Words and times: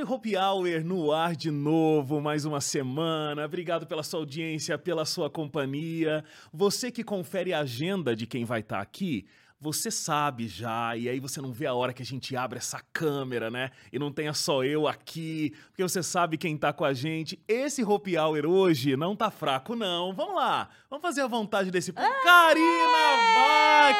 Olha 0.00 0.08
o 0.08 0.14
Hope 0.14 0.34
Hour 0.34 0.82
no 0.82 1.12
ar 1.12 1.36
de 1.36 1.50
novo, 1.50 2.22
mais 2.22 2.46
uma 2.46 2.58
semana. 2.58 3.44
Obrigado 3.44 3.86
pela 3.86 4.02
sua 4.02 4.20
audiência, 4.20 4.78
pela 4.78 5.04
sua 5.04 5.28
companhia. 5.28 6.24
Você 6.50 6.90
que 6.90 7.04
confere 7.04 7.52
a 7.52 7.58
agenda 7.58 8.16
de 8.16 8.26
quem 8.26 8.42
vai 8.46 8.60
estar 8.60 8.76
tá 8.76 8.82
aqui, 8.82 9.26
você 9.60 9.90
sabe 9.90 10.48
já, 10.48 10.96
e 10.96 11.06
aí 11.06 11.20
você 11.20 11.38
não 11.42 11.52
vê 11.52 11.66
a 11.66 11.74
hora 11.74 11.92
que 11.92 12.00
a 12.00 12.06
gente 12.06 12.34
abre 12.34 12.56
essa 12.56 12.80
câmera, 12.94 13.50
né? 13.50 13.70
E 13.92 13.98
não 13.98 14.10
tenha 14.10 14.32
só 14.32 14.64
eu 14.64 14.88
aqui, 14.88 15.52
porque 15.66 15.82
você 15.82 16.02
sabe 16.02 16.38
quem 16.38 16.56
tá 16.56 16.72
com 16.72 16.86
a 16.86 16.94
gente. 16.94 17.38
Esse 17.46 17.84
Hope 17.84 18.16
Hour 18.16 18.46
hoje 18.46 18.96
não 18.96 19.14
tá 19.14 19.30
fraco, 19.30 19.76
não. 19.76 20.14
Vamos 20.14 20.34
lá, 20.34 20.70
vamos 20.90 21.02
fazer 21.02 21.20
a 21.22 21.26
vontade 21.26 21.70
desse 21.70 21.92
povo. 21.92 22.06
Karina 22.24 23.16
Vac 23.34 23.96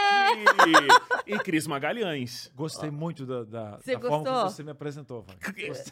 e 1.27 1.39
Cris 1.39 1.67
Magalhães. 1.67 2.51
Gostei 2.55 2.91
muito 2.91 3.25
da, 3.25 3.45
da, 3.45 3.79
Você 3.79 3.95
da 3.95 4.01
forma 4.01 4.17
gostou? 4.19 4.35
como 4.35 4.51
você 4.51 4.63
me 4.63 4.71
apresentou. 4.71 5.25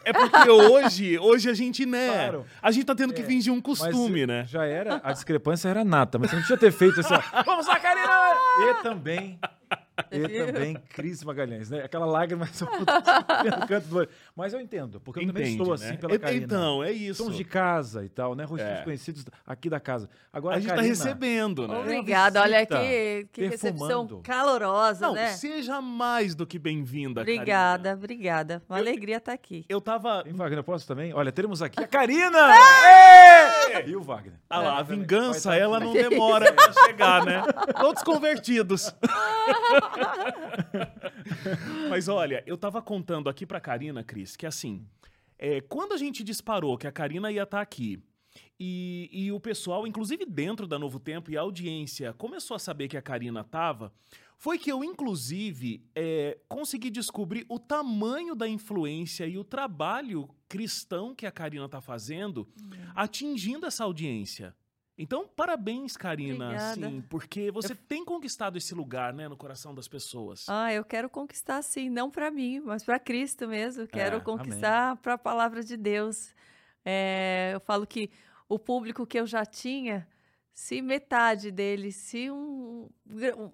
É 0.04 0.12
porque 0.12 0.50
hoje, 0.50 1.18
hoje 1.18 1.48
a 1.50 1.54
gente, 1.54 1.86
né? 1.86 2.08
Claro. 2.12 2.46
A 2.60 2.70
gente 2.70 2.84
tá 2.84 2.94
tendo 2.94 3.12
que 3.14 3.22
É, 3.22 3.24
fingir 3.24 3.52
um 3.52 3.56
Mas 3.56 3.64
costume, 3.64 4.26
né? 4.26 4.44
Já 4.46 4.64
era, 4.64 5.00
a 5.02 5.12
discrepância 5.12 5.68
era 5.68 5.84
nata, 5.84 6.18
mas 6.18 6.30
você 6.30 6.36
não 6.36 6.42
tinha 6.44 6.58
ter 6.58 6.72
feito 6.72 7.00
ó, 7.00 7.42
vamos 7.44 7.66
lá, 7.66 7.78
Karina! 7.78 8.08
E 8.70 8.82
também, 8.82 9.38
e 10.10 10.46
também 10.52 10.74
Cris 10.90 11.22
Magalhães, 11.24 11.70
né? 11.70 11.82
Aquela 11.84 12.06
lágrima 12.06 12.46
só 12.46 12.64
no 12.66 12.86
canto 13.66 13.88
do 13.88 13.96
olho. 13.98 14.08
Mas 14.36 14.52
eu 14.52 14.60
entendo, 14.60 15.00
porque 15.00 15.20
eu 15.20 15.26
também 15.26 15.50
estou 15.52 15.68
né? 15.68 15.74
assim 15.74 15.96
pela 15.96 16.14
E- 16.14 16.18
Karina. 16.18 16.44
Então, 16.44 16.82
é 16.82 16.92
isso. 16.92 17.22
Somos 17.22 17.36
de 17.36 17.44
casa 17.44 18.04
e 18.04 18.08
tal, 18.08 18.34
né? 18.34 18.44
Rostinhos 18.44 18.78
É. 18.80 18.84
conhecidos 18.84 19.24
aqui 19.46 19.68
da 19.68 19.80
casa. 19.80 20.08
Agora, 20.32 20.56
a 20.56 20.60
gente 20.60 20.68
tá 20.68 20.76
Karina, 20.76 20.94
recebendo, 20.94 21.66
né? 21.68 21.78
Obrigada, 21.78 22.40
olha 22.42 22.64
que, 22.66 23.28
que 23.32 23.46
recepção 23.46 24.06
calorosa, 24.22 25.06
Não, 25.06 25.14
né? 25.14 25.28
seja 25.32 25.80
mais 25.80 26.34
do 26.34 26.46
que 26.46 26.58
bem-vinda, 26.58 27.20
Obrigada, 27.22 27.82
Karina. 27.90 27.94
obrigada. 27.98 28.62
Uma 28.68 28.78
alegria 28.78 29.16
estar 29.16 29.32
aqui. 29.32 29.64
Eu 29.68 29.80
tava. 29.80 30.22
Hein, 30.26 30.32
Wagner, 30.34 30.62
posso 30.62 30.86
também? 30.86 31.12
Olha, 31.12 31.32
teremos 31.32 31.60
aqui 31.62 31.82
a 31.82 31.86
Karina! 31.86 32.38
E 33.86 33.94
o 33.96 34.00
Wagner? 34.02 34.34
Ah 34.48 34.60
lá, 34.60 34.78
a 34.78 34.82
vingança, 34.82 35.50
tá 35.50 35.56
ela 35.56 35.78
não 35.80 35.92
demora 35.94 36.52
pra 36.52 36.72
chegar, 36.72 37.24
né? 37.24 37.42
Todos 37.80 38.02
convertidos. 38.02 38.94
Mas 41.90 42.08
olha, 42.08 42.42
eu 42.46 42.56
tava 42.56 42.82
contando 42.82 43.28
aqui 43.28 43.46
pra 43.46 43.60
Karina, 43.60 44.04
Cris, 44.04 44.36
que 44.36 44.46
assim, 44.46 44.86
é, 45.38 45.60
quando 45.60 45.92
a 45.92 45.96
gente 45.96 46.24
disparou 46.24 46.76
que 46.76 46.86
a 46.86 46.92
Karina 46.92 47.30
ia 47.30 47.42
estar 47.42 47.60
aqui, 47.60 48.02
e, 48.58 49.08
e 49.12 49.32
o 49.32 49.40
pessoal, 49.40 49.86
inclusive 49.86 50.24
dentro 50.24 50.66
da 50.66 50.78
Novo 50.78 50.98
Tempo 50.98 51.30
e 51.30 51.36
a 51.36 51.40
audiência, 51.40 52.12
começou 52.12 52.54
a 52.54 52.58
saber 52.58 52.88
que 52.88 52.96
a 52.96 53.02
Karina 53.02 53.44
tava, 53.44 53.92
foi 54.36 54.58
que 54.58 54.70
eu, 54.70 54.84
inclusive, 54.84 55.84
é, 55.94 56.38
consegui 56.48 56.90
descobrir 56.90 57.44
o 57.48 57.58
tamanho 57.58 58.34
da 58.34 58.48
influência 58.48 59.26
e 59.26 59.36
o 59.36 59.44
trabalho 59.44 60.28
cristão 60.48 61.14
que 61.14 61.26
a 61.26 61.32
Karina 61.32 61.68
tá 61.68 61.80
fazendo 61.80 62.48
atingindo 62.94 63.66
essa 63.66 63.84
audiência. 63.84 64.54
Então, 64.98 65.28
parabéns, 65.28 65.96
Karina, 65.96 66.46
Obrigada. 66.46 66.70
assim, 66.88 67.00
porque 67.08 67.52
você 67.52 67.72
tem 67.74 68.04
conquistado 68.04 68.58
esse 68.58 68.74
lugar, 68.74 69.14
né, 69.14 69.28
no 69.28 69.36
coração 69.36 69.72
das 69.72 69.86
pessoas. 69.86 70.44
Ah, 70.48 70.72
eu 70.72 70.84
quero 70.84 71.08
conquistar 71.08 71.62
sim, 71.62 71.88
não 71.88 72.10
para 72.10 72.30
mim, 72.32 72.58
mas 72.60 72.82
para 72.82 72.98
Cristo 72.98 73.46
mesmo. 73.46 73.86
Quero 73.86 74.16
É, 74.16 74.20
conquistar 74.20 74.96
para 74.96 75.14
a 75.14 75.18
palavra 75.18 75.62
de 75.62 75.76
Deus. 75.76 76.34
É, 76.84 77.52
eu 77.54 77.60
falo 77.60 77.86
que 77.86 78.10
o 78.48 78.58
público 78.58 79.06
que 79.06 79.20
eu 79.20 79.26
já 79.26 79.44
tinha, 79.46 80.08
se 80.52 80.82
metade 80.82 81.52
dele, 81.52 81.92
se 81.92 82.28
um- 82.28 82.88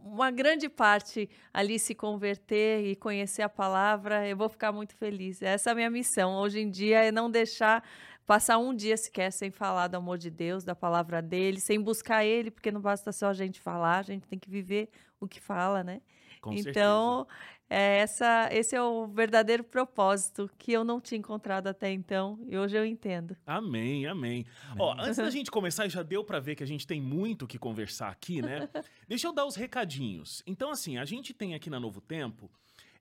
uma 0.03 0.31
grande 0.31 0.71
parte 0.71 1.29
ali 1.53 1.79
se 1.79 1.95
converter 1.95 2.87
e 2.87 2.97
conhecer 2.97 3.43
a 3.43 3.49
palavra, 3.51 4.27
eu 4.27 4.35
vou 4.35 4.49
ficar 4.49 4.73
muito 4.73 4.95
feliz. 4.97 5.43
Essa 5.43 5.69
é 5.69 5.73
a 5.73 5.75
minha 5.75 5.91
missão. 5.91 6.37
Hoje 6.37 6.61
em 6.61 6.71
dia 6.71 7.05
é 7.05 7.13
não 7.13 7.31
deixar 7.31 7.85
passar 8.27 8.59
um 8.59 8.75
dia 8.75 8.97
sequer 8.97 9.31
sem 9.31 9.51
falar 9.51 9.89
do 9.89 9.97
amor 9.97 10.19
de 10.19 10.31
Deus, 10.31 10.65
da 10.65 10.75
palavra 10.75 11.21
dele, 11.21 11.61
sem 11.61 11.81
buscar 11.81 12.25
ele, 12.25 12.51
porque 12.51 12.71
não 12.71 12.81
basta 12.81 13.13
só 13.13 13.29
a 13.29 13.35
gente 13.35 13.61
falar, 13.61 13.99
a 13.99 14.03
gente 14.03 14.27
tem 14.27 14.39
que 14.39 14.51
viver 14.51 14.89
o 15.21 15.29
que 15.29 15.41
fala, 15.41 15.83
né? 15.83 16.01
Com 16.41 16.53
então, 16.53 17.27
é, 17.71 17.99
essa, 17.99 18.49
esse 18.53 18.77
é 18.77 18.83
o 18.83 19.07
verdadeiro 19.07 19.65
propósito 19.65 20.51
que 20.59 20.71
eu 20.73 20.85
não 20.85 21.01
tinha 21.01 21.19
encontrado 21.19 21.67
até 21.67 21.91
então 21.91 22.39
e 22.47 22.57
hoje 22.59 22.77
eu 22.77 22.85
entendo. 22.85 23.35
Amém, 23.47 24.07
amém. 24.07 24.45
Ó, 24.79 24.95
antes 24.99 25.17
da 25.17 25.29
gente 25.31 25.51
começar, 25.51 25.89
já 25.89 26.03
deu 26.03 26.23
pra 26.23 26.41
ver 26.41 26.55
que 26.55 26.63
a 26.63 26.67
gente 26.67 26.87
tem 26.87 27.01
muito 27.01 27.47
o 27.47 27.49
que 27.49 27.59
conversar 27.59 28.11
aqui, 28.11 28.43
né? 28.43 28.69
Deixa 29.09 29.27
eu 29.27 29.33
dar 29.33 29.47
os 29.47 29.57
recadinhos. 29.57 30.43
Então, 30.47 30.71
assim, 30.71 30.99
a 30.99 31.05
gente 31.07 31.33
tem 31.33 31.55
aqui 31.55 31.71
na 31.71 31.81
Novo 31.81 32.01
Tempo 32.01 32.51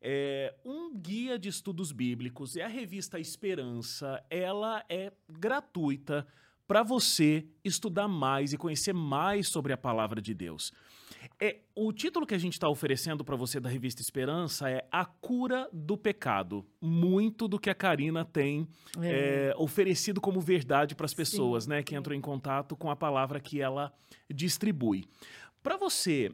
é, 0.06 0.54
um 0.66 0.94
guia 0.94 1.40
de 1.40 1.48
estudos 1.48 1.94
bíblicos, 1.94 2.58
é 2.58 2.64
a 2.64 2.68
revista 2.68 3.18
Esperança. 3.18 4.22
Ela 4.30 4.84
é 4.90 5.14
gratuita 5.30 6.28
para 6.68 6.84
você 6.84 7.46
estudar 7.64 8.10
mais 8.10 8.52
e 8.52 8.58
conhecer 8.58 8.94
mais 8.94 9.48
sobre 9.48 9.72
a 9.72 9.78
palavra 9.78 10.22
de 10.22 10.34
Deus. 10.34 10.74
É, 11.40 11.60
o 11.74 11.94
título 11.94 12.26
que 12.26 12.34
a 12.34 12.38
gente 12.38 12.54
está 12.54 12.68
oferecendo 12.68 13.24
para 13.24 13.38
você 13.38 13.60
da 13.60 13.70
revista 13.70 14.02
Esperança 14.02 14.70
é 14.70 14.86
A 14.92 15.06
Cura 15.06 15.70
do 15.72 15.98
Pecado. 15.98 16.66
Muito 16.82 17.48
do 17.48 17.58
que 17.58 17.70
a 17.70 17.76
Karina 17.76 18.26
tem 18.26 18.68
é, 19.02 19.54
oferecido 19.58 20.20
como 20.20 20.42
verdade 20.42 20.96
para 20.96 21.06
as 21.06 21.14
pessoas, 21.14 21.64
Sim, 21.64 21.70
né, 21.70 21.84
que 21.84 21.96
entram 21.96 22.14
em 22.14 22.22
contato 22.22 22.76
com 22.76 22.92
a 22.92 22.96
palavra 22.96 23.40
que 23.40 23.62
ela 23.62 23.94
distribui. 24.30 25.06
Para 25.62 25.78
você 25.78 26.30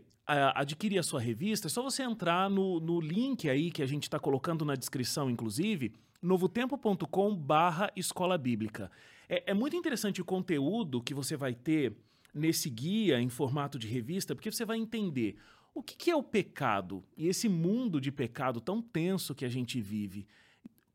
adquirir 0.56 1.00
a 1.00 1.04
sua 1.04 1.20
revista, 1.20 1.68
é 1.68 1.70
só 1.70 1.82
você 1.82 2.04
entrar 2.04 2.50
no, 2.50 2.80
no 2.80 3.00
link 3.00 3.50
aí 3.50 3.72
que 3.72 3.82
a 3.82 3.86
gente 3.86 4.04
está 4.04 4.20
colocando 4.20 4.64
na 4.64 4.76
descrição, 4.76 5.30
inclusive, 5.30 5.94
novotempo.com 6.22 7.36
barra 7.36 7.92
escola 7.96 8.38
bíblica. 8.38 8.92
É, 9.28 9.52
é 9.52 9.54
muito 9.54 9.76
interessante 9.76 10.22
o 10.22 10.26
conteúdo 10.26 11.02
que 11.02 11.14
você 11.14 11.36
vai 11.36 11.54
ter 11.54 11.96
nesse 12.34 12.70
guia 12.70 13.20
em 13.20 13.30
formato 13.30 13.80
de 13.80 13.88
revista, 13.88 14.36
porque 14.36 14.52
você 14.52 14.66
vai 14.66 14.78
entender 14.78 15.38
o 15.74 15.82
que, 15.82 15.96
que 15.96 16.12
é 16.12 16.16
o 16.16 16.24
pecado 16.24 17.04
e 17.16 17.28
esse 17.28 17.48
mundo 17.48 18.02
de 18.02 18.12
pecado 18.12 18.60
tão 18.60 18.82
tenso 18.82 19.36
que 19.36 19.46
a 19.46 19.50
gente 19.50 19.80
vive. 19.80 20.28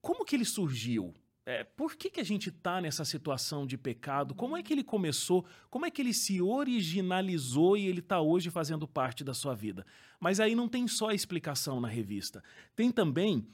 Como 0.01 0.25
que 0.25 0.37
ele 0.37 0.45
surgiu? 0.45 1.15
É, 1.47 1.63
por 1.63 1.95
que, 1.95 2.09
que 2.09 2.21
a 2.21 2.25
gente 2.25 2.49
está 2.49 2.81
nessa 2.81 3.05
situação 3.05 3.67
de 3.67 3.77
pecado? 3.77 4.35
Como 4.35 4.57
é 4.57 4.63
que 4.63 4.73
ele 4.73 4.83
começou? 4.83 5.45
Como 5.69 5.85
é 5.85 5.91
que 5.91 6.01
ele 6.01 6.15
se 6.15 6.41
originalizou 6.41 7.77
e 7.77 7.87
ele 7.87 8.01
está 8.01 8.19
hoje 8.19 8.49
fazendo 8.51 8.89
parte 8.89 9.23
da 9.23 9.35
sua 9.35 9.55
vida? 9.55 9.85
Mas 10.19 10.41
aí 10.41 10.55
não 10.55 10.69
tem 10.69 10.89
só 10.89 11.11
a 11.11 11.15
explicação 11.15 11.81
na 11.81 11.89
revista. 11.89 12.43
Tem 12.75 12.91
também 12.91 13.47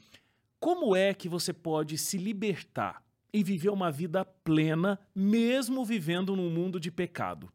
como 0.57 0.95
é 0.95 1.13
que 1.13 1.27
você 1.27 1.51
pode 1.51 1.97
se 1.97 2.17
libertar 2.17 3.03
e 3.33 3.43
viver 3.43 3.69
uma 3.69 3.91
vida 3.91 4.23
plena, 4.23 4.99
mesmo 5.13 5.83
vivendo 5.83 6.35
num 6.35 6.49
mundo 6.49 6.79
de 6.79 6.91
pecado. 6.91 7.51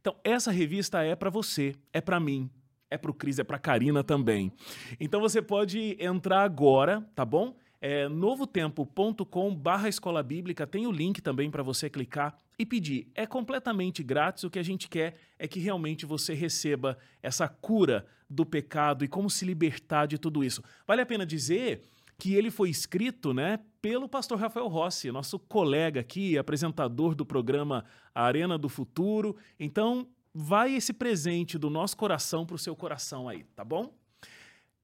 Então, 0.00 0.16
essa 0.24 0.50
revista 0.50 1.02
é 1.02 1.14
para 1.14 1.30
você, 1.30 1.76
é 1.92 2.00
para 2.00 2.18
mim, 2.18 2.50
é 2.90 2.98
para 2.98 3.10
o 3.10 3.14
Cris, 3.14 3.38
é 3.38 3.44
para 3.44 3.58
Karina 3.58 4.02
também. 4.02 4.52
Então 4.98 5.20
você 5.20 5.40
pode 5.40 5.96
entrar 6.00 6.42
agora, 6.42 7.08
tá 7.14 7.24
bom? 7.24 7.54
É 7.80 8.08
novotempo.com 8.08 9.54
barra 9.54 9.88
escola 9.88 10.22
bíblica, 10.22 10.66
tem 10.66 10.86
o 10.86 10.92
link 10.92 11.22
também 11.22 11.50
para 11.50 11.62
você 11.62 11.88
clicar 11.88 12.36
e 12.58 12.66
pedir. 12.66 13.08
É 13.14 13.26
completamente 13.26 14.02
grátis, 14.02 14.44
o 14.44 14.50
que 14.50 14.58
a 14.58 14.62
gente 14.62 14.88
quer 14.88 15.16
é 15.38 15.48
que 15.48 15.58
realmente 15.58 16.04
você 16.04 16.34
receba 16.34 16.98
essa 17.22 17.48
cura 17.48 18.06
do 18.28 18.44
pecado 18.44 19.04
e 19.04 19.08
como 19.08 19.30
se 19.30 19.44
libertar 19.44 20.06
de 20.06 20.18
tudo 20.18 20.44
isso. 20.44 20.62
Vale 20.86 21.00
a 21.00 21.06
pena 21.06 21.24
dizer 21.24 21.82
que 22.18 22.34
ele 22.34 22.50
foi 22.50 22.68
escrito, 22.68 23.32
né, 23.32 23.58
pelo 23.80 24.06
pastor 24.06 24.38
Rafael 24.38 24.68
Rossi, 24.68 25.10
nosso 25.10 25.38
colega 25.38 26.00
aqui, 26.00 26.36
apresentador 26.36 27.14
do 27.14 27.24
programa 27.24 27.84
Arena 28.14 28.58
do 28.58 28.68
Futuro. 28.68 29.36
Então, 29.58 30.06
vai 30.34 30.74
esse 30.74 30.92
presente 30.92 31.56
do 31.56 31.70
nosso 31.70 31.96
coração 31.96 32.44
pro 32.44 32.58
seu 32.58 32.76
coração 32.76 33.26
aí, 33.26 33.44
tá 33.56 33.64
bom? 33.64 33.92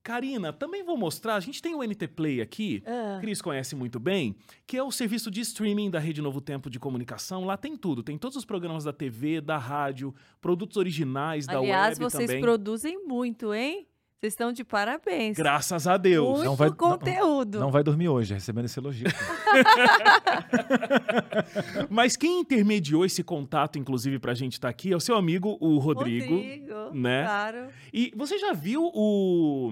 Karina, 0.06 0.52
também 0.52 0.84
vou 0.84 0.96
mostrar, 0.96 1.34
a 1.34 1.40
gente 1.40 1.60
tem 1.60 1.74
o 1.74 1.82
NT 1.82 2.06
Play 2.06 2.40
aqui, 2.40 2.80
Ah. 2.86 3.18
Cris 3.20 3.42
conhece 3.42 3.74
muito 3.74 3.98
bem, 3.98 4.36
que 4.64 4.76
é 4.76 4.82
o 4.82 4.92
serviço 4.92 5.32
de 5.32 5.40
streaming 5.40 5.90
da 5.90 5.98
Rede 5.98 6.22
Novo 6.22 6.40
Tempo 6.40 6.70
de 6.70 6.78
Comunicação. 6.78 7.44
Lá 7.44 7.56
tem 7.56 7.76
tudo, 7.76 8.04
tem 8.04 8.16
todos 8.16 8.36
os 8.36 8.44
programas 8.44 8.84
da 8.84 8.92
TV, 8.92 9.40
da 9.40 9.58
rádio, 9.58 10.14
produtos 10.40 10.76
originais 10.76 11.44
da 11.44 11.58
Aliás, 11.58 11.98
web 11.98 12.08
vocês 12.08 12.28
também. 12.28 12.40
produzem 12.40 13.04
muito, 13.04 13.52
hein? 13.52 13.88
Vocês 14.26 14.32
estão 14.34 14.52
de 14.52 14.64
parabéns. 14.64 15.36
Graças 15.36 15.86
a 15.86 15.96
Deus. 15.96 16.38
Muito 16.38 16.44
Não 16.44 16.56
vai- 16.56 16.68
não- 16.68 16.76
conteúdo. 16.76 17.60
Não 17.60 17.70
vai 17.70 17.84
dormir 17.84 18.08
hoje, 18.08 18.34
recebendo 18.34 18.64
esse 18.64 18.78
elogio. 18.78 19.06
Mas 21.88 22.16
quem 22.16 22.40
intermediou 22.40 23.04
esse 23.04 23.22
contato, 23.22 23.78
inclusive, 23.78 24.18
pra 24.18 24.34
gente 24.34 24.54
estar 24.54 24.68
aqui, 24.68 24.92
é 24.92 24.96
o 24.96 25.00
seu 25.00 25.16
amigo, 25.16 25.56
o 25.60 25.78
Rodrigo. 25.78 26.34
Rodrigo, 26.34 26.90
né? 26.92 27.24
Claro. 27.24 27.68
E 27.92 28.12
você 28.16 28.36
já 28.36 28.52
viu 28.52 28.90
o, 28.92 29.70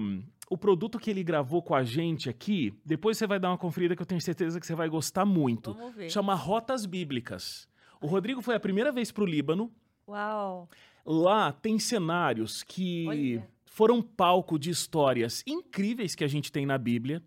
o 0.49 0.57
produto 0.57 0.97
que 0.97 1.09
ele 1.09 1.23
gravou 1.23 1.61
com 1.61 1.75
a 1.75 1.83
gente 1.83 2.29
aqui? 2.29 2.73
Depois 2.85 3.17
você 3.17 3.27
vai 3.27 3.39
dar 3.39 3.49
uma 3.49 3.57
conferida 3.57 3.93
que 3.93 4.01
eu 4.01 4.05
tenho 4.05 4.21
certeza 4.21 4.57
que 4.57 4.65
você 4.65 4.75
vai 4.75 4.87
gostar 4.87 5.25
muito. 5.25 5.73
Vamos 5.73 5.95
ver. 5.95 6.09
Chama 6.09 6.33
Rotas 6.33 6.85
Bíblicas. 6.85 7.67
O 7.99 8.07
Rodrigo 8.07 8.41
foi 8.41 8.55
a 8.55 8.59
primeira 8.59 8.91
vez 8.91 9.11
pro 9.11 9.25
Líbano. 9.25 9.69
Uau. 10.07 10.69
Lá 11.05 11.51
tem 11.51 11.77
cenários 11.77 12.63
que 12.63 13.05
Olha. 13.07 13.47
Foram 13.75 14.01
palco 14.01 14.57
de 14.57 14.69
histórias 14.69 15.43
incríveis 15.45 16.15
que 16.15 16.23
a 16.23 16.29
gente 16.29 16.49
tem 16.49 16.65
na 16.65 16.77
Bíblia. 16.77 17.21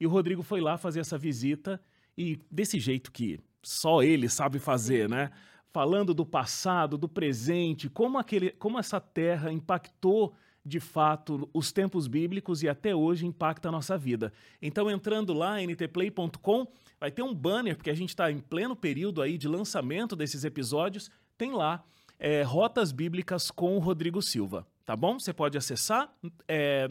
E 0.00 0.06
o 0.06 0.08
Rodrigo 0.08 0.42
foi 0.42 0.58
lá 0.58 0.78
fazer 0.78 1.00
essa 1.00 1.18
visita 1.18 1.78
e 2.16 2.40
desse 2.50 2.80
jeito 2.80 3.12
que 3.12 3.38
só 3.62 4.02
ele 4.02 4.26
sabe 4.26 4.58
fazer, 4.58 5.10
né? 5.10 5.30
Falando 5.74 6.14
do 6.14 6.24
passado, 6.24 6.96
do 6.96 7.06
presente, 7.06 7.90
como, 7.90 8.16
aquele, 8.16 8.48
como 8.52 8.78
essa 8.78 8.98
terra 8.98 9.52
impactou 9.52 10.32
de 10.64 10.80
fato 10.80 11.46
os 11.52 11.70
tempos 11.70 12.06
bíblicos 12.06 12.62
e 12.62 12.68
até 12.70 12.96
hoje 12.96 13.26
impacta 13.26 13.68
a 13.68 13.72
nossa 13.72 13.98
vida. 13.98 14.32
Então, 14.62 14.90
entrando 14.90 15.34
lá, 15.34 15.60
ntplay.com, 15.60 16.66
vai 16.98 17.10
ter 17.10 17.22
um 17.22 17.34
banner, 17.34 17.76
porque 17.76 17.90
a 17.90 17.94
gente 17.94 18.08
está 18.08 18.32
em 18.32 18.38
pleno 18.38 18.74
período 18.74 19.20
aí 19.20 19.36
de 19.36 19.46
lançamento 19.46 20.16
desses 20.16 20.44
episódios, 20.44 21.10
tem 21.36 21.52
lá 21.52 21.84
é, 22.18 22.42
Rotas 22.42 22.90
Bíblicas 22.90 23.50
com 23.50 23.76
o 23.76 23.80
Rodrigo 23.80 24.22
Silva, 24.22 24.66
tá 24.90 24.96
bom? 24.96 25.20
Você 25.20 25.32
pode 25.32 25.56
acessar 25.56 26.12
é, 26.48 26.88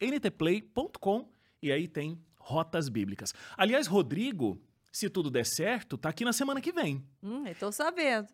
ntplay.com 0.00 1.28
e 1.60 1.72
aí 1.72 1.88
tem 1.88 2.16
Rotas 2.36 2.88
Bíblicas. 2.88 3.34
Aliás, 3.56 3.88
Rodrigo, 3.88 4.62
se 4.92 5.10
tudo 5.10 5.32
der 5.32 5.44
certo, 5.44 5.98
tá 5.98 6.10
aqui 6.10 6.24
na 6.24 6.32
semana 6.32 6.60
que 6.60 6.70
vem. 6.70 7.04
Hum, 7.20 7.44
eu 7.44 7.54
tô 7.56 7.72
sabendo. 7.72 8.28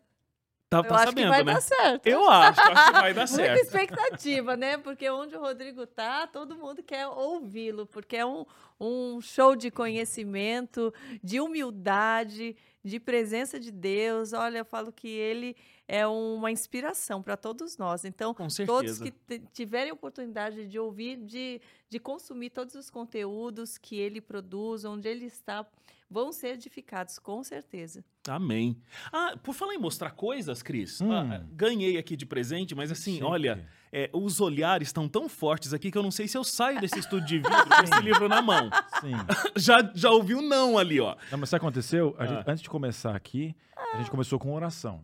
Tá, 0.69 0.79
eu 0.79 0.83
tá 0.83 0.95
acho 0.95 1.05
sabendo, 1.05 1.23
que 1.23 1.29
vai 1.29 1.43
né? 1.45 1.53
dar 1.53 1.61
certo. 1.61 2.07
Eu 2.07 2.29
acho, 2.29 2.59
acho 2.59 2.85
que 2.87 2.91
vai 2.91 3.13
dar 3.13 3.27
Muita 3.27 3.27
certo. 3.27 3.63
expectativa, 3.63 4.57
né? 4.57 4.77
Porque 4.77 5.09
onde 5.09 5.35
o 5.35 5.39
Rodrigo 5.39 5.87
tá, 5.87 6.27
todo 6.27 6.57
mundo 6.57 6.83
quer 6.83 7.07
ouvi-lo, 7.07 7.85
porque 7.85 8.17
é 8.17 8.25
um, 8.25 8.45
um 8.77 9.21
show 9.21 9.55
de 9.55 9.71
conhecimento, 9.71 10.93
de 11.23 11.39
humildade, 11.39 12.53
de 12.83 12.99
presença 12.99 13.57
de 13.57 13.71
Deus. 13.71 14.33
Olha, 14.33 14.59
eu 14.59 14.65
falo 14.65 14.91
que 14.91 15.07
ele 15.07 15.55
é 15.87 16.05
uma 16.05 16.51
inspiração 16.51 17.23
para 17.23 17.37
todos 17.37 17.77
nós. 17.77 18.03
Então, 18.03 18.35
todos 18.65 18.99
que 18.99 19.13
tiverem 19.53 19.93
oportunidade 19.93 20.67
de 20.67 20.77
ouvir, 20.77 21.15
de, 21.15 21.61
de 21.89 21.97
consumir 21.97 22.49
todos 22.49 22.75
os 22.75 22.89
conteúdos 22.89 23.77
que 23.77 23.97
ele 23.97 24.19
produz, 24.19 24.83
onde 24.83 25.07
ele 25.07 25.25
está, 25.25 25.65
vão 26.09 26.31
ser 26.31 26.49
edificados, 26.55 27.19
com 27.19 27.43
certeza. 27.43 28.03
Amém. 28.27 28.77
Ah, 29.11 29.35
por 29.41 29.53
falar 29.53 29.73
em 29.75 29.77
mostrar 29.77 30.11
coisas, 30.11 30.61
Cris, 30.61 30.99
Hum. 31.01 31.11
ah, 31.11 31.43
ganhei 31.51 31.97
aqui 31.97 32.15
de 32.15 32.25
presente, 32.25 32.73
mas 32.75 32.91
assim, 32.91 33.21
olha, 33.23 33.65
é, 33.91 34.09
os 34.13 34.41
olhares 34.41 34.89
estão 34.89 35.07
tão 35.07 35.29
fortes 35.29 35.73
aqui 35.73 35.89
que 35.91 35.97
eu 35.97 36.03
não 36.03 36.11
sei 36.11 36.27
se 36.27 36.37
eu 36.37 36.43
saio 36.43 36.79
desse 36.81 36.99
estúdio 36.99 37.27
de 37.27 37.37
vidro 37.39 37.65
com 37.67 37.83
esse 37.83 37.99
livro 38.03 38.27
na 38.27 38.41
mão. 38.41 38.69
Sim. 39.01 39.11
Já, 39.57 39.91
já 39.93 40.09
ouvi 40.11 40.33
um 40.35 40.41
não 40.41 40.77
ali, 40.77 40.99
ó. 40.99 41.15
Não, 41.31 41.37
mas 41.39 41.49
sabe 41.49 41.57
o 41.57 41.61
que 41.61 41.65
aconteceu? 41.67 42.15
Ah. 42.17 42.25
gente- 42.25 42.43
antes 42.47 42.61
de 42.63 42.69
começar 42.69 43.15
aqui, 43.15 43.55
a 43.93 43.97
gente 43.97 44.09
começou 44.11 44.37
com 44.39 44.53
oração. 44.53 45.01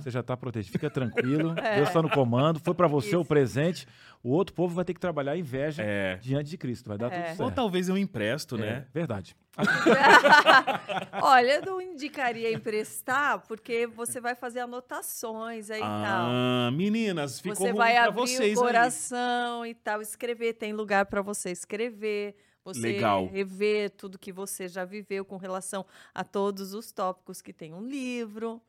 Você 0.00 0.10
já 0.10 0.20
está 0.20 0.36
protegido. 0.36 0.72
Fica 0.72 0.88
tranquilo. 0.90 1.54
É. 1.58 1.76
Deus 1.76 1.88
está 1.88 2.00
no 2.02 2.10
comando. 2.10 2.60
Foi 2.60 2.74
para 2.74 2.86
você 2.86 3.16
o 3.16 3.20
Isso. 3.20 3.28
presente. 3.28 3.86
O 4.22 4.30
outro 4.30 4.54
povo 4.54 4.74
vai 4.74 4.84
ter 4.84 4.94
que 4.94 5.00
trabalhar 5.00 5.32
a 5.32 5.36
inveja 5.36 5.82
É. 5.82 6.16
diante 6.16 6.50
de 6.50 6.58
Cristo. 6.58 6.88
Vai 6.88 6.98
dar 6.98 7.06
É. 7.06 7.10
tudo 7.10 7.26
certo. 7.26 7.42
Ou 7.42 7.50
talvez 7.50 7.88
eu 7.88 7.96
empresto, 7.96 8.56
É, 8.56 8.58
né? 8.58 8.86
verdade. 8.92 9.36
Olha, 11.22 11.56
eu 11.56 11.62
não 11.62 11.80
indicaria 11.80 12.52
emprestar, 12.52 13.40
porque 13.46 13.86
você 13.86 14.20
vai 14.20 14.34
fazer 14.34 14.60
anotações 14.60 15.70
aí 15.70 15.78
e 15.78 15.82
tal. 15.82 16.26
Ah, 16.30 16.70
meninas, 16.72 17.40
ficou 17.40 17.56
Você 17.56 17.68
ruim 17.70 17.76
vai 17.76 17.94
pra 17.94 18.04
abrir 18.04 18.20
vocês 18.20 18.58
o 18.58 18.60
aí. 18.60 18.66
coração 18.66 19.66
e 19.66 19.74
tal, 19.74 20.00
escrever. 20.02 20.54
Tem 20.54 20.72
lugar 20.72 21.06
para 21.06 21.22
você 21.22 21.50
escrever, 21.50 22.34
você 22.66 22.80
Legal. 22.80 23.28
rever 23.28 23.90
tudo 23.90 24.18
que 24.18 24.32
você 24.32 24.66
já 24.66 24.84
viveu 24.84 25.24
com 25.24 25.36
relação 25.36 25.86
a 26.12 26.24
todos 26.24 26.74
os 26.74 26.90
tópicos 26.90 27.40
que 27.40 27.52
tem 27.52 27.72
um 27.72 27.86
livro. 27.86 28.60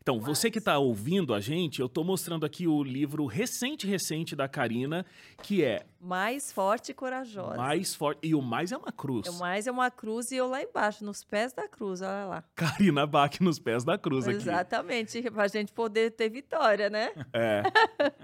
Então, 0.00 0.20
você 0.20 0.50
que 0.50 0.58
está 0.58 0.78
ouvindo 0.78 1.32
a 1.32 1.40
gente, 1.40 1.80
eu 1.80 1.86
estou 1.86 2.04
mostrando 2.04 2.44
aqui 2.44 2.66
o 2.66 2.82
livro 2.82 3.24
recente, 3.26 3.86
recente 3.86 4.36
da 4.36 4.46
Karina, 4.46 5.06
que 5.42 5.64
é 5.64 5.86
Mais 6.00 6.52
forte 6.52 6.90
e 6.90 6.94
corajosa. 6.94 7.56
Mais 7.56 7.94
Forte. 7.94 8.20
E 8.22 8.34
o 8.34 8.42
mais 8.42 8.72
é 8.72 8.76
uma 8.76 8.92
cruz. 8.92 9.26
O 9.28 9.38
mais 9.38 9.66
é 9.66 9.70
uma 9.70 9.90
cruz 9.90 10.30
e 10.30 10.36
eu 10.36 10.46
lá 10.46 10.62
embaixo, 10.62 11.04
nos 11.04 11.24
pés 11.24 11.52
da 11.52 11.66
cruz, 11.66 12.02
olha 12.02 12.26
lá. 12.26 12.44
Karina 12.54 13.06
Bach 13.06 13.40
nos 13.40 13.58
pés 13.58 13.84
da 13.84 13.96
cruz 13.96 14.28
aqui. 14.28 14.36
Exatamente, 14.36 15.22
pra 15.32 15.48
gente 15.48 15.72
poder 15.72 16.10
ter 16.10 16.28
vitória, 16.28 16.90
né? 16.90 17.12
É, 17.32 17.62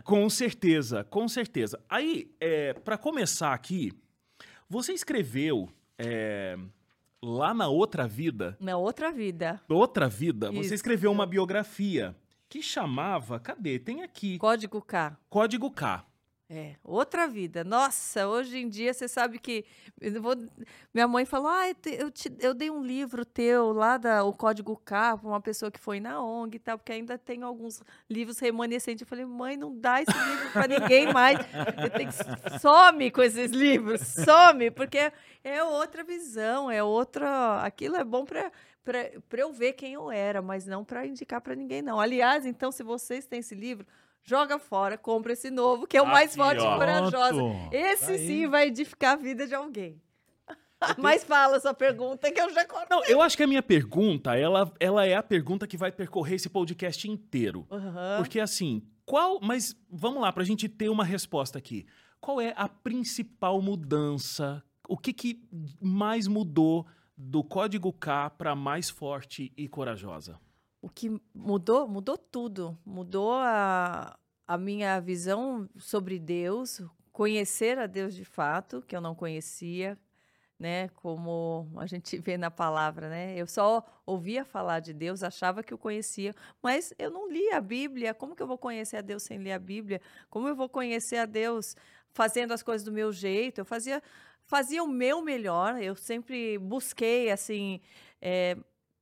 com 0.04 0.28
certeza, 0.28 1.04
com 1.04 1.26
certeza. 1.26 1.80
Aí, 1.88 2.30
é, 2.38 2.74
para 2.74 2.98
começar 2.98 3.54
aqui, 3.54 3.92
você 4.70 4.92
escreveu 4.92 5.68
é, 5.98 6.56
lá 7.20 7.52
na 7.52 7.66
outra 7.68 8.06
vida, 8.06 8.56
Na 8.60 8.76
outra 8.76 9.10
vida. 9.10 9.60
outra 9.68 10.08
vida, 10.08 10.50
você 10.52 10.60
Isso. 10.66 10.74
escreveu 10.74 11.10
uma 11.10 11.26
biografia 11.26 12.14
que 12.48 12.62
chamava, 12.62 13.40
cadê? 13.40 13.78
Tem 13.80 14.02
aqui, 14.04 14.38
Código 14.38 14.80
K. 14.80 15.18
Código 15.28 15.70
K. 15.72 16.04
É, 16.52 16.74
outra 16.82 17.28
vida. 17.28 17.62
Nossa, 17.62 18.26
hoje 18.26 18.58
em 18.58 18.68
dia 18.68 18.92
você 18.92 19.06
sabe 19.06 19.38
que. 19.38 19.64
vou- 20.20 20.34
minha 20.92 21.06
mãe 21.06 21.24
falou: 21.24 21.46
ah, 21.48 21.68
eu, 21.68 22.10
te- 22.10 22.32
eu 22.40 22.52
dei 22.52 22.68
um 22.68 22.82
livro 22.82 23.24
teu 23.24 23.72
lá, 23.72 23.96
da, 23.96 24.24
o 24.24 24.32
Código 24.32 24.76
K, 24.84 25.16
para 25.16 25.28
uma 25.28 25.40
pessoa 25.40 25.70
que 25.70 25.78
foi 25.78 26.00
na 26.00 26.20
ONG 26.20 26.56
e 26.56 26.58
tal, 26.58 26.76
porque 26.76 26.90
ainda 26.90 27.16
tem 27.16 27.44
alguns 27.44 27.80
livros 28.10 28.40
remanescentes. 28.40 29.02
Eu 29.02 29.06
falei: 29.06 29.24
mãe, 29.24 29.56
não 29.56 29.78
dá 29.78 30.02
esse 30.02 30.10
livro 30.12 30.50
para 30.50 30.66
ninguém 30.66 31.12
mais. 31.12 31.38
Eu 31.84 31.90
tenho 31.90 32.10
que. 32.10 32.58
Some 32.58 33.12
com 33.12 33.22
esses 33.22 33.52
livros, 33.52 34.00
some, 34.00 34.72
porque 34.72 35.12
é 35.44 35.62
outra 35.62 36.02
visão, 36.02 36.68
é 36.68 36.82
outra. 36.82 37.62
Aquilo 37.62 37.94
é 37.94 38.02
bom 38.02 38.24
para 38.24 38.50
eu 39.38 39.52
ver 39.52 39.74
quem 39.74 39.92
eu 39.92 40.10
era, 40.10 40.42
mas 40.42 40.66
não 40.66 40.84
para 40.84 41.06
indicar 41.06 41.40
para 41.40 41.54
ninguém, 41.54 41.80
não. 41.80 42.00
Aliás, 42.00 42.44
então, 42.44 42.72
se 42.72 42.82
vocês 42.82 43.24
têm 43.24 43.38
esse 43.38 43.54
livro, 43.54 43.86
joga 44.22 44.58
fora, 44.58 44.96
compra 44.98 45.32
esse 45.32 45.50
novo, 45.50 45.86
que 45.86 45.96
é 45.96 46.02
o 46.02 46.06
mais 46.06 46.30
Aqui, 46.30 46.36
forte 46.38 46.60
ó. 46.62 46.74
e 46.74 46.78
corajosa. 46.78 47.42
Esse 47.72 48.12
Tá 48.12 48.18
sim 48.18 48.46
vai 48.46 48.68
edificar 48.68 49.12
a 49.14 49.16
vida 49.16 49.46
de 49.46 49.54
alguém. 49.54 50.00
Mas 50.98 51.24
fala 51.24 51.60
sua 51.60 51.74
pergunta 51.74 52.30
que 52.32 52.40
eu 52.40 52.52
já 52.52 52.64
contei. 52.64 52.86
Não, 52.90 53.04
eu 53.04 53.20
acho 53.20 53.36
que 53.36 53.42
a 53.42 53.46
minha 53.46 53.62
pergunta, 53.62 54.36
ela, 54.36 54.72
ela 54.80 55.04
é 55.04 55.14
a 55.14 55.22
pergunta 55.22 55.66
que 55.66 55.76
vai 55.76 55.92
percorrer 55.92 56.36
esse 56.36 56.48
podcast 56.48 57.08
inteiro. 57.08 57.66
Aham. 57.70 58.16
Porque 58.18 58.40
assim, 58.40 58.82
qual. 59.04 59.38
Mas 59.40 59.76
vamos 59.90 60.22
lá, 60.22 60.32
pra 60.32 60.44
gente 60.44 60.68
ter 60.68 60.88
uma 60.88 61.04
resposta 61.04 61.58
aqui. 61.58 61.86
Qual 62.20 62.40
é 62.40 62.52
a 62.56 62.68
principal 62.68 63.60
mudança? 63.60 64.62
O 64.88 64.96
que, 64.96 65.12
que 65.12 65.42
mais 65.80 66.26
mudou 66.26 66.86
do 67.16 67.44
código 67.44 67.92
K 67.92 68.30
para 68.30 68.54
mais 68.54 68.90
forte 68.90 69.52
e 69.56 69.68
corajosa? 69.68 70.38
O 70.82 70.88
que 70.88 71.10
mudou? 71.34 71.86
Mudou 71.86 72.16
tudo. 72.16 72.78
Mudou 72.84 73.32
a, 73.34 74.18
a 74.46 74.58
minha 74.58 74.98
visão 75.00 75.68
sobre 75.76 76.18
Deus, 76.18 76.82
conhecer 77.12 77.78
a 77.78 77.86
Deus 77.86 78.14
de 78.14 78.24
fato, 78.24 78.82
que 78.82 78.96
eu 78.96 79.00
não 79.00 79.14
conhecia, 79.14 79.98
né? 80.58 80.88
Como 80.90 81.70
a 81.76 81.86
gente 81.86 82.18
vê 82.18 82.38
na 82.38 82.50
palavra, 82.50 83.08
né? 83.08 83.34
Eu 83.36 83.46
só 83.46 83.84
ouvia 84.06 84.44
falar 84.44 84.80
de 84.80 84.92
Deus, 84.92 85.22
achava 85.22 85.62
que 85.62 85.74
o 85.74 85.78
conhecia, 85.78 86.34
mas 86.62 86.94
eu 86.98 87.10
não 87.10 87.30
lia 87.30 87.58
a 87.58 87.60
Bíblia. 87.60 88.14
Como 88.14 88.34
que 88.34 88.42
eu 88.42 88.46
vou 88.46 88.58
conhecer 88.58 88.96
a 88.96 89.00
Deus 89.02 89.22
sem 89.22 89.38
ler 89.38 89.52
a 89.52 89.58
Bíblia? 89.58 90.00
Como 90.28 90.48
eu 90.48 90.56
vou 90.56 90.68
conhecer 90.68 91.16
a 91.16 91.26
Deus 91.26 91.76
fazendo 92.12 92.52
as 92.52 92.62
coisas 92.62 92.84
do 92.84 92.92
meu 92.92 93.12
jeito? 93.12 93.60
Eu 93.60 93.64
fazia 93.64 94.02
fazia 94.44 94.82
o 94.82 94.88
meu 94.88 95.22
melhor. 95.22 95.80
Eu 95.80 95.94
sempre 95.94 96.58
busquei 96.58 97.30
assim 97.30 97.80
eh, 98.20 98.56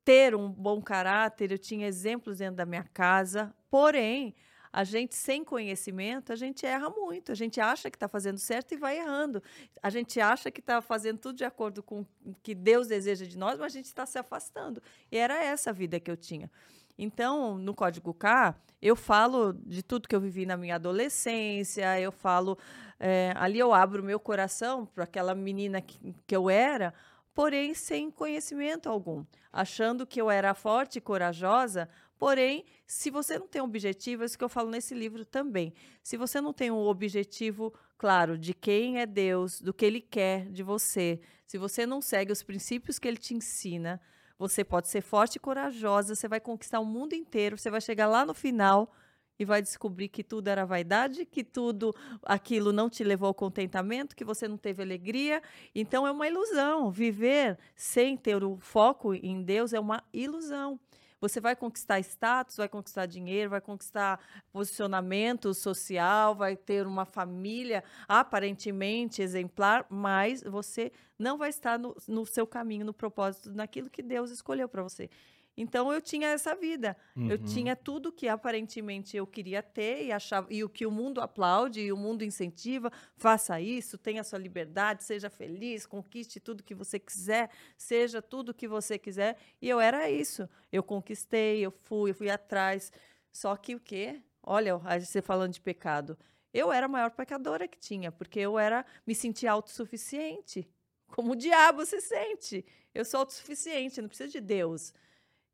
ter 0.09 0.35
um 0.35 0.49
bom 0.49 0.81
caráter. 0.81 1.53
Eu 1.53 1.59
tinha 1.59 1.87
exemplos 1.87 2.39
dentro 2.39 2.57
da 2.57 2.65
minha 2.65 2.85
casa. 2.95 3.55
Porém, 3.71 4.35
a 4.73 4.83
gente 4.83 5.15
sem 5.15 5.45
conhecimento, 5.45 6.33
a 6.33 6.37
gente 6.37 6.65
erra 6.65 6.89
muito. 6.89 7.31
A 7.31 7.35
gente 7.35 7.61
acha 7.61 7.91
que 7.91 7.97
está 7.97 8.09
fazendo 8.09 8.39
certo 8.39 8.73
e 8.73 8.79
vai 8.79 8.97
errando. 8.97 9.43
A 9.83 9.91
gente 9.91 10.19
acha 10.19 10.51
que 10.51 10.61
está 10.61 10.81
fazendo 10.81 11.19
tudo 11.19 11.37
de 11.37 11.45
acordo 11.45 11.83
com 11.83 12.07
o 12.25 12.35
que 12.43 12.55
Deus 12.55 12.89
deseja 12.89 13.27
de 13.27 13.37
nós, 13.37 13.59
mas 13.59 13.67
a 13.67 13.77
gente 13.77 13.85
está 13.85 14.07
se 14.07 14.19
afastando. 14.19 14.83
E 15.13 15.19
era 15.19 15.45
essa 15.45 15.69
a 15.69 15.73
vida 15.75 16.01
que 16.01 16.11
eu 16.11 16.17
tinha. 16.17 16.51
Então, 16.97 17.59
no 17.59 17.75
Código 17.75 18.15
K, 18.15 18.55
eu 18.81 18.97
falo 18.97 19.53
de 19.53 19.83
tudo 19.83 20.09
que 20.09 20.17
eu 20.17 20.21
vivi 20.23 20.47
na 20.47 20.57
minha 20.57 20.77
adolescência, 20.77 22.01
eu 22.01 22.11
falo. 22.11 22.57
eh, 22.99 23.35
ali 23.37 23.59
eu 23.59 23.75
abro 23.75 24.03
meu 24.03 24.19
coração 24.19 24.87
para 24.87 25.05
aquela 25.05 25.35
menina 25.35 25.83
que, 25.83 26.15
que 26.27 26.35
eu 26.35 26.49
era, 26.49 26.95
porém 27.39 27.73
sem 27.73 28.11
conhecimento 28.11 28.89
algum, 28.89 29.25
achando 29.53 30.05
que 30.05 30.21
eu 30.21 30.29
era 30.29 30.55
forte 30.55 30.99
e 30.99 31.01
corajosa. 31.01 31.89
Porém, 32.19 32.65
se 32.85 33.11
você 33.11 33.39
não 33.39 33.47
tem 33.47 33.63
um 33.63 33.67
objetivo, 33.67 34.25
é 34.25 34.27
isso 34.27 34.37
que 34.37 34.43
eu 34.43 34.49
falo 34.49 34.69
nesse 34.69 34.93
livro 34.93 35.25
também. 35.25 35.73
Se 36.03 36.17
você 36.17 36.41
não 36.41 36.53
tem 36.53 36.69
um 36.69 36.85
objetivo 36.85 37.73
claro 37.97 38.37
de 38.37 38.53
quem 38.53 38.99
é 38.99 39.07
Deus, 39.07 39.61
do 39.61 39.73
que 39.73 39.87
Ele 39.87 40.01
quer 40.01 40.51
de 40.51 40.65
você, 40.65 41.21
se 41.47 41.57
você 41.57 41.87
não 41.87 42.01
segue 42.01 42.33
os 42.33 42.43
princípios 42.43 42.99
que 42.99 43.07
Ele 43.07 43.17
te 43.17 43.35
ensina, 43.35 44.01
você 44.37 44.65
pode 44.65 44.89
ser 44.89 45.01
forte 45.01 45.37
e 45.37 45.41
corajosa, 45.41 46.17
você 46.17 46.27
vai 46.27 46.41
conquistar 46.41 46.81
o 46.81 46.85
mundo 46.85 47.13
inteiro, 47.13 47.57
você 47.57 47.71
vai 47.71 47.81
chegar 47.81 48.09
lá 48.09 48.27
no 48.27 48.35
final 48.35 48.93
e 49.39 49.45
vai 49.45 49.63
descobrir 49.63 50.09
que 50.09 50.25
tudo 50.25 50.49
era 50.49 50.67
vaidade, 50.67 51.25
que 51.25 51.45
tudo 51.45 51.95
aquilo 52.23 52.73
não 52.73 52.91
te 52.91 53.05
levou 53.05 53.29
ao 53.29 53.35
contentamento, 53.35 54.17
que 54.17 54.25
você 54.25 54.49
não 54.49 54.57
teve 54.57 54.83
alegria. 54.83 55.43
Então 55.75 56.07
é 56.07 56.11
uma 56.11 56.27
ilusão. 56.27 56.91
Viver 56.91 57.59
sem 57.77 58.17
ter 58.17 58.43
o 58.43 58.57
foco 58.59 59.15
em 59.15 59.43
Deus 59.43 59.73
é 59.73 59.81
uma 59.81 60.03
ilusão. 60.13 60.79
Você 61.21 61.41
vai 61.41 61.57
conquistar 61.57 61.99
status, 61.99 62.57
vai 62.57 62.69
conquistar 62.69 63.07
dinheiro, 63.07 63.51
vai 63.51 63.61
conquistar 63.61 64.21
posicionamento 64.53 65.53
social, 65.53 66.35
vai 66.35 66.57
ter 66.57 66.87
uma 66.87 67.05
família 67.05 67.83
aparentemente 68.07 69.21
exemplar, 69.21 69.85
mas 69.89 70.45
você 70.45 70.93
não 71.19 71.37
vai 71.37 71.51
estar 71.51 71.77
no, 71.77 71.97
no 72.07 72.25
seu 72.25 72.47
caminho, 72.47 72.87
no 72.87 72.95
propósito, 72.95 73.51
naquilo 73.51 73.91
que 73.91 74.03
Deus 74.03 74.31
escolheu 74.31 74.69
para 74.69 74.83
você. 74.83 75.11
Então 75.61 75.93
eu 75.93 76.01
tinha 76.01 76.29
essa 76.29 76.55
vida. 76.55 76.97
Uhum. 77.17 77.29
Eu 77.29 77.37
tinha 77.37 77.75
tudo 77.75 78.13
que 78.13 78.29
aparentemente 78.29 79.17
eu 79.17 79.27
queria 79.27 79.61
ter 79.61 80.05
e 80.05 80.13
achava 80.13 80.47
e 80.51 80.63
o 80.63 80.69
que 80.69 80.87
o 80.87 80.91
mundo 80.91 81.21
aplaude 81.21 81.81
e 81.81 81.93
o 81.93 81.97
mundo 81.97 82.23
incentiva, 82.23 82.93
faça 83.17 83.61
isso, 83.61 83.99
tenha 83.99 84.23
sua 84.23 84.39
liberdade, 84.39 85.03
seja 85.03 85.29
feliz, 85.29 85.85
conquiste 85.85 86.39
tudo 86.39 86.63
que 86.63 86.77
você 86.77 87.01
quiser, 87.01 87.51
seja 87.77 88.23
tudo 88.23 88.55
que 88.55 88.69
você 88.69 88.97
quiser. 88.97 89.37
E 89.61 89.69
eu 89.69 89.81
era 89.81 90.09
isso. 90.09 90.49
Eu 90.71 90.85
conquistei, 90.85 91.59
eu 91.59 91.73
fui, 91.73 92.11
eu 92.11 92.15
fui 92.15 92.31
atrás. 92.31 92.93
Só 93.33 93.57
que 93.57 93.75
o 93.75 93.81
quê? 93.81 94.23
Olha, 94.41 94.77
você 94.77 95.21
falando 95.21 95.55
de 95.55 95.61
pecado. 95.61 96.17
Eu 96.55 96.71
era 96.71 96.87
a 96.87 96.89
maior 96.89 97.11
pecadora 97.11 97.67
que 97.67 97.79
tinha, 97.79 98.13
porque 98.13 98.39
eu 98.39 98.57
era 98.57 98.87
me 99.05 99.15
sentia 99.15 99.51
autossuficiente. 99.51 100.69
Como 101.09 101.33
o 101.33 101.37
diabo 101.37 101.85
se 101.85 102.01
sente. 102.01 102.65
Eu 102.95 103.05
sou 103.05 103.21
autossuficiente, 103.21 104.01
não 104.01 104.09
preciso 104.09 104.31
de 104.31 104.41
Deus. 104.41 104.95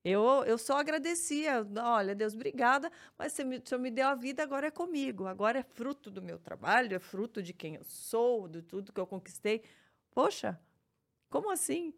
Eu, 0.04 0.44
eu 0.46 0.58
só 0.58 0.78
agradecia. 0.78 1.66
Olha, 1.82 2.14
Deus, 2.14 2.34
obrigada, 2.34 2.92
mas 3.18 3.32
você 3.32 3.42
me, 3.42 3.56
o 3.56 3.62
Senhor 3.64 3.80
me 3.80 3.90
deu 3.90 4.06
a 4.06 4.14
vida, 4.14 4.42
agora 4.42 4.66
é 4.66 4.70
comigo. 4.70 5.26
Agora 5.26 5.60
é 5.60 5.62
fruto 5.62 6.10
do 6.10 6.20
meu 6.20 6.38
trabalho, 6.38 6.94
é 6.94 6.98
fruto 6.98 7.42
de 7.42 7.54
quem 7.54 7.76
eu 7.76 7.84
sou, 7.84 8.46
de 8.46 8.60
tudo 8.60 8.92
que 8.92 9.00
eu 9.00 9.06
conquistei. 9.06 9.62
Poxa, 10.10 10.60
como 11.30 11.50
assim? 11.50 11.94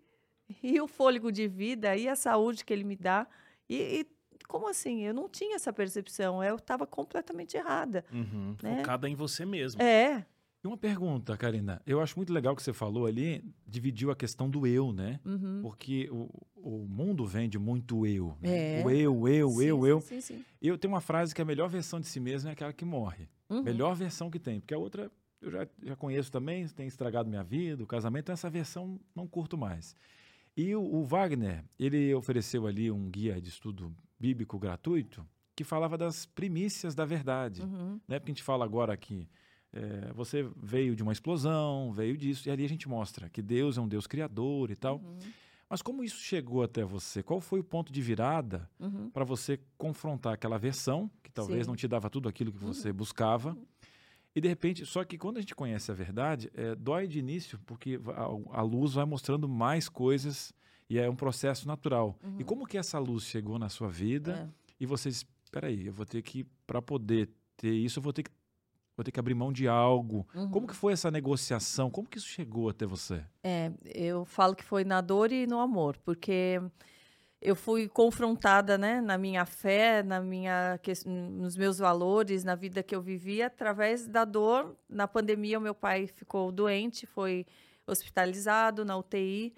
E 0.63 0.81
o 0.81 0.87
fôlego 0.87 1.33
de 1.33 1.49
vida, 1.49 1.97
e 1.97 2.09
a 2.09 2.15
saúde 2.15 2.65
que 2.65 2.73
ele 2.73 2.85
me 2.85 2.95
dá. 2.95 3.27
E, 3.69 3.77
e 4.01 4.07
como 4.47 4.69
assim? 4.69 5.03
Eu 5.03 5.13
não 5.13 5.29
tinha 5.29 5.57
essa 5.57 5.73
percepção. 5.73 6.43
Eu 6.45 6.55
estava 6.55 6.87
completamente 6.87 7.57
errada. 7.57 8.05
Uhum, 8.13 8.57
né? 8.63 8.77
Focada 8.77 9.09
em 9.09 9.17
você 9.17 9.45
mesmo. 9.45 9.83
É. 9.83 10.25
E 10.67 10.69
uma 10.69 10.77
pergunta, 10.77 11.37
Karina. 11.37 11.81
Eu 11.87 12.01
acho 12.01 12.19
muito 12.19 12.33
legal 12.33 12.57
que 12.57 12.61
você 12.61 12.73
falou 12.73 13.07
ali, 13.07 13.41
dividiu 13.65 14.11
a 14.11 14.17
questão 14.17 14.51
do 14.51 14.67
eu, 14.67 14.93
né? 14.93 15.21
Uhum. 15.25 15.61
Porque 15.63 16.09
o, 16.11 16.29
o 16.57 16.89
mundo 16.89 17.25
vende 17.25 17.57
muito 17.57 18.05
eu. 18.05 18.37
Né? 18.41 18.81
É. 18.81 18.85
O 18.85 18.91
eu, 18.91 19.29
eu, 19.29 19.51
sim, 19.51 19.65
eu, 19.65 19.81
sim, 19.81 19.87
eu. 19.87 20.01
Sim, 20.01 20.21
sim. 20.21 20.45
Eu 20.61 20.77
tenho 20.77 20.93
uma 20.93 21.01
frase 21.01 21.33
que 21.33 21.41
a 21.41 21.45
melhor 21.45 21.69
versão 21.69 22.01
de 22.01 22.09
si 22.09 22.19
mesmo 22.19 22.49
é 22.49 22.53
aquela 22.53 22.73
que 22.73 22.85
morre. 22.85 23.29
Uhum. 23.49 23.63
Melhor 23.63 23.95
versão 23.95 24.29
que 24.29 24.41
tem. 24.41 24.59
Porque 24.59 24.75
a 24.75 24.79
outra 24.79 25.09
eu 25.41 25.53
já, 25.53 25.69
já 25.85 25.95
conheço 25.95 26.33
também, 26.33 26.67
tem 26.67 26.89
estragado 26.89 27.29
minha 27.29 27.45
vida, 27.45 27.85
o 27.85 27.87
casamento, 27.87 28.25
então 28.25 28.33
essa 28.33 28.51
versão 28.51 28.99
não 29.15 29.29
curto 29.29 29.57
mais. 29.57 29.95
E 30.57 30.75
o, 30.75 30.83
o 30.83 31.05
Wagner, 31.05 31.63
ele 31.79 32.13
ofereceu 32.13 32.67
ali 32.67 32.91
um 32.91 33.09
guia 33.09 33.41
de 33.41 33.51
estudo 33.51 33.95
bíblico 34.19 34.59
gratuito 34.59 35.25
que 35.55 35.63
falava 35.63 35.97
das 35.97 36.27
primícias 36.27 36.93
da 36.93 37.05
verdade. 37.05 37.63
Uhum. 37.63 38.01
Né? 38.09 38.19
Porque 38.19 38.33
a 38.33 38.35
gente 38.35 38.43
fala 38.43 38.65
agora 38.65 38.93
aqui 38.93 39.29
é, 39.77 40.13
você 40.15 40.49
veio 40.57 40.97
de 40.97 41.03
uma 41.03 41.13
explosão, 41.13 41.93
veio 41.93 42.17
disso, 42.17 42.49
e 42.49 42.51
ali 42.51 42.65
a 42.65 42.69
gente 42.69 42.89
mostra 42.89 43.29
que 43.29 43.43
Deus 43.43 43.77
é 43.77 43.81
um 43.81 43.89
Deus 43.89 44.07
criador 44.07 44.71
e 44.71 44.77
tal. 44.77 44.97
Uhum. 44.97 45.19
Mas 45.69 45.83
como 45.83 46.05
isso 46.05 46.19
chegou 46.19 46.63
até 46.63 46.85
você? 46.85 47.23
Qual 47.23 47.41
foi 47.41 47.59
o 47.61 47.65
ponto 47.65 47.93
de 47.93 48.01
virada 48.01 48.71
uhum. 48.79 49.11
para 49.11 49.25
você 49.25 49.59
confrontar 49.77 50.33
aquela 50.35 50.59
versão, 50.59 51.11
que 51.23 51.31
talvez 51.31 51.65
Sim. 51.65 51.69
não 51.71 51.77
te 51.77 51.89
dava 51.89 52.09
tudo 52.09 52.29
aquilo 52.29 52.53
que 52.53 52.59
você 52.59 52.89
Uhum. 52.91 52.95
buscava, 52.95 53.57
e 54.35 54.41
de 54.41 54.47
repente, 54.49 54.85
só 54.87 55.03
que 55.03 55.17
quando 55.19 55.39
a 55.39 55.41
gente 55.41 55.55
conhece 55.55 55.91
a 55.91 55.95
verdade, 55.95 56.51
é, 56.55 56.75
dói 56.75 57.07
de 57.09 57.19
início, 57.19 57.59
porque 57.67 57.99
a, 58.53 58.59
a 58.59 58.63
luz 58.63 58.93
vai 58.95 59.05
mostrando 59.05 59.49
mais 59.49 59.89
coisas 59.89 60.53
e 60.89 60.99
é 60.99 61.09
um 61.11 61.17
processo 61.17 61.67
natural. 61.67 62.17
E 62.23 62.27
Uhum. 62.27 62.45
como 62.45 62.67
que 62.67 62.79
essa 62.79 62.99
luz 62.99 63.25
chegou 63.25 63.59
na 63.59 63.69
sua 63.69 63.89
vida 63.89 64.49
É. 64.49 64.75
e 64.79 64.87
você 64.87 65.09
diz, 65.09 65.27
espera 65.43 65.67
aí, 65.69 65.87
eu 65.87 65.93
vou 65.93 66.07
ter 66.07 66.23
que, 66.23 66.45
para 66.67 66.81
poder 66.81 67.29
ter 67.57 67.73
isso, 67.73 67.99
eu 67.99 68.03
vou 68.03 68.13
ter 68.13 68.23
que 68.23 68.31
vou 68.97 69.05
ter 69.05 69.13
que 69.13 69.21
abrir 69.21 69.35
mão 69.35 69.53
de 69.53 69.69
algo. 69.69 70.27
Uhum. 70.35 70.51
Como 70.51 70.67
que 70.67 70.75
foi 70.75 70.95
essa 70.95 71.11
negociação? 71.11 71.91
Como 71.91 72.09
que 72.09 72.17
isso 72.17 72.29
chegou 72.29 72.69
até 72.69 72.87
você? 72.87 73.23
É, 73.43 73.71
eu 73.85 74.25
falo 74.25 74.57
que 74.57 74.65
foi 74.65 74.85
na 74.85 75.01
dor 75.01 75.31
e 75.31 75.47
no 75.47 75.61
amor, 75.61 75.99
porque 75.99 76.61
eu 77.41 77.55
fui 77.55 77.89
confrontada, 77.89 78.79
né, 78.79 79.01
na 79.01 79.19
minha 79.19 79.45
fé, 79.45 80.03
na 80.03 80.21
minha, 80.21 80.81
nos 81.07 81.57
meus 81.57 81.79
valores, 81.79 82.43
na 82.43 82.55
vida 82.55 82.83
que 82.83 82.97
eu 82.97 83.03
vivia, 83.03 83.47
através 83.47 84.07
da 84.07 84.25
dor. 84.25 84.75
Na 84.89 85.07
pandemia, 85.07 85.59
o 85.59 85.63
meu 85.63 85.75
pai 85.75 86.07
ficou 86.07 86.51
doente, 86.51 87.07
foi 87.07 87.47
hospitalizado 87.87 88.85
na 88.85 88.97
UTI. 88.97 89.55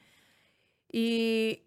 E, 0.92 1.62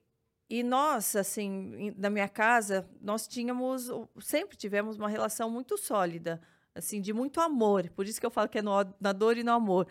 e 0.49 0.61
nós, 0.61 1.15
assim, 1.15 1.93
na 1.97 2.09
minha 2.09 2.27
casa, 2.27 2.85
nós 2.99 3.27
tínhamos, 3.27 3.89
sempre 4.19 4.57
tivemos 4.57 4.97
uma 4.97 5.07
relação 5.07 5.49
muito 5.49 5.77
sólida, 5.77 6.41
assim, 6.73 7.01
de 7.01 7.13
muito 7.13 7.39
amor. 7.39 7.89
Por 7.89 8.05
isso 8.05 8.19
que 8.19 8.25
eu 8.25 8.31
falo 8.31 8.49
que 8.49 8.59
é 8.59 8.61
no, 8.61 8.71
na 8.99 9.11
dor 9.11 9.37
e 9.37 9.43
no 9.43 9.51
amor. 9.51 9.87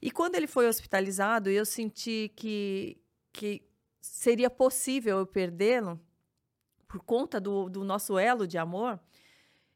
E 0.00 0.10
quando 0.10 0.36
ele 0.36 0.46
foi 0.46 0.68
hospitalizado, 0.68 1.50
eu 1.50 1.66
senti 1.66 2.32
que, 2.36 2.96
que 3.32 3.62
seria 4.00 4.48
possível 4.48 5.18
eu 5.18 5.26
perdê-lo 5.26 6.00
por 6.86 7.02
conta 7.02 7.40
do, 7.40 7.68
do 7.68 7.84
nosso 7.84 8.18
elo 8.18 8.46
de 8.46 8.56
amor. 8.56 8.98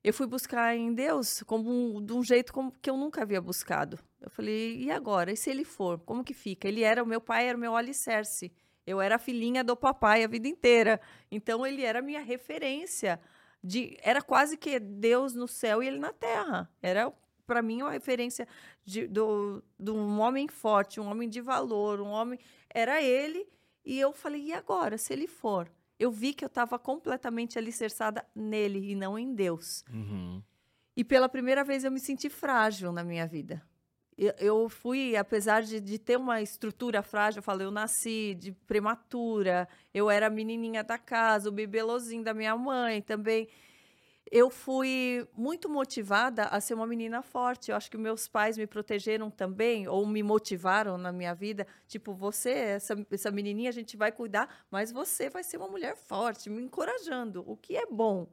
Eu 0.02 0.12
fui 0.12 0.26
buscar 0.26 0.76
em 0.76 0.92
Deus 0.92 1.42
como 1.44 1.70
um, 1.70 2.04
de 2.04 2.12
um 2.12 2.24
jeito 2.24 2.52
como 2.52 2.72
que 2.72 2.90
eu 2.90 2.96
nunca 2.96 3.22
havia 3.22 3.40
buscado. 3.40 3.98
Eu 4.20 4.30
falei, 4.30 4.76
e 4.82 4.90
agora? 4.90 5.30
E 5.30 5.36
se 5.36 5.50
ele 5.50 5.64
for? 5.64 6.00
Como 6.00 6.24
que 6.24 6.34
fica? 6.34 6.66
Ele 6.66 6.82
era, 6.82 7.02
o 7.02 7.06
meu 7.06 7.20
pai 7.20 7.48
era 7.48 7.56
o 7.56 7.60
meu 7.60 7.76
alicerce. 7.76 8.52
Eu 8.84 9.00
era 9.00 9.18
filhinha 9.18 9.62
do 9.62 9.76
papai 9.76 10.24
a 10.24 10.26
vida 10.26 10.48
inteira. 10.48 11.00
Então 11.30 11.64
ele 11.64 11.82
era 11.82 12.00
a 12.00 12.02
minha 12.02 12.20
referência. 12.20 13.20
De, 13.62 13.96
era 14.02 14.20
quase 14.20 14.56
que 14.56 14.78
Deus 14.80 15.34
no 15.34 15.46
céu 15.46 15.82
e 15.82 15.86
ele 15.86 15.98
na 15.98 16.12
terra. 16.12 16.68
Era 16.80 17.12
para 17.46 17.62
mim 17.62 17.82
uma 17.82 17.90
referência 17.90 18.48
de, 18.84 19.06
do, 19.06 19.62
de 19.78 19.90
um 19.90 20.20
homem 20.20 20.48
forte, 20.48 21.00
um 21.00 21.08
homem 21.08 21.28
de 21.28 21.40
valor, 21.40 22.00
um 22.00 22.08
homem. 22.08 22.38
Era 22.68 23.02
ele. 23.02 23.46
E 23.84 23.98
eu 23.98 24.12
falei, 24.12 24.42
e 24.42 24.52
agora, 24.52 24.96
se 24.96 25.12
ele 25.12 25.26
for? 25.26 25.70
Eu 25.98 26.10
vi 26.10 26.32
que 26.32 26.44
eu 26.44 26.48
estava 26.48 26.78
completamente 26.78 27.58
alicerçada 27.58 28.26
nele 28.34 28.90
e 28.90 28.94
não 28.94 29.18
em 29.18 29.34
Deus. 29.34 29.84
Uhum. 29.92 30.42
E 30.96 31.04
pela 31.04 31.28
primeira 31.28 31.64
vez 31.64 31.84
eu 31.84 31.90
me 31.90 32.00
senti 32.00 32.28
frágil 32.28 32.92
na 32.92 33.04
minha 33.04 33.26
vida. 33.26 33.62
Eu, 34.38 34.68
fui, 34.68 35.16
apesar 35.16 35.62
de, 35.62 35.80
de 35.80 35.98
ter 35.98 36.16
uma 36.16 36.40
estrutura 36.40 37.02
frágil, 37.02 37.40
eu 37.40 37.42
falo, 37.42 37.62
eu 37.62 37.70
nasci 37.72 38.36
de 38.38 38.52
prematura, 38.52 39.68
eu 39.92 40.08
era 40.08 40.28
a 40.28 40.30
menininha 40.30 40.84
da 40.84 40.96
casa, 40.96 41.48
o 41.48 41.52
bibelozinho 41.52 42.22
da 42.22 42.32
minha 42.32 42.56
mãe 42.56 43.02
também. 43.02 43.48
Eu 44.30 44.48
fui 44.48 45.28
muito 45.36 45.68
motivada 45.68 46.44
a 46.44 46.60
ser 46.60 46.74
uma 46.74 46.86
menina 46.86 47.20
forte. 47.20 47.70
Eu 47.70 47.76
acho 47.76 47.90
que 47.90 47.98
meus 47.98 48.28
pais 48.28 48.56
me 48.56 48.66
protegeram 48.66 49.30
também, 49.30 49.88
ou 49.88 50.06
me 50.06 50.22
motivaram 50.22 50.96
na 50.96 51.10
minha 51.10 51.34
vida. 51.34 51.66
Tipo, 51.88 52.14
você, 52.14 52.50
essa, 52.50 52.94
essa 53.10 53.30
menininha, 53.30 53.70
a 53.70 53.72
gente 53.72 53.96
vai 53.96 54.12
cuidar, 54.12 54.64
mas 54.70 54.92
você 54.92 55.28
vai 55.28 55.42
ser 55.42 55.56
uma 55.56 55.68
mulher 55.68 55.96
forte, 55.96 56.48
me 56.48 56.62
encorajando, 56.62 57.44
o 57.46 57.56
que 57.56 57.76
é 57.76 57.86
bom. 57.86 58.26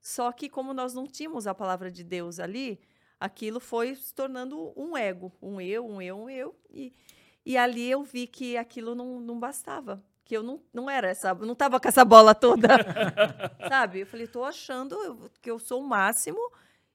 Só 0.00 0.30
que, 0.32 0.48
como 0.48 0.72
nós 0.72 0.94
não 0.94 1.06
tínhamos 1.06 1.46
a 1.46 1.54
palavra 1.54 1.90
de 1.90 2.02
Deus 2.02 2.40
ali, 2.40 2.80
aquilo 3.22 3.60
foi 3.60 3.94
se 3.94 4.12
tornando 4.12 4.72
um 4.76 4.96
ego, 4.96 5.32
um 5.40 5.60
eu, 5.60 5.86
um 5.86 6.02
eu, 6.02 6.16
um 6.16 6.28
eu. 6.28 6.56
E, 6.68 6.92
e 7.46 7.56
ali 7.56 7.88
eu 7.88 8.02
vi 8.02 8.26
que 8.26 8.56
aquilo 8.56 8.96
não, 8.96 9.20
não 9.20 9.38
bastava. 9.38 10.02
Que 10.24 10.36
eu 10.36 10.42
não, 10.42 10.60
não 10.72 10.90
era 10.90 11.08
essa, 11.08 11.32
não 11.34 11.52
estava 11.52 11.78
com 11.78 11.86
essa 11.86 12.04
bola 12.04 12.34
toda. 12.34 12.68
sabe? 13.68 14.00
Eu 14.00 14.06
falei, 14.06 14.26
estou 14.26 14.44
achando 14.44 15.30
que 15.40 15.48
eu 15.48 15.58
sou 15.58 15.80
o 15.80 15.86
máximo. 15.86 16.40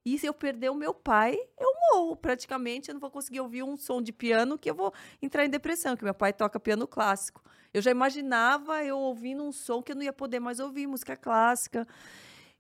E 0.03 0.17
se 0.17 0.25
eu 0.25 0.33
perder 0.33 0.69
o 0.69 0.75
meu 0.75 0.93
pai, 0.93 1.37
eu 1.57 1.73
morro 1.91 2.15
praticamente. 2.15 2.89
Eu 2.89 2.93
não 2.93 3.01
vou 3.01 3.11
conseguir 3.11 3.39
ouvir 3.39 3.63
um 3.63 3.77
som 3.77 4.01
de 4.01 4.11
piano 4.11 4.57
que 4.57 4.69
eu 4.69 4.75
vou 4.75 4.93
entrar 5.21 5.45
em 5.45 5.49
depressão, 5.49 5.95
que 5.95 6.03
meu 6.03 6.13
pai 6.13 6.33
toca 6.33 6.59
piano 6.59 6.87
clássico. 6.87 7.41
Eu 7.73 7.81
já 7.81 7.91
imaginava 7.91 8.83
eu 8.83 8.97
ouvindo 8.97 9.43
um 9.43 9.51
som 9.51 9.81
que 9.81 9.91
eu 9.93 9.95
não 9.95 10.03
ia 10.03 10.13
poder 10.13 10.39
mais 10.39 10.59
ouvir, 10.59 10.87
música 10.87 11.15
clássica. 11.15 11.87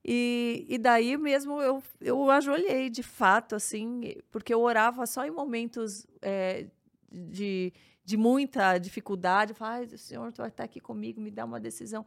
E, 0.09 0.65
e 0.69 0.77
daí 0.77 1.17
mesmo 1.17 1.61
eu, 1.61 1.83
eu 1.99 2.31
ajoelhei, 2.31 2.89
de 2.89 3.03
fato, 3.03 3.55
assim, 3.55 4.15
porque 4.31 4.53
eu 4.53 4.61
orava 4.61 5.05
só 5.05 5.25
em 5.25 5.31
momentos 5.31 6.07
é, 6.21 6.67
de, 7.11 7.73
de 8.05 8.15
muita 8.15 8.77
dificuldade. 8.77 9.53
Falava, 9.53 9.79
Ai, 9.79 9.97
Senhor, 9.97 10.31
tu 10.31 10.37
vai 10.37 10.47
estar 10.47 10.63
aqui 10.63 10.79
comigo, 10.79 11.19
me 11.19 11.29
dá 11.29 11.43
uma 11.43 11.59
decisão. 11.59 12.05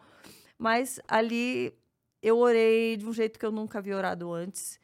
Mas 0.57 0.99
ali 1.07 1.75
eu 2.23 2.39
orei 2.39 2.97
de 2.97 3.05
um 3.05 3.13
jeito 3.13 3.39
que 3.39 3.45
eu 3.45 3.53
nunca 3.53 3.79
havia 3.79 3.95
orado 3.95 4.33
antes, 4.33 4.81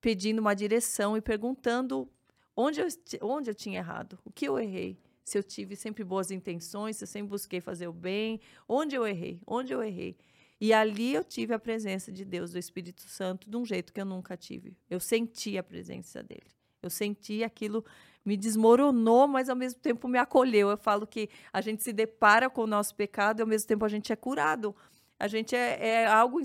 pedindo 0.00 0.38
uma 0.38 0.54
direção 0.54 1.16
e 1.16 1.20
perguntando 1.20 2.08
onde 2.56 2.80
eu, 2.80 2.86
onde 3.22 3.50
eu 3.50 3.54
tinha 3.54 3.78
errado, 3.78 4.16
o 4.24 4.30
que 4.30 4.46
eu 4.46 4.56
errei. 4.60 4.96
Se 5.24 5.36
eu 5.36 5.42
tive 5.42 5.74
sempre 5.74 6.04
boas 6.04 6.30
intenções, 6.30 6.96
se 6.96 7.04
eu 7.04 7.08
sempre 7.08 7.30
busquei 7.30 7.60
fazer 7.60 7.88
o 7.88 7.92
bem, 7.92 8.40
onde 8.68 8.94
eu 8.94 9.04
errei, 9.04 9.40
onde 9.44 9.72
eu 9.72 9.82
errei. 9.82 10.16
E 10.60 10.72
ali 10.72 11.14
eu 11.14 11.24
tive 11.24 11.54
a 11.54 11.58
presença 11.58 12.12
de 12.12 12.24
Deus, 12.24 12.52
do 12.52 12.58
Espírito 12.58 13.08
Santo, 13.08 13.48
de 13.48 13.56
um 13.56 13.64
jeito 13.64 13.92
que 13.92 14.00
eu 14.00 14.04
nunca 14.04 14.36
tive. 14.36 14.76
Eu 14.90 15.00
senti 15.00 15.56
a 15.56 15.62
presença 15.62 16.22
dele. 16.22 16.50
Eu 16.82 16.90
senti 16.90 17.42
aquilo 17.42 17.84
me 18.24 18.36
desmoronou, 18.36 19.26
mas 19.26 19.48
ao 19.48 19.56
mesmo 19.56 19.80
tempo 19.80 20.06
me 20.06 20.18
acolheu. 20.18 20.68
Eu 20.68 20.76
falo 20.76 21.06
que 21.06 21.28
a 21.52 21.60
gente 21.60 21.82
se 21.82 21.92
depara 21.92 22.50
com 22.50 22.62
o 22.62 22.66
nosso 22.66 22.94
pecado 22.94 23.40
e 23.40 23.42
ao 23.42 23.46
mesmo 23.46 23.66
tempo 23.66 23.84
a 23.84 23.88
gente 23.88 24.12
é 24.12 24.16
curado. 24.16 24.74
A 25.18 25.26
gente 25.26 25.56
é, 25.56 26.02
é 26.02 26.06
algo 26.06 26.40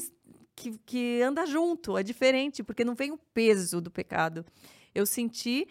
que, 0.56 0.78
que 0.86 1.22
anda 1.22 1.46
junto, 1.46 1.98
é 1.98 2.04
diferente, 2.04 2.64
porque 2.64 2.86
não 2.86 2.96
vem 2.96 3.12
o 3.12 3.18
peso 3.34 3.82
do 3.82 3.92
pecado. 3.92 4.46
Eu 4.94 5.06
senti 5.06 5.68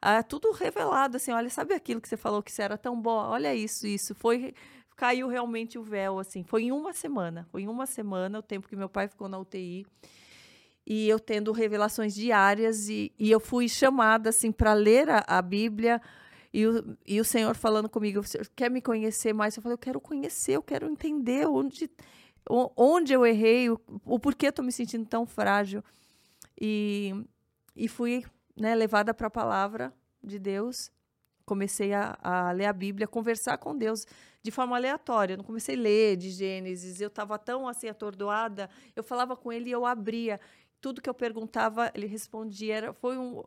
ah, 0.00 0.22
tudo 0.22 0.52
revelado, 0.52 1.16
assim, 1.16 1.32
olha, 1.32 1.50
sabe 1.50 1.74
aquilo 1.74 2.00
que 2.00 2.08
você 2.08 2.16
falou 2.16 2.42
que 2.42 2.52
você 2.52 2.62
era 2.62 2.78
tão 2.78 3.00
boa? 3.00 3.28
Olha 3.28 3.54
isso, 3.54 3.86
isso. 3.86 4.14
Foi 4.14 4.54
caiu 4.98 5.28
realmente 5.28 5.78
o 5.78 5.82
véu, 5.82 6.18
assim. 6.18 6.42
Foi 6.42 6.64
em 6.64 6.72
uma 6.72 6.92
semana. 6.92 7.46
Foi 7.52 7.62
em 7.62 7.68
uma 7.68 7.86
semana, 7.86 8.40
o 8.40 8.42
tempo 8.42 8.68
que 8.68 8.74
meu 8.74 8.88
pai 8.88 9.06
ficou 9.06 9.28
na 9.28 9.38
UTI. 9.38 9.86
E 10.84 11.08
eu 11.08 11.20
tendo 11.20 11.52
revelações 11.52 12.12
diárias 12.14 12.88
e, 12.88 13.12
e 13.16 13.30
eu 13.30 13.38
fui 13.38 13.68
chamada, 13.68 14.30
assim, 14.30 14.50
para 14.50 14.74
ler 14.74 15.08
a, 15.08 15.24
a 15.24 15.40
Bíblia. 15.40 16.02
E 16.52 16.66
o, 16.66 16.98
e 17.06 17.20
o 17.20 17.24
Senhor 17.24 17.54
falando 17.54 17.88
comigo, 17.88 18.20
quer 18.56 18.68
me 18.68 18.82
conhecer 18.82 19.32
mais? 19.32 19.56
Eu 19.56 19.62
falei, 19.62 19.74
eu 19.74 19.78
quero 19.78 20.00
conhecer, 20.00 20.52
eu 20.52 20.62
quero 20.62 20.90
entender 20.90 21.46
onde, 21.46 21.88
onde 22.76 23.12
eu 23.12 23.24
errei, 23.24 23.70
o, 23.70 23.80
o 24.04 24.18
porquê 24.18 24.46
eu 24.46 24.50
estou 24.50 24.64
me 24.64 24.72
sentindo 24.72 25.06
tão 25.06 25.24
frágil. 25.24 25.80
E, 26.60 27.14
e 27.76 27.86
fui 27.86 28.24
né, 28.56 28.74
levada 28.74 29.14
para 29.14 29.28
a 29.28 29.30
palavra 29.30 29.92
de 30.24 30.40
Deus. 30.40 30.90
Comecei 31.44 31.94
a, 31.94 32.18
a, 32.20 32.50
ler 32.50 32.66
a 32.66 32.72
Bíblia, 32.72 33.06
conversar 33.06 33.58
com 33.58 33.76
Deus 33.76 34.04
de 34.42 34.50
forma 34.50 34.76
aleatória. 34.76 35.34
Eu 35.34 35.38
não 35.38 35.44
comecei 35.44 35.76
a 35.76 35.78
ler 35.78 36.16
de 36.16 36.30
Gênesis. 36.30 37.00
Eu 37.00 37.08
estava 37.08 37.38
tão 37.38 37.68
assim 37.68 37.88
atordoada. 37.88 38.68
Eu 38.94 39.02
falava 39.02 39.36
com 39.36 39.52
ele 39.52 39.70
e 39.70 39.72
eu 39.72 39.84
abria. 39.84 40.40
Tudo 40.80 41.02
que 41.02 41.08
eu 41.08 41.14
perguntava, 41.14 41.90
ele 41.94 42.06
respondia. 42.06 42.76
Era, 42.76 42.92
foi 42.92 43.18
um 43.18 43.44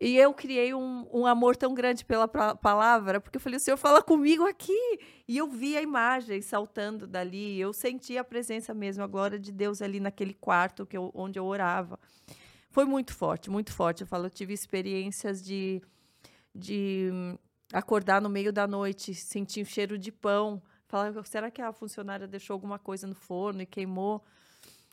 e 0.00 0.16
eu 0.16 0.34
criei 0.34 0.74
um, 0.74 1.06
um 1.12 1.26
amor 1.26 1.54
tão 1.54 1.74
grande 1.74 2.04
pela 2.04 2.26
palavra, 2.26 3.20
porque 3.20 3.36
eu 3.36 3.40
falei, 3.40 3.56
o 3.58 3.60
Senhor 3.60 3.76
fala 3.76 4.02
comigo 4.02 4.44
aqui. 4.44 4.98
E 5.28 5.38
eu 5.38 5.46
vi 5.46 5.76
a 5.76 5.82
imagem 5.82 6.42
saltando 6.42 7.06
dali, 7.06 7.60
eu 7.60 7.72
senti 7.72 8.18
a 8.18 8.24
presença 8.24 8.74
mesmo, 8.74 9.04
a 9.04 9.06
glória 9.06 9.38
de 9.38 9.52
Deus 9.52 9.80
ali 9.80 10.00
naquele 10.00 10.34
quarto 10.34 10.84
que 10.84 10.96
eu, 10.96 11.12
onde 11.14 11.38
eu 11.38 11.44
orava 11.46 12.00
foi 12.72 12.86
muito 12.86 13.14
forte, 13.14 13.50
muito 13.50 13.72
forte. 13.72 14.00
Eu 14.00 14.06
falo, 14.06 14.26
eu 14.26 14.30
tive 14.30 14.52
experiências 14.52 15.42
de, 15.42 15.80
de 16.54 17.10
acordar 17.72 18.20
no 18.20 18.28
meio 18.28 18.52
da 18.52 18.66
noite, 18.66 19.14
sentir 19.14 19.62
o 19.62 19.66
cheiro 19.66 19.98
de 19.98 20.12
pão. 20.12 20.62
Falar, 20.86 21.12
será 21.24 21.50
que 21.50 21.62
a 21.62 21.72
funcionária 21.72 22.26
deixou 22.28 22.54
alguma 22.54 22.78
coisa 22.78 23.06
no 23.06 23.14
forno 23.14 23.62
e 23.62 23.66
queimou? 23.66 24.22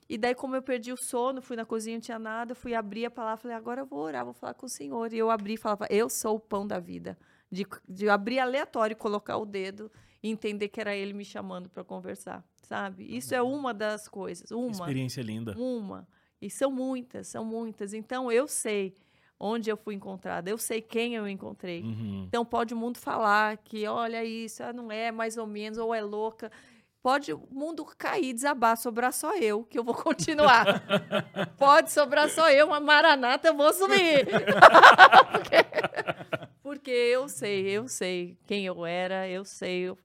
E 0.08 0.18
daí, 0.18 0.34
como 0.34 0.56
eu 0.56 0.62
perdi 0.64 0.92
o 0.92 0.98
sono, 0.98 1.42
fui 1.42 1.56
na 1.56 1.66
cozinha, 1.66 1.98
não 1.98 2.02
tinha 2.02 2.18
nada, 2.18 2.56
fui 2.56 2.74
abrir 2.74 3.06
a 3.06 3.12
palavra, 3.12 3.38
falei, 3.38 3.56
agora 3.56 3.82
eu 3.82 3.86
vou 3.86 4.00
orar, 4.00 4.26
vou 4.26 4.34
falar 4.34 4.56
com 4.56 4.66
o 4.66 4.70
Senhor. 4.70 5.14
E 5.14 5.18
eu 5.18 5.30
abri 5.30 5.54
e 5.54 5.58
falava, 5.58 5.86
eu 5.90 6.10
sou 6.10 6.38
o 6.38 6.40
pão 6.40 6.66
da 6.66 6.80
vida. 6.80 7.18
De, 7.52 7.66
de 7.88 8.10
abrir 8.10 8.40
aleatório, 8.40 8.96
colocar 8.96 9.38
o 9.38 9.46
dedo 9.46 9.92
e 10.22 10.30
entender 10.30 10.70
que 10.70 10.82
era 10.82 10.96
ele 10.96 11.14
me 11.14 11.26
chamando 11.26 11.70
para 11.70 11.84
conversar, 11.84 12.44
sabe? 12.62 13.06
Isso 13.16 13.36
é 13.36 13.42
uma 13.42 13.74
das 13.74 14.08
coisas. 14.08 14.50
Uma. 14.52 14.72
Experiência 14.72 15.22
linda. 15.22 15.56
Uma. 15.58 16.08
E 16.42 16.50
são 16.50 16.72
muitas, 16.72 17.28
são 17.28 17.44
muitas. 17.44 17.94
Então 17.94 18.32
eu 18.32 18.48
sei 18.48 18.96
onde 19.40 19.70
eu 19.70 19.78
fui 19.78 19.96
encontrada, 19.96 20.50
eu 20.50 20.58
sei 20.58 20.82
quem 20.82 21.16
eu 21.16 21.28
encontrei. 21.28 21.82
Uhum. 21.82 22.26
Então 22.28 22.44
pode 22.44 22.74
o 22.74 22.78
mundo 22.78 22.98
falar 22.98 23.58
que 23.58 23.88
olha 23.88 24.24
isso, 24.24 24.62
ah, 24.62 24.74
não 24.74 24.92
é 24.92 25.12
mais 25.12 25.38
ou 25.38 25.48
menos, 25.48 25.78
ou 25.78 25.96
é 25.96 26.02
louca. 26.02 26.52
Pode 27.02 27.32
o 27.32 27.48
mundo 27.50 27.86
cair, 27.98 28.34
desabar, 28.34 28.76
sobrar 28.76 29.14
só 29.14 29.34
eu, 29.38 29.64
que 29.64 29.80
eu 29.80 29.84
vou 29.84 29.96
continuar. 30.04 30.84
pode 31.58 31.92
sobrar 31.92 32.30
só 32.30 32.52
eu, 32.52 32.68
uma 32.68 32.82
maranata, 32.82 33.48
eu 33.48 33.56
vou 33.56 33.72
sumir. 33.72 34.28
porque, 35.32 35.56
porque, 36.62 36.92
eu 36.92 37.30
sei, 37.30 37.70
eu 37.70 37.88
sei 37.88 38.38
quem 38.46 38.66
eu 38.66 38.86
era, 38.86 39.30
eu 39.30 39.46
sei 39.46 39.90
o, 39.90 39.98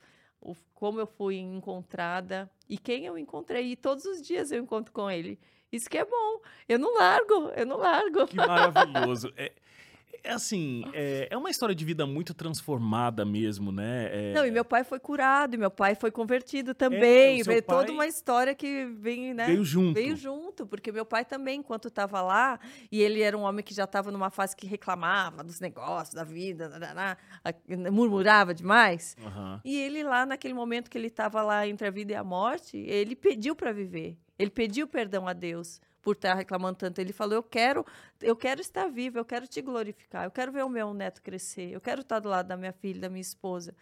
como 0.73 1.01
eu 1.01 1.07
fui 1.07 1.37
encontrada 1.37 2.49
e 2.69 2.79
quem 2.79 3.07
eu 3.07 3.19
encontrei. 3.19 3.73
E 3.73 3.77
todos 3.77 4.05
os 4.05 4.23
dias 4.23 4.53
eu 4.53 4.63
encontro 4.63 4.93
com 4.93 5.11
ele. 5.11 5.41
Isso 5.75 5.91
que 5.91 5.99
é 5.99 6.05
bom. 6.05 6.41
Eu 6.69 6.79
não 6.79 6.95
largo, 6.95 7.51
eu 7.57 7.67
não 7.67 7.77
largo. 7.77 8.27
Que 8.29 8.37
maravilhoso. 8.37 9.33
É, 9.37 9.53
é 10.23 10.33
assim, 10.33 10.85
é, 10.95 11.29
é, 11.31 11.37
uma 11.37 11.51
história 11.51 11.75
de 11.75 11.85
vida 11.85 12.07
muito 12.07 12.33
transformada 12.33 13.27
mesmo, 13.27 13.71
né? 13.71 14.09
É... 14.11 14.33
Não, 14.33 14.47
e 14.47 14.51
meu 14.51 14.65
pai 14.65 14.83
foi 14.83 14.99
curado, 14.99 15.55
e 15.55 15.59
meu 15.59 15.71
pai 15.71 15.95
foi 15.95 16.11
convertido 16.11 16.75
também. 16.75 17.41
É, 17.41 17.45
veio 17.45 17.63
toda 17.63 17.93
uma 17.93 18.07
história 18.07 18.55
que 18.55 18.87
vem, 18.87 19.35
né? 19.35 19.47
Veio 19.47 19.65
junto. 19.65 19.95
Veio 19.95 20.17
junto, 20.17 20.65
porque 20.67 20.91
meu 20.91 21.05
pai 21.05 21.25
também, 21.27 21.59
enquanto 21.59 21.89
estava 21.89 22.23
lá, 22.23 22.59
e 22.91 23.03
ele 23.03 23.21
era 23.21 23.37
um 23.37 23.43
homem 23.43 23.63
que 23.63 23.75
já 23.75 23.85
estava 23.85 24.11
numa 24.11 24.31
fase 24.31 24.57
que 24.57 24.67
reclamava 24.67 25.45
dos 25.45 25.61
negócios, 25.61 26.15
da 26.15 26.25
vida, 26.25 26.71
murmurava 27.93 28.55
demais. 28.55 29.17
Uhum. 29.21 29.61
E 29.63 29.77
ele 29.77 30.03
lá, 30.03 30.25
naquele 30.25 30.55
momento 30.55 30.89
que 30.89 30.97
ele 30.97 31.09
estava 31.09 31.43
lá 31.43 31.69
entre 31.69 31.87
a 31.87 31.91
vida 31.91 32.13
e 32.13 32.17
a 32.17 32.25
morte, 32.25 32.79
ele 32.79 33.15
pediu 33.15 33.55
para 33.55 33.73
viver. 33.73 34.17
Ele 34.39 34.51
pediu 34.51 34.87
perdão 34.89 35.27
a 35.29 35.33
Deus 35.33 35.81
por 36.03 36.15
estar 36.17 36.35
reclamando 36.35 36.79
tanto. 36.79 36.99
Ele 37.01 37.13
falou: 37.13 37.35
"Eu 37.35 37.43
quero, 37.43 37.85
eu 38.21 38.37
quero 38.37 38.61
estar 38.61 38.89
vivo, 38.89 39.19
eu 39.19 39.25
quero 39.25 39.47
te 39.47 39.61
glorificar, 39.63 40.25
eu 40.25 40.31
quero 40.31 40.53
ver 40.53 40.65
o 40.65 40.69
meu 40.69 40.93
neto 40.95 41.23
crescer, 41.23 41.71
eu 41.73 41.81
quero 41.81 42.01
estar 42.03 42.21
do 42.21 42.29
lado 42.29 42.47
da 42.49 42.57
minha 42.57 42.73
filha, 42.73 43.01
da 43.01 43.09
minha 43.09 43.21
esposa". 43.21 43.75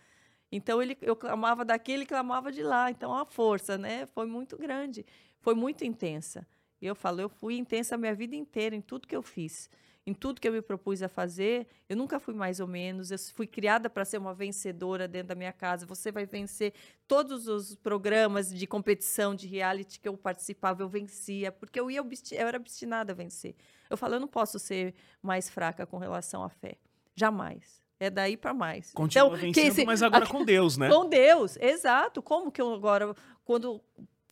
Então 0.50 0.82
ele, 0.82 0.96
eu 1.00 1.16
clamava 1.16 1.64
daqui, 1.64 1.92
ele 1.92 2.06
clamava 2.06 2.52
de 2.52 2.62
lá. 2.62 2.90
Então 2.90 3.14
a 3.14 3.24
força, 3.26 3.78
né, 3.78 4.06
foi 4.06 4.26
muito 4.26 4.56
grande, 4.58 5.04
foi 5.40 5.54
muito 5.54 5.84
intensa. 5.84 6.46
E 6.80 6.86
eu 6.86 6.94
falo, 6.94 7.20
eu 7.20 7.28
fui 7.28 7.56
intensa 7.56 7.94
a 7.94 7.98
minha 7.98 8.14
vida 8.14 8.36
inteira 8.36 8.74
em 8.76 8.80
tudo 8.82 9.08
que 9.08 9.16
eu 9.16 9.22
fiz 9.22 9.70
em 10.04 10.12
tudo 10.12 10.40
que 10.40 10.48
eu 10.48 10.52
me 10.52 10.60
propus 10.60 11.02
a 11.02 11.08
fazer, 11.08 11.66
eu 11.88 11.96
nunca 11.96 12.18
fui 12.18 12.34
mais 12.34 12.58
ou 12.58 12.66
menos. 12.66 13.10
Eu 13.10 13.18
fui 13.18 13.46
criada 13.46 13.88
para 13.88 14.04
ser 14.04 14.18
uma 14.18 14.34
vencedora 14.34 15.06
dentro 15.06 15.28
da 15.28 15.34
minha 15.34 15.52
casa. 15.52 15.86
Você 15.86 16.10
vai 16.10 16.26
vencer 16.26 16.72
todos 17.06 17.46
os 17.46 17.76
programas 17.76 18.52
de 18.52 18.66
competição, 18.66 19.34
de 19.34 19.46
reality 19.46 20.00
que 20.00 20.08
eu 20.08 20.16
participava, 20.16 20.82
eu 20.82 20.88
vencia, 20.88 21.52
porque 21.52 21.78
eu, 21.78 21.90
ia 21.90 22.00
eu 22.00 22.48
era 22.48 22.58
obstinada 22.58 23.12
a 23.12 23.14
vencer. 23.14 23.54
Eu 23.88 23.96
falo, 23.96 24.14
eu 24.14 24.20
não 24.20 24.28
posso 24.28 24.58
ser 24.58 24.94
mais 25.22 25.48
fraca 25.48 25.86
com 25.86 25.98
relação 25.98 26.42
à 26.42 26.48
fé. 26.48 26.76
Jamais. 27.14 27.80
É 28.00 28.10
daí 28.10 28.36
para 28.36 28.52
mais. 28.52 28.90
Continua 28.92 29.28
então, 29.28 29.38
vencendo, 29.38 29.66
esse, 29.68 29.84
mas 29.84 30.02
agora 30.02 30.26
com 30.26 30.44
Deus, 30.44 30.76
né? 30.76 30.88
Com 30.90 31.08
Deus, 31.08 31.56
exato. 31.60 32.20
Como 32.20 32.50
que 32.50 32.60
eu 32.60 32.74
agora, 32.74 33.14
quando 33.44 33.80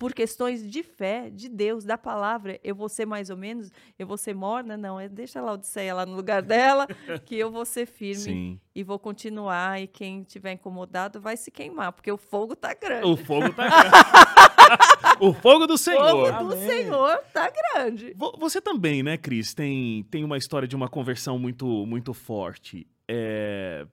por 0.00 0.14
questões 0.14 0.66
de 0.66 0.82
fé, 0.82 1.28
de 1.28 1.46
Deus, 1.46 1.84
da 1.84 1.98
palavra, 1.98 2.58
eu 2.64 2.74
vou 2.74 2.88
ser 2.88 3.04
mais 3.04 3.28
ou 3.28 3.36
menos, 3.36 3.70
eu 3.98 4.06
vou 4.06 4.16
ser 4.16 4.34
morna, 4.34 4.74
não, 4.74 4.98
é, 4.98 5.10
deixa 5.10 5.42
lá 5.42 5.52
Odisseia 5.52 5.94
lá 5.94 6.06
no 6.06 6.16
lugar 6.16 6.40
dela, 6.40 6.86
que 7.26 7.36
eu 7.36 7.50
vou 7.50 7.66
ser 7.66 7.84
firme 7.84 8.14
Sim. 8.14 8.60
e 8.74 8.82
vou 8.82 8.98
continuar, 8.98 9.78
e 9.78 9.86
quem 9.86 10.22
tiver 10.22 10.52
incomodado 10.52 11.20
vai 11.20 11.36
se 11.36 11.50
queimar, 11.50 11.92
porque 11.92 12.10
o 12.10 12.16
fogo 12.16 12.56
tá 12.56 12.72
grande. 12.72 13.06
O 13.06 13.14
fogo 13.14 13.52
tá 13.52 13.68
grande. 13.68 15.16
o 15.20 15.34
fogo 15.34 15.66
do 15.66 15.76
Senhor. 15.76 16.00
O 16.00 16.32
fogo 16.32 16.48
do 16.48 16.54
Amém. 16.54 16.66
Senhor 16.66 17.18
tá 17.34 17.50
grande. 17.50 18.16
Você 18.38 18.58
também, 18.58 19.02
né, 19.02 19.18
Cris, 19.18 19.52
tem, 19.52 20.02
tem 20.04 20.24
uma 20.24 20.38
história 20.38 20.66
de 20.66 20.74
uma 20.74 20.88
conversão 20.88 21.38
muito, 21.38 21.84
muito 21.84 22.14
forte. 22.14 22.86
É... 23.06 23.86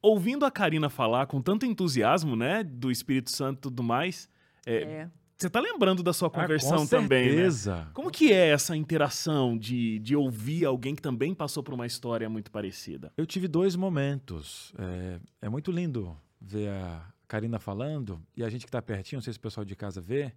Ouvindo 0.00 0.46
a 0.46 0.50
Karina 0.50 0.88
falar 0.88 1.26
com 1.26 1.42
tanto 1.42 1.66
entusiasmo, 1.66 2.34
né, 2.36 2.64
do 2.64 2.90
Espírito 2.90 3.30
Santo 3.30 3.58
e 3.58 3.60
tudo 3.60 3.82
mais, 3.82 4.30
é, 4.64 4.76
é. 4.82 5.10
Você 5.42 5.50
tá 5.50 5.58
lembrando 5.58 6.04
da 6.04 6.12
sua 6.12 6.28
ah, 6.28 6.30
conversão 6.30 6.84
ah, 6.84 6.86
também, 6.86 7.34
né? 7.34 7.48
Como 7.92 8.12
que 8.12 8.32
é 8.32 8.50
essa 8.50 8.76
interação 8.76 9.58
de, 9.58 9.98
de 9.98 10.14
ouvir 10.14 10.64
alguém 10.64 10.94
que 10.94 11.02
também 11.02 11.34
passou 11.34 11.64
por 11.64 11.74
uma 11.74 11.84
história 11.84 12.30
muito 12.30 12.48
parecida? 12.48 13.12
Eu 13.16 13.26
tive 13.26 13.48
dois 13.48 13.74
momentos. 13.74 14.72
É, 14.78 15.20
é 15.42 15.48
muito 15.48 15.72
lindo 15.72 16.16
ver 16.40 16.68
a 16.68 17.04
Karina 17.26 17.58
falando 17.58 18.22
e 18.36 18.44
a 18.44 18.48
gente 18.48 18.64
que 18.64 18.70
tá 18.70 18.80
pertinho, 18.80 19.18
não 19.18 19.22
sei 19.24 19.32
se 19.32 19.38
o 19.40 19.42
pessoal 19.42 19.64
de 19.64 19.74
casa 19.74 20.00
vê, 20.00 20.32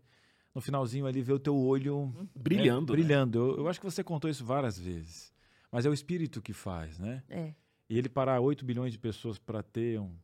no 0.55 0.59
finalzinho 0.59 1.05
ali 1.05 1.21
ver 1.21 1.33
o 1.33 1.39
teu 1.39 1.55
olho 1.55 2.11
brilhando. 2.35 2.91
É, 2.93 2.95
brilhando. 2.95 3.45
Né? 3.45 3.51
Eu, 3.51 3.57
eu, 3.57 3.67
acho 3.67 3.79
que 3.79 3.85
você 3.85 4.03
contou 4.03 4.27
isso 4.27 4.43
várias 4.43 4.79
vezes. 4.79 5.31
Mas 5.71 5.85
é 5.85 5.89
o 5.89 5.93
espírito 5.93 6.41
que 6.41 6.51
faz, 6.51 6.97
né? 6.97 7.21
É. 7.29 7.53
E 7.87 7.95
ele 7.95 8.09
parar 8.09 8.39
8 8.39 8.65
bilhões 8.65 8.91
de 8.91 8.97
pessoas 8.97 9.37
para 9.37 9.61
ter 9.61 9.99
um, 9.99 10.15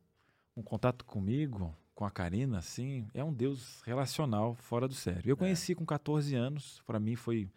um 0.56 0.62
contato 0.62 1.04
comigo, 1.04 1.72
com 2.02 2.06
a 2.06 2.10
Karina, 2.10 2.58
assim, 2.58 3.06
é 3.14 3.22
um 3.22 3.32
Deus 3.32 3.80
relacional 3.86 4.56
fora 4.56 4.88
do 4.88 4.94
sério. 4.94 5.30
Eu 5.30 5.34
é. 5.34 5.36
conheci 5.36 5.70
é. 5.70 5.74
com 5.76 5.86
14 5.86 6.34
anos, 6.34 6.82
para 6.84 6.98
mim 6.98 7.14
foi 7.14 7.48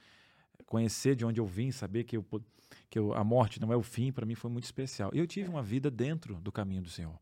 conhecer 0.67 1.15
de 1.15 1.25
onde 1.25 1.39
eu 1.39 1.47
vim, 1.47 1.71
saber 1.71 2.03
que, 2.03 2.15
eu, 2.15 2.23
que 2.87 2.99
eu, 2.99 3.11
a 3.15 3.23
morte 3.23 3.59
não 3.59 3.73
é 3.73 3.75
o 3.75 3.81
fim, 3.81 4.11
para 4.11 4.23
mim 4.23 4.35
foi 4.35 4.51
muito 4.51 4.65
especial. 4.65 5.09
Eu 5.15 5.25
tive 5.25 5.49
uma 5.49 5.63
vida 5.63 5.89
dentro 5.89 6.35
do 6.35 6.51
caminho 6.51 6.83
do 6.83 6.89
Senhor. 6.89 7.17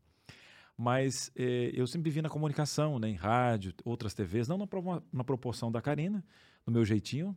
Mas 0.76 1.32
eh, 1.34 1.70
eu 1.72 1.86
sempre 1.86 2.10
vivi 2.10 2.20
na 2.20 2.28
comunicação, 2.28 2.98
né, 2.98 3.08
em 3.08 3.14
rádio, 3.14 3.72
outras 3.86 4.12
TVs, 4.12 4.46
não 4.46 4.58
na, 4.58 4.66
na 5.10 5.24
proporção 5.24 5.72
da 5.72 5.80
Karina, 5.80 6.22
no 6.66 6.74
meu 6.74 6.84
jeitinho. 6.84 7.34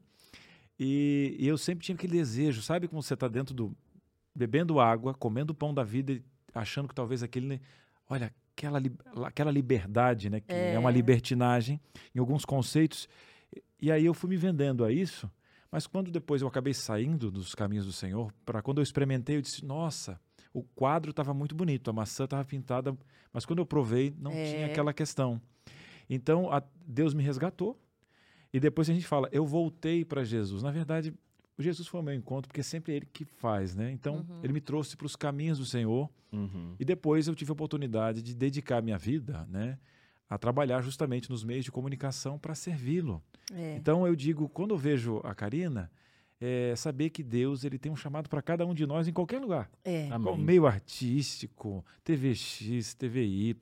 E, 0.78 1.34
e, 1.40 1.48
eu 1.48 1.58
sempre 1.58 1.86
tinha 1.86 1.96
aquele 1.96 2.12
desejo, 2.12 2.62
sabe 2.62 2.90
como 2.90 3.02
você 3.02 3.14
está 3.14 3.30
dentro 3.30 3.56
do. 3.56 3.78
bebendo 4.36 4.82
água, 4.82 5.14
comendo 5.14 5.54
o 5.54 5.56
pão 5.56 5.74
da 5.74 5.84
vida, 5.84 6.22
achando 6.54 6.90
que 6.90 6.96
talvez 6.96 7.24
aquele. 7.24 7.62
Olha, 8.10 8.34
aquela, 8.58 8.82
aquela 9.26 9.52
liberdade, 9.52 10.30
né? 10.30 10.40
Que 10.40 10.52
é. 10.52 10.74
é 10.74 10.80
uma 10.80 10.90
libertinagem 10.90 11.80
em 12.16 12.20
alguns 12.20 12.44
conceitos. 12.44 13.08
E 13.80 13.92
aí 13.92 14.06
eu 14.06 14.14
fui 14.14 14.30
me 14.30 14.38
vendendo 14.38 14.84
a 14.84 14.92
isso, 14.92 15.32
mas 15.72 15.86
quando 15.86 16.10
depois 16.10 16.42
eu 16.42 16.48
acabei 16.48 16.74
saindo 16.74 17.30
dos 17.30 17.54
caminhos 17.54 17.86
do 17.86 17.94
Senhor, 17.94 18.34
para 18.44 18.62
quando 18.62 18.80
eu 18.80 18.84
experimentei, 18.84 19.38
eu 19.38 19.42
disse: 19.42 19.64
nossa, 19.64 20.20
o 20.52 20.64
quadro 20.64 21.12
estava 21.12 21.34
muito 21.34 21.54
bonito, 21.54 21.90
a 21.92 21.94
maçã 21.94 22.24
estava 22.24 22.44
pintada, 22.44 22.98
mas 23.32 23.46
quando 23.46 23.60
eu 23.60 23.66
provei, 23.66 24.14
não 24.18 24.32
é. 24.32 24.52
tinha 24.52 24.66
aquela 24.66 24.92
questão. 24.92 25.40
Então, 26.10 26.52
a, 26.52 26.64
Deus 26.86 27.14
me 27.14 27.22
resgatou 27.22 27.78
E 28.54 28.62
depois 28.62 28.90
a 28.90 28.94
gente 28.94 29.06
fala, 29.06 29.28
eu 29.32 29.46
voltei 29.46 30.06
para 30.06 30.24
Jesus. 30.24 30.64
Na 30.64 30.72
verdade, 30.72 31.14
o 31.58 31.62
Jesus 31.64 31.88
foi 31.88 32.00
o 32.00 32.04
meu 32.04 32.14
encontro, 32.14 32.48
porque 32.48 32.62
sempre 32.64 32.94
é 32.94 32.96
ele 32.98 33.08
que 33.12 33.26
faz, 33.26 33.76
né? 33.76 33.92
Então, 33.92 34.18
Uhum. 34.30 34.40
ele 34.44 34.54
me 34.54 34.62
trouxe 34.62 34.96
para 34.96 35.06
os 35.08 35.16
caminhos 35.16 35.58
do 35.58 35.66
Senhor. 35.66 36.10
Uhum. 36.32 36.76
E 36.80 36.86
depois 36.86 37.28
eu 37.28 37.34
tive 37.36 37.52
a 37.52 37.54
oportunidade 37.54 38.22
de 38.22 38.36
dedicar 38.36 38.82
minha 38.82 38.98
vida, 38.98 39.48
né? 39.50 39.78
A 40.30 40.38
trabalhar 40.38 40.82
justamente 40.82 41.30
nos 41.30 41.44
meios 41.44 41.64
de 41.66 41.72
comunicação 41.72 42.38
para 42.38 42.54
servi-lo. 42.54 43.24
É. 43.54 43.76
Então 43.78 44.06
eu 44.06 44.16
digo, 44.16 44.48
quando 44.50 44.72
eu 44.72 44.78
vejo 44.78 45.22
a 45.24 45.34
Karina, 45.34 45.90
é 46.40 46.76
saber 46.76 47.10
que 47.10 47.24
Deus 47.24 47.64
ele 47.64 47.80
tem 47.80 47.92
um 47.92 47.96
chamado 47.96 48.30
para 48.30 48.42
cada 48.42 48.66
um 48.66 48.74
de 48.74 48.86
nós 48.86 49.08
em 49.08 49.14
qualquer 49.14 49.40
lugar. 49.40 49.70
É. 49.84 50.10
Amém. 50.12 50.38
Meio 50.38 50.68
artístico, 50.68 51.84
TVX, 52.04 52.94
TVY, 52.94 53.56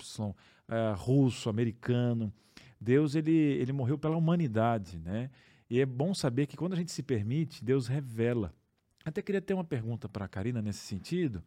eh, 0.68 0.94
russo, 0.98 1.50
americano. 1.50 2.34
Deus 2.82 3.16
ele, 3.16 3.32
ele 3.32 3.72
morreu 3.72 3.98
pela 3.98 4.18
humanidade, 4.18 5.00
né? 5.00 5.30
E 5.70 5.80
é 5.80 5.86
bom 5.86 6.14
saber 6.14 6.46
que 6.46 6.58
quando 6.58 6.74
a 6.74 6.76
gente 6.76 6.92
se 6.92 7.02
permite, 7.02 7.64
Deus 7.64 7.88
revela. 7.88 8.54
Até 9.04 9.22
queria 9.22 9.42
ter 9.42 9.54
uma 9.54 9.64
pergunta 9.64 10.08
para 10.08 10.26
a 10.26 10.28
Karina 10.28 10.62
nesse 10.62 10.80
sentido, 10.80 11.44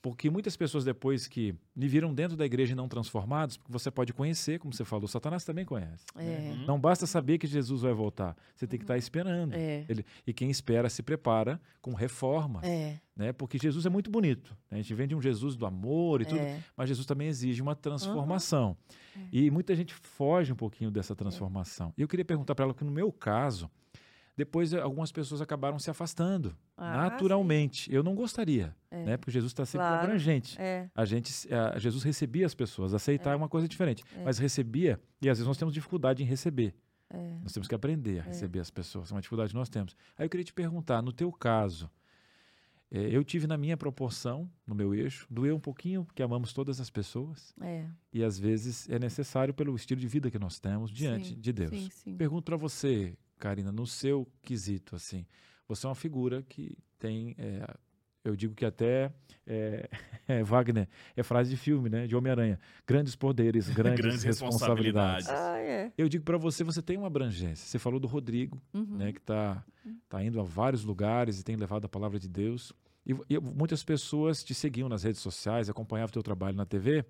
porque 0.00 0.30
muitas 0.30 0.56
pessoas 0.56 0.84
depois 0.84 1.26
que 1.26 1.54
me 1.74 1.88
viram 1.88 2.14
dentro 2.14 2.36
da 2.36 2.46
igreja 2.46 2.72
e 2.72 2.76
não 2.76 2.88
transformados, 2.88 3.56
porque 3.56 3.72
você 3.72 3.90
pode 3.90 4.12
conhecer, 4.12 4.58
como 4.58 4.72
você 4.72 4.84
falou, 4.84 5.08
Satanás 5.08 5.44
também 5.44 5.64
conhece. 5.64 6.04
É. 6.16 6.20
Uhum. 6.52 6.66
Não 6.66 6.78
basta 6.80 7.04
saber 7.06 7.36
que 7.38 7.46
Jesus 7.46 7.82
vai 7.82 7.92
voltar, 7.92 8.36
você 8.54 8.66
tem 8.66 8.78
que 8.78 8.84
estar 8.84 8.96
esperando. 8.96 9.54
É. 9.54 9.84
Ele- 9.88 10.04
e 10.26 10.32
quem 10.32 10.50
espera 10.50 10.88
se 10.88 11.02
prepara 11.02 11.60
com 11.82 11.94
reformas, 11.94 12.62
É. 12.64 13.00
né? 13.16 13.32
Porque 13.32 13.58
Jesus 13.58 13.86
é 13.86 13.88
muito 13.90 14.10
bonito. 14.10 14.56
né? 14.70 14.78
A 14.78 14.82
gente 14.82 14.94
vem 14.94 15.08
de 15.08 15.14
um 15.16 15.20
Jesus 15.20 15.56
do 15.56 15.66
amor 15.66 16.22
e 16.22 16.24
tudo, 16.26 16.38
É. 16.40 16.60
mas 16.76 16.88
Jesus 16.88 17.06
também 17.06 17.26
exige 17.28 17.60
uma 17.60 17.74
transformação. 17.74 18.76
E 19.32 19.50
muita 19.50 19.74
gente 19.74 19.92
foge 19.94 20.52
um 20.52 20.56
pouquinho 20.56 20.90
dessa 20.92 21.14
transformação. 21.16 21.92
E 21.98 22.02
eu 22.02 22.06
queria 22.08 22.24
perguntar 22.24 22.54
para 22.54 22.64
ela 22.66 22.74
que 22.74 22.84
no 22.84 22.90
meu 22.92 23.10
caso, 23.10 23.68
depois 24.38 24.72
eh, 24.72 24.80
algumas 24.80 25.10
pessoas 25.10 25.40
acabaram 25.42 25.78
se 25.80 25.90
afastando 25.90 26.56
Ah, 26.76 26.96
naturalmente. 26.96 27.92
Eu 27.92 28.02
não 28.04 28.14
gostaria, 28.14 28.74
É. 28.90 29.04
né? 29.04 29.16
Porque 29.16 29.32
Jesus 29.32 29.50
está 29.50 29.66
sempre 29.66 29.86
Claro. 29.86 30.04
abrangente. 30.04 30.56
É. 30.60 30.88
A 30.94 31.04
gente, 31.04 31.30
Jesus 31.76 32.04
recebia 32.04 32.46
as 32.46 32.54
pessoas, 32.54 32.94
aceitar 32.94 33.32
é, 33.32 33.36
uma 33.36 33.48
coisa 33.48 33.66
diferente, 33.66 34.04
mas 34.24 34.38
recebia 34.38 35.00
e 35.20 35.28
às 35.28 35.38
vezes 35.38 35.46
nós 35.48 35.58
temos 35.58 35.74
dificuldade 35.74 36.22
em 36.22 36.26
receber. 36.26 36.72
É. 37.10 37.38
Nós 37.42 37.52
temos 37.52 37.66
que 37.66 37.74
aprender 37.74 38.20
a 38.20 38.22
receber 38.22 38.60
as 38.60 38.70
pessoas, 38.70 39.10
é 39.10 39.14
uma 39.14 39.20
dificuldade 39.20 39.50
que 39.50 39.56
nós 39.58 39.68
temos. 39.68 39.96
Aí 40.16 40.24
eu 40.26 40.30
queria 40.30 40.44
te 40.44 40.52
perguntar, 40.52 41.02
no 41.02 41.12
teu 41.12 41.32
caso, 41.32 41.90
eh, 42.90 43.08
eu 43.10 43.24
tive 43.24 43.46
na 43.48 43.56
minha 43.56 43.76
proporção, 43.76 44.48
no 44.66 44.74
meu 44.74 44.94
eixo, 44.94 45.26
doeu 45.28 45.56
um 45.56 45.60
pouquinho, 45.60 46.04
porque 46.04 46.22
amamos 46.22 46.52
todas 46.52 46.80
as 46.80 46.90
pessoas, 46.90 47.52
É. 47.60 47.86
e 48.12 48.22
às 48.22 48.38
vezes 48.38 48.88
é 48.88 48.98
necessário 48.98 49.52
pelo 49.52 49.74
estilo 49.74 50.00
de 50.00 50.06
vida 50.06 50.30
que 50.30 50.38
nós 50.38 50.60
temos 50.60 50.90
diante 50.92 51.30
Sim, 51.30 51.40
de 51.40 51.52
Deus. 51.52 51.70
Sim, 51.70 51.88
sim. 51.90 52.16
Pergunto 52.16 52.44
para 52.44 52.56
você, 52.56 53.16
Karina, 53.38 53.72
no 53.72 53.86
seu 53.86 54.26
quesito, 54.42 54.94
assim, 54.96 55.24
você 55.66 55.86
é 55.86 55.88
uma 55.88 55.94
figura 55.94 56.42
que 56.42 56.76
tem, 56.98 57.34
eh, 57.38 57.66
eu 58.24 58.34
digo 58.36 58.54
que 58.54 58.64
até 58.64 59.12
eh, 59.46 59.88
é, 60.28 60.42
Wagner 60.42 60.88
é 61.16 61.22
frase 61.22 61.50
de 61.50 61.56
filme, 61.56 61.88
né, 61.88 62.06
de 62.06 62.14
Homem-Aranha, 62.16 62.58
grandes 62.86 63.14
poderes, 63.16 63.68
grandes, 63.70 64.00
Grandes 64.00 64.22
responsabilidades. 64.24 65.26
responsabilidades. 65.26 65.28
Ah, 65.30 65.58
é. 65.58 65.92
Eu 65.96 66.08
digo 66.08 66.24
para 66.24 66.36
você, 66.36 66.64
você 66.64 66.82
tem 66.82 66.96
uma 66.96 67.06
abrangência. 67.06 67.66
Você 67.66 67.78
falou 67.78 68.00
do 68.00 68.06
Rodrigo, 68.08 68.60
Uhum. 68.74 68.96
né, 68.98 69.12
que 69.12 69.18
está 69.20 69.64
tá 70.08 70.22
indo 70.22 70.40
a 70.40 70.42
vários 70.42 70.84
lugares 70.84 71.40
e 71.40 71.44
tem 71.44 71.56
levado 71.56 71.84
a 71.84 71.88
palavra 71.88 72.18
de 72.18 72.28
Deus. 72.28 72.72
E, 73.06 73.12
e 73.30 73.38
muitas 73.38 73.82
pessoas 73.82 74.42
te 74.44 74.52
seguiam 74.54 74.88
nas 74.88 75.02
redes 75.04 75.20
sociais, 75.22 75.70
acompanhavam 75.70 76.10
o 76.10 76.12
teu 76.12 76.22
trabalho 76.22 76.56
na 76.56 76.66
TV 76.66 77.04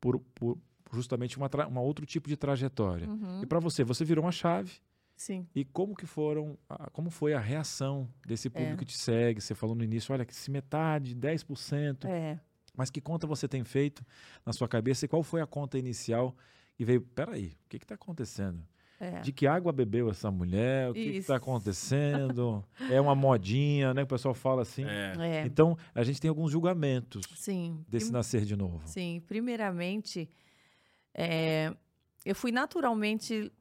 por, 0.00 0.20
por 0.34 0.56
justamente 0.92 1.36
uma, 1.36 1.50
uma 1.68 1.80
outro 1.80 2.06
tipo 2.06 2.28
de 2.28 2.36
trajetória. 2.36 3.08
Uhum. 3.08 3.42
E 3.42 3.46
para 3.46 3.58
você, 3.58 3.82
você 3.82 4.04
virou 4.04 4.24
uma 4.24 4.30
chave. 4.30 4.70
Sim. 5.16 5.46
E 5.54 5.64
como 5.64 5.94
que 5.94 6.04
foram, 6.06 6.58
como 6.92 7.10
foi 7.10 7.32
a 7.32 7.40
reação 7.40 8.08
desse 8.26 8.50
público 8.50 8.74
É. 8.74 8.76
que 8.76 8.84
te 8.84 8.98
segue? 8.98 9.40
Você 9.40 9.54
falou 9.54 9.74
no 9.74 9.82
início, 9.82 10.12
olha, 10.12 10.24
que 10.26 10.34
se 10.34 10.50
metade, 10.50 11.14
10%, 11.14 12.04
É. 12.06 12.38
mas 12.76 12.90
que 12.90 13.00
conta 13.00 13.26
você 13.26 13.48
tem 13.48 13.64
feito 13.64 14.04
na 14.44 14.52
sua 14.52 14.68
cabeça 14.68 15.04
e 15.04 15.08
qual 15.08 15.22
foi 15.22 15.40
a 15.40 15.46
conta 15.46 15.78
inicial 15.78 16.36
e 16.78 16.84
veio, 16.84 17.00
peraí, 17.00 17.56
o 17.64 17.68
que 17.70 17.76
está 17.78 17.94
acontecendo? 17.94 18.62
É. 18.98 19.20
De 19.20 19.30
que 19.30 19.46
água 19.46 19.72
bebeu 19.72 20.08
essa 20.10 20.30
mulher? 20.30 20.90
O 20.90 20.94
que 20.94 21.00
está 21.00 21.36
acontecendo? 21.36 22.64
é 22.90 22.98
uma 23.00 23.14
modinha, 23.14 23.92
né? 23.92 24.02
O 24.02 24.06
pessoal 24.06 24.32
fala 24.34 24.62
assim. 24.62 24.84
É. 24.84 25.12
É. 25.18 25.46
Então, 25.46 25.76
a 25.94 26.02
gente 26.02 26.18
tem 26.20 26.28
alguns 26.30 26.50
julgamentos 26.50 27.26
Sim. 27.34 27.84
desse 27.88 28.06
Prim- 28.06 28.12
nascer 28.14 28.44
de 28.46 28.56
novo. 28.56 28.80
Sim, 28.86 29.22
primeiramente, 29.26 30.30
é, 31.14 31.74
eu 32.24 32.34
fui 32.34 32.50
naturalmente, 32.50 33.52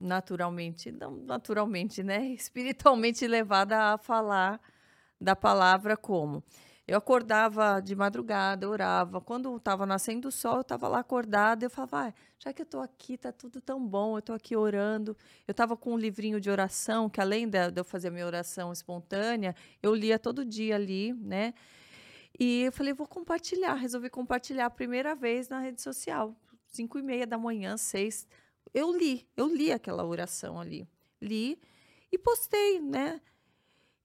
naturalmente, 0.00 0.90
não 0.92 1.12
naturalmente, 1.18 2.02
né? 2.02 2.26
Espiritualmente 2.34 3.26
levada 3.26 3.94
a 3.94 3.98
falar 3.98 4.60
da 5.20 5.36
palavra 5.36 5.96
como. 5.96 6.42
Eu 6.88 6.98
acordava 6.98 7.80
de 7.80 7.94
madrugada, 7.94 8.68
orava. 8.68 9.20
Quando 9.20 9.56
estava 9.56 9.86
nascendo 9.86 10.26
o 10.28 10.32
sol, 10.32 10.56
eu 10.56 10.60
estava 10.62 10.88
lá 10.88 10.98
acordada. 11.00 11.64
Eu 11.64 11.70
falava, 11.70 12.08
ah, 12.08 12.14
já 12.38 12.52
que 12.52 12.62
eu 12.62 12.64
estou 12.64 12.80
aqui, 12.80 13.16
tá 13.16 13.30
tudo 13.30 13.60
tão 13.60 13.86
bom, 13.86 14.16
eu 14.16 14.18
estou 14.18 14.34
aqui 14.34 14.56
orando. 14.56 15.16
Eu 15.46 15.52
estava 15.52 15.76
com 15.76 15.92
um 15.94 15.96
livrinho 15.96 16.40
de 16.40 16.50
oração, 16.50 17.08
que 17.08 17.20
além 17.20 17.48
da- 17.48 17.70
de 17.70 17.80
eu 17.80 17.84
fazer 17.84 18.08
a 18.08 18.10
minha 18.10 18.26
oração 18.26 18.72
espontânea, 18.72 19.54
eu 19.80 19.94
lia 19.94 20.18
todo 20.18 20.44
dia 20.44 20.74
ali, 20.74 21.12
né? 21.12 21.54
E 22.38 22.62
eu 22.62 22.72
falei, 22.72 22.92
vou 22.92 23.06
compartilhar. 23.06 23.74
Resolvi 23.74 24.10
compartilhar 24.10 24.66
a 24.66 24.70
primeira 24.70 25.14
vez 25.14 25.48
na 25.48 25.60
rede 25.60 25.80
social. 25.80 26.34
Cinco 26.66 26.98
e 26.98 27.02
meia 27.02 27.26
da 27.26 27.38
manhã, 27.38 27.76
seis. 27.76 28.26
Eu 28.72 28.96
li, 28.96 29.28
eu 29.36 29.46
li 29.48 29.72
aquela 29.72 30.04
oração 30.04 30.60
ali. 30.60 30.88
Li 31.20 31.60
e 32.10 32.18
postei, 32.18 32.80
né? 32.80 33.20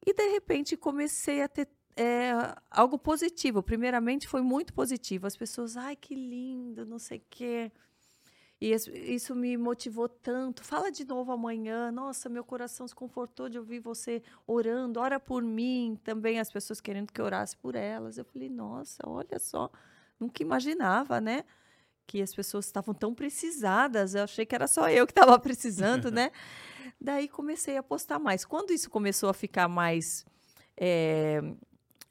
E 0.06 0.14
de 0.14 0.28
repente 0.30 0.78
comecei 0.78 1.42
a 1.42 1.48
ter 1.48 1.68
é, 1.96 2.32
algo 2.70 2.98
positivo. 2.98 3.64
Primeiramente 3.64 4.28
foi 4.28 4.42
muito 4.42 4.74
positivo. 4.74 5.26
As 5.26 5.38
pessoas, 5.38 5.78
ai, 5.78 5.96
que 5.96 6.14
lindo, 6.14 6.86
não 6.86 7.00
sei 7.00 7.20
o 7.20 7.24
quê. 7.30 7.72
E 8.60 8.72
isso 9.14 9.36
me 9.36 9.58
motivou 9.58 10.08
tanto. 10.08 10.64
Fala 10.64 10.92
de 10.92 11.06
novo 11.06 11.32
amanhã. 11.32 11.92
Nossa, 11.92 12.30
meu 12.30 12.44
coração 12.44 12.88
se 12.88 12.96
confortou 12.96 13.50
de 13.50 13.60
ouvir 13.60 13.80
você 13.80 14.22
orando. 14.48 15.00
Ora 15.00 15.20
por 15.20 15.44
mim. 15.44 16.00
Também 16.04 16.40
as 16.40 16.52
pessoas 16.52 16.80
querendo 16.80 17.12
que 17.12 17.20
eu 17.20 17.26
orasse 17.26 17.58
por 17.58 17.76
elas. 17.76 18.18
Eu 18.18 18.26
falei, 18.26 18.50
nossa, 18.50 19.04
olha 19.08 19.40
só. 19.40 19.70
Nunca 20.20 20.42
imaginava, 20.42 21.20
né? 21.20 21.44
Que 22.08 22.22
as 22.22 22.34
pessoas 22.34 22.66
estavam 22.66 22.94
tão 22.94 23.14
precisadas. 23.14 24.16
Eu 24.16 24.24
achei 24.24 24.46
que 24.46 24.56
era 24.56 24.68
só 24.68 24.90
eu 24.90 25.06
que 25.06 25.12
estava 25.12 25.38
precisando, 25.40 26.12
né? 26.12 26.32
Daí 27.00 27.28
comecei 27.28 27.78
a 27.78 27.84
postar 27.84 28.20
mais. 28.20 28.46
Quando 28.46 28.72
isso 28.72 28.90
começou 28.90 29.30
a 29.30 29.34
ficar 29.34 29.68
mais 29.68 30.26
é, 30.78 31.42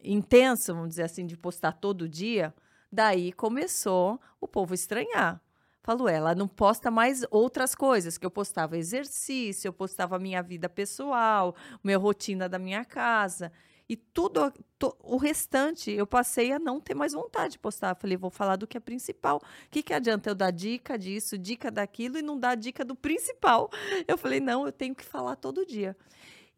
intenso, 0.03 0.75
vamos 0.75 0.91
dizer 0.91 1.05
assim, 1.05 1.27
de 1.27 1.37
postar 1.37 1.73
todo 1.73 2.09
dia, 2.09 2.55
daí 2.91 3.33
começou 3.33 4.21
o 4.41 4.47
povo 4.47 4.75
estranhar. 4.75 5.41
Falou, 5.83 6.09
ela 6.09 6.35
não 6.35 6.49
posta 6.49 6.91
mais 6.91 7.25
outras 7.31 7.75
coisas, 7.75 8.17
que 8.17 8.25
eu 8.25 8.31
postava 8.31 8.79
exercício, 8.79 9.69
eu 9.69 9.73
postava 9.73 10.19
minha 10.19 10.43
vida 10.43 10.67
pessoal, 10.67 11.55
minha 11.83 11.99
rotina 11.99 12.49
da 12.49 12.59
minha 12.59 12.87
casa. 12.87 13.53
E 13.88 13.97
tudo, 13.97 14.51
to- 14.79 14.97
o 15.03 15.16
restante, 15.18 15.90
eu 15.90 16.07
passei 16.07 16.53
a 16.53 16.59
não 16.59 16.81
ter 16.81 16.94
mais 16.94 17.12
vontade 17.12 17.53
de 17.53 17.59
postar. 17.59 17.94
Falei, 17.97 18.16
vou 18.16 18.31
falar 18.31 18.57
do 18.57 18.66
que 18.66 18.77
é 18.77 18.81
principal. 18.81 19.37
O 19.38 19.70
que, 19.70 19.83
que 19.83 19.92
adianta 19.92 20.31
eu 20.31 20.35
dar 20.35 20.51
dica 20.51 20.99
disso, 20.99 21.37
dica 21.37 21.70
daquilo 21.70 22.16
e 22.18 22.23
não 22.23 22.38
dar 22.38 22.55
dica 22.57 22.85
do 22.85 22.94
principal? 22.97 23.70
Eu 24.09 24.16
falei, 24.18 24.40
não, 24.40 24.66
eu 24.66 24.73
tenho 24.73 24.94
que 24.94 25.05
falar 25.05 25.37
todo 25.37 25.66
dia. 25.66 25.97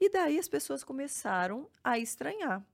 E 0.00 0.10
daí 0.10 0.38
as 0.38 0.48
pessoas 0.48 0.84
começaram 0.84 1.68
a 1.82 1.98
estranhar. 1.98 2.64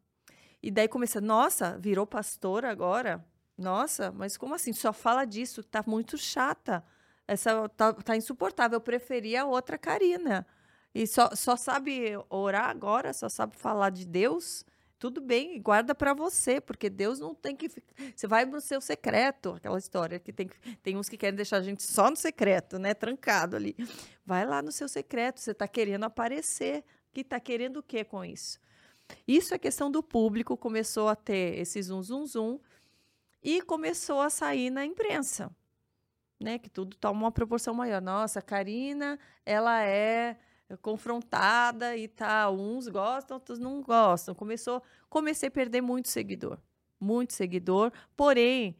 E 0.62 0.70
daí 0.70 0.88
começa, 0.88 1.20
nossa, 1.20 1.78
virou 1.78 2.06
pastor 2.06 2.64
agora? 2.64 3.24
Nossa, 3.56 4.12
mas 4.12 4.36
como 4.36 4.54
assim? 4.54 4.72
Só 4.72 4.92
fala 4.92 5.24
disso, 5.24 5.62
tá 5.62 5.82
muito 5.86 6.16
chata. 6.18 6.84
Essa 7.26 7.68
tá, 7.70 7.92
tá 7.92 8.16
insuportável. 8.16 8.76
Eu 8.76 8.80
preferia 8.80 9.42
a 9.42 9.46
outra 9.46 9.78
Karina. 9.78 10.46
E 10.94 11.06
só, 11.06 11.30
só 11.34 11.56
sabe 11.56 12.12
orar 12.28 12.68
agora, 12.68 13.12
só 13.12 13.28
sabe 13.28 13.56
falar 13.56 13.90
de 13.90 14.06
Deus. 14.06 14.64
Tudo 14.98 15.20
bem, 15.20 15.60
guarda 15.60 15.94
para 15.94 16.14
você, 16.14 16.60
porque 16.60 16.88
Deus 16.88 17.18
não 17.18 17.34
tem 17.34 17.56
que. 17.56 17.68
Você 18.14 18.26
vai 18.26 18.44
no 18.44 18.60
seu 18.60 18.80
secreto, 18.80 19.54
aquela 19.54 19.78
história 19.78 20.20
que 20.20 20.32
tem, 20.32 20.48
tem 20.82 20.96
uns 20.96 21.08
que 21.08 21.16
querem 21.16 21.34
deixar 21.34 21.56
a 21.56 21.62
gente 21.62 21.82
só 21.82 22.08
no 22.08 22.16
secreto, 22.16 22.78
né? 22.78 22.94
Trancado 22.94 23.56
ali. 23.56 23.74
Vai 24.24 24.46
lá 24.46 24.62
no 24.62 24.70
seu 24.70 24.88
secreto, 24.88 25.40
você 25.40 25.50
está 25.50 25.66
querendo 25.66 26.04
aparecer. 26.04 26.84
Que 27.12 27.20
está 27.20 27.38
querendo 27.40 27.78
o 27.78 27.82
que 27.82 28.04
com 28.04 28.24
isso? 28.24 28.58
Isso 29.26 29.54
é 29.54 29.58
questão 29.58 29.90
do 29.90 30.02
público, 30.02 30.56
começou 30.56 31.08
a 31.08 31.16
ter 31.16 31.58
esse 31.58 31.82
zum, 31.82 32.02
zum, 32.02 32.24
zum, 32.24 32.60
e 33.42 33.60
começou 33.60 34.20
a 34.20 34.30
sair 34.30 34.70
na 34.70 34.84
imprensa, 34.84 35.50
né? 36.40 36.58
Que 36.58 36.70
tudo 36.70 36.96
toma 36.96 37.20
uma 37.20 37.32
proporção 37.32 37.74
maior. 37.74 38.00
Nossa, 38.00 38.40
Karina, 38.40 39.18
ela 39.44 39.82
é 39.82 40.38
confrontada 40.76 41.96
e 41.96 42.08
tal. 42.08 42.58
Uns 42.58 42.88
gostam, 42.88 43.36
outros 43.36 43.58
não 43.58 43.82
gostam. 43.82 44.34
Começou, 44.34 44.82
comecei 45.08 45.48
a 45.48 45.52
perder 45.52 45.80
muito 45.80 46.08
seguidor, 46.08 46.58
muito 47.00 47.32
seguidor. 47.32 47.92
Porém, 48.16 48.76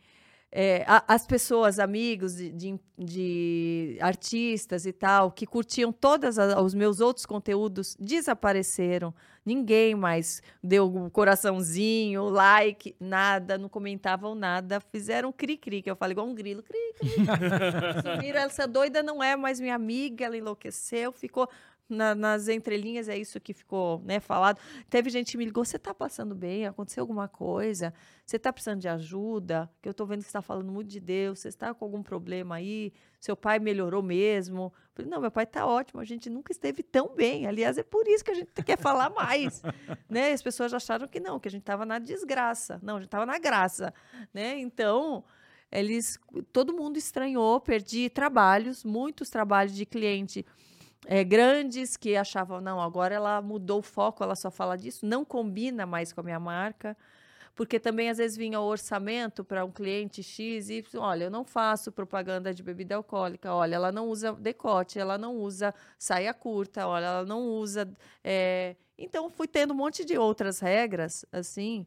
é, 0.55 0.85
a, 0.87 1.03
as 1.15 1.27
pessoas, 1.27 1.79
amigos 1.79 2.37
de, 2.37 2.53
de, 2.53 2.79
de, 2.99 3.97
artistas 4.03 4.85
e 4.85 4.93
tal, 4.93 5.33
que 5.33 5.47
curtiam 5.47 5.91
todos 5.91 6.37
os 6.37 6.75
meus 6.75 7.01
outros 7.01 7.25
conteúdos, 7.25 7.97
desapareceram. 7.99 9.15
Ninguém 9.47 9.95
mais 9.95 10.43
deu 10.63 10.95
um 10.95 11.09
coraçãozinho, 11.09 12.29
like, 12.29 12.95
nada, 13.01 13.57
não 13.57 13.69
comentavam 13.69 14.35
nada. 14.35 14.79
Fizeram 14.79 15.33
cri-cri, 15.33 15.81
que 15.81 15.91
eu 15.91 15.97
falo 15.97 16.13
igual 16.13 16.29
um 16.29 16.35
grilo, 16.35 16.63
cri-cri. 16.63 17.11
Sumiram, 18.05 18.41
essa 18.41 18.69
doida 18.69 19.03
não 19.03 19.23
é 19.23 19.35
mais 19.35 19.59
minha 19.59 19.75
amiga, 19.75 20.27
ela 20.27 20.37
enlouqueceu, 20.37 21.13
ficou 21.13 21.49
na, 21.89 22.15
nas 22.15 22.49
entrelinhas 22.49 23.09
é 23.09 23.17
isso 23.17 23.41
que 23.41 23.53
ficou 23.53 24.01
né, 24.05 24.21
falado. 24.21 24.59
Teve 24.89 25.11
gente 25.11 25.33
que 25.33 25.39
me 25.39 25.45
ligou: 25.45 25.65
você 25.65 25.77
está 25.77 25.93
passando 25.93 26.35
bem? 26.35 26.67
Aconteceu 26.67 27.03
alguma 27.03 27.29
coisa? 27.29 27.93
Você 28.25 28.37
está 28.37 28.53
precisando 28.53 28.81
de 28.81 28.89
ajuda? 28.89 29.71
Que 29.81 29.89
eu 29.89 29.91
estou 29.91 30.07
vendo 30.07 30.19
que 30.19 30.25
você 30.25 30.29
está 30.29 30.43
falando 30.43 30.73
muito 30.73 30.89
de 30.89 31.01
Deus. 31.01 31.41
Você 31.41 31.49
está 31.49 31.75
com 31.75 31.85
algum 31.85 32.03
problema 32.03 32.57
aí? 32.57 32.93
Seu 33.21 33.37
pai 33.37 33.59
melhorou 33.59 34.03
mesmo? 34.03 34.73
Eu 34.75 34.91
falei, 34.95 35.11
não, 35.11 35.21
meu 35.21 35.31
pai 35.31 35.45
está 35.45 35.67
ótimo. 35.67 36.01
A 36.01 36.05
gente 36.05 36.31
nunca 36.31 36.53
esteve 36.53 36.83
tão 36.83 37.15
bem. 37.15 37.47
Aliás, 37.47 37.79
é 37.79 37.83
por 37.83 38.07
isso 38.09 38.25
que 38.25 38.31
a 38.31 38.35
gente 38.35 38.51
quer 38.65 38.79
falar 38.79 39.11
mais. 39.11 39.63
né? 40.09 40.33
As 40.33 40.43
pessoas 40.43 40.73
acharam 40.73 41.07
que 41.07 41.21
não, 41.21 41.39
que 41.39 41.49
a 41.49 41.51
gente 41.51 41.63
estava 41.63 41.85
na 41.85 41.99
desgraça. 41.99 42.81
Não, 42.83 42.97
a 42.97 43.01
gente 43.01 43.09
estava 43.09 43.27
na 43.27 43.39
graça. 43.39 43.93
Né? 44.33 44.59
Então 44.59 45.25
eles 45.71 46.19
todo 46.53 46.75
mundo 46.75 46.99
estranhou, 46.99 47.59
perdi 47.59 48.11
trabalhos, 48.11 48.85
muitos 48.85 49.31
trabalhos 49.31 49.75
de 49.75 49.87
cliente 49.87 50.45
é, 51.07 51.25
grandes 51.25 51.97
que 51.97 52.17
achavam, 52.17 52.61
não, 52.61 52.81
agora 52.81 53.15
ela 53.15 53.43
mudou 53.43 53.81
o 53.81 53.83
foco, 53.83 54.23
ela 54.23 54.37
só 54.37 54.51
fala 54.51 54.77
disso, 54.77 55.05
não 55.05 55.25
combina 55.25 55.85
mais 55.85 56.13
com 56.13 56.21
a 56.21 56.25
minha 56.25 56.41
marca. 56.41 56.97
Porque 57.55 57.79
também 57.79 58.09
às 58.09 58.17
vezes 58.17 58.37
vinha 58.37 58.59
o 58.59 58.65
orçamento 58.65 59.45
para 59.45 59.63
um 59.65 59.71
cliente 59.71 60.23
X 60.23 60.71
e 60.71 60.83
olha, 60.97 61.25
eu 61.25 61.31
não 61.31 61.45
faço 61.45 61.93
propaganda 61.93 62.55
de 62.55 62.63
bebida 62.63 62.95
alcoólica, 62.97 63.53
olha, 63.55 63.75
ela 63.75 63.93
não 63.93 64.09
usa 64.09 64.33
decote, 64.33 64.99
ela 64.99 65.19
não 65.19 65.37
usa 65.37 65.75
saia 65.99 66.33
curta, 66.33 66.87
olha, 66.87 67.05
ela 67.05 67.27
não 67.27 67.43
usa. 67.43 67.93
É... 68.25 68.75
Então 68.97 69.29
fui 69.29 69.47
tendo 69.47 69.75
um 69.75 69.77
monte 69.77 70.05
de 70.05 70.17
outras 70.17 70.61
regras, 70.61 71.27
assim. 71.31 71.87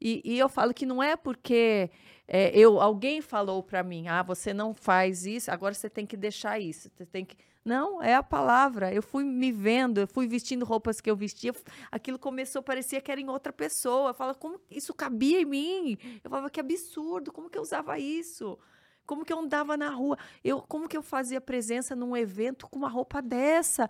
E, 0.00 0.22
e 0.24 0.38
eu 0.38 0.48
falo 0.48 0.72
que 0.72 0.86
não 0.86 1.02
é 1.02 1.16
porque 1.16 1.90
é, 2.26 2.56
eu 2.56 2.80
alguém 2.80 3.20
falou 3.20 3.62
para 3.62 3.82
mim, 3.82 4.08
ah, 4.08 4.22
você 4.22 4.54
não 4.54 4.74
faz 4.74 5.26
isso, 5.26 5.50
agora 5.50 5.74
você 5.74 5.90
tem 5.90 6.06
que 6.06 6.16
deixar 6.16 6.58
isso, 6.58 6.90
você 6.94 7.04
tem 7.04 7.24
que 7.24 7.36
não, 7.64 8.02
é 8.02 8.14
a 8.14 8.22
palavra. 8.22 8.92
Eu 8.92 9.02
fui 9.02 9.24
me 9.24 9.50
vendo, 9.50 9.98
eu 9.98 10.06
fui 10.06 10.26
vestindo 10.26 10.66
roupas 10.66 11.00
que 11.00 11.10
eu 11.10 11.16
vestia, 11.16 11.54
aquilo 11.90 12.18
começou, 12.18 12.62
parecia 12.62 13.00
que 13.00 13.10
era 13.10 13.20
em 13.20 13.28
outra 13.30 13.52
pessoa. 13.52 14.10
Eu 14.10 14.14
falava, 14.14 14.38
como 14.38 14.60
isso 14.70 14.92
cabia 14.92 15.40
em 15.40 15.46
mim? 15.46 15.98
Eu 16.22 16.28
falava, 16.28 16.50
que 16.50 16.60
absurdo, 16.60 17.32
como 17.32 17.48
que 17.48 17.56
eu 17.56 17.62
usava 17.62 17.98
isso? 17.98 18.58
Como 19.06 19.24
que 19.24 19.32
eu 19.32 19.38
andava 19.38 19.76
na 19.76 19.88
rua? 19.88 20.18
Eu, 20.42 20.60
como 20.60 20.88
que 20.88 20.96
eu 20.96 21.02
fazia 21.02 21.40
presença 21.40 21.96
num 21.96 22.14
evento 22.14 22.68
com 22.68 22.78
uma 22.78 22.88
roupa 22.88 23.22
dessa? 23.22 23.88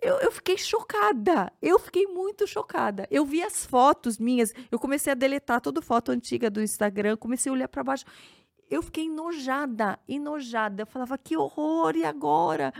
Eu, 0.00 0.16
eu, 0.16 0.32
fiquei 0.32 0.56
chocada. 0.56 1.52
Eu 1.60 1.78
fiquei 1.78 2.06
muito 2.06 2.46
chocada. 2.46 3.06
Eu 3.10 3.24
vi 3.24 3.42
as 3.42 3.66
fotos 3.66 4.18
minhas. 4.18 4.52
Eu 4.70 4.78
comecei 4.78 5.12
a 5.12 5.16
deletar 5.16 5.60
toda 5.60 5.82
foto 5.82 6.10
antiga 6.10 6.50
do 6.50 6.62
Instagram. 6.62 7.16
Comecei 7.16 7.50
a 7.50 7.52
olhar 7.52 7.68
para 7.68 7.84
baixo 7.84 8.06
eu 8.70 8.82
fiquei 8.82 9.06
enojada, 9.06 9.98
enojada. 10.08 10.82
Eu 10.82 10.86
falava, 10.86 11.18
que 11.18 11.36
horror, 11.36 11.96
e 11.96 12.04
agora? 12.04 12.72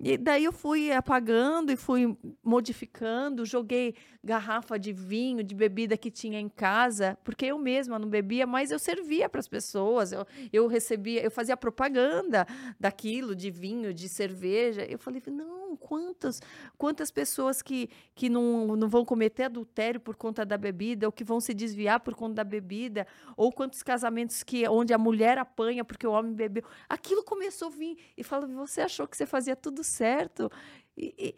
E 0.00 0.16
daí 0.16 0.44
eu 0.44 0.52
fui 0.52 0.92
apagando 0.92 1.72
e 1.72 1.76
fui 1.76 2.16
modificando, 2.42 3.44
joguei 3.44 3.96
garrafa 4.22 4.78
de 4.78 4.92
vinho, 4.92 5.42
de 5.42 5.54
bebida 5.56 5.96
que 5.96 6.08
tinha 6.08 6.38
em 6.38 6.48
casa, 6.48 7.18
porque 7.24 7.46
eu 7.46 7.58
mesma 7.58 7.98
não 7.98 8.08
bebia, 8.08 8.46
mas 8.46 8.70
eu 8.70 8.78
servia 8.78 9.28
para 9.28 9.40
as 9.40 9.48
pessoas, 9.48 10.12
eu, 10.12 10.24
eu 10.52 10.66
recebia, 10.68 11.22
eu 11.22 11.30
fazia 11.30 11.56
propaganda 11.56 12.46
daquilo, 12.78 13.34
de 13.34 13.50
vinho, 13.50 13.92
de 13.92 14.08
cerveja. 14.08 14.84
Eu 14.84 14.98
falei, 14.98 15.20
não, 15.26 15.76
quantas, 15.76 16.40
quantas 16.76 17.10
pessoas 17.10 17.60
que, 17.60 17.90
que 18.14 18.28
não, 18.28 18.76
não 18.76 18.88
vão 18.88 19.04
cometer 19.04 19.44
adultério 19.44 19.98
por 19.98 20.14
conta 20.14 20.46
da 20.46 20.56
bebida, 20.56 21.06
ou 21.06 21.12
que 21.12 21.24
vão 21.24 21.40
se 21.40 21.52
desviar 21.52 22.00
por 22.00 22.14
conta 22.14 22.34
da 22.34 22.44
bebida, 22.44 23.04
ou 23.36 23.50
quantos 23.50 23.82
casamentos 23.82 24.44
que 24.44 24.68
onde 24.68 24.92
a 24.92 24.98
mulher 24.98 25.38
apanha 25.38 25.84
porque 25.84 26.06
o 26.06 26.12
homem 26.12 26.32
bebeu. 26.32 26.62
Aquilo 26.88 27.24
começou 27.24 27.68
a 27.68 27.70
vir 27.72 27.96
e 28.16 28.22
fala, 28.22 28.46
você 28.46 28.82
achou 28.82 29.08
que 29.08 29.16
você 29.16 29.26
fazia 29.26 29.56
tudo 29.56 29.82
certo? 29.88 30.50
e, 30.96 31.14
e 31.18 31.34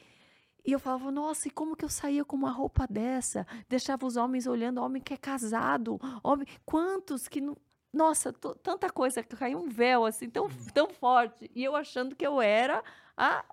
e 0.65 0.73
eu 0.73 0.79
falava, 0.79 1.11
nossa, 1.11 1.49
e 1.49 1.51
como 1.51 1.77
que 1.77 1.85
eu 1.85 1.89
saía 1.89 2.25
com 2.25 2.37
uma 2.37 2.51
roupa 2.51 2.87
dessa? 2.89 3.47
Deixava 3.69 4.07
os 4.07 4.17
homens 4.17 4.47
olhando, 4.47 4.81
homem 4.81 5.03
que 5.03 5.15
é 5.15 5.17
casado, 5.17 5.99
homem, 6.23 6.47
quantos 6.65 7.29
que 7.29 7.41
não. 7.41 7.57
Nossa, 7.93 8.33
tanta 8.33 8.89
coisa, 8.89 9.21
caiu 9.23 9.59
um 9.59 9.69
véu 9.69 10.05
assim, 10.05 10.31
tão, 10.31 10.49
tão 10.73 10.89
forte. 10.91 11.51
E 11.55 11.65
eu 11.65 11.75
achando 11.75 12.15
que 12.15 12.27
eu 12.27 12.41
era 12.41 12.85
a. 13.17 13.45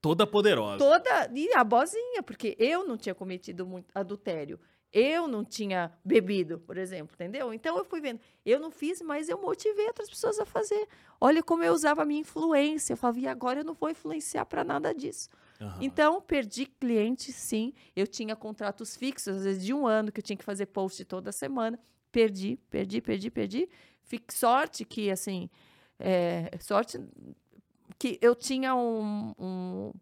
Toda 0.00 0.26
poderosa. 0.26 0.78
Toda. 0.78 1.30
E 1.32 1.52
a 1.54 1.62
bozinha, 1.62 2.22
porque 2.22 2.56
eu 2.58 2.86
não 2.86 2.96
tinha 2.96 3.14
cometido 3.14 3.64
muito 3.64 3.86
adultério. 3.94 4.58
Eu 4.98 5.28
não 5.28 5.44
tinha 5.44 5.92
bebido, 6.02 6.58
por 6.58 6.78
exemplo, 6.78 7.14
entendeu? 7.14 7.52
Então 7.52 7.76
eu 7.76 7.84
fui 7.84 8.00
vendo. 8.00 8.18
Eu 8.46 8.58
não 8.58 8.70
fiz, 8.70 9.02
mas 9.02 9.28
eu 9.28 9.36
motivei 9.38 9.86
outras 9.88 10.08
pessoas 10.08 10.38
a 10.38 10.46
fazer. 10.46 10.88
Olha 11.20 11.42
como 11.42 11.62
eu 11.62 11.74
usava 11.74 12.00
a 12.00 12.04
minha 12.06 12.22
influência. 12.22 12.94
Eu 12.94 12.96
falava, 12.96 13.20
e 13.20 13.28
agora 13.28 13.60
eu 13.60 13.64
não 13.64 13.74
vou 13.74 13.90
influenciar 13.90 14.46
para 14.46 14.64
nada 14.64 14.94
disso. 14.94 15.28
Uhum. 15.60 15.82
Então, 15.82 16.18
perdi 16.22 16.64
cliente, 16.64 17.30
sim. 17.30 17.74
Eu 17.94 18.06
tinha 18.06 18.34
contratos 18.34 18.96
fixos, 18.96 19.36
às 19.36 19.44
vezes 19.44 19.62
de 19.62 19.74
um 19.74 19.86
ano, 19.86 20.10
que 20.10 20.20
eu 20.20 20.24
tinha 20.24 20.36
que 20.36 20.44
fazer 20.44 20.64
post 20.64 21.04
toda 21.04 21.30
semana. 21.30 21.78
Perdi, 22.10 22.58
perdi, 22.70 23.02
perdi, 23.02 23.30
perdi. 23.30 23.68
Fique 24.02 24.32
sorte 24.32 24.82
que, 24.82 25.10
assim, 25.10 25.50
é, 25.98 26.56
sorte 26.58 26.98
que 27.98 28.18
eu 28.22 28.34
tinha 28.34 28.74
um, 28.74 29.34
um, 29.38 29.92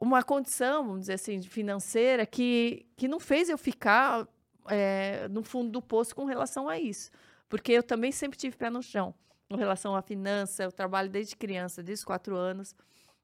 uma 0.00 0.22
condição, 0.22 0.84
vamos 0.84 1.02
dizer 1.02 1.12
assim, 1.12 1.42
financeira 1.42 2.24
que, 2.24 2.86
que 2.96 3.06
não 3.06 3.20
fez 3.20 3.50
eu 3.50 3.58
ficar 3.58 4.26
é, 4.66 5.28
no 5.28 5.42
fundo 5.42 5.70
do 5.70 5.82
poço 5.82 6.16
com 6.16 6.24
relação 6.24 6.68
a 6.68 6.78
isso. 6.78 7.10
Porque 7.48 7.72
eu 7.72 7.82
também 7.82 8.10
sempre 8.10 8.38
tive 8.38 8.56
pé 8.56 8.70
no 8.70 8.82
chão 8.82 9.14
com 9.48 9.56
relação 9.56 9.94
à 9.94 10.00
finança. 10.00 10.62
Eu 10.62 10.72
trabalho 10.72 11.10
desde 11.10 11.36
criança, 11.36 11.82
desde 11.82 12.06
quatro 12.06 12.34
anos. 12.34 12.74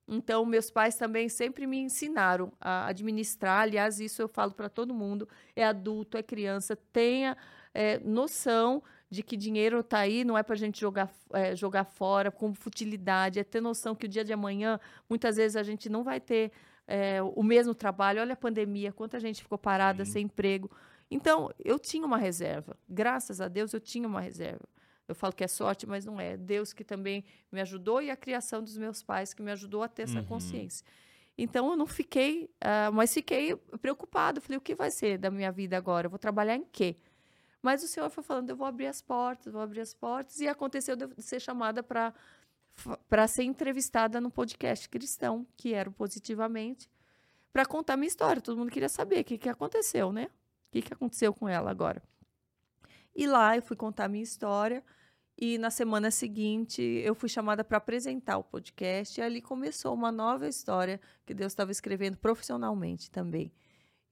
Então, 0.06 0.44
meus 0.44 0.70
pais 0.70 0.96
também 0.96 1.28
sempre 1.28 1.66
me 1.66 1.78
ensinaram 1.78 2.52
a 2.60 2.88
administrar. 2.88 3.62
Aliás, 3.62 3.98
isso 3.98 4.20
eu 4.20 4.28
falo 4.28 4.52
para 4.52 4.68
todo 4.68 4.92
mundo: 4.92 5.28
é 5.54 5.64
adulto, 5.64 6.18
é 6.18 6.22
criança, 6.22 6.76
tenha 6.92 7.36
é, 7.72 7.98
noção 8.00 8.82
de 9.16 9.22
que 9.22 9.36
dinheiro 9.36 9.80
está 9.80 10.00
aí, 10.00 10.24
não 10.24 10.36
é 10.36 10.42
para 10.42 10.54
a 10.54 10.58
gente 10.58 10.78
jogar, 10.78 11.10
é, 11.32 11.56
jogar 11.56 11.84
fora 11.84 12.30
com 12.30 12.54
futilidade, 12.54 13.38
é 13.38 13.44
ter 13.44 13.62
noção 13.62 13.94
que 13.94 14.04
o 14.04 14.08
dia 14.08 14.22
de 14.22 14.32
amanhã, 14.32 14.78
muitas 15.08 15.36
vezes, 15.36 15.56
a 15.56 15.62
gente 15.62 15.88
não 15.88 16.04
vai 16.04 16.20
ter 16.20 16.52
é, 16.86 17.22
o 17.22 17.42
mesmo 17.42 17.74
trabalho. 17.74 18.20
Olha 18.20 18.34
a 18.34 18.36
pandemia, 18.36 18.92
quanta 18.92 19.18
gente 19.18 19.42
ficou 19.42 19.56
parada 19.56 20.04
Sim. 20.04 20.12
sem 20.12 20.24
emprego. 20.24 20.70
Então, 21.10 21.50
eu 21.64 21.78
tinha 21.78 22.04
uma 22.04 22.18
reserva. 22.18 22.76
Graças 22.86 23.40
a 23.40 23.48
Deus, 23.48 23.72
eu 23.72 23.80
tinha 23.80 24.06
uma 24.06 24.20
reserva. 24.20 24.68
Eu 25.08 25.14
falo 25.14 25.32
que 25.32 25.44
é 25.44 25.48
sorte, 25.48 25.86
mas 25.86 26.04
não 26.04 26.20
é. 26.20 26.36
Deus 26.36 26.74
que 26.74 26.84
também 26.84 27.24
me 27.50 27.60
ajudou 27.62 28.02
e 28.02 28.10
a 28.10 28.16
criação 28.16 28.62
dos 28.62 28.76
meus 28.76 29.02
pais 29.02 29.32
que 29.32 29.40
me 29.40 29.50
ajudou 29.52 29.82
a 29.82 29.88
ter 29.88 30.02
essa 30.02 30.18
uhum. 30.18 30.26
consciência. 30.26 30.84
Então 31.38 31.70
eu 31.70 31.76
não 31.76 31.86
fiquei, 31.86 32.50
uh, 32.64 32.92
mas 32.92 33.14
fiquei 33.14 33.54
preocupado. 33.80 34.40
Falei, 34.40 34.58
o 34.58 34.60
que 34.60 34.74
vai 34.74 34.90
ser 34.90 35.16
da 35.16 35.30
minha 35.30 35.52
vida 35.52 35.76
agora? 35.76 36.06
Eu 36.06 36.10
vou 36.10 36.18
trabalhar 36.18 36.56
em 36.56 36.64
quê? 36.64 36.96
Mas 37.66 37.82
o 37.82 37.88
Senhor 37.88 38.08
foi 38.10 38.22
falando, 38.22 38.48
eu 38.48 38.54
vou 38.54 38.64
abrir 38.64 38.86
as 38.86 39.02
portas, 39.02 39.52
vou 39.52 39.60
abrir 39.60 39.80
as 39.80 39.92
portas. 39.92 40.38
E 40.38 40.46
aconteceu 40.46 40.94
de 40.94 41.20
ser 41.20 41.40
chamada 41.40 41.82
para 41.82 42.14
para 43.08 43.26
ser 43.26 43.42
entrevistada 43.42 44.20
no 44.20 44.30
podcast 44.30 44.88
cristão, 44.88 45.44
que 45.56 45.74
era 45.74 45.90
o 45.90 45.92
Positivamente, 45.92 46.88
para 47.52 47.66
contar 47.66 47.96
minha 47.96 48.06
história. 48.06 48.40
Todo 48.40 48.56
mundo 48.56 48.70
queria 48.70 48.88
saber 48.88 49.18
o 49.20 49.24
que, 49.24 49.36
que 49.36 49.48
aconteceu, 49.48 50.12
né? 50.12 50.26
O 50.26 50.70
que, 50.70 50.82
que 50.82 50.92
aconteceu 50.92 51.34
com 51.34 51.48
ela 51.48 51.68
agora. 51.68 52.00
E 53.12 53.26
lá 53.26 53.56
eu 53.56 53.62
fui 53.62 53.76
contar 53.76 54.06
minha 54.06 54.22
história. 54.22 54.84
E 55.36 55.58
na 55.58 55.68
semana 55.68 56.08
seguinte 56.12 56.80
eu 56.80 57.16
fui 57.16 57.28
chamada 57.28 57.64
para 57.64 57.78
apresentar 57.78 58.38
o 58.38 58.44
podcast. 58.44 59.18
E 59.18 59.24
ali 59.24 59.42
começou 59.42 59.92
uma 59.92 60.12
nova 60.12 60.46
história 60.46 61.00
que 61.24 61.34
Deus 61.34 61.50
estava 61.50 61.72
escrevendo 61.72 62.16
profissionalmente 62.16 63.10
também. 63.10 63.50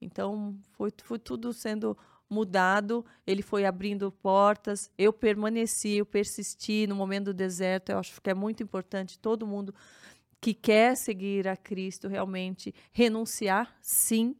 Então 0.01 0.59
foi, 0.73 0.91
foi 1.03 1.19
tudo 1.19 1.53
sendo 1.53 1.97
mudado, 2.29 3.05
ele 3.25 3.41
foi 3.41 3.65
abrindo 3.65 4.11
portas. 4.11 4.89
Eu 4.97 5.13
permaneci, 5.13 5.97
eu 5.97 6.05
persisti 6.05 6.87
no 6.87 6.95
momento 6.95 7.25
do 7.25 7.33
deserto. 7.33 7.91
Eu 7.91 7.99
acho 7.99 8.19
que 8.21 8.29
é 8.29 8.33
muito 8.33 8.63
importante 8.63 9.19
todo 9.19 9.47
mundo 9.47 9.73
que 10.41 10.53
quer 10.53 10.95
seguir 10.95 11.47
a 11.47 11.55
Cristo 11.55 12.07
realmente 12.07 12.73
renunciar, 12.91 13.75
sim, 13.81 14.35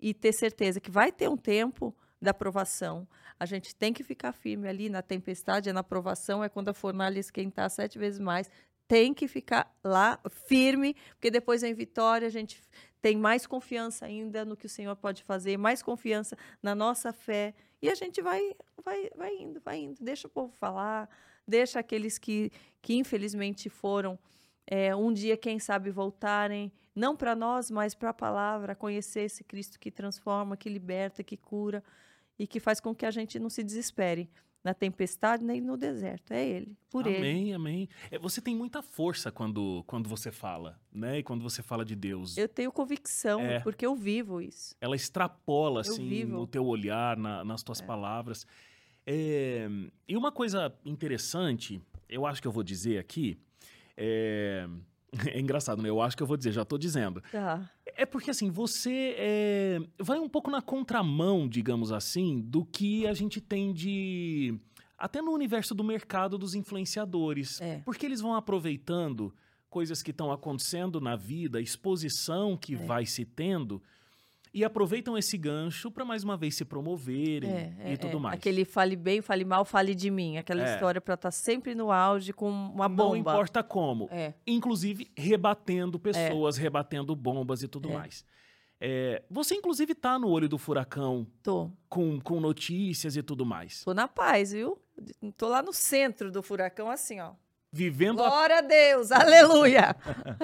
e 0.00 0.12
ter 0.12 0.32
certeza 0.32 0.80
que 0.80 0.90
vai 0.90 1.12
ter 1.12 1.28
um 1.28 1.36
tempo 1.36 1.94
da 2.20 2.32
aprovação 2.32 3.06
a 3.38 3.46
gente 3.46 3.74
tem 3.74 3.92
que 3.92 4.02
ficar 4.02 4.32
firme 4.32 4.68
ali 4.68 4.88
na 4.88 5.02
tempestade, 5.02 5.72
na 5.72 5.82
provação, 5.82 6.42
é 6.42 6.48
quando 6.48 6.68
a 6.68 6.74
fornalha 6.74 7.18
esquentar 7.18 7.68
sete 7.70 7.98
vezes 7.98 8.20
mais. 8.20 8.50
Tem 8.86 9.14
que 9.14 9.26
ficar 9.26 9.74
lá 9.82 10.20
firme, 10.46 10.94
porque 11.10 11.30
depois 11.30 11.62
em 11.62 11.74
vitória 11.74 12.26
a 12.26 12.30
gente 12.30 12.60
tem 13.04 13.18
mais 13.18 13.46
confiança 13.46 14.06
ainda 14.06 14.46
no 14.46 14.56
que 14.56 14.64
o 14.64 14.68
Senhor 14.68 14.96
pode 14.96 15.22
fazer, 15.22 15.58
mais 15.58 15.82
confiança 15.82 16.38
na 16.62 16.74
nossa 16.74 17.12
fé 17.12 17.52
E 17.82 17.90
a 17.90 17.94
gente 17.94 18.22
vai, 18.22 18.56
vai, 18.82 19.10
vai 19.14 19.36
indo, 19.36 19.60
vai 19.60 19.76
indo. 19.76 20.02
Deixa 20.02 20.26
o 20.26 20.30
povo 20.30 20.50
falar, 20.54 21.06
deixa 21.46 21.78
aqueles 21.78 22.16
que, 22.16 22.50
que 22.80 22.94
infelizmente 22.94 23.68
foram 23.68 24.18
é, 24.66 24.96
um 24.96 25.12
dia, 25.12 25.36
quem 25.36 25.58
sabe, 25.58 25.90
voltarem, 25.90 26.72
não 26.96 27.14
para 27.14 27.36
nós, 27.36 27.70
mas 27.70 27.94
para 27.94 28.08
a 28.08 28.14
palavra, 28.14 28.74
conhecer 28.74 29.24
esse 29.24 29.44
Cristo 29.44 29.78
que 29.78 29.90
transforma, 29.90 30.56
que 30.56 30.70
liberta, 30.70 31.22
que 31.22 31.36
cura 31.36 31.84
e 32.38 32.46
que 32.46 32.58
faz 32.58 32.80
com 32.80 32.94
que 32.94 33.04
a 33.04 33.10
gente 33.10 33.38
não 33.38 33.50
se 33.50 33.62
desespere 33.62 34.30
na 34.64 34.72
tempestade 34.72 35.44
nem 35.44 35.60
no 35.60 35.76
deserto. 35.76 36.32
É 36.32 36.42
Ele, 36.44 36.74
por 36.90 37.06
amém, 37.06 37.14
Ele. 37.16 37.28
Amém, 37.30 37.54
amém. 37.54 37.88
É, 38.10 38.18
você 38.18 38.40
tem 38.40 38.56
muita 38.56 38.80
força 38.82 39.30
quando, 39.30 39.84
quando 39.86 40.08
você 40.08 40.32
fala, 40.32 40.80
né? 40.90 41.18
E 41.18 41.22
quando 41.22 41.42
você 41.42 41.62
fala 41.62 41.84
de 41.84 41.94
Deus. 41.94 42.36
Eu 42.38 42.48
tenho 42.48 42.72
convicção, 42.72 43.40
É. 43.40 43.60
porque 43.60 43.84
eu 43.84 43.94
vivo 43.94 44.40
isso. 44.40 44.74
Ela 44.80 44.96
extrapola, 44.96 45.82
assim, 45.82 46.08
vivo. 46.08 46.32
no 46.38 46.46
teu 46.46 46.64
olhar, 46.64 47.16
na- 47.16 47.44
nas 47.44 47.62
tuas 47.62 47.80
É. 47.82 47.84
palavras. 47.84 48.46
É, 49.06 49.68
e 50.08 50.16
uma 50.16 50.32
coisa 50.32 50.74
interessante, 50.84 51.78
eu 52.08 52.24
acho 52.24 52.40
que 52.40 52.48
eu 52.48 52.52
vou 52.52 52.62
dizer 52.62 52.98
aqui, 52.98 53.36
é, 53.96 54.66
é 55.36 55.38
engraçado, 55.38 55.82
né? 55.82 55.88
Eu 55.90 56.00
acho 56.00 56.16
que 56.16 56.22
eu 56.22 56.26
vou 56.26 56.36
dizer, 56.38 56.52
já 56.52 56.64
tô 56.64 56.78
dizendo. 56.78 57.22
Tá. 57.30 57.70
É 57.96 58.04
porque, 58.04 58.30
assim, 58.30 58.50
você 58.50 59.14
é, 59.18 59.80
vai 59.98 60.18
um 60.18 60.28
pouco 60.28 60.50
na 60.50 60.60
contramão, 60.60 61.48
digamos 61.48 61.92
assim, 61.92 62.40
do 62.40 62.64
que 62.64 63.06
a 63.06 63.14
gente 63.14 63.40
tem 63.40 63.72
de. 63.72 64.58
Até 64.98 65.20
no 65.20 65.32
universo 65.32 65.74
do 65.74 65.84
mercado 65.84 66.38
dos 66.38 66.54
influenciadores. 66.54 67.60
É. 67.60 67.80
Porque 67.84 68.06
eles 68.06 68.20
vão 68.20 68.34
aproveitando 68.34 69.34
coisas 69.68 70.02
que 70.02 70.12
estão 70.12 70.30
acontecendo 70.30 71.00
na 71.00 71.16
vida, 71.16 71.60
exposição 71.60 72.56
que 72.56 72.74
É. 72.74 72.78
vai 72.78 73.04
se 73.06 73.24
tendo, 73.24 73.82
e 74.54 74.64
aproveitam 74.64 75.18
esse 75.18 75.36
gancho 75.36 75.90
para 75.90 76.04
mais 76.04 76.22
uma 76.22 76.36
vez 76.36 76.54
se 76.54 76.64
promoverem 76.64 77.50
É, 77.50 77.76
é, 77.80 77.92
e 77.92 77.96
tudo 77.98 78.16
é. 78.16 78.20
mais. 78.20 78.34
Aquele 78.36 78.64
fale 78.64 78.94
bem, 78.94 79.20
fale 79.20 79.44
mal, 79.44 79.64
fale 79.64 79.94
de 79.94 80.10
mim. 80.10 80.36
Aquela 80.38 80.62
É. 80.66 80.72
história 80.74 81.00
para 81.00 81.14
estar 81.14 81.30
sempre 81.32 81.74
no 81.74 81.90
auge 81.90 82.32
com 82.32 82.48
uma 82.48 82.88
Não 82.88 82.94
bomba. 82.96 83.18
importa 83.18 83.62
como. 83.62 84.08
É. 84.12 84.32
inclusive 84.46 85.10
rebatendo 85.16 85.98
pessoas, 85.98 86.56
rebatendo 86.56 87.14
bombas 87.16 87.62
e 87.62 87.68
tudo 87.68 87.90
É. 87.90 87.94
mais. 87.94 88.24
É, 88.80 89.22
você, 89.30 89.54
inclusive, 89.54 89.94
tá 89.94 90.18
no 90.18 90.28
olho 90.28 90.48
do 90.48 90.58
furacão 90.58 91.26
Tô. 91.42 91.70
com, 91.88 92.20
com 92.20 92.38
notícias 92.40 93.16
e 93.16 93.22
tudo 93.22 93.44
mais. 93.46 93.82
Tô 93.82 93.94
na 93.94 94.06
paz, 94.06 94.52
viu? 94.52 94.78
Tô 95.36 95.48
lá 95.48 95.62
no 95.62 95.72
centro 95.72 96.30
do 96.30 96.42
furacão, 96.42 96.90
assim, 96.90 97.18
ó. 97.20 97.32
Vivendo. 97.74 98.18
Glória 98.18 98.58
a 98.58 98.60
Deus, 98.60 99.10
aleluia. 99.10 99.96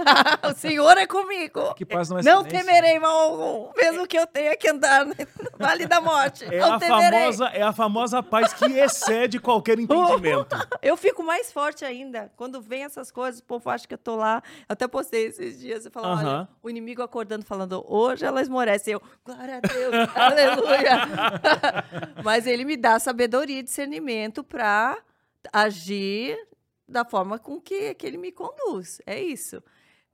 o 0.51 0.53
Senhor 0.53 0.99
é 0.99 1.07
comigo. 1.07 1.75
Que 1.75 1.87
paz 1.87 2.09
não 2.11 2.19
é 2.19 2.23
Não 2.25 2.43
silêncio. 2.43 2.67
temerei 2.67 2.99
mal 2.99 3.17
algum, 3.21 3.71
mesmo 3.77 4.05
que 4.05 4.19
eu 4.19 4.27
tenha 4.27 4.57
que 4.57 4.69
andar 4.69 5.07
no 5.07 5.15
vale 5.57 5.87
da 5.87 6.01
morte. 6.01 6.45
É 6.45 6.59
não 6.59 6.75
a, 6.75 6.79
temerei. 6.81 7.21
famosa, 7.21 7.45
é 7.51 7.63
a 7.63 7.73
famosa 7.73 8.21
paz 8.21 8.53
que 8.53 8.65
excede 8.65 9.39
qualquer 9.39 9.79
entendimento. 9.79 10.57
Eu 10.83 10.97
fico 10.97 11.23
mais 11.23 11.53
forte 11.53 11.85
ainda. 11.85 12.33
Quando 12.37 12.61
vem 12.61 12.83
essas 12.83 13.13
coisas, 13.13 13.41
o 13.41 13.45
povo 13.45 13.71
acha 13.71 13.87
que 13.87 13.95
eu 13.95 13.99
tô 13.99 14.17
lá. 14.17 14.43
Eu 14.69 14.73
até 14.73 14.89
postei 14.89 15.27
esses 15.27 15.61
dias 15.61 15.87
e 15.87 15.91
falando: 15.91 16.19
olha, 16.19 16.29
Aham. 16.29 16.49
o 16.61 16.69
inimigo 16.69 17.01
acordando, 17.01 17.45
falando, 17.45 17.85
hoje 17.87 18.25
ela 18.25 18.41
esmorece. 18.43 18.91
Eu, 18.91 19.01
glória 19.25 19.59
a 19.59 19.61
Deus, 19.61 19.95
aleluia. 20.17 21.85
Mas 22.25 22.45
ele 22.45 22.65
me 22.65 22.77
dá 22.77 22.99
sabedoria 22.99 23.61
e 23.61 23.63
discernimento 23.63 24.43
para 24.43 24.99
agir 25.53 26.37
da 26.91 27.05
forma 27.05 27.39
com 27.39 27.61
que, 27.61 27.95
que 27.95 28.07
ele 28.07 28.19
me 28.19 28.33
conduz. 28.33 29.01
É 29.07 29.21
isso. 29.21 29.63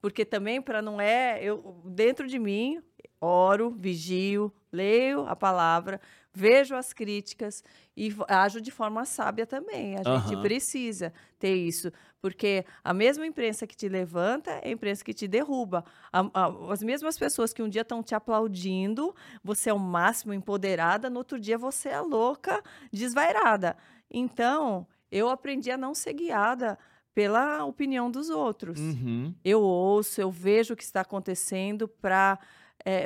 Porque 0.01 0.25
também, 0.25 0.61
para 0.61 0.83
não 0.83 1.01
é. 1.01 1.43
Eu, 1.43 1.81
dentro 1.87 2.27
de 2.29 2.39
mim, 2.39 2.81
oro, 3.21 3.71
vigio, 3.71 4.53
leio 4.71 5.27
a 5.27 5.35
palavra, 5.35 6.01
vejo 6.33 6.75
as 6.77 6.93
críticas 6.93 7.65
e 7.97 8.15
ajo 8.29 8.61
de 8.61 8.71
forma 8.71 9.05
sábia 9.07 9.47
também. 9.47 9.95
A 9.95 10.03
gente 10.05 10.35
Aham. 10.35 10.43
precisa 10.43 11.13
ter 11.39 11.55
isso. 11.55 11.91
Porque 12.21 12.65
a 12.85 12.93
mesma 12.93 13.27
imprensa 13.27 13.67
que 13.67 13.75
te 13.77 13.89
levanta 13.89 14.51
é 14.63 14.69
a 14.69 14.71
imprensa 14.71 15.03
que 15.03 15.15
te 15.15 15.27
derruba. 15.27 15.83
A- 16.13 16.31
a- 16.35 16.73
as 16.73 16.83
mesmas 16.83 17.19
pessoas 17.19 17.53
que 17.55 17.63
um 17.63 17.69
dia 17.69 17.83
estão 17.83 18.03
te 18.03 18.15
aplaudindo, 18.15 19.15
você 19.43 19.71
é 19.71 19.75
o 19.75 19.79
máximo 19.79 20.35
empoderada, 20.35 21.09
no 21.09 21.19
outro 21.19 21.41
dia 21.41 21.57
você 21.57 21.89
é 21.89 22.01
louca, 22.01 22.63
desvairada. 22.93 23.77
Então, 24.11 24.87
eu 25.17 25.29
aprendi 25.29 25.71
a 25.71 25.77
não 25.77 25.95
ser 25.95 26.13
guiada 26.13 26.79
pela 27.15 27.65
opinião 27.65 28.11
dos 28.11 28.29
outros 28.29 28.79
Uhum. 28.79 29.35
eu 29.45 29.61
ouço, 29.63 30.21
eu 30.21 30.31
vejo 30.31 30.75
o 30.75 30.77
que 30.77 30.83
está 30.83 31.01
acontecendo 31.01 31.89
para 31.89 32.39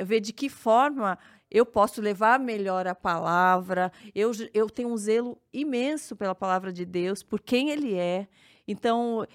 ver 0.05 0.19
de 0.19 0.31
que 0.33 0.47
forma 0.49 1.17
eu 1.49 1.65
posso 1.65 2.01
levar 2.01 2.39
melhor 2.39 2.87
a 2.87 2.95
palavra. 2.95 3.91
Eu, 4.15 4.31
eu 4.53 4.69
tenho 4.69 4.89
um 4.89 4.95
zelo 4.97 5.37
imenso 5.51 6.15
pela 6.15 6.33
palavra 6.33 6.71
de 6.71 6.85
Deus, 6.85 7.21
por 7.23 7.41
quem 7.41 7.71
Ele 7.71 7.95
é. 7.95 8.27
Então, 8.65 9.27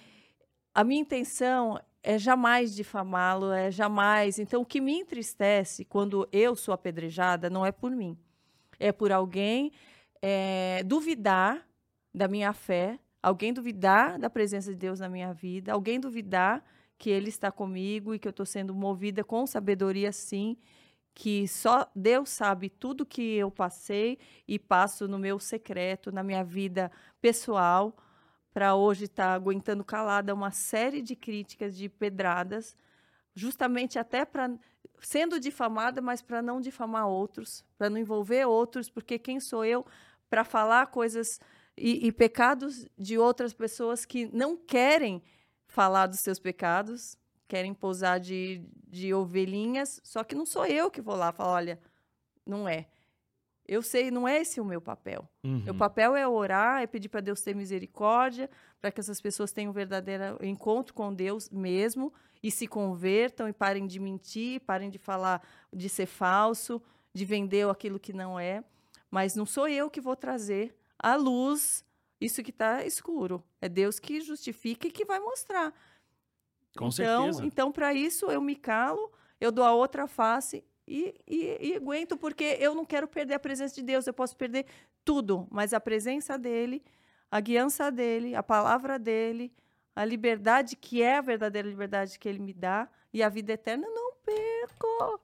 a 0.75 0.83
minha 0.83 1.01
intenção 1.01 1.79
é 2.03 2.19
jamais 2.19 2.75
difamá-lo, 2.75 3.53
é 3.53 3.71
jamais. 3.71 4.39
Então, 4.39 4.63
o 4.63 4.65
que 4.65 4.81
me 4.81 4.99
entristece 4.99 5.85
quando 5.85 6.27
eu 6.33 6.57
sou 6.57 6.73
apedrejada 6.73 7.51
não 7.51 7.67
é 7.67 7.73
por 7.73 7.91
mim, 7.91 8.17
é 8.79 8.93
por 8.93 9.13
alguém 9.13 9.71
eh, 10.23 10.83
duvidar 10.87 11.66
da 12.17 12.27
minha 12.27 12.55
fé, 12.55 12.99
alguém 13.23 13.53
duvidar 13.53 14.19
da 14.19 14.31
presença 14.31 14.71
de 14.71 14.77
Deus 14.77 15.01
na 15.01 15.09
minha 15.09 15.35
vida, 15.35 15.75
alguém 15.75 16.01
duvidar 16.01 16.65
que 16.97 17.11
Ele 17.11 17.29
está 17.29 17.53
comigo 17.53 18.15
e 18.15 18.19
que 18.19 18.27
eu 18.27 18.31
estou 18.31 18.47
sendo 18.47 18.75
movida 18.75 19.23
com 19.23 19.47
sabedoria, 19.47 20.11
sim, 20.11 20.57
que 21.15 21.47
só 21.47 21.87
Deus 21.95 22.31
sabe 22.31 22.71
tudo 22.71 23.05
que 23.05 23.37
eu 23.37 23.51
passei 23.51 24.19
e 24.49 24.59
passo 24.59 25.07
no 25.07 25.19
meu 25.19 25.39
secreto, 25.39 26.11
na 26.11 26.23
minha 26.23 26.43
vida 26.43 26.91
pessoal, 27.21 27.95
para 28.51 28.75
hoje 28.75 29.05
estar 29.05 29.35
aguentando 29.35 29.85
calada 29.85 30.33
uma 30.33 30.51
série 30.51 31.03
de 31.03 31.15
críticas, 31.15 31.77
de 31.77 31.87
pedradas, 31.87 32.75
justamente 33.35 33.99
até 33.99 34.25
para 34.25 34.51
sendo 35.01 35.39
difamada, 35.39 36.01
mas 36.01 36.23
para 36.23 36.41
não 36.41 36.63
difamar 36.63 37.07
outros, 37.07 37.63
para 37.77 37.91
não 37.91 37.99
envolver 37.99 38.47
outros, 38.47 38.89
porque 38.89 39.19
quem 39.19 39.39
sou 39.39 39.63
eu 39.63 39.85
para 40.31 40.45
falar 40.45 40.87
coisas 40.87 41.39
e, 41.77 42.07
e 42.07 42.13
pecados 42.13 42.87
de 42.97 43.19
outras 43.19 43.53
pessoas 43.53 44.05
que 44.05 44.27
não 44.35 44.57
querem 44.57 45.23
falar 45.67 46.07
dos 46.07 46.21
seus 46.21 46.39
pecados, 46.39 47.19
querem 47.47 47.75
posar 47.75 48.19
de, 48.19 48.63
de 48.89 49.13
ovelhinhas, 49.13 50.01
só 50.03 50.25
que 50.25 50.35
não 50.35 50.47
sou 50.47 50.67
eu 50.67 50.91
que 50.91 51.01
vou 51.01 51.15
lá 51.15 51.33
falar, 51.33 51.53
olha, 51.53 51.81
não 52.45 52.69
é. 52.69 52.87
Eu 53.69 53.83
sei, 53.83 54.11
não 54.11 54.29
é 54.29 54.41
esse 54.41 54.61
o 54.61 54.65
meu 54.65 54.81
papel. 54.81 55.29
Uhum. 55.45 55.63
Meu 55.65 55.75
papel 55.75 56.15
é 56.15 56.27
orar, 56.27 56.83
é 56.83 56.87
pedir 56.87 57.09
para 57.09 57.21
Deus 57.21 57.41
ter 57.41 57.55
misericórdia, 57.55 58.49
para 58.81 58.93
que 58.93 59.01
essas 59.01 59.21
pessoas 59.21 59.53
tenham 59.53 59.71
um 59.71 59.75
verdadeiro 59.75 60.39
encontro 60.41 60.95
com 60.95 61.13
Deus 61.13 61.51
mesmo 61.51 62.13
e 62.43 62.51
se 62.51 62.69
convertam 62.69 63.49
e 63.49 63.53
parem 63.53 63.87
de 63.87 63.99
mentir, 63.99 64.61
parem 64.61 64.89
de 64.89 64.99
falar, 64.99 65.43
de 65.73 65.89
ser 65.89 66.07
falso, 66.07 66.81
de 67.13 67.25
vender 67.25 67.69
aquilo 67.69 67.99
que 67.99 68.13
não 68.13 68.39
é. 68.39 68.63
Mas 69.11 69.35
não 69.35 69.45
sou 69.45 69.69
eu 69.69 69.91
que 69.91 70.01
vou 70.01 70.15
trazer 70.15 70.77
à 70.99 71.15
luz 71.17 71.85
isso 72.21 72.43
que 72.43 72.51
está 72.51 72.85
escuro. 72.85 73.43
É 73.61 73.69
Deus 73.69 73.99
que 73.99 74.21
justifica 74.21 74.89
e 74.89 74.91
que 74.91 75.05
vai 75.05 75.21
mostrar. 75.21 75.73
Com 76.77 76.89
então, 76.89 76.91
certeza. 76.91 77.45
Então, 77.45 77.73
para 77.73 77.93
isso, 77.93 78.27
eu 78.27 78.41
me 78.41 78.55
calo, 78.55 79.13
eu 79.41 79.53
dou 79.53 79.65
a 79.65 79.73
outra 79.73 80.07
face 80.07 80.65
e, 80.87 81.15
e, 81.27 81.59
e 81.61 81.77
aguento, 81.77 82.17
porque 82.17 82.57
eu 82.61 82.75
não 82.75 82.85
quero 82.85 83.09
perder 83.09 83.35
a 83.35 83.39
presença 83.39 83.75
de 83.75 83.83
Deus. 83.83 84.07
Eu 84.07 84.15
posso 84.15 84.37
perder 84.37 84.67
tudo, 85.05 85.47
mas 85.51 85.73
a 85.73 85.81
presença 85.81 86.39
dele, 86.39 86.83
a 87.31 87.41
guiança 87.41 87.91
dele, 87.91 88.35
a 88.35 88.43
palavra 88.43 88.99
dele, 88.99 89.53
a 89.95 90.05
liberdade 90.05 90.77
que 90.77 91.03
é 91.03 91.17
a 91.17 91.23
verdadeira 91.23 91.69
liberdade 91.69 92.19
que 92.19 92.29
ele 92.29 92.39
me 92.39 92.53
dá 92.53 92.89
e 93.13 93.23
a 93.23 93.29
vida 93.29 93.53
eterna, 93.53 93.87
não 93.89 94.06
perco. 94.27 95.21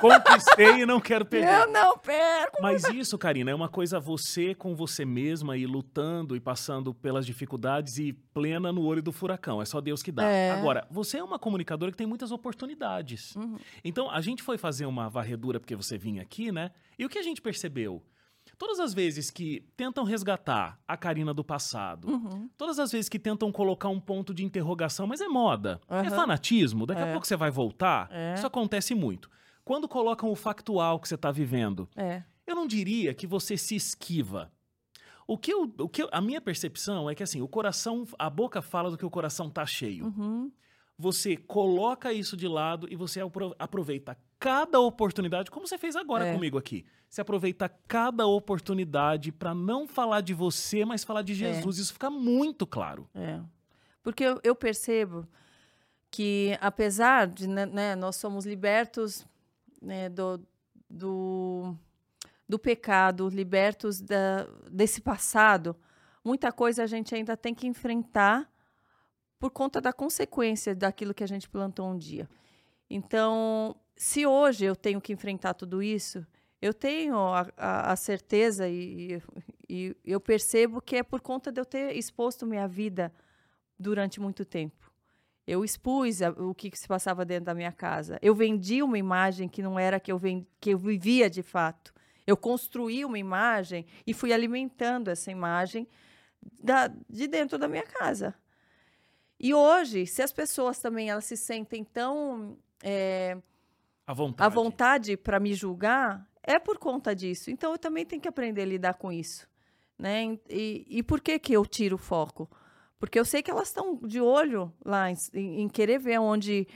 Conquistei 0.00 0.82
e 0.82 0.86
não 0.86 1.00
quero 1.00 1.24
perder. 1.26 1.62
Eu 1.62 1.72
não 1.72 1.98
perco. 1.98 2.62
Mas 2.62 2.84
isso, 2.84 3.18
Karina, 3.18 3.50
é 3.50 3.54
uma 3.54 3.68
coisa 3.68 3.98
você 3.98 4.54
com 4.54 4.74
você 4.74 5.04
mesma 5.04 5.56
e 5.56 5.66
lutando 5.66 6.36
e 6.36 6.40
passando 6.40 6.94
pelas 6.94 7.26
dificuldades 7.26 7.98
e 7.98 8.12
plena 8.12 8.70
no 8.70 8.84
olho 8.84 9.02
do 9.02 9.10
furacão. 9.10 9.60
É 9.60 9.64
só 9.64 9.80
Deus 9.80 10.02
que 10.02 10.12
dá. 10.12 10.24
É. 10.24 10.50
Agora, 10.52 10.86
você 10.90 11.18
é 11.18 11.24
uma 11.24 11.38
comunicadora 11.38 11.90
que 11.90 11.98
tem 11.98 12.06
muitas 12.06 12.30
oportunidades. 12.30 13.34
Uhum. 13.34 13.58
Então, 13.82 14.10
a 14.10 14.20
gente 14.20 14.42
foi 14.42 14.58
fazer 14.58 14.86
uma 14.86 15.08
varredura 15.08 15.58
porque 15.58 15.74
você 15.74 15.98
vinha 15.98 16.22
aqui, 16.22 16.52
né? 16.52 16.70
E 16.98 17.04
o 17.04 17.08
que 17.08 17.18
a 17.18 17.22
gente 17.22 17.40
percebeu? 17.40 18.02
Todas 18.64 18.78
as 18.78 18.94
vezes 18.94 19.28
que 19.28 19.66
tentam 19.76 20.04
resgatar 20.04 20.78
a 20.86 20.96
Karina 20.96 21.34
do 21.34 21.42
passado, 21.42 22.08
Uhum. 22.08 22.48
todas 22.56 22.78
as 22.78 22.92
vezes 22.92 23.08
que 23.08 23.18
tentam 23.18 23.50
colocar 23.50 23.88
um 23.88 23.98
ponto 23.98 24.32
de 24.32 24.44
interrogação, 24.44 25.04
mas 25.04 25.20
é 25.20 25.26
moda, 25.26 25.80
é 25.88 25.96
Aham. 25.98 26.10
fanatismo, 26.10 26.86
daqui 26.86 27.02
a 27.02 27.06
É. 27.08 27.10
pouco 27.10 27.26
você 27.26 27.34
vai 27.34 27.50
voltar. 27.50 28.08
É. 28.12 28.34
Isso 28.34 28.46
acontece 28.46 28.94
muito. 28.94 29.28
Quando 29.64 29.88
colocam 29.88 30.30
o 30.30 30.36
factual 30.36 31.00
que 31.00 31.08
você 31.08 31.16
está 31.16 31.32
vivendo, 31.32 31.88
É. 31.96 32.22
eu 32.46 32.54
não 32.54 32.64
diria 32.68 33.12
que 33.12 33.26
você 33.26 33.56
se 33.56 33.74
esquiva. 33.74 34.52
O 35.26 35.36
que, 35.36 35.52
eu, 35.52 35.64
o 35.80 35.88
que 35.88 36.04
eu- 36.04 36.08
a 36.12 36.20
minha 36.20 36.40
percepção 36.40 37.10
é 37.10 37.16
que 37.16 37.22
assim, 37.24 37.40
o 37.42 37.48
coração, 37.48 38.06
a 38.16 38.30
boca 38.30 38.62
fala 38.62 38.92
do 38.92 38.96
que 38.96 39.04
o 39.04 39.10
coração 39.10 39.50
tá 39.50 39.66
cheio. 39.66 40.04
Uhum. 40.06 40.52
Você 40.96 41.36
coloca 41.36 42.12
isso 42.12 42.36
de 42.36 42.46
lado 42.46 42.86
e 42.88 42.94
você 42.94 43.20
apro- 43.20 43.56
aproveita 43.58 44.16
cada 44.42 44.80
oportunidade, 44.80 45.52
como 45.52 45.68
você 45.68 45.78
fez 45.78 45.94
agora 45.94 46.26
É. 46.26 46.34
comigo 46.34 46.58
aqui. 46.58 46.84
Você 47.08 47.20
aproveita 47.20 47.68
cada 47.86 48.26
oportunidade 48.26 49.30
para 49.30 49.54
não 49.54 49.86
falar 49.86 50.20
de 50.20 50.34
você, 50.34 50.84
mas 50.84 51.04
falar 51.04 51.22
de 51.22 51.32
Jesus. 51.32 51.78
Isso 51.78 51.92
fica 51.92 52.10
muito 52.10 52.66
claro. 52.66 53.08
É. 53.14 53.38
Porque 54.02 54.24
eu, 54.24 54.40
eu 54.42 54.56
percebo 54.56 55.28
que, 56.10 56.58
apesar 56.60 57.28
de 57.28 57.46
né, 57.46 57.66
né, 57.66 57.94
nós 57.94 58.16
somos 58.16 58.44
libertos 58.44 59.24
né, 59.80 60.08
do, 60.08 60.40
do, 60.90 61.76
do 62.48 62.58
pecado, 62.58 63.28
libertos 63.28 64.00
da, 64.00 64.48
desse 64.68 65.00
passado, 65.00 65.76
muita 66.24 66.50
coisa 66.50 66.82
a 66.82 66.86
gente 66.88 67.14
ainda 67.14 67.36
tem 67.36 67.54
que 67.54 67.68
enfrentar 67.68 68.50
por 69.38 69.50
conta 69.52 69.80
da 69.80 69.92
consequência 69.92 70.74
daquilo 70.74 71.14
que 71.14 71.22
a 71.22 71.28
gente 71.28 71.48
plantou 71.48 71.88
um 71.88 71.96
dia. 71.96 72.28
Então, 72.90 73.76
se 73.96 74.26
hoje 74.26 74.64
eu 74.64 74.74
tenho 74.74 75.00
que 75.00 75.12
enfrentar 75.12 75.54
tudo 75.54 75.82
isso, 75.82 76.26
eu 76.60 76.72
tenho 76.72 77.16
a, 77.16 77.48
a, 77.56 77.92
a 77.92 77.96
certeza 77.96 78.68
e, 78.68 79.20
e, 79.68 79.96
eu 80.04 80.20
percebo 80.20 80.80
que 80.80 80.96
é 80.96 81.02
por 81.02 81.20
conta 81.20 81.50
de 81.50 81.60
eu 81.60 81.64
ter 81.64 81.96
exposto 81.96 82.46
minha 82.46 82.68
vida 82.68 83.12
durante 83.78 84.20
muito 84.20 84.44
tempo. 84.44 84.92
Eu 85.44 85.64
expus 85.64 86.22
a, 86.22 86.30
o 86.30 86.54
que, 86.54 86.70
que 86.70 86.78
se 86.78 86.86
passava 86.86 87.24
dentro 87.24 87.46
da 87.46 87.54
minha 87.54 87.72
casa. 87.72 88.18
Eu 88.22 88.34
vendi 88.34 88.82
uma 88.82 88.96
imagem 88.96 89.48
que 89.48 89.60
não 89.60 89.76
era 89.78 89.98
que 89.98 90.12
eu, 90.12 90.18
ven- 90.18 90.46
que 90.60 90.70
eu 90.70 90.78
vivia 90.78 91.28
de 91.28 91.42
fato. 91.42 91.92
Eu 92.24 92.36
construí 92.36 93.04
uma 93.04 93.18
imagem 93.18 93.84
e 94.06 94.14
fui 94.14 94.32
alimentando 94.32 95.08
essa 95.08 95.32
imagem 95.32 95.88
da, 96.62 96.86
de 97.10 97.26
dentro 97.26 97.58
da 97.58 97.66
minha 97.66 97.82
casa. 97.82 98.34
E 99.38 99.52
hoje, 99.52 100.06
se 100.06 100.22
as 100.22 100.32
pessoas 100.32 100.78
também 100.78 101.10
elas 101.10 101.24
se 101.24 101.36
sentem 101.36 101.82
tão 101.82 102.56
é, 102.80 103.36
À 104.12 104.14
vontade. 104.14 104.46
à 104.46 104.48
vontade 104.48 105.16
para 105.16 105.40
me 105.40 105.54
julgar, 105.54 106.28
é 106.42 106.58
por 106.58 106.76
conta 106.78 107.14
disso. 107.14 107.50
Então 107.50 107.72
eu 107.72 107.78
também 107.78 108.04
tenho 108.04 108.20
que 108.20 108.28
aprender 108.28 108.62
a 108.62 108.66
lidar 108.66 108.94
com 108.94 109.10
isso. 109.10 109.48
Né? 109.98 110.38
E, 110.50 110.84
e 110.88 111.02
por 111.02 111.20
que, 111.20 111.38
que 111.38 111.52
eu 111.52 111.64
tiro 111.64 111.94
o 111.96 111.98
foco? 111.98 112.50
Porque 112.98 113.18
eu 113.18 113.24
sei 113.24 113.42
que 113.42 113.50
elas 113.50 113.68
estão 113.68 113.96
de 113.96 114.20
olho 114.20 114.72
lá 114.84 115.10
em, 115.10 115.16
em- 115.34 115.68
querer 115.68 115.98
ver 115.98 116.18
onde. 116.20 116.68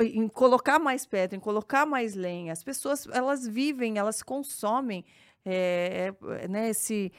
em 0.00 0.26
colocar 0.28 0.78
mais 0.78 1.06
pedra, 1.06 1.36
em 1.36 1.40
colocar 1.40 1.86
mais 1.86 2.14
lenha. 2.14 2.52
As 2.52 2.62
pessoas, 2.64 3.06
elas 3.12 3.46
vivem, 3.46 3.98
elas 3.98 4.22
consomem 4.22 5.04
é, 5.44 6.12
é, 6.40 6.48
né, 6.48 6.70
esse, 6.70 7.12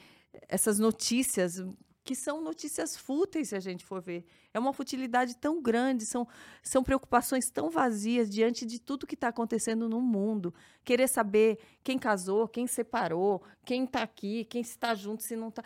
essas 0.48 0.78
notícias 0.78 1.64
que 2.10 2.16
são 2.16 2.42
notícias 2.42 2.96
fúteis, 2.96 3.50
se 3.50 3.54
a 3.54 3.60
gente 3.60 3.84
for 3.84 4.00
ver. 4.00 4.24
É 4.52 4.58
uma 4.58 4.72
futilidade 4.72 5.36
tão 5.36 5.62
grande, 5.62 6.04
são, 6.04 6.26
são 6.60 6.82
preocupações 6.82 7.48
tão 7.50 7.70
vazias 7.70 8.28
diante 8.28 8.66
de 8.66 8.80
tudo 8.80 9.06
que 9.06 9.14
está 9.14 9.28
acontecendo 9.28 9.88
no 9.88 10.00
mundo. 10.00 10.52
Querer 10.84 11.06
saber 11.06 11.60
quem 11.84 11.96
casou, 11.96 12.48
quem 12.48 12.66
separou, 12.66 13.44
quem 13.64 13.84
está 13.84 14.02
aqui, 14.02 14.44
quem 14.46 14.60
está 14.60 14.92
junto, 14.92 15.22
se 15.22 15.36
não 15.36 15.50
está. 15.50 15.62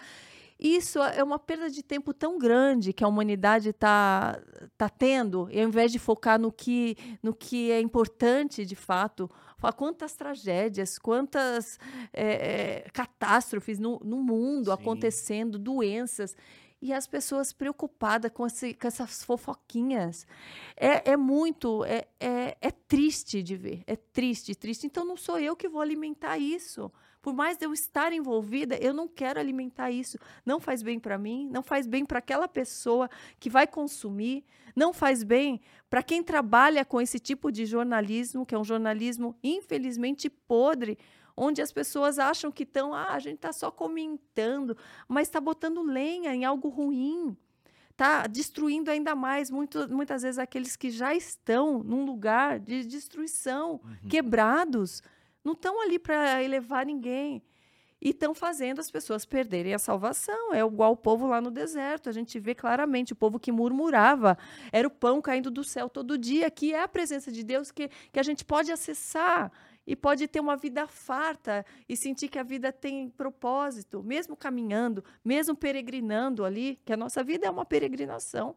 Isso 0.60 1.02
é 1.02 1.24
uma 1.24 1.38
perda 1.38 1.70
de 1.70 1.82
tempo 1.82 2.12
tão 2.12 2.38
grande 2.38 2.92
que 2.92 3.02
a 3.02 3.08
humanidade 3.08 3.70
está 3.70 4.38
tá 4.76 4.90
tendo, 4.90 5.48
e 5.50 5.58
ao 5.58 5.66
invés 5.66 5.90
de 5.90 5.98
focar 5.98 6.38
no 6.38 6.52
que, 6.52 6.94
no 7.22 7.34
que 7.34 7.70
é 7.70 7.80
importante 7.80 8.66
de 8.66 8.76
fato, 8.76 9.30
quantas 9.72 10.14
tragédias, 10.14 10.98
quantas 10.98 11.78
é, 12.12 12.86
catástrofes 12.92 13.78
no, 13.78 14.00
no 14.04 14.22
mundo 14.22 14.66
Sim. 14.66 14.72
acontecendo, 14.72 15.58
doenças. 15.58 16.36
E 16.82 16.92
as 16.92 17.06
pessoas 17.06 17.52
preocupadas 17.52 18.30
com, 18.30 18.46
esse, 18.46 18.74
com 18.74 18.86
essas 18.86 19.24
fofoquinhas. 19.24 20.26
É, 20.76 21.12
é 21.12 21.16
muito, 21.16 21.82
é, 21.84 22.06
é, 22.20 22.56
é 22.60 22.70
triste 22.70 23.42
de 23.42 23.56
ver. 23.56 23.82
É 23.86 23.96
triste, 23.96 24.54
triste. 24.54 24.86
Então 24.86 25.04
não 25.04 25.16
sou 25.16 25.38
eu 25.38 25.56
que 25.56 25.68
vou 25.68 25.80
alimentar 25.80 26.36
isso. 26.36 26.92
Por 27.24 27.32
mais 27.32 27.56
de 27.56 27.64
eu 27.64 27.72
estar 27.72 28.12
envolvida, 28.12 28.76
eu 28.76 28.92
não 28.92 29.08
quero 29.08 29.40
alimentar 29.40 29.90
isso. 29.90 30.18
Não 30.44 30.60
faz 30.60 30.82
bem 30.82 30.98
para 31.00 31.16
mim, 31.16 31.48
não 31.50 31.62
faz 31.62 31.86
bem 31.86 32.04
para 32.04 32.18
aquela 32.18 32.46
pessoa 32.46 33.08
que 33.40 33.48
vai 33.48 33.66
consumir, 33.66 34.44
não 34.76 34.92
faz 34.92 35.22
bem 35.22 35.58
para 35.88 36.02
quem 36.02 36.22
trabalha 36.22 36.84
com 36.84 37.00
esse 37.00 37.18
tipo 37.18 37.50
de 37.50 37.64
jornalismo, 37.64 38.44
que 38.44 38.54
é 38.54 38.58
um 38.58 38.62
jornalismo 38.64 39.34
infelizmente 39.42 40.28
podre, 40.28 40.98
onde 41.34 41.62
as 41.62 41.72
pessoas 41.72 42.18
acham 42.18 42.52
que 42.52 42.64
estão, 42.64 42.92
ah, 42.92 43.14
a 43.14 43.18
gente 43.18 43.36
está 43.36 43.54
só 43.54 43.70
comentando, 43.70 44.76
mas 45.08 45.26
está 45.26 45.40
botando 45.40 45.80
lenha 45.82 46.34
em 46.34 46.44
algo 46.44 46.68
ruim. 46.68 47.34
Está 47.90 48.26
destruindo 48.26 48.90
ainda 48.90 49.14
mais, 49.14 49.50
muito, 49.50 49.88
muitas 49.88 50.20
vezes, 50.22 50.38
aqueles 50.38 50.76
que 50.76 50.90
já 50.90 51.14
estão 51.14 51.82
num 51.82 52.04
lugar 52.04 52.58
de 52.60 52.84
destruição, 52.84 53.80
Uhum. 53.82 54.08
quebrados, 54.10 55.00
não 55.44 55.52
estão 55.52 55.80
ali 55.82 55.98
para 55.98 56.42
elevar 56.42 56.86
ninguém. 56.86 57.42
E 58.00 58.10
estão 58.10 58.34
fazendo 58.34 58.80
as 58.80 58.90
pessoas 58.90 59.24
perderem 59.24 59.72
a 59.72 59.78
salvação. 59.78 60.52
É 60.52 60.60
igual 60.60 60.92
o 60.92 60.96
povo 60.96 61.26
lá 61.26 61.40
no 61.40 61.50
deserto. 61.50 62.08
A 62.08 62.12
gente 62.12 62.38
vê 62.38 62.54
claramente 62.54 63.14
o 63.14 63.16
povo 63.16 63.38
que 63.38 63.50
murmurava. 63.50 64.36
Era 64.70 64.86
o 64.86 64.90
pão 64.90 65.22
caindo 65.22 65.50
do 65.50 65.64
céu 65.64 65.88
todo 65.88 66.18
dia, 66.18 66.50
que 66.50 66.74
é 66.74 66.82
a 66.82 66.88
presença 66.88 67.32
de 67.32 67.42
Deus 67.42 67.70
que, 67.70 67.88
que 68.12 68.20
a 68.20 68.22
gente 68.22 68.44
pode 68.44 68.70
acessar 68.70 69.50
e 69.86 69.94
pode 69.94 70.26
ter 70.28 70.40
uma 70.40 70.56
vida 70.56 70.86
farta 70.86 71.64
e 71.88 71.96
sentir 71.96 72.28
que 72.28 72.38
a 72.38 72.42
vida 72.42 72.72
tem 72.72 73.08
propósito, 73.08 74.02
mesmo 74.02 74.36
caminhando, 74.36 75.04
mesmo 75.24 75.54
peregrinando 75.54 76.44
ali, 76.44 76.78
que 76.84 76.92
a 76.92 76.96
nossa 76.96 77.22
vida 77.22 77.46
é 77.46 77.50
uma 77.50 77.64
peregrinação. 77.64 78.54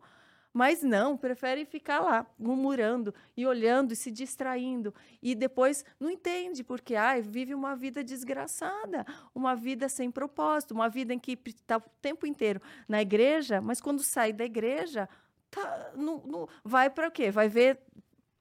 Mas 0.58 0.82
não, 0.82 1.16
preferem 1.16 1.66
ficar 1.66 2.00
lá, 2.00 2.26
murmurando 2.40 3.14
e 3.36 3.46
olhando 3.46 3.92
e 3.92 3.96
se 3.96 4.10
distraindo. 4.10 4.92
E 5.22 5.36
depois 5.36 5.86
não 6.00 6.10
entende, 6.10 6.64
porque 6.64 6.96
ai, 6.96 7.22
vive 7.22 7.54
uma 7.54 7.76
vida 7.76 8.04
desgraçada, 8.04 9.06
uma 9.36 9.56
vida 9.56 9.88
sem 9.88 10.10
propósito, 10.10 10.74
uma 10.74 10.90
vida 10.90 11.14
em 11.14 11.20
que 11.20 11.38
está 11.46 11.78
o 11.78 11.84
tempo 12.02 12.26
inteiro 12.26 12.60
na 12.88 13.00
igreja, 13.00 13.62
mas 13.62 13.80
quando 13.80 14.02
sai 14.02 14.34
da 14.34 14.46
igreja, 14.46 15.08
tá, 15.52 15.92
não, 15.96 16.24
não- 16.26 16.50
vai 16.64 16.90
para 16.90 17.08
o 17.08 17.12
quê? 17.12 17.30
Vai 17.30 17.48
ver 17.48 17.78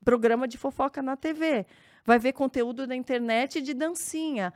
programa 0.02 0.48
de 0.48 0.56
fofoca 0.56 1.02
na 1.02 1.16
TV, 1.18 1.66
vai 2.02 2.18
ver 2.18 2.32
conteúdo 2.32 2.86
na 2.86 2.96
internet 2.96 3.60
de 3.60 3.74
dancinha. 3.74 4.54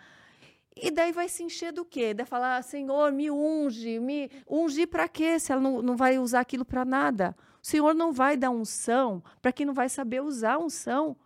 E 0.74 0.90
daí 0.90 1.12
vai 1.12 1.28
se 1.28 1.42
encher 1.42 1.72
do 1.74 1.84
quê? 1.84 2.14
Daí 2.14 2.24
falar, 2.24 2.62
Senhor, 2.62 3.12
me 3.12 3.30
unge, 3.30 4.00
me 4.00 4.30
unge 4.48 4.86
para 4.86 5.06
quê? 5.06 5.38
Se 5.38 5.52
ela 5.52 5.60
não, 5.60 5.82
não 5.82 5.94
vai 5.94 6.18
usar 6.18 6.40
aquilo 6.40 6.64
para 6.64 6.86
nada. 6.86 7.36
O 7.62 7.66
Senhor 7.66 7.94
não 7.94 8.12
vai 8.12 8.36
dar 8.36 8.50
unção 8.50 9.22
para 9.40 9.52
quem 9.52 9.66
não 9.66 9.74
vai 9.74 9.88
saber 9.88 10.22
usar 10.22 10.58
unção, 10.58 11.16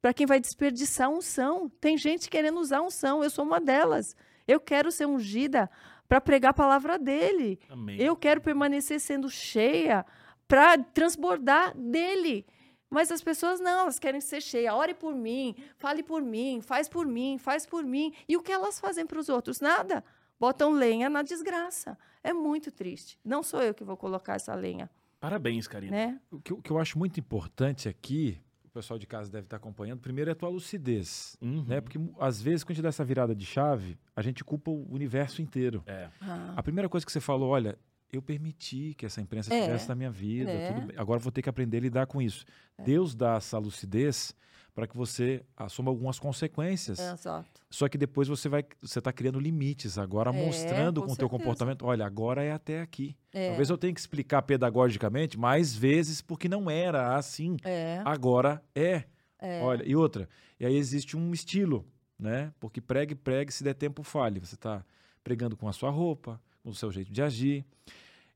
para 0.00 0.14
quem 0.14 0.26
vai 0.26 0.40
desperdiçar 0.40 1.10
unção. 1.10 1.68
Tem 1.80 1.96
gente 1.96 2.30
querendo 2.30 2.60
usar 2.60 2.80
unção, 2.80 3.22
eu 3.22 3.30
sou 3.30 3.44
uma 3.44 3.60
delas. 3.60 4.16
Eu 4.46 4.58
quero 4.58 4.90
ser 4.90 5.06
ungida 5.06 5.70
para 6.08 6.20
pregar 6.20 6.50
a 6.50 6.54
palavra 6.54 6.98
dele. 6.98 7.60
Amém. 7.68 8.00
Eu 8.00 8.16
quero 8.16 8.40
permanecer 8.40 8.98
sendo 8.98 9.28
cheia 9.28 10.06
para 10.46 10.78
transbordar 10.78 11.76
dele. 11.76 12.46
Mas 12.90 13.12
as 13.12 13.20
pessoas 13.20 13.60
não, 13.60 13.80
elas 13.80 13.98
querem 13.98 14.20
ser 14.20 14.40
cheias. 14.40 14.72
Ore 14.72 14.94
por 14.94 15.14
mim, 15.14 15.54
fale 15.76 16.02
por 16.02 16.22
mim, 16.22 16.62
faz 16.62 16.88
por 16.88 17.06
mim, 17.06 17.36
faz 17.36 17.66
por 17.66 17.84
mim. 17.84 18.14
E 18.26 18.36
o 18.36 18.42
que 18.42 18.50
elas 18.50 18.80
fazem 18.80 19.06
para 19.06 19.20
os 19.20 19.28
outros? 19.28 19.60
Nada. 19.60 20.02
Botam 20.40 20.72
lenha 20.72 21.10
na 21.10 21.22
desgraça. 21.22 21.98
É 22.24 22.32
muito 22.32 22.72
triste. 22.72 23.18
Não 23.22 23.42
sou 23.42 23.62
eu 23.62 23.74
que 23.74 23.84
vou 23.84 23.96
colocar 23.96 24.36
essa 24.36 24.54
lenha, 24.54 24.88
Parabéns, 25.20 25.66
Karina. 25.66 25.90
né? 25.92 26.20
O 26.30 26.40
que, 26.40 26.52
eu- 26.52 26.58
o 26.58 26.62
que 26.62 26.70
eu 26.70 26.78
acho 26.78 26.98
muito 26.98 27.18
importante 27.18 27.88
aqui, 27.88 28.40
o 28.64 28.68
pessoal 28.70 28.98
de 28.98 29.06
casa 29.06 29.30
deve 29.30 29.46
estar 29.46 29.56
acompanhando, 29.56 30.00
primeiro 30.00 30.30
é 30.30 30.32
a 30.32 30.36
tua 30.36 30.48
lucidez. 30.48 31.36
Uhum. 31.40 31.64
Né? 31.64 31.80
Porque 31.80 31.98
às 32.20 32.40
vezes, 32.40 32.62
quando 32.62 32.70
a 32.72 32.74
gente 32.74 32.82
dá 32.82 32.88
essa 32.90 33.04
virada 33.04 33.34
de 33.34 33.44
chave, 33.44 33.98
a 34.14 34.22
gente 34.22 34.44
culpa 34.44 34.70
o 34.70 34.86
universo 34.92 35.42
inteiro. 35.42 35.82
É. 35.86 36.08
Ah, 36.20 36.54
A 36.56 36.62
primeira 36.62 36.88
coisa 36.88 37.04
que 37.04 37.10
você 37.10 37.20
falou, 37.20 37.50
olha, 37.50 37.76
eu 38.12 38.22
permiti 38.22 38.94
que 38.96 39.04
essa 39.04 39.20
imprensa 39.20 39.52
É. 39.52 39.58
estivesse 39.58 39.88
na 39.88 39.94
minha 39.94 40.10
vida, 40.10 40.50
É. 40.50 40.72
tudo 40.72 40.86
bem. 40.86 40.96
agora 40.96 41.18
vou 41.18 41.32
ter 41.32 41.42
que 41.42 41.48
aprender 41.48 41.78
a 41.78 41.80
lidar 41.80 42.06
com 42.06 42.22
isso. 42.22 42.44
Deus 42.84 43.14
dá 43.14 43.34
essa 43.36 43.58
lucidez 43.58 44.34
para 44.78 44.86
que 44.86 44.96
você 44.96 45.42
assuma 45.56 45.90
algumas 45.90 46.20
consequências. 46.20 47.00
exato. 47.00 47.60
Só 47.68 47.88
que 47.88 47.98
depois 47.98 48.28
você 48.28 48.48
vai, 48.48 48.64
você 48.80 49.00
está 49.00 49.12
criando 49.12 49.40
limites 49.40 49.98
agora, 49.98 50.30
É, 50.30 50.46
mostrando 50.46 51.02
com 51.02 51.10
o 51.10 51.16
teu 51.16 51.28
comportamento, 51.28 51.84
olha, 51.84 52.06
agora 52.06 52.44
é 52.44 52.52
até 52.52 52.80
aqui. 52.80 53.16
É, 53.32 53.48
Talvez 53.48 53.70
eu 53.70 53.76
tenha 53.76 53.92
que 53.92 53.98
explicar 53.98 54.40
pedagogicamente 54.42 55.36
mais 55.36 55.74
vezes 55.74 56.22
porque 56.22 56.48
não 56.48 56.70
era 56.70 57.16
assim. 57.16 57.56
é, 57.64 58.00
Agora 58.04 58.62
é. 58.72 59.02
é. 59.40 59.60
Olha, 59.64 59.82
e 59.84 59.96
outra, 59.96 60.28
e 60.60 60.64
aí 60.64 60.76
existe 60.76 61.16
um 61.16 61.32
estilo, 61.32 61.84
né? 62.16 62.52
Porque 62.60 62.80
pregue, 62.80 63.16
pregue, 63.16 63.52
se 63.52 63.64
der 63.64 63.74
tempo, 63.74 64.04
fale. 64.04 64.38
Você 64.38 64.54
está 64.54 64.84
pregando 65.24 65.56
com 65.56 65.66
a 65.68 65.72
sua 65.72 65.90
roupa, 65.90 66.40
com 66.62 66.70
o 66.70 66.74
seu 66.74 66.92
jeito 66.92 67.10
de 67.12 67.20
agir. 67.20 67.64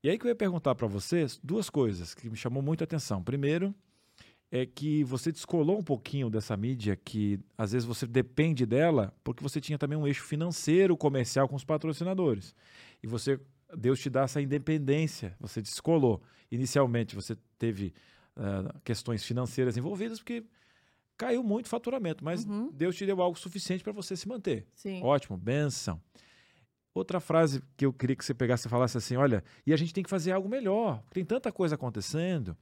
E 0.02 0.10
aí 0.10 0.18
que 0.18 0.26
eu 0.26 0.28
ia 0.28 0.34
perguntar 0.34 0.74
para 0.74 0.88
vocês 0.88 1.38
duas 1.40 1.70
coisas 1.70 2.14
que 2.14 2.28
me 2.28 2.36
chamou 2.36 2.60
muito 2.64 2.80
a 2.82 2.84
atenção. 2.84 3.22
Primeiro, 3.22 3.72
é 4.54 4.66
que 4.66 5.02
você 5.02 5.32
descolou 5.32 5.78
um 5.78 5.82
pouquinho 5.82 6.28
dessa 6.28 6.54
mídia 6.58 6.94
que 6.94 7.40
às 7.56 7.72
vezes 7.72 7.86
você 7.88 8.06
depende 8.06 8.66
dela 8.66 9.14
porque 9.24 9.42
você 9.42 9.58
tinha 9.62 9.78
também 9.78 9.96
um 9.96 10.06
eixo 10.06 10.22
financeiro, 10.24 10.94
comercial 10.94 11.48
com 11.48 11.56
os 11.56 11.64
patrocinadores. 11.64 12.54
E 13.02 13.06
você 13.06 13.40
Deus 13.74 13.98
te 13.98 14.10
dá 14.10 14.24
essa 14.24 14.42
independência, 14.42 15.34
você 15.40 15.62
descolou. 15.62 16.22
Inicialmente 16.50 17.14
você 17.14 17.34
teve 17.58 17.94
ah, 18.36 18.74
questões 18.84 19.24
financeiras 19.24 19.78
envolvidas 19.78 20.18
porque 20.18 20.44
caiu 21.16 21.42
muito 21.42 21.64
o 21.64 21.70
faturamento, 21.70 22.22
mas 22.22 22.44
Uhum. 22.44 22.70
Deus 22.70 22.94
te 22.94 23.06
deu 23.06 23.22
algo 23.22 23.38
suficiente 23.38 23.82
para 23.82 23.92
você 23.94 24.14
se 24.14 24.28
manter. 24.28 24.66
Sim. 24.74 25.02
Ótimo, 25.02 25.38
benção. 25.38 25.98
Outra 26.94 27.20
frase 27.20 27.62
que 27.74 27.86
eu 27.86 27.92
queria 27.92 28.14
que 28.14 28.22
você 28.22 28.34
pegasse 28.34 28.66
e 28.66 28.70
falasse 28.70 28.98
assim: 28.98 29.16
olha, 29.16 29.42
e 29.66 29.72
a 29.72 29.76
gente 29.78 29.94
tem 29.94 30.04
que 30.04 30.10
fazer 30.10 30.32
algo 30.32 30.46
melhor, 30.46 31.02
tem 31.10 31.24
tanta 31.24 31.50
coisa 31.50 31.74
acontecendo. 31.74 32.54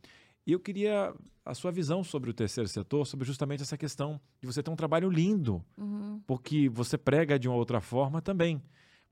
E 0.46 0.52
eu 0.52 0.60
queria 0.60 1.14
a 1.44 1.54
sua 1.54 1.70
visão 1.70 2.02
sobre 2.04 2.30
o 2.30 2.34
terceiro 2.34 2.68
setor, 2.68 3.06
sobre 3.06 3.26
justamente 3.26 3.62
essa 3.62 3.76
questão 3.76 4.20
de 4.40 4.46
você 4.46 4.62
ter 4.62 4.70
um 4.70 4.76
trabalho 4.76 5.08
lindo, 5.10 5.64
Uhum. 5.76 6.20
porque 6.26 6.68
você 6.68 6.96
prega 6.98 7.38
de 7.38 7.48
uma 7.48 7.56
outra 7.56 7.80
forma 7.80 8.20
também. 8.20 8.62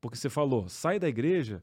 Porque 0.00 0.16
você 0.16 0.28
falou, 0.30 0.68
sai 0.68 0.98
da 0.98 1.08
igreja, 1.08 1.62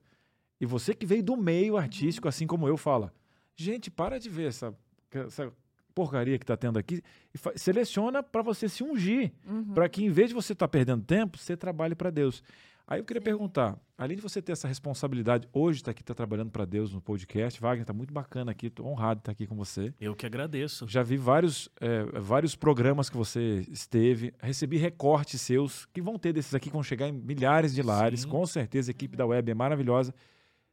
e 0.60 0.66
você 0.66 0.94
que 0.94 1.06
veio 1.06 1.24
do 1.24 1.38
meio 1.38 1.78
artístico, 1.78 2.28
assim 2.28 2.46
como 2.48 2.68
eu, 2.68 2.78
fala: 2.78 3.14
gente, 3.56 3.90
para 3.90 4.20
de 4.20 4.30
ver 4.30 4.48
essa, 4.50 4.76
essa 5.12 5.52
porcaria 5.94 6.38
que 6.38 6.44
está 6.44 6.58
tendo 6.58 6.78
aqui, 6.78 7.02
e 7.34 7.58
seleciona 7.60 8.22
para 8.22 8.42
você 8.42 8.68
se 8.68 8.84
ungir 8.84 9.32
Uhum. 9.48 9.74
para 9.74 9.88
que 9.88 10.04
em 10.04 10.10
vez 10.10 10.30
de 10.30 10.34
você 10.36 10.52
estar 10.54 10.68
perdendo 10.68 11.04
tempo, 11.06 11.38
você 11.38 11.56
trabalhe 11.56 11.96
para 11.96 12.10
Deus. 12.10 12.44
Aí 12.88 13.00
eu 13.00 13.04
queria 13.04 13.20
Sim. 13.20 13.26
perguntar, 13.26 13.80
além 13.98 14.16
de 14.16 14.22
você 14.22 14.42
ter 14.42 14.52
essa 14.52 14.68
responsabilidade, 14.68 15.50
hoje 15.52 15.80
está 15.80 15.90
aqui, 15.90 16.04
está 16.04 16.14
trabalhando 16.14 16.52
para 16.52 16.66
Deus 16.66 16.94
no 16.94 17.02
podcast, 17.02 17.60
Wagner, 17.60 17.82
está 17.82 17.94
muito 17.94 18.14
bacana 18.14 18.52
aqui, 18.52 18.68
estou 18.68 18.86
honrado 18.86 19.16
de 19.16 19.22
estar 19.22 19.32
aqui 19.32 19.48
com 19.48 19.56
você. 19.56 19.92
Eu 20.00 20.16
que 20.16 20.26
agradeço. 20.26 20.88
Já 20.88 21.02
vi 21.02 21.18
vários, 21.18 21.68
eh, 21.82 22.04
vários 22.20 22.56
programas 22.56 23.10
que 23.10 23.18
você 23.18 23.66
esteve, 23.72 24.32
recebi 24.40 24.78
recortes 24.78 25.42
seus, 25.42 25.88
que 25.88 26.00
vão 26.00 26.20
ter 26.20 26.32
desses 26.32 26.54
aqui, 26.54 26.70
que 26.70 26.74
vão 26.74 26.84
chegar 26.84 27.08
em 27.08 27.12
milhares 27.12 27.74
de 27.74 27.82
lares, 27.82 28.22
Sim. 28.22 28.30
com 28.30 28.46
certeza 28.46 28.92
a 28.92 28.94
equipe 28.94 29.18
da 29.18 29.26
web 29.26 29.50
é 29.50 29.56
maravilhosa. 29.56 30.14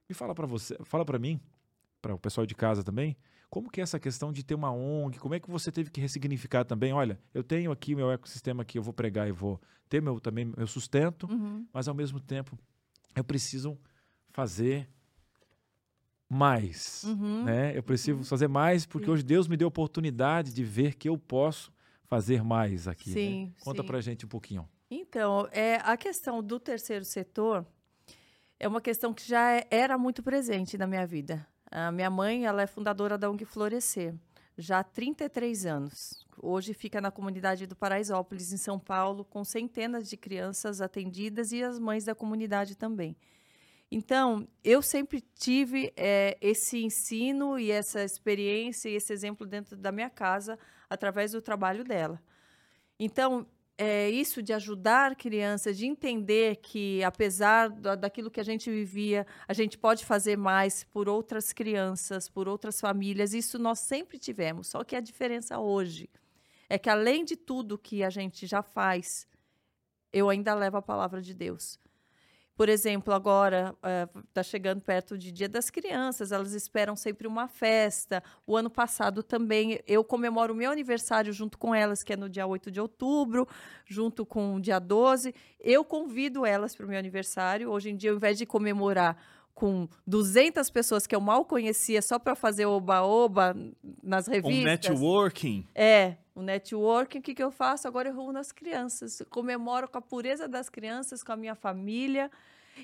Me 0.06 0.14
fala 0.14 0.34
para 0.34 0.46
você, 0.46 0.76
fala 0.84 1.06
para 1.06 1.18
mim, 1.18 1.40
para 2.02 2.14
o 2.14 2.18
pessoal 2.18 2.44
de 2.46 2.54
casa 2.54 2.84
também, 2.84 3.16
como 3.52 3.68
que 3.70 3.80
é 3.80 3.82
essa 3.82 4.00
questão 4.00 4.32
de 4.32 4.42
ter 4.42 4.54
uma 4.54 4.72
ONG, 4.72 5.18
como 5.18 5.34
é 5.34 5.38
que 5.40 5.50
você 5.50 5.70
teve 5.70 5.90
que 5.90 6.00
ressignificar 6.00 6.64
também? 6.64 6.90
Olha, 6.94 7.20
eu 7.34 7.44
tenho 7.44 7.70
aqui 7.70 7.94
meu 7.94 8.10
ecossistema 8.10 8.62
aqui, 8.62 8.78
eu 8.78 8.82
vou 8.82 8.94
pregar 8.94 9.28
e 9.28 9.32
vou 9.32 9.60
ter 9.90 10.00
meu, 10.00 10.18
também 10.18 10.46
meu 10.56 10.66
sustento, 10.66 11.26
Uhum. 11.30 11.66
mas 11.70 11.86
ao 11.86 11.94
mesmo 11.94 12.18
tempo 12.18 12.58
eu 13.14 13.22
preciso 13.22 13.78
fazer 14.30 14.88
mais, 16.28 17.04
Uhum. 17.04 17.44
né? 17.44 17.76
Eu 17.76 17.82
preciso 17.82 18.24
fazer 18.24 18.48
mais 18.48 18.86
porque 18.86 19.10
hoje 19.10 19.22
Deus 19.22 19.46
me 19.46 19.54
deu 19.56 19.66
a 19.66 19.68
oportunidade 19.68 20.52
de 20.54 20.64
ver 20.64 20.94
que 20.94 21.06
eu 21.10 21.18
posso 21.18 21.70
fazer 22.06 22.42
mais 22.42 22.88
aqui. 22.88 23.10
né? 23.10 23.14
Sim, 23.14 23.54
Conta 23.60 23.82
sim. 23.82 23.86
pra 23.86 24.00
gente 24.00 24.24
um 24.24 24.28
pouquinho. 24.30 24.66
Então, 24.90 25.46
é, 25.52 25.76
a 25.76 25.94
questão 25.96 26.42
do 26.42 26.58
terceiro 26.58 27.04
setor 27.04 27.66
é 28.58 28.66
uma 28.66 28.80
questão 28.80 29.12
que 29.12 29.26
já 29.28 29.50
é- 29.52 29.66
era 29.70 29.98
muito 29.98 30.22
presente 30.22 30.78
na 30.78 30.86
minha 30.86 31.06
vida. 31.06 31.46
A 31.74 31.90
minha 31.90 32.10
mãe, 32.10 32.44
ela 32.44 32.60
é 32.60 32.66
fundadora 32.66 33.16
da 33.16 33.30
ONG 33.30 33.46
Florescer, 33.46 34.14
já 34.58 34.80
há 34.80 34.84
33 34.84 35.64
anos. 35.64 36.26
Hoje 36.36 36.74
fica 36.74 37.00
na 37.00 37.10
comunidade 37.10 37.66
do 37.66 37.74
Paraisópolis, 37.74 38.52
em 38.52 38.58
São 38.58 38.78
Paulo, 38.78 39.24
com 39.24 39.42
centenas 39.42 40.06
de 40.06 40.18
crianças 40.18 40.82
atendidas 40.82 41.50
e 41.50 41.62
as 41.62 41.78
mães 41.78 42.04
da 42.04 42.14
comunidade 42.14 42.76
também. 42.76 43.16
Então, 43.90 44.46
eu 44.62 44.82
sempre 44.82 45.22
tive 45.22 45.94
eh, 45.96 46.36
esse 46.42 46.84
ensino 46.84 47.58
e 47.58 47.70
essa 47.70 48.04
experiência 48.04 48.90
e 48.90 48.94
esse 48.94 49.10
exemplo 49.10 49.46
dentro 49.46 49.74
da 49.74 49.90
minha 49.90 50.10
casa 50.10 50.58
através 50.90 51.32
do 51.32 51.40
trabalho 51.40 51.84
dela. 51.84 52.22
Então, 52.98 53.46
é 53.84 54.08
isso 54.08 54.40
de 54.40 54.52
ajudar 54.52 55.16
crianças, 55.16 55.76
de 55.76 55.86
entender 55.86 56.56
que, 56.56 57.02
apesar 57.02 57.68
da, 57.68 57.96
daquilo 57.96 58.30
que 58.30 58.38
a 58.38 58.44
gente 58.44 58.70
vivia, 58.70 59.26
a 59.48 59.52
gente 59.52 59.76
pode 59.76 60.04
fazer 60.04 60.38
mais 60.38 60.84
por 60.84 61.08
outras 61.08 61.52
crianças, 61.52 62.28
por 62.28 62.46
outras 62.46 62.80
famílias. 62.80 63.34
Isso 63.34 63.58
nós 63.58 63.80
sempre 63.80 64.20
tivemos. 64.20 64.68
Só 64.68 64.84
que 64.84 64.94
a 64.94 65.00
diferença 65.00 65.58
hoje 65.58 66.08
é 66.68 66.78
que, 66.78 66.88
além 66.88 67.24
de 67.24 67.34
tudo 67.34 67.76
que 67.76 68.04
a 68.04 68.10
gente 68.10 68.46
já 68.46 68.62
faz, 68.62 69.26
eu 70.12 70.28
ainda 70.28 70.54
levo 70.54 70.76
a 70.76 70.82
palavra 70.82 71.20
de 71.20 71.34
Deus. 71.34 71.76
Por 72.54 72.68
exemplo, 72.68 73.14
agora 73.14 73.74
está 74.28 74.42
chegando 74.42 74.80
perto 74.80 75.16
de 75.16 75.32
Dia 75.32 75.48
das 75.48 75.70
Crianças, 75.70 76.32
elas 76.32 76.52
esperam 76.52 76.94
sempre 76.94 77.26
uma 77.26 77.48
festa. 77.48 78.22
O 78.46 78.56
ano 78.56 78.68
passado 78.68 79.22
também 79.22 79.80
eu 79.86 80.04
comemoro 80.04 80.52
o 80.52 80.56
meu 80.56 80.70
aniversário 80.70 81.32
junto 81.32 81.56
com 81.56 81.74
elas, 81.74 82.02
que 82.02 82.12
é 82.12 82.16
no 82.16 82.28
dia 82.28 82.46
8 82.46 82.70
de 82.70 82.80
outubro, 82.80 83.48
junto 83.86 84.26
com 84.26 84.56
o 84.56 84.60
dia 84.60 84.78
12. 84.78 85.34
Eu 85.58 85.82
convido 85.82 86.44
elas 86.44 86.76
para 86.76 86.84
o 86.84 86.88
meu 86.88 86.98
aniversário. 86.98 87.70
Hoje 87.70 87.90
em 87.90 87.96
dia, 87.96 88.10
ao 88.10 88.16
invés 88.16 88.36
de 88.36 88.44
comemorar 88.44 89.16
com 89.54 89.88
200 90.06 90.68
pessoas 90.70 91.06
que 91.06 91.14
eu 91.14 91.20
mal 91.20 91.44
conhecia 91.44 92.00
só 92.02 92.18
para 92.18 92.34
fazer 92.34 92.66
oba-oba 92.66 93.56
nas 94.02 94.26
revistas. 94.26 94.60
Um 94.60 94.64
networking. 94.64 95.66
É, 95.74 96.16
o 96.34 96.42
networking, 96.42 97.18
o 97.18 97.22
que, 97.22 97.34
que 97.34 97.42
eu 97.42 97.50
faço? 97.50 97.86
Agora 97.86 98.08
eu 98.08 98.14
reúno 98.14 98.38
as 98.38 98.52
crianças, 98.52 99.22
comemoro 99.28 99.88
com 99.88 99.98
a 99.98 100.02
pureza 100.02 100.48
das 100.48 100.68
crianças, 100.68 101.22
com 101.22 101.32
a 101.32 101.36
minha 101.36 101.54
família 101.54 102.30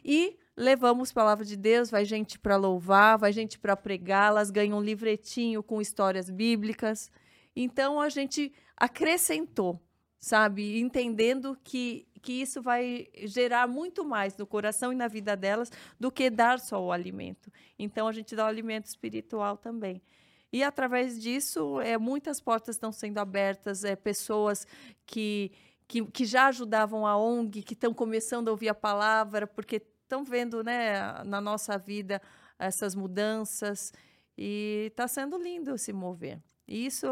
e 0.05 0.37
levamos 0.57 1.13
palavra 1.13 1.45
de 1.45 1.57
Deus, 1.57 1.91
vai 1.91 2.05
gente 2.05 2.39
para 2.39 2.57
louvar, 2.57 3.19
vai 3.19 3.33
gente 3.33 3.59
para 3.59 3.77
pregar, 3.77 4.29
elas 4.29 4.51
ganham 4.51 4.79
um 4.79 4.83
livretinho 4.83 5.63
com 5.63 5.81
histórias 5.81 6.29
bíblicas. 6.31 7.11
Então 7.55 8.01
a 8.01 8.09
gente 8.09 8.53
acrescentou, 8.77 9.81
sabe? 10.19 10.81
Entendendo 10.81 11.57
que, 11.63 12.07
que 12.19 12.33
isso 12.33 12.61
vai 12.61 13.07
gerar 13.25 13.67
muito 13.67 14.05
mais 14.05 14.37
no 14.37 14.47
coração 14.47 14.93
e 14.93 14.97
na 14.97 15.09
vida 15.09 15.37
delas 15.37 15.71
do 15.99 16.11
que 16.11 16.31
dar 16.31 16.59
só 16.59 16.83
o 16.83 16.93
alimento. 16.93 17.53
Então 17.79 18.09
a 18.09 18.13
gente 18.13 18.35
dá 18.35 18.45
o 18.45 18.49
alimento 18.49 18.87
espiritual 18.87 19.57
também. 19.57 20.03
E 20.53 20.63
através 20.63 21.21
disso, 21.21 21.81
é, 21.81 21.99
muitas 21.99 22.41
portas 22.41 22.77
estão 22.77 22.91
sendo 22.91 23.19
abertas, 23.19 23.85
é, 23.85 23.95
pessoas 23.95 24.67
que, 25.05 25.53
que, 25.87 26.05
que 26.07 26.25
já 26.25 26.47
ajudavam 26.47 27.07
a 27.07 27.17
ONG, 27.19 27.63
que 27.63 27.75
estão 27.75 27.93
começando 27.93 28.49
a 28.49 28.51
ouvir 28.51 28.71
a 28.71 28.75
palavra, 28.75 29.47
porque 29.47 29.77
estão 29.77 30.25
vendo 30.25 30.65
né, 30.65 31.23
na 31.25 31.41
nossa 31.41 31.77
vida 31.77 32.21
essas 32.59 32.95
mudanças. 32.95 33.93
E 34.37 34.87
está 34.91 35.07
sendo 35.07 35.37
lindo 35.37 35.77
se 35.77 35.93
mover. 35.93 36.41
E 36.67 36.87
isso 36.87 37.07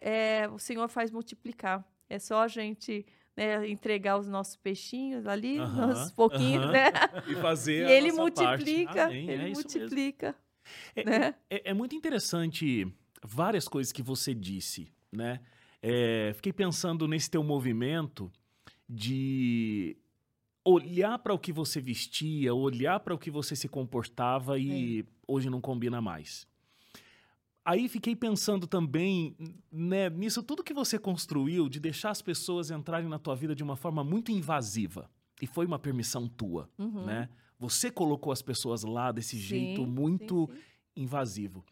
é, 0.00 0.48
o 0.52 0.58
Senhor 0.58 0.88
faz 0.88 1.10
multiplicar. 1.10 1.84
É 2.08 2.18
só 2.18 2.42
a 2.42 2.48
gente 2.48 3.06
né, 3.40 3.68
entregar 3.68 4.18
os 4.18 4.28
nossos 4.28 4.54
peixinhos 4.56 5.26
ali, 5.26 5.58
Aham, 5.58 5.86
uns 5.92 6.10
pouquinhos, 6.10 6.62
aham. 6.62 6.72
né? 6.72 6.92
E 7.26 7.34
fazer 7.36 7.86
E 7.88 7.90
ele 7.90 8.12
parte. 8.12 8.20
multiplica, 8.20 9.04
Amém, 9.06 9.30
ele 9.30 9.42
é 9.44 9.48
multiplica, 9.48 10.36
É, 10.94 11.04
né? 11.04 11.34
é- 11.48 11.70
é 11.70 11.74
muito 11.74 11.94
interessante 11.94 12.86
várias 13.24 13.66
coisas 13.66 13.92
que 13.92 14.02
você 14.02 14.34
disse, 14.34 14.92
né? 15.10 15.40
É, 15.82 16.32
fiquei 16.34 16.52
pensando 16.52 17.08
nesse 17.08 17.30
teu 17.30 17.42
movimento 17.42 18.30
de 18.88 19.96
olhar 20.64 21.18
para 21.18 21.32
o 21.32 21.38
que 21.38 21.52
você 21.52 21.80
vestia, 21.80 22.54
olhar 22.54 23.00
para 23.00 23.14
o 23.14 23.18
que 23.18 23.30
você 23.30 23.56
se 23.56 23.68
comportava 23.68 24.58
e 24.58 25.04
hoje 25.26 25.48
não 25.48 25.60
combina 25.60 26.00
mais. 26.02 26.46
Aí 27.64 27.88
fiquei 27.88 28.16
pensando 28.16 28.66
também 28.66 29.36
né, 29.70 30.08
nisso 30.10 30.42
tudo 30.42 30.64
que 30.64 30.72
você 30.72 30.98
construiu 30.98 31.68
de 31.68 31.78
deixar 31.78 32.10
as 32.10 32.22
pessoas 32.22 32.70
entrarem 32.70 33.08
na 33.08 33.18
tua 33.18 33.36
vida 33.36 33.54
de 33.54 33.62
uma 33.62 33.76
forma 33.76 34.02
muito 34.02 34.32
invasiva. 34.32 35.10
E 35.42 35.46
foi 35.46 35.66
uma 35.66 35.78
permissão 35.78 36.26
tua, 36.28 36.68
Uhum. 36.78 37.04
né? 37.06 37.28
Você 37.58 37.90
colocou 37.90 38.32
as 38.32 38.40
pessoas 38.40 38.82
lá 38.84 39.12
desse 39.12 39.36
jeito 39.38 39.82
Sim, 39.82 39.86
muito 39.90 40.48
sim, 40.50 40.56
sim. 40.56 40.62
invasivo. 41.02 41.64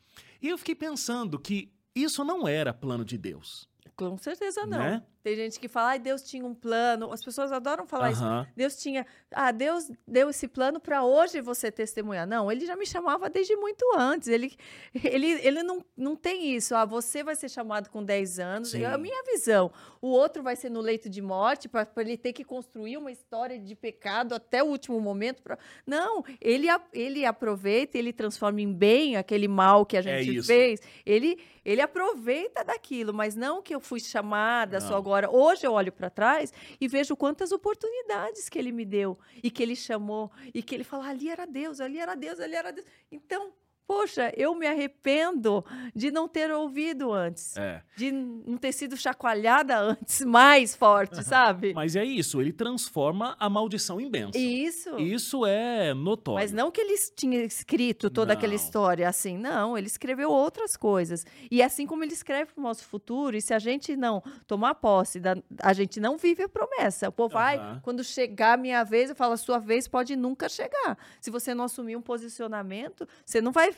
E 0.43 0.49
eu 0.49 0.59
fiquei 0.59 0.75
pensando 0.75 1.39
que 1.39 1.73
isso 1.95 2.23
não 2.25 2.47
era 2.47 2.73
plano 2.75 3.05
de 3.05 3.17
Deus, 3.17 3.67
Com 3.97 4.17
certeza 4.19 4.67
não. 4.67 4.79
né? 4.79 5.03
Tem 5.23 5.35
gente 5.35 5.59
que 5.59 5.69
fala, 5.69 5.91
ai, 5.91 5.99
Deus 5.99 6.23
tinha 6.23 6.45
um 6.45 6.55
plano. 6.55 7.13
As 7.13 7.23
pessoas 7.23 7.51
adoram 7.53 7.87
falar 7.87 8.13
isso. 8.13 8.23
Aham. 8.23 8.47
Deus 8.57 8.77
tinha. 8.77 9.05
Ah, 9.33 9.51
Deus 9.51 9.91
deu 10.07 10.31
esse 10.31 10.47
plano 10.47 10.79
para 10.81 11.03
hoje 11.05 11.41
você 11.41 11.71
testemunhar. 11.71 12.27
Não, 12.27 12.51
ele 12.51 12.65
já 12.65 12.77
me 12.77 12.87
chamava 12.87 13.29
desde 13.29 13.57
muito 13.57 13.85
antes. 13.97 14.29
Ele, 14.29 14.57
ele, 15.05 15.27
ele 15.47 15.63
não, 15.63 15.85
não 15.97 16.15
tem 16.17 16.55
isso. 16.55 16.75
Ah, 16.75 16.85
você 16.85 17.23
vai 17.25 17.35
ser 17.35 17.49
chamado 17.49 17.91
com 17.91 18.03
10 18.03 18.39
anos. 18.39 18.71
Sim. 18.71 18.83
É 18.83 18.87
a 18.87 18.97
minha 18.99 19.23
visão. 19.25 19.73
O 20.01 20.09
outro 20.09 20.43
vai 20.43 20.55
ser 20.55 20.71
no 20.71 20.81
leito 20.81 21.09
de 21.11 21.21
morte, 21.21 21.69
para 21.69 21.87
ele 21.99 22.17
ter 22.17 22.33
que 22.33 22.45
construir 22.45 22.97
uma 22.97 23.11
história 23.11 23.59
de 23.59 23.75
pecado 23.75 24.35
até 24.35 24.63
o 24.63 24.67
último 24.67 25.01
momento. 25.01 25.43
Pra... 25.43 25.59
Não, 25.85 26.25
ele, 26.41 26.69
ele 26.93 27.25
aproveita, 27.25 27.99
ele 27.99 28.13
transforma 28.13 28.61
em 28.61 28.73
bem 28.73 29.17
aquele 29.17 29.49
mal 29.49 29.85
que 29.85 29.97
a 29.97 30.01
É 30.01 30.23
gente 30.23 30.37
isso. 30.37 30.47
fez. 30.47 30.81
Ele, 31.05 31.39
ele 31.65 31.81
aproveita 31.81 32.63
daquilo, 32.63 33.13
mas 33.13 33.35
não 33.35 33.61
que 33.61 33.75
eu 33.75 33.81
fui 33.81 33.99
chamada 33.99 34.79
Não. 34.79 34.87
só 34.89 35.01
agora. 35.09 35.31
Hoje 35.31 35.67
eu 35.67 35.73
olho 35.73 35.91
para 35.91 36.11
trás 36.11 36.53
e 36.81 36.87
vejo 36.87 37.17
quantas 37.17 37.51
oportunidades 37.51 38.49
que 38.49 38.59
ele 38.59 38.71
me 38.71 38.85
deu 38.85 39.19
e 39.43 39.51
que 39.51 39.63
ele 39.63 39.75
chamou 39.75 40.31
e 40.55 40.63
que 40.63 40.75
ele 40.75 40.85
fala 40.85 41.09
ali 41.09 41.29
era 41.29 41.47
Deus, 41.47 41.81
ali 41.81 41.99
era 41.99 42.15
Deus, 42.15 42.39
ali 42.39 42.55
era 42.55 42.71
Deus. 42.71 42.87
Então 43.11 43.53
Poxa, 43.89 44.31
eu 44.37 44.55
me 44.55 44.67
arrependo 44.67 45.65
de 45.95 46.11
não 46.11 46.29
ter 46.29 46.51
ouvido 46.51 47.11
antes. 47.11 47.57
É. 47.57 47.83
De 47.97 48.13
não 48.13 48.59
ter 48.59 48.71
sido 48.71 48.99
chacoalhada 48.99 49.79
antes, 49.79 50.21
mais 50.29 50.77
forte, 50.77 51.23
sabe? 51.25 51.73
Mas 51.73 51.97
é 51.97 52.05
isso, 52.05 52.39
ele 52.39 52.53
transforma 52.53 53.35
a 53.41 53.49
maldição 53.49 53.99
em 53.99 54.11
bênção. 54.11 54.39
Isso. 54.39 54.99
Isso 54.99 55.47
é 55.47 55.95
notório. 55.95 56.39
Mas 56.39 56.53
não 56.53 56.71
que 56.71 56.83
ele 56.83 56.95
tinha 57.17 57.43
escrito 57.43 58.11
toda 58.11 58.35
aquela 58.35 58.51
Não. 58.53 58.57
história 58.57 59.09
assim, 59.09 59.39
não, 59.39 59.79
ele 59.79 59.87
escreveu 59.87 60.31
outras 60.31 60.77
coisas. 60.77 61.25
E 61.51 61.63
assim 61.63 61.87
como 61.87 62.05
ele 62.05 62.13
escreve 62.13 62.53
para 62.53 62.61
o 62.61 62.63
nosso 62.63 62.85
futuro, 62.85 63.39
e 63.39 63.41
se 63.41 63.55
a 63.55 63.59
gente 63.59 63.97
não 63.97 64.23
tomar 64.47 64.75
posse, 64.75 65.19
da, 65.19 65.35
a 65.63 65.73
gente 65.73 65.99
não 65.99 66.19
vive 66.19 66.43
a 66.43 66.49
promessa. 66.49 67.09
O 67.09 67.13
povo 67.13 67.33
vai, 67.33 67.57
Aham. 67.57 67.81
quando 67.83 68.05
chegar 68.05 68.53
a 68.53 68.57
minha 68.59 68.85
vez, 68.85 69.09
eu 69.09 69.17
falo, 69.17 69.33
a 69.33 69.39
sua 69.39 69.59
vez 69.59 69.89
pode 69.89 70.15
nunca 70.15 70.47
chegar. 70.47 70.99
Se 71.23 71.31
você 71.31 71.55
não 71.55 71.65
assumir 71.65 71.97
um 71.97 72.03
posicionamento, 72.03 73.09
você 73.25 73.41
não 73.41 73.51
vai 73.51 73.71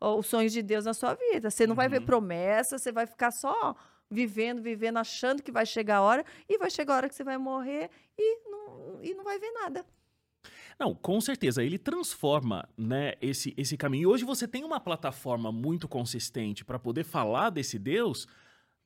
ó, 0.00 0.18
os 0.18 0.26
sonhos 0.26 0.52
de 0.52 0.62
Deus 0.62 0.84
na 0.84 0.94
sua 0.94 1.14
vida, 1.14 1.50
você 1.50 1.66
não 1.66 1.74
vai 1.74 1.88
ver 1.88 2.00
Uhum. 2.00 2.06
promessa, 2.06 2.78
você 2.78 2.92
vai 2.92 3.06
ficar 3.06 3.30
só 3.30 3.74
vivendo, 4.10 4.62
vivendo, 4.62 4.98
achando 4.98 5.42
que 5.42 5.50
vai 5.50 5.66
chegar 5.66 5.96
a 5.96 6.02
hora, 6.02 6.24
e 6.48 6.58
vai 6.58 6.70
chegar 6.70 6.94
a 6.94 6.96
hora 6.98 7.08
que 7.08 7.14
você 7.14 7.24
vai 7.24 7.38
morrer 7.38 7.90
e 8.18 8.48
não, 8.48 8.98
e 9.02 9.14
não 9.14 9.24
vai 9.24 9.38
ver 9.38 9.50
nada. 9.52 9.84
Não, 10.78 10.94
com 10.94 11.20
certeza, 11.20 11.62
ele 11.62 11.78
transforma, 11.78 12.68
né, 12.76 13.14
esse, 13.20 13.54
esse 13.56 13.76
caminho. 13.76 14.02
E 14.02 14.06
hoje 14.06 14.24
você 14.24 14.46
tem 14.46 14.64
uma 14.64 14.80
plataforma 14.80 15.52
muito 15.52 15.88
consistente 15.88 16.64
para 16.64 16.78
poder 16.78 17.04
falar 17.04 17.50
desse 17.50 17.78
Deus, 17.78 18.26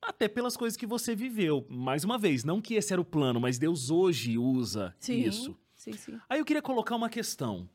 até 0.01 0.27
pelas 0.27 0.55
coisas 0.55 0.77
que 0.77 0.85
você 0.85 1.15
viveu. 1.15 1.65
Mais 1.69 2.03
uma 2.03 2.17
vez, 2.17 2.43
não 2.43 2.61
que 2.61 2.75
esse 2.75 2.93
era 2.93 3.01
o 3.01 3.05
plano, 3.05 3.39
mas 3.39 3.57
Deus 3.57 3.89
hoje 3.89 4.37
usa 4.37 4.95
isso. 5.25 5.57
Sim, 5.73 5.93
sim. 5.93 6.19
Aí 6.29 6.39
eu 6.39 6.45
queria 6.45 6.61
colocar 6.61 6.95
uma 6.95 7.09
questão. 7.09 7.67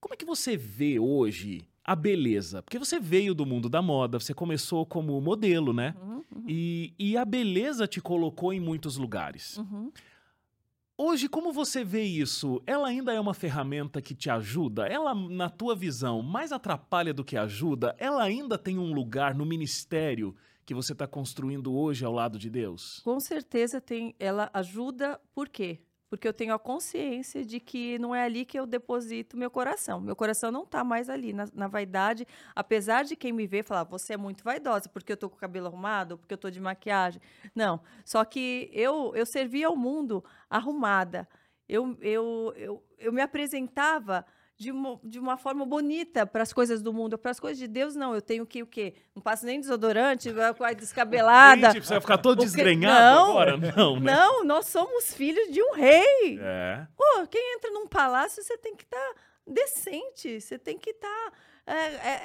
Como 0.00 0.12
é 0.14 0.16
que 0.16 0.24
você 0.24 0.56
vê 0.56 0.98
hoje 0.98 1.68
a 1.84 1.96
beleza? 1.96 2.62
Porque 2.62 2.78
você 2.78 3.00
veio 3.00 3.34
do 3.34 3.46
mundo 3.46 3.68
da 3.68 3.80
moda, 3.82 4.18
você 4.20 4.34
começou 4.34 4.84
como 4.86 5.20
modelo, 5.20 5.72
né? 5.72 5.94
Uhum, 6.00 6.24
uhum, 6.34 6.44
E, 6.48 6.94
e 6.98 7.16
a 7.16 7.24
beleza 7.24 7.86
te 7.86 8.00
colocou 8.00 8.52
em 8.52 8.60
muitos 8.60 8.96
lugares. 8.96 9.56
uhum. 9.58 9.90
Hoje, 11.02 11.30
como 11.30 11.50
você 11.50 11.82
vê 11.82 12.02
isso? 12.02 12.62
Ela 12.66 12.88
ainda 12.88 13.10
é 13.14 13.18
uma 13.18 13.32
ferramenta 13.32 14.02
que 14.02 14.14
te 14.14 14.28
ajuda? 14.28 14.86
Ela, 14.86 15.14
na 15.14 15.48
tua 15.48 15.74
visão, 15.74 16.20
mais 16.20 16.52
atrapalha 16.52 17.14
do 17.14 17.24
que 17.24 17.38
ajuda? 17.38 17.96
Ela 17.98 18.22
ainda 18.22 18.58
tem 18.58 18.76
um 18.78 18.92
lugar 18.92 19.34
no 19.34 19.46
ministério 19.46 20.36
que 20.66 20.74
você 20.74 20.92
está 20.92 21.06
construindo 21.06 21.74
hoje 21.74 22.04
ao 22.04 22.12
lado 22.12 22.38
de 22.38 22.50
Deus? 22.50 23.00
Com 23.02 23.18
certeza 23.18 23.80
tem, 23.80 24.14
ela 24.18 24.50
ajuda, 24.52 25.18
por 25.34 25.48
quê? 25.48 25.80
Porque 26.10 26.26
eu 26.26 26.32
tenho 26.32 26.52
a 26.52 26.58
consciência 26.58 27.44
de 27.44 27.60
que 27.60 27.96
não 28.00 28.12
é 28.12 28.24
ali 28.24 28.44
que 28.44 28.58
eu 28.58 28.66
deposito 28.66 29.36
meu 29.36 29.48
coração. 29.48 30.00
Meu 30.00 30.16
coração 30.16 30.50
não 30.50 30.64
está 30.64 30.82
mais 30.82 31.08
ali, 31.08 31.32
na, 31.32 31.46
na 31.54 31.68
vaidade. 31.68 32.26
Apesar 32.54 33.04
de 33.04 33.14
quem 33.14 33.32
me 33.32 33.46
vê 33.46 33.62
falar, 33.62 33.84
você 33.84 34.14
é 34.14 34.16
muito 34.16 34.42
vaidosa, 34.42 34.88
porque 34.88 35.12
eu 35.12 35.16
tô 35.16 35.30
com 35.30 35.36
o 35.36 35.38
cabelo 35.38 35.68
arrumado, 35.68 36.18
porque 36.18 36.34
eu 36.34 36.38
tô 36.38 36.50
de 36.50 36.60
maquiagem. 36.60 37.22
Não. 37.54 37.80
Só 38.04 38.24
que 38.24 38.68
eu, 38.72 39.12
eu 39.14 39.24
servia 39.24 39.68
ao 39.68 39.76
mundo 39.76 40.24
arrumada. 40.50 41.28
Eu, 41.68 41.96
eu, 42.00 42.52
eu, 42.56 42.84
eu 42.98 43.12
me 43.12 43.22
apresentava 43.22 44.26
de 44.60 44.70
uma, 44.70 45.00
de 45.02 45.18
uma 45.18 45.38
forma 45.38 45.64
bonita 45.64 46.26
para 46.26 46.42
as 46.42 46.52
coisas 46.52 46.82
do 46.82 46.92
mundo. 46.92 47.16
Para 47.16 47.30
as 47.30 47.40
coisas 47.40 47.58
de 47.58 47.66
Deus, 47.66 47.96
não. 47.96 48.14
Eu 48.14 48.20
tenho 48.20 48.44
que 48.44 48.62
o 48.62 48.66
quê? 48.66 48.92
Não 49.14 49.22
passo 49.22 49.46
nem 49.46 49.58
desodorante, 49.58 50.30
com 50.58 50.62
a 50.62 50.74
descabelada. 50.74 51.70
Gente, 51.70 51.86
você 51.86 51.94
vai 51.94 52.00
ficar 52.02 52.18
todo 52.18 52.40
desgrenhado 52.40 53.00
Não, 53.00 53.30
agora? 53.30 53.56
Não, 53.56 53.98
né? 53.98 54.12
Não, 54.12 54.44
nós 54.44 54.66
somos 54.66 55.14
filhos 55.14 55.50
de 55.50 55.62
um 55.62 55.72
rei. 55.72 56.38
É. 56.38 56.86
Pô, 56.94 57.26
quem 57.30 57.56
entra 57.56 57.70
num 57.70 57.86
palácio, 57.86 58.42
você 58.42 58.58
tem 58.58 58.76
que 58.76 58.84
estar 58.84 59.14
decente, 59.46 60.42
você 60.42 60.58
tem 60.58 60.76
que 60.76 60.90
estar. 60.90 61.32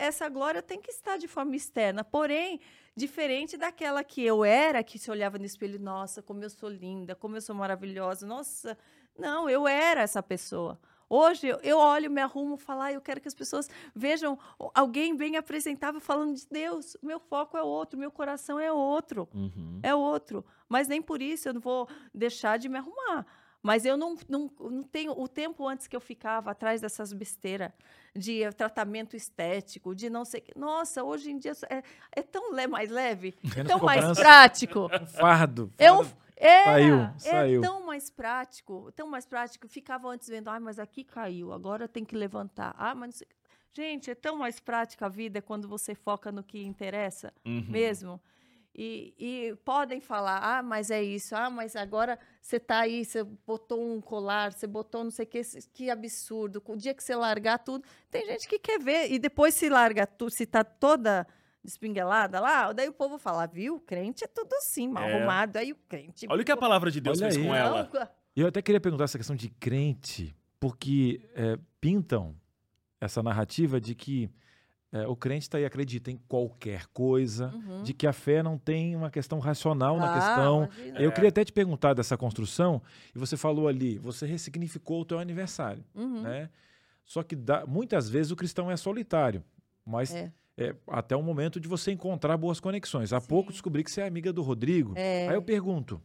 essa 0.02 0.28
glória 0.28 0.62
tem 0.62 0.82
que 0.82 0.92
estar 0.92 1.16
de 1.16 1.30
forma 1.30 1.56
externa. 1.56 2.04
Porém, 2.04 2.60
diferente 2.94 3.56
daquela 3.56 4.04
que 4.04 4.22
eu 4.22 4.44
era, 4.44 4.84
que 4.84 5.00
se 5.00 5.10
olhava 5.10 5.38
no 5.38 5.46
espelho, 5.46 5.80
nossa, 5.80 6.22
como 6.22 6.44
eu 6.44 6.50
sou 6.50 6.68
linda, 6.68 7.16
como 7.16 7.38
eu 7.38 7.42
sou 7.42 7.56
maravilhosa, 7.56 8.28
nossa. 8.28 8.78
Não, 9.18 9.50
eu 9.50 9.66
era 9.66 10.02
essa 10.02 10.22
pessoa. 10.22 10.78
Hoje 11.10 11.48
eu- 11.64 11.78
olho, 11.78 12.10
me 12.10 12.22
arrumo, 12.22 12.58
falo, 12.58 12.82
ah, 12.82 12.92
eu 12.92 13.02
quero 13.02 13.22
que 13.22 13.28
as 13.28 13.34
pessoas 13.36 13.70
vejam 13.96 14.38
alguém 14.74 15.16
bem 15.16 15.38
apresentável 15.38 16.02
falando 16.02 16.36
de 16.36 16.48
Deus. 16.50 16.96
O 17.02 17.06
meu 17.06 17.20
foco 17.20 17.56
é 17.58 17.62
outro, 17.62 17.98
meu 18.00 18.12
coração 18.12 18.60
é 18.60 18.72
outro 18.72 19.28
Uhum. 19.34 19.80
é 19.84 19.94
outro. 19.94 20.44
Mas 20.68 20.88
nem 20.88 21.02
por 21.02 21.22
isso 21.22 21.48
eu 21.50 21.54
não 21.54 21.62
vou 21.62 21.88
deixar 22.14 22.58
de 22.58 22.68
me 22.68 22.78
arrumar. 22.78 23.26
Mas 23.62 23.84
eu 23.84 23.98
não, 23.98 24.16
não, 24.30 24.52
não 24.60 24.84
tenho 24.84 25.12
o 25.20 25.28
tempo 25.28 25.68
antes 25.68 25.88
que 25.88 25.96
eu 25.96 26.00
ficava 26.02 26.52
atrás 26.52 26.82
dessas 26.82 27.12
besteiras 27.12 27.72
de 28.16 28.44
eh, 28.44 28.52
tratamento 28.52 29.16
estético, 29.16 29.96
de 29.96 30.08
não 30.08 30.24
sei. 30.24 30.40
o 30.42 30.44
quê. 30.44 30.54
Nossa, 30.56 31.04
hoje 31.04 31.32
em 31.32 31.38
dia 31.40 31.54
é, 31.70 31.82
é 32.12 32.22
tão 32.22 32.52
le 32.54 32.68
mais 32.68 32.92
leve, 32.92 33.36
Menos 33.56 33.72
tão 33.72 33.80
mais 33.80 34.02
cobrança. 34.02 34.22
prático. 34.22 34.80
Um 35.02 35.06
fardo. 35.08 35.74
É, 35.80 35.92
um, 35.92 36.06
é, 36.36 36.64
Saiu, 36.66 36.96
é 37.02 37.18
saiu. 37.20 37.62
tão 37.62 37.86
mais 37.86 38.10
prático, 38.10 38.92
tão 38.96 39.08
mais 39.08 39.26
prático. 39.26 39.68
Ficava 39.68 40.08
antes 40.10 40.28
vendo, 40.28 40.50
ah, 40.50 40.60
mas 40.60 40.80
aqui 40.80 41.04
caiu, 41.04 41.52
agora 41.54 41.88
tem 41.88 42.04
que 42.04 42.16
levantar. 42.16 42.76
Ah, 42.78 42.94
mas 42.96 43.08
não 43.08 43.14
sei. 43.14 43.28
Gente, 43.74 44.10
é 44.10 44.16
tão 44.16 44.38
mais 44.38 44.60
prática 44.60 45.06
a 45.06 45.10
vida 45.10 45.42
quando 45.42 45.68
você 45.68 45.94
foca 45.94 46.32
no 46.32 46.42
que 46.44 46.64
interessa 46.64 47.34
Uhum. 47.46 47.66
mesmo. 47.68 48.22
E, 48.78 49.14
e 49.18 49.56
podem 49.64 50.02
falar, 50.02 50.40
ah, 50.44 50.62
mas 50.62 50.92
é 50.92 51.02
isso, 51.02 51.34
ah, 51.34 51.50
mas 51.50 51.78
agora 51.78 52.20
você 52.42 52.60
tá 52.60 52.80
aí, 52.80 53.06
você 53.06 53.24
botou 53.24 53.82
um 53.82 54.02
colar, 54.02 54.52
você 54.52 54.68
botou 54.68 55.02
não 55.06 55.12
sei 55.12 55.24
o 55.24 55.28
que, 55.30 55.42
que 55.74 55.90
absurdo. 55.90 56.62
O 56.66 56.76
dia 56.76 56.94
que 56.94 57.02
você 57.02 57.16
largar 57.16 57.60
tudo, 57.60 57.86
tem 58.12 58.26
gente 58.26 58.50
que 58.50 58.60
quer 58.60 58.78
ver, 58.80 59.12
e 59.12 59.18
depois 59.18 59.54
se 59.56 59.70
larga 59.70 60.06
tudo, 60.06 60.30
se 60.32 60.46
tá 60.46 60.62
toda 60.64 61.26
espinguelada 61.68 62.40
lá, 62.40 62.72
daí 62.74 62.88
o 62.90 62.94
povo 62.94 63.18
fala, 63.18 63.46
viu, 63.46 63.80
crente 63.80 64.24
é 64.24 64.28
tudo 64.28 64.54
assim, 64.56 64.88
mal 64.88 65.04
É. 65.04 65.14
arrumado, 65.16 65.58
aí 65.58 65.72
o 65.72 65.76
crente... 65.88 66.26
Olha 66.30 66.42
o 66.42 66.46
que 66.46 66.52
a 66.52 66.58
palavra 66.58 66.90
de 66.92 67.00
Deus 67.02 67.20
Olha 67.22 67.32
fez 67.32 67.42
aí. 67.42 67.48
com 67.48 67.56
ela. 67.56 67.90
E 68.36 68.42
eu 68.42 68.48
até 68.48 68.62
queria 68.62 68.82
perguntar 68.82 69.06
essa 69.06 69.18
questão 69.18 69.36
de 69.36 69.50
crente, 69.50 70.36
porque 70.60 71.22
é, 71.36 71.58
pintam 71.80 72.36
essa 73.00 73.22
narrativa 73.24 73.80
de 73.80 73.94
que 73.96 74.30
é, 74.92 75.06
o 75.08 75.16
crente 75.16 75.42
está 75.44 75.58
aí 75.58 75.66
acredita 75.66 76.10
em 76.10 76.16
qualquer 76.28 76.86
coisa, 76.88 77.48
Uhum. 77.54 77.84
de 77.84 77.94
que 77.94 78.08
a 78.08 78.14
fé 78.14 78.42
não 78.42 78.58
tem 78.58 78.96
uma 78.96 79.10
questão 79.12 79.40
racional 79.40 79.98
na 79.98 80.10
Ah, 80.10 80.14
questão. 80.14 80.64
imagina. 80.72 81.00
Eu 81.02 81.10
É. 81.10 81.14
queria 81.14 81.30
até 81.30 81.44
te 81.44 81.52
perguntar 81.52 81.94
dessa 81.94 82.16
construção, 82.18 82.82
e 83.14 83.20
você 83.20 83.36
falou 83.36 83.68
ali, 83.68 83.98
você 83.98 84.26
ressignificou 84.26 85.02
o 85.02 85.06
teu 85.06 85.20
aniversário, 85.20 85.84
Uhum. 85.94 86.22
né? 86.22 86.50
Só 87.04 87.22
que 87.24 87.36
dá- 87.36 87.66
muitas 87.68 88.10
vezes 88.10 88.32
o 88.32 88.36
cristão 88.38 88.72
é 88.72 88.78
solitário, 88.78 89.44
mas 89.86 90.14
É. 90.16 90.32
é 90.58 90.74
até 90.88 91.16
o 91.16 91.22
momento 91.22 91.60
de 91.60 91.68
você 91.68 91.92
encontrar 91.92 92.38
boas 92.38 92.60
conexões. 92.60 93.12
Há 93.14 93.20
Sim. 93.20 93.28
pouco 93.28 93.52
descobri 93.52 93.84
que 93.84 93.92
você 93.92 94.02
é 94.02 94.08
amiga 94.08 94.32
do 94.32 94.42
Rodrigo. 94.42 94.94
É. 94.96 95.28
Aí 95.28 95.36
eu 95.36 95.42
pergunto, 95.42 96.02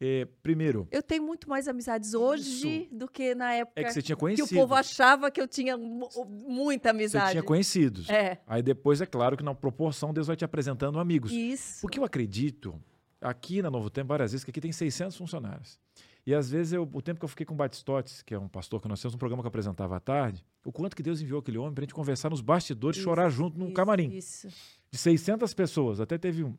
é, 0.00 0.26
primeiro, 0.42 0.88
Eu 0.90 1.02
tenho 1.02 1.22
muito 1.22 1.48
mais 1.48 1.68
amizades 1.68 2.14
hoje 2.14 2.88
do 2.90 3.06
que 3.06 3.34
na 3.34 3.52
época 3.52 3.80
é 3.80 3.84
que 3.84 3.92
você 3.92 4.00
tinha 4.02 4.16
que 4.16 4.20
conhecido. 4.20 4.46
o 4.46 4.60
povo 4.62 4.74
achava 4.74 5.30
que 5.30 5.40
eu 5.40 5.46
tinha 5.46 5.76
mu- 5.76 6.08
muita 6.26 6.88
Você 6.88 6.96
amizade. 6.96 7.30
tinha 7.32 7.42
conhecidos. 7.42 8.08
É, 8.08 8.40
Aí 8.46 8.62
depois, 8.62 9.00
é 9.00 9.06
claro 9.06 9.36
que 9.36 9.42
na 9.44 9.54
proporção, 9.54 10.12
Deus 10.14 10.26
vai 10.26 10.36
te 10.36 10.44
apresentando 10.44 10.98
amigos. 10.98 11.30
isso. 11.30 11.80
Porque 11.82 11.98
eu 11.98 12.04
acredito, 12.04 12.80
aqui 13.20 13.60
na 13.60 13.70
Novo 13.70 13.90
Tempo, 13.90 14.08
várias 14.08 14.32
vezes, 14.32 14.42
que 14.44 14.50
aqui 14.50 14.60
tem 14.60 14.72
600 14.72 15.16
funcionários. 15.16 15.78
E 16.30 16.34
às 16.34 16.48
vezes, 16.48 16.72
eu, 16.72 16.88
o 16.92 17.02
tempo 17.02 17.18
que 17.18 17.24
eu 17.24 17.28
fiquei 17.28 17.44
com 17.44 17.54
o 17.54 17.56
Batistotes, 17.56 18.22
que 18.22 18.32
é 18.32 18.38
um 18.38 18.46
pastor 18.46 18.80
que 18.80 18.86
nós 18.86 19.02
temos 19.02 19.16
um 19.16 19.18
programa 19.18 19.42
que 19.42 19.46
eu 19.46 19.48
apresentava 19.48 19.96
à 19.96 20.00
tarde, 20.00 20.44
o 20.64 20.70
quanto 20.70 20.94
que 20.94 21.02
Deus 21.02 21.20
enviou 21.20 21.40
aquele 21.40 21.58
homem 21.58 21.74
pra 21.74 21.82
gente 21.82 21.92
conversar 21.92 22.30
nos 22.30 22.40
bastidores, 22.40 22.96
Isso, 22.98 23.04
chorar 23.04 23.28
junto 23.30 23.58
num 23.58 23.64
Isso, 23.66 23.74
camarim. 23.74 24.10
Isso. 24.16 24.46
De 24.92 24.96
600 24.96 25.52
pessoas. 25.54 25.98
Até 26.00 26.16
teve 26.18 26.44
um. 26.44 26.54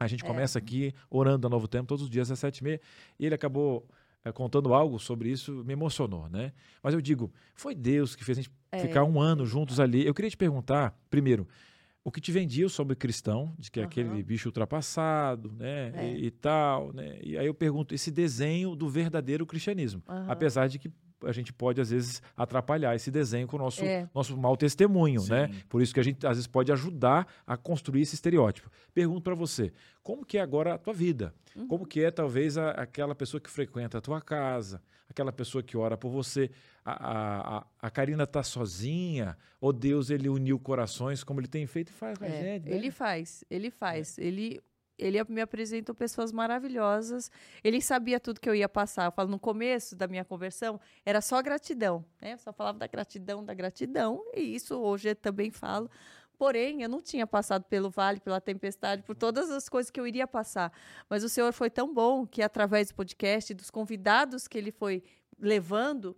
A 0.00 0.08
gente 0.08 0.24
É. 0.24 0.26
começa 0.26 0.58
aqui 0.58 0.92
orando 1.08 1.46
a 1.46 1.50
Novo 1.50 1.68
Tempo 1.68 1.86
todos 1.86 2.02
os 2.02 2.10
dias 2.10 2.28
às 2.28 2.40
sete 2.40 2.58
e 2.58 2.64
meia. 2.64 2.80
E 3.16 3.24
ele 3.24 3.36
acabou 3.36 3.86
eh, 4.24 4.32
contando 4.32 4.74
algo 4.74 4.98
sobre 4.98 5.30
isso, 5.30 5.62
me 5.64 5.74
emocionou, 5.74 6.28
né? 6.28 6.52
Mas 6.82 6.92
eu 6.94 7.00
digo, 7.00 7.32
foi 7.54 7.72
Deus 7.72 8.16
que 8.16 8.24
fez 8.24 8.38
a 8.38 8.40
gente 8.42 8.52
É. 8.72 8.80
ficar 8.80 9.04
um 9.04 9.20
ano 9.20 9.46
juntos 9.46 9.78
ali. 9.78 10.04
Eu 10.04 10.12
queria 10.12 10.30
te 10.30 10.36
perguntar, 10.36 10.98
primeiro, 11.08 11.46
o 12.04 12.12
que 12.12 12.20
te 12.20 12.30
vendia 12.30 12.68
sobre 12.68 12.94
cristão, 12.94 13.54
de 13.58 13.70
que 13.70 13.80
é 13.80 13.82
Aham. 13.82 13.90
aquele 13.90 14.22
bicho 14.22 14.48
ultrapassado, 14.48 15.50
né? 15.58 15.90
É. 15.94 16.12
E, 16.12 16.26
e 16.26 16.30
tal, 16.30 16.92
né? 16.92 17.18
E 17.22 17.38
aí 17.38 17.46
eu 17.46 17.54
pergunto, 17.54 17.94
esse 17.94 18.10
desenho 18.10 18.76
do 18.76 18.86
verdadeiro 18.88 19.46
cristianismo. 19.46 20.02
Aham. 20.06 20.26
Apesar 20.28 20.68
de 20.68 20.78
que 20.78 20.92
a 21.22 21.32
gente 21.32 21.52
pode, 21.52 21.80
às 21.80 21.90
vezes, 21.90 22.22
atrapalhar 22.36 22.94
esse 22.94 23.10
desenho 23.10 23.46
com 23.46 23.56
o 23.56 23.58
nosso, 23.58 23.84
É. 23.84 24.08
nosso 24.14 24.36
mau 24.36 24.56
testemunho, 24.56 25.22
né? 25.28 25.48
Sim. 25.48 25.62
Por 25.68 25.80
isso 25.82 25.94
que 25.94 26.00
a 26.00 26.02
gente, 26.02 26.26
às 26.26 26.36
vezes, 26.36 26.46
pode 26.46 26.70
ajudar 26.72 27.26
a 27.46 27.56
construir 27.56 28.02
esse 28.02 28.14
estereótipo. 28.14 28.70
Pergunto 28.92 29.22
para 29.22 29.34
você, 29.34 29.72
como 30.02 30.24
que 30.24 30.38
é 30.38 30.40
agora 30.40 30.74
a 30.74 30.78
tua 30.78 30.92
vida? 30.92 31.34
Uhum. 31.56 31.66
Como 31.68 31.86
que 31.86 32.02
é, 32.02 32.10
talvez, 32.10 32.58
a- 32.58 32.70
aquela 32.72 33.14
pessoa 33.14 33.40
que 33.40 33.48
frequenta 33.50 33.98
a 33.98 34.00
tua 34.00 34.20
casa, 34.20 34.82
aquela 35.08 35.32
pessoa 35.32 35.62
que 35.62 35.76
ora 35.76 35.96
por 35.96 36.10
você? 36.10 36.50
A, 36.84 36.92
a, 36.92 37.58
a- 37.58 37.66
a 37.82 37.90
Karina 37.90 38.26
tá 38.26 38.42
sozinha? 38.42 39.36
Ou 39.60 39.72
Deus, 39.72 40.10
ele 40.10 40.28
uniu 40.28 40.58
corações, 40.58 41.24
como 41.24 41.40
ele 41.40 41.48
tem 41.48 41.66
feito 41.66 41.88
e 41.88 41.92
faz 41.92 42.18
com 42.18 42.24
a 42.24 42.28
É, 42.28 42.40
gente? 42.58 42.68
né? 42.68 42.76
Ele 42.76 42.90
faz, 42.90 43.42
ele 43.50 43.70
faz. 43.70 44.18
Ele 44.18 44.60
ele 44.98 45.22
me 45.24 45.40
apresentou 45.40 45.94
pessoas 45.94 46.32
maravilhosas. 46.32 47.30
Ele 47.62 47.80
sabia 47.80 48.20
tudo 48.20 48.40
que 48.40 48.48
eu 48.48 48.54
ia 48.54 48.68
passar. 48.68 49.06
Eu 49.06 49.12
falo, 49.12 49.28
no 49.28 49.38
começo 49.38 49.96
da 49.96 50.06
minha 50.06 50.24
conversão, 50.24 50.80
era 51.04 51.20
só 51.20 51.40
gratidão. 51.42 52.04
Né? 52.20 52.34
Eu 52.34 52.38
só 52.38 52.52
falava 52.52 52.78
da 52.78 52.86
gratidão, 52.86 53.44
da 53.44 53.54
gratidão. 53.54 54.24
E 54.34 54.54
isso 54.54 54.76
hoje 54.78 55.10
eu 55.10 55.16
também 55.16 55.50
falo. 55.50 55.90
Porém, 56.36 56.82
eu 56.82 56.88
não 56.88 57.00
tinha 57.00 57.26
passado 57.26 57.64
pelo 57.64 57.90
vale, 57.90 58.20
pela 58.20 58.40
tempestade, 58.40 59.02
por 59.02 59.14
todas 59.14 59.50
as 59.50 59.68
coisas 59.68 59.90
que 59.90 60.00
eu 60.00 60.06
iria 60.06 60.26
passar. 60.26 60.72
Mas 61.08 61.22
o 61.22 61.28
Senhor 61.28 61.52
foi 61.52 61.70
tão 61.70 61.92
bom 61.92 62.26
que, 62.26 62.42
através 62.42 62.88
do 62.88 62.94
podcast, 62.94 63.54
dos 63.54 63.70
convidados 63.70 64.48
que 64.48 64.58
ele 64.58 64.72
foi 64.72 65.02
levando, 65.38 66.16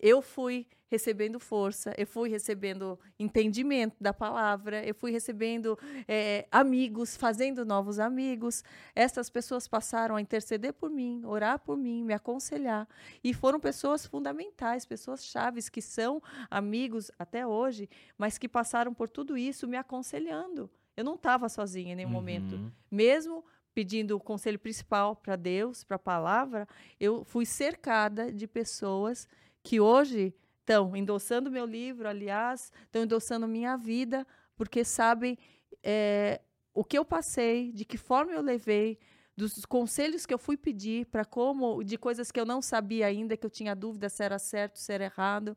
eu 0.00 0.22
fui 0.22 0.66
recebendo 0.90 1.38
força, 1.38 1.94
eu 1.98 2.06
fui 2.06 2.30
recebendo 2.30 2.98
entendimento 3.18 3.96
da 4.00 4.12
palavra, 4.12 4.82
eu 4.84 4.94
fui 4.94 5.10
recebendo 5.10 5.78
é, 6.06 6.46
amigos, 6.50 7.16
fazendo 7.16 7.64
novos 7.64 7.98
amigos. 7.98 8.64
Essas 8.94 9.28
pessoas 9.28 9.68
passaram 9.68 10.16
a 10.16 10.20
interceder 10.20 10.72
por 10.72 10.90
mim, 10.90 11.22
orar 11.24 11.58
por 11.58 11.76
mim, 11.76 12.02
me 12.02 12.14
aconselhar. 12.14 12.88
E 13.22 13.34
foram 13.34 13.60
pessoas 13.60 14.06
fundamentais, 14.06 14.86
pessoas 14.86 15.24
chaves, 15.24 15.68
que 15.68 15.82
são 15.82 16.22
amigos 16.50 17.10
até 17.18 17.46
hoje, 17.46 17.88
mas 18.16 18.38
que 18.38 18.48
passaram 18.48 18.94
por 18.94 19.08
tudo 19.08 19.36
isso 19.36 19.68
me 19.68 19.76
aconselhando. 19.76 20.70
Eu 20.96 21.04
não 21.04 21.14
estava 21.14 21.48
sozinha 21.48 21.92
em 21.92 21.96
nenhum 21.96 22.08
uhum. 22.08 22.14
momento. 22.14 22.72
Mesmo 22.90 23.44
pedindo 23.74 24.16
o 24.16 24.20
conselho 24.20 24.58
principal 24.58 25.14
para 25.14 25.36
Deus, 25.36 25.84
para 25.84 25.94
a 25.94 26.00
palavra, 26.00 26.66
eu 26.98 27.24
fui 27.24 27.46
cercada 27.46 28.32
de 28.32 28.48
pessoas 28.48 29.28
que 29.62 29.80
hoje 29.80 30.34
estão 30.60 30.94
endossando 30.94 31.50
meu 31.50 31.64
livro, 31.64 32.08
aliás, 32.08 32.70
estão 32.84 33.02
endossando 33.02 33.48
minha 33.48 33.76
vida, 33.76 34.26
porque 34.54 34.84
sabem 34.84 35.38
é, 35.82 36.40
o 36.74 36.84
que 36.84 36.98
eu 36.98 37.04
passei, 37.04 37.72
de 37.72 37.84
que 37.84 37.96
forma 37.96 38.32
eu 38.32 38.42
levei, 38.42 38.98
dos 39.36 39.64
conselhos 39.64 40.26
que 40.26 40.34
eu 40.34 40.38
fui 40.38 40.56
pedir 40.56 41.06
para 41.06 41.24
como, 41.24 41.82
de 41.84 41.96
coisas 41.96 42.30
que 42.30 42.40
eu 42.40 42.44
não 42.44 42.60
sabia 42.60 43.06
ainda, 43.06 43.36
que 43.36 43.46
eu 43.46 43.50
tinha 43.50 43.74
dúvida 43.74 44.08
se 44.08 44.22
era 44.22 44.38
certo, 44.38 44.78
se 44.78 44.92
era 44.92 45.04
errado, 45.04 45.56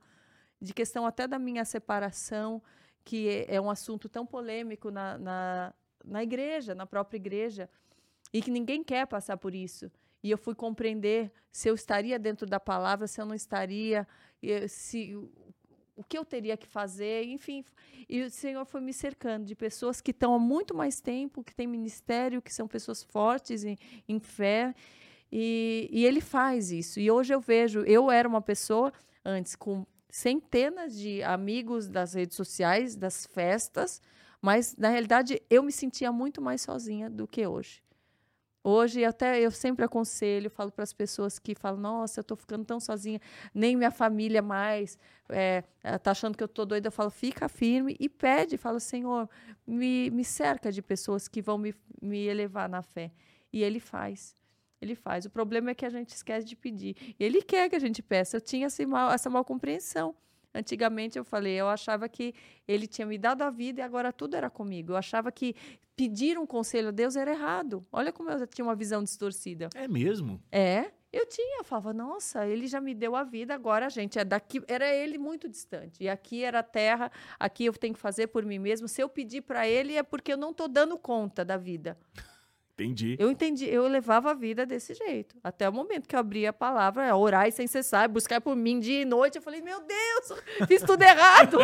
de 0.61 0.73
questão 0.73 1.05
até 1.05 1.27
da 1.27 1.39
minha 1.39 1.65
separação, 1.65 2.61
que 3.03 3.45
é, 3.47 3.59
um 3.59 3.69
assunto 3.69 4.07
tão 4.07 4.25
polêmico 4.25 4.91
na, 4.91 5.17
na, 5.17 5.73
na 6.05 6.23
igreja, 6.23 6.75
na 6.75 6.85
própria 6.85 7.17
igreja, 7.17 7.67
e 8.31 8.41
que 8.41 8.51
ninguém 8.51 8.83
quer 8.83 9.07
passar 9.07 9.35
por 9.37 9.55
isso 9.55 9.91
e 10.23 10.29
eu 10.29 10.37
fui 10.37 10.55
compreender 10.55 11.31
se 11.51 11.69
eu 11.69 11.75
estaria 11.75 12.17
dentro 12.17 12.45
da 12.45 12.59
palavra, 12.59 13.07
se 13.07 13.19
eu 13.19 13.25
não 13.25 13.35
estaria, 13.35 14.07
se 14.67 15.15
o 15.95 16.03
que 16.03 16.17
eu 16.17 16.25
teria 16.25 16.57
que 16.57 16.67
fazer, 16.67 17.25
enfim. 17.25 17.63
E 18.09 18.23
o 18.23 18.31
Senhor 18.31 18.65
foi 18.65 18.81
me 18.81 18.91
cercando 18.91 19.45
de 19.45 19.55
pessoas 19.55 20.01
que 20.01 20.11
estão 20.11 20.33
há 20.33 20.39
muito 20.39 20.75
mais 20.75 20.99
tempo, 20.99 21.43
que 21.43 21.53
têm 21.53 21.67
ministério, 21.67 22.41
que 22.41 22.53
são 22.53 22.67
pessoas 22.67 23.03
fortes 23.03 23.63
em, 23.63 23.77
em 24.07 24.19
fé. 24.19 24.73
E, 25.31 25.87
e 25.91 26.05
Ele 26.05 26.19
faz 26.19 26.71
isso. 26.71 26.99
E 26.99 27.11
hoje 27.11 27.33
eu 27.33 27.39
vejo, 27.39 27.81
eu 27.81 28.09
era 28.09 28.27
uma 28.27 28.41
pessoa 28.41 28.91
antes 29.23 29.55
com 29.55 29.85
centenas 30.09 30.97
de 30.97 31.21
amigos 31.23 31.87
das 31.87 32.15
redes 32.15 32.35
sociais, 32.35 32.95
das 32.95 33.25
festas, 33.27 34.01
mas 34.41 34.75
na 34.75 34.89
realidade 34.89 35.41
eu 35.49 35.61
me 35.61 35.71
sentia 35.71 36.11
muito 36.11 36.41
mais 36.41 36.61
sozinha 36.61 37.09
do 37.09 37.27
que 37.27 37.45
hoje. 37.45 37.81
Hoje, 38.63 39.03
até 39.03 39.39
eu 39.39 39.49
sempre 39.49 39.83
aconselho, 39.83 40.49
falo 40.49 40.71
para 40.71 40.83
as 40.83 40.93
pessoas 40.93 41.39
que 41.39 41.55
falam: 41.55 41.79
Nossa, 41.79 42.19
eu 42.19 42.21
estou 42.21 42.37
ficando 42.37 42.63
tão 42.63 42.79
sozinha, 42.79 43.19
nem 43.53 43.75
minha 43.75 43.89
família 43.89 44.41
mais 44.41 44.99
é, 45.29 45.63
achando 46.05 46.37
que 46.37 46.43
eu 46.43 46.45
estou 46.45 46.65
doida. 46.65 46.87
Eu 46.87 46.91
falo: 46.91 47.09
Fica 47.09 47.49
firme 47.49 47.95
e 47.99 48.07
pede, 48.07 48.57
fala: 48.57 48.79
Senhor, 48.79 49.27
me, 49.65 50.11
me 50.11 50.23
cerca 50.23 50.71
de 50.71 50.81
pessoas 50.81 51.27
que 51.27 51.41
vão 51.41 51.57
me, 51.57 51.73
me 52.01 52.27
elevar 52.27 52.69
na 52.69 52.83
fé. 52.83 53.11
E 53.51 53.63
Ele 53.63 53.79
faz. 53.79 54.35
Ele 54.79 54.95
faz. 54.95 55.25
O 55.25 55.29
problema 55.29 55.71
é 55.71 55.75
que 55.75 55.85
a 55.85 55.89
gente 55.89 56.09
esquece 56.09 56.45
de 56.45 56.55
pedir. 56.55 57.15
Ele 57.19 57.41
quer 57.41 57.69
que 57.69 57.75
a 57.75 57.79
gente 57.79 58.01
peça. 58.01 58.37
Eu 58.37 58.41
tinha 58.41 58.67
esse 58.67 58.85
mal, 58.85 59.11
essa 59.11 59.29
mal 59.29 59.43
compreensão. 59.43 60.15
Antigamente 60.53 61.17
eu 61.17 61.23
falei, 61.23 61.53
eu 61.53 61.67
achava 61.67 62.07
que 62.09 62.33
ele 62.67 62.87
tinha 62.87 63.05
me 63.05 63.17
dado 63.17 63.41
a 63.41 63.49
vida 63.49 63.81
e 63.81 63.83
agora 63.83 64.11
tudo 64.11 64.35
era 64.35 64.49
comigo. 64.49 64.93
Eu 64.93 64.97
achava 64.97 65.31
que 65.31 65.55
pedir 65.95 66.37
um 66.37 66.45
conselho 66.45 66.89
a 66.89 66.91
Deus 66.91 67.15
era 67.15 67.31
errado. 67.31 67.85
Olha 67.91 68.11
como 68.11 68.29
eu 68.29 68.47
tinha 68.47 68.65
uma 68.65 68.75
visão 68.75 69.03
distorcida. 69.03 69.69
É 69.75 69.87
mesmo? 69.87 70.41
É. 70.51 70.91
Eu 71.13 71.25
tinha, 71.25 71.59
eu 71.59 71.63
falava, 71.65 71.93
nossa, 71.93 72.47
ele 72.47 72.67
já 72.67 72.79
me 72.79 72.95
deu 72.95 73.17
a 73.17 73.23
vida, 73.25 73.53
agora, 73.53 73.89
gente, 73.89 74.17
é 74.17 74.23
daqui, 74.23 74.63
era 74.65 74.87
ele 74.95 75.17
muito 75.17 75.49
distante. 75.49 76.01
E 76.01 76.07
aqui 76.07 76.41
era 76.41 76.59
a 76.59 76.63
terra, 76.63 77.11
aqui 77.37 77.65
eu 77.65 77.73
tenho 77.73 77.93
que 77.93 77.99
fazer 77.99 78.27
por 78.27 78.45
mim 78.45 78.59
mesmo. 78.59 78.87
Se 78.87 79.01
eu 79.03 79.09
pedir 79.09 79.41
para 79.41 79.67
ele 79.67 79.97
é 79.97 80.03
porque 80.03 80.31
eu 80.31 80.37
não 80.37 80.51
estou 80.51 80.69
dando 80.69 80.97
conta 80.97 81.43
da 81.43 81.57
vida. 81.57 81.97
Entendi. 82.81 83.15
Eu 83.19 83.31
entendi, 83.31 83.65
eu 83.65 83.87
levava 83.87 84.31
a 84.31 84.33
vida 84.33 84.65
desse 84.65 84.93
jeito. 84.93 85.35
Até 85.43 85.69
o 85.69 85.73
momento 85.73 86.07
que 86.07 86.15
eu 86.15 86.19
abri 86.19 86.47
a 86.47 86.53
palavra, 86.53 87.15
orar 87.15 87.51
sem 87.51 87.67
cessar, 87.67 88.09
buscar 88.09 88.41
por 88.41 88.55
mim 88.55 88.79
dia 88.79 89.01
e 89.01 89.05
noite. 89.05 89.37
Eu 89.37 89.41
falei, 89.41 89.61
meu 89.61 89.81
Deus, 89.81 90.41
fiz 90.67 90.81
tudo 90.81 91.03
errado. 91.03 91.57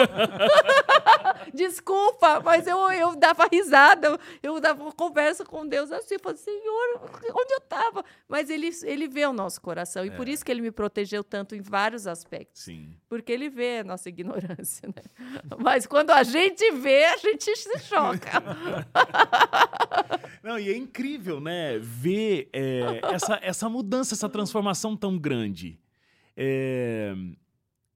Desculpa, 1.53 2.41
mas 2.41 2.67
eu, 2.67 2.77
eu 2.91 3.15
dava 3.15 3.47
risada, 3.51 4.19
eu 4.41 4.59
dava 4.59 4.91
conversa 4.91 5.45
com 5.45 5.67
Deus 5.67 5.91
assim, 5.91 6.15
eu 6.15 6.19
falei, 6.19 6.37
Senhor, 6.37 7.01
onde 7.33 7.53
eu 7.53 7.59
estava? 7.59 8.03
Mas 8.27 8.49
ele, 8.49 8.69
ele 8.83 9.07
vê 9.07 9.25
o 9.25 9.33
nosso 9.33 9.61
coração, 9.61 10.05
e 10.05 10.09
é. 10.09 10.11
por 10.11 10.27
isso 10.27 10.43
que 10.43 10.51
ele 10.51 10.61
me 10.61 10.71
protegeu 10.71 11.23
tanto 11.23 11.55
em 11.55 11.61
vários 11.61 12.07
aspectos. 12.07 12.63
Sim. 12.63 12.93
Porque 13.09 13.31
ele 13.31 13.49
vê 13.49 13.79
a 13.79 13.83
nossa 13.83 14.09
ignorância, 14.09 14.87
né? 14.87 15.03
Mas 15.57 15.87
quando 15.87 16.11
a 16.11 16.23
gente 16.23 16.71
vê, 16.71 17.05
a 17.05 17.17
gente 17.17 17.55
se 17.55 17.79
choca. 17.79 18.43
Não, 20.43 20.59
e 20.59 20.69
é 20.69 20.77
incrível, 20.77 21.06
né? 21.41 21.79
Ver 21.79 22.49
é, 22.51 23.01
essa, 23.03 23.39
essa 23.41 23.69
mudança, 23.69 24.13
essa 24.13 24.29
transformação 24.29 24.95
tão 24.95 25.17
grande. 25.17 25.79
É, 26.35 27.13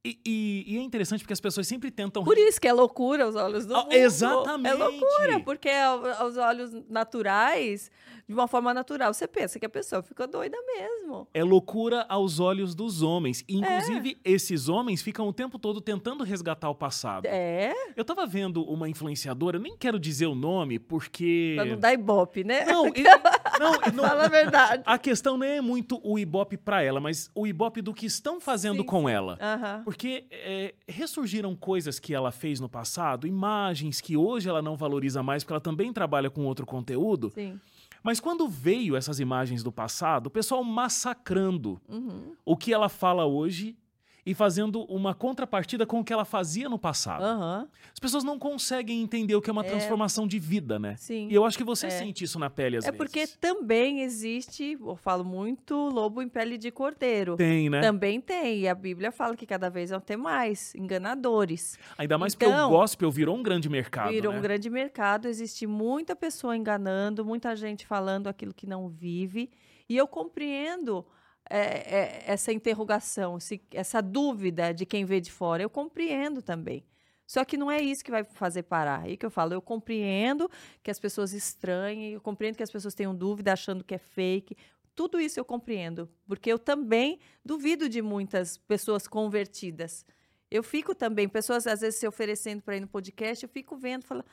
e, 0.04 0.20
e, 0.26 0.64
e, 0.68 0.78
é 0.80 0.82
interessante 0.82 1.22
porque 1.22 1.34
as 1.34 1.40
pessoas 1.40 1.68
sempre 1.68 1.92
tentam. 1.92 2.24
Por 2.24 2.38
isso 2.38 2.60
que 2.60 2.68
é 2.68 2.74
loucura 2.74 3.28
os 3.28 3.36
olhos 3.36 3.68
do 3.68 3.76
ah, 3.76 3.84
mundo. 3.84 3.94
Exatamente. 3.94 4.74
É 4.74 4.84
loucura, 4.84 5.40
porque 5.42 5.70
aos 5.70 6.38
olhos 6.38 6.72
naturais, 6.90 7.92
de 8.32 8.36
uma 8.36 8.48
forma 8.48 8.74
natural, 8.74 9.14
você 9.14 9.28
pensa 9.28 9.60
que 9.60 9.66
a 9.66 9.70
pessoa 9.70 10.02
fica 10.02 10.26
doida 10.26 10.58
mesmo. 10.66 11.28
É 11.34 11.44
loucura 11.44 12.06
aos 12.08 12.40
olhos 12.40 12.74
dos 12.74 13.02
homens. 13.02 13.44
E, 13.46 13.58
inclusive, 13.58 14.18
é. 14.24 14.32
esses 14.32 14.70
homens 14.70 15.02
ficam 15.02 15.28
o 15.28 15.34
tempo 15.34 15.60
todo 15.60 15.82
tentando 15.82 16.24
resgatar 16.24 16.70
o 16.70 16.76
passado. 16.76 17.26
É. 17.26 17.74
Eu 17.94 18.06
tava 18.06 18.26
vendo 18.26 18.64
uma 18.64 18.88
influenciadora, 18.88 19.60
nem 19.60 19.76
quero 19.76 20.00
dizer 20.00 20.28
o 20.28 20.36
nome, 20.36 20.80
porque. 20.80 21.54
Pra 21.58 21.66
não 21.66 21.78
dar 21.78 21.94
ibope, 21.94 22.46
né? 22.46 22.64
Não, 22.64 22.86
não, 23.60 23.72
não, 23.94 24.08
Fala 24.08 24.26
a 24.26 24.30
verdade. 24.30 24.84
A 24.86 24.98
questão 24.98 25.38
não 25.38 25.46
é 25.46 25.60
muito 25.60 26.00
o 26.02 26.18
ibope 26.18 26.56
pra 26.56 26.82
ela, 26.82 27.02
mas 27.02 27.30
o 27.36 27.46
ibope 27.46 27.82
do 27.82 27.94
que 27.94 28.06
estão 28.06 28.40
fazendo 28.40 28.78
Sim. 28.78 28.86
com 28.86 29.10
ela. 29.10 29.38
Porque 29.84 30.26
é, 30.32 30.74
ressurgiram 30.88 31.54
coisas 31.54 32.00
que 32.00 32.14
ela 32.14 32.32
fez 32.32 32.62
no 32.62 32.70
passado, 32.70 33.28
imagens 33.28 34.00
que 34.00 34.16
hoje 34.16 34.48
ela 34.48 34.62
não 34.62 34.78
valoriza 34.78 35.22
mais, 35.22 35.44
porque 35.44 35.54
ela 35.54 35.62
também 35.62 35.92
trabalha 35.92 36.30
com 36.30 36.46
outro 36.46 36.66
conteúdo. 36.66 37.30
Sim. 37.32 37.60
Mas 38.04 38.20
quando 38.20 38.48
veio 38.48 38.96
essas 38.96 39.20
imagens 39.20 39.64
do 39.64 39.72
passado, 39.72 40.28
o 40.28 40.32
pessoal 40.32 40.64
massacrando 40.64 41.80
uhum. 41.88 42.34
o 42.44 42.58
que 42.58 42.74
ela 42.74 42.90
fala 42.90 43.26
hoje 43.26 43.78
e 44.26 44.34
fazendo 44.34 44.84
uma 44.84 45.16
contrapartida 45.16 45.86
com 45.86 46.00
o 46.00 46.04
que 46.04 46.14
ela 46.14 46.26
fazia 46.26 46.70
no 46.70 46.78
passado. 46.78 47.24
Uhum. 47.24 47.68
As 47.92 48.00
pessoas 48.00 48.24
não 48.24 48.38
conseguem 48.38 49.02
entender 49.02 49.36
o 49.36 49.42
que 49.42 49.50
é 49.50 49.54
uma 49.54 49.66
é... 49.66 49.70
transformação 49.70 50.28
de 50.28 50.38
vida, 50.38 50.78
né? 50.78 50.96
Sim. 50.98 51.28
E 51.30 51.34
eu 51.34 51.44
acho 51.44 51.58
que 51.58 51.64
você 51.64 51.88
é. 51.88 51.90
sente 51.90 52.24
isso 52.24 52.38
na 52.38 52.50
pele 52.50 52.78
às 52.78 52.86
é 52.86 52.92
vezes. 52.92 52.96
É 52.96 52.98
porque 52.98 53.28
também 53.28 54.02
existe, 54.02 54.78
eu 54.80 54.96
falo 54.96 55.24
muito, 55.24 55.76
lobo 55.76 56.22
em 56.22 56.30
pele 56.30 56.58
de 56.58 56.70
cordeiro. 56.70 57.36
Tem, 57.36 57.70
né? 57.70 57.82
Também 57.82 58.22
tem. 58.22 58.62
E 58.62 58.68
a 58.68 58.76
Bíblia 58.76 59.12
fala 59.12 59.36
que 59.36 59.46
cada 59.46 59.70
vez 59.70 59.90
vão 59.90 60.00
ter 60.00 60.18
mais 60.18 60.76
enganadores. 60.76 61.78
Ainda 61.98 62.18
mais 62.18 62.34
então, 62.34 62.50
porque 62.50 62.64
o 62.64 62.70
gospel 62.70 63.10
virou 63.10 63.36
um 63.36 63.44
grande 63.44 63.70
mercado. 63.70 64.12
Virou 64.12 64.34
né? 64.34 64.40
um 64.40 64.42
grande 64.42 64.70
mercado. 64.70 65.28
Existe 65.28 65.66
muita 65.66 66.16
pessoa 66.16 66.56
enganando, 66.56 67.26
muita 67.26 67.56
gente 67.56 67.88
falando 67.88 68.28
aquilo 68.28 68.54
que 68.54 68.68
não 68.68 68.88
vive. 68.88 69.50
E 69.90 69.98
eu 69.98 70.08
compreendo 70.08 71.06
é, 71.52 71.96
é, 71.96 72.24
essa 72.28 72.54
interrogação, 72.54 73.38
essa 73.74 74.02
dúvida 74.02 74.74
de 74.74 74.86
quem 74.86 75.04
vê 75.06 75.20
de 75.20 75.32
fora. 75.32 75.62
Eu 75.62 75.70
compreendo 75.70 76.42
também. 76.42 76.86
Só 77.28 77.46
que 77.46 77.58
não 77.58 77.72
é 77.72 77.82
isso 77.82 78.04
que 78.04 78.12
vai 78.12 78.24
fazer 78.24 78.64
parar. 78.64 79.02
Aí 79.02 79.16
que 79.16 79.26
eu 79.26 79.32
falo, 79.32 79.54
eu 79.54 79.62
compreendo 79.62 80.50
que 80.84 80.92
as 80.92 81.00
pessoas 81.00 81.34
estranhem, 81.34 82.14
eu 82.14 82.22
compreendo 82.22 82.58
que 82.58 82.64
as 82.64 82.72
pessoas 82.72 82.94
tenham 82.94 83.16
dúvida 83.16 83.54
achando 83.54 83.84
que 83.84 83.96
é 83.96 83.98
fake. 83.98 84.56
Tudo 84.96 85.20
isso 85.20 85.40
eu 85.40 85.46
compreendo, 85.46 86.10
porque 86.28 86.52
eu 86.52 86.60
também 86.60 87.20
duvido 87.44 87.88
de 87.88 88.02
muitas 88.02 88.58
pessoas 88.58 89.08
convertidas. 89.08 90.06
Eu 90.50 90.62
fico 90.62 90.94
também, 90.94 91.30
pessoas 91.30 91.66
às 91.66 91.80
vezes 91.80 92.00
se 92.00 92.08
oferecendo 92.08 92.62
para 92.62 92.76
ir 92.76 92.82
no 92.82 92.88
podcast, 92.88 93.44
eu 93.44 93.50
fico 93.50 93.78
vendo, 93.78 94.06
falando, 94.06 94.26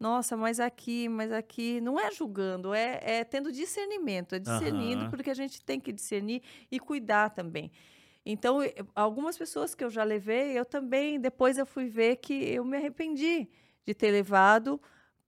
nossa, 0.00 0.36
mas 0.36 0.60
aqui, 0.60 1.08
mas 1.08 1.32
aqui. 1.32 1.80
Não 1.80 1.98
é 1.98 2.10
julgando, 2.12 2.72
é, 2.72 3.00
é 3.02 3.24
tendo 3.24 3.50
discernimento, 3.50 4.34
é 4.34 4.38
discernindo, 4.38 5.04
uhum. 5.04 5.10
porque 5.10 5.30
a 5.30 5.34
gente 5.34 5.62
tem 5.62 5.80
que 5.80 5.92
discernir 5.92 6.42
e 6.70 6.78
cuidar 6.78 7.30
também. 7.30 7.70
Então, 8.24 8.58
algumas 8.94 9.36
pessoas 9.36 9.74
que 9.74 9.82
eu 9.82 9.90
já 9.90 10.04
levei, 10.04 10.58
eu 10.58 10.64
também, 10.64 11.18
depois 11.18 11.56
eu 11.56 11.64
fui 11.64 11.88
ver 11.88 12.16
que 12.16 12.34
eu 12.34 12.64
me 12.64 12.76
arrependi 12.76 13.48
de 13.84 13.94
ter 13.94 14.10
levado 14.10 14.80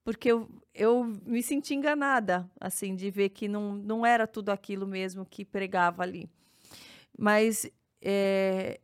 porque 0.05 0.31
eu, 0.31 0.49
eu 0.75 1.05
me 1.05 1.43
senti 1.43 1.75
enganada, 1.75 2.51
assim, 2.61 2.95
de 2.95 3.11
ver 3.11 3.31
que 3.31 3.49
não, 3.49 3.75
não 3.75 4.05
era 4.05 4.27
tudo 4.27 4.51
aquilo 4.51 4.87
mesmo 4.87 5.25
que 5.25 5.45
pregava 5.45 6.03
ali. 6.03 6.29
Mas 7.19 7.71
é, 8.01 8.81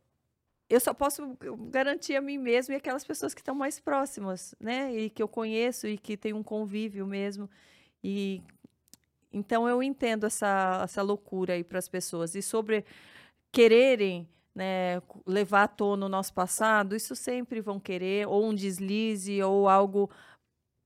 eu 0.69 0.81
só 0.81 0.93
posso 0.93 1.37
garantir 1.71 2.17
a 2.17 2.21
mim 2.21 2.39
mesmo 2.39 2.75
e 2.75 2.77
aquelas 2.77 3.05
pessoas 3.05 3.33
que 3.33 3.41
estão 3.41 3.55
mais 3.55 3.79
próximas, 3.79 4.55
né? 4.61 4.93
E 4.95 5.11
que 5.11 5.23
eu 5.23 5.29
conheço 5.29 5.87
e 5.87 5.97
que 5.97 6.17
tem 6.17 6.33
um 6.33 6.43
convívio 6.43 7.07
mesmo. 7.07 7.49
E 8.03 8.43
então 9.33 9.69
eu 9.69 9.83
entendo 9.83 10.27
essa, 10.27 10.81
essa 10.83 11.03
loucura 11.03 11.55
aí 11.55 11.63
para 11.63 11.79
as 11.79 11.89
pessoas. 11.89 12.35
E 12.35 12.43
sobre 12.43 12.85
quererem 13.53 14.29
né, 14.55 15.03
levar 15.27 15.65
à 15.65 15.69
tona 15.69 16.07
o 16.07 16.09
nosso 16.09 16.33
passado, 16.33 16.97
isso 16.97 17.15
sempre 17.15 17.61
vão 17.61 17.79
querer, 17.79 18.27
ou 18.27 18.47
um 18.47 18.55
deslize, 18.55 19.43
ou 19.43 19.69
algo. 19.69 20.11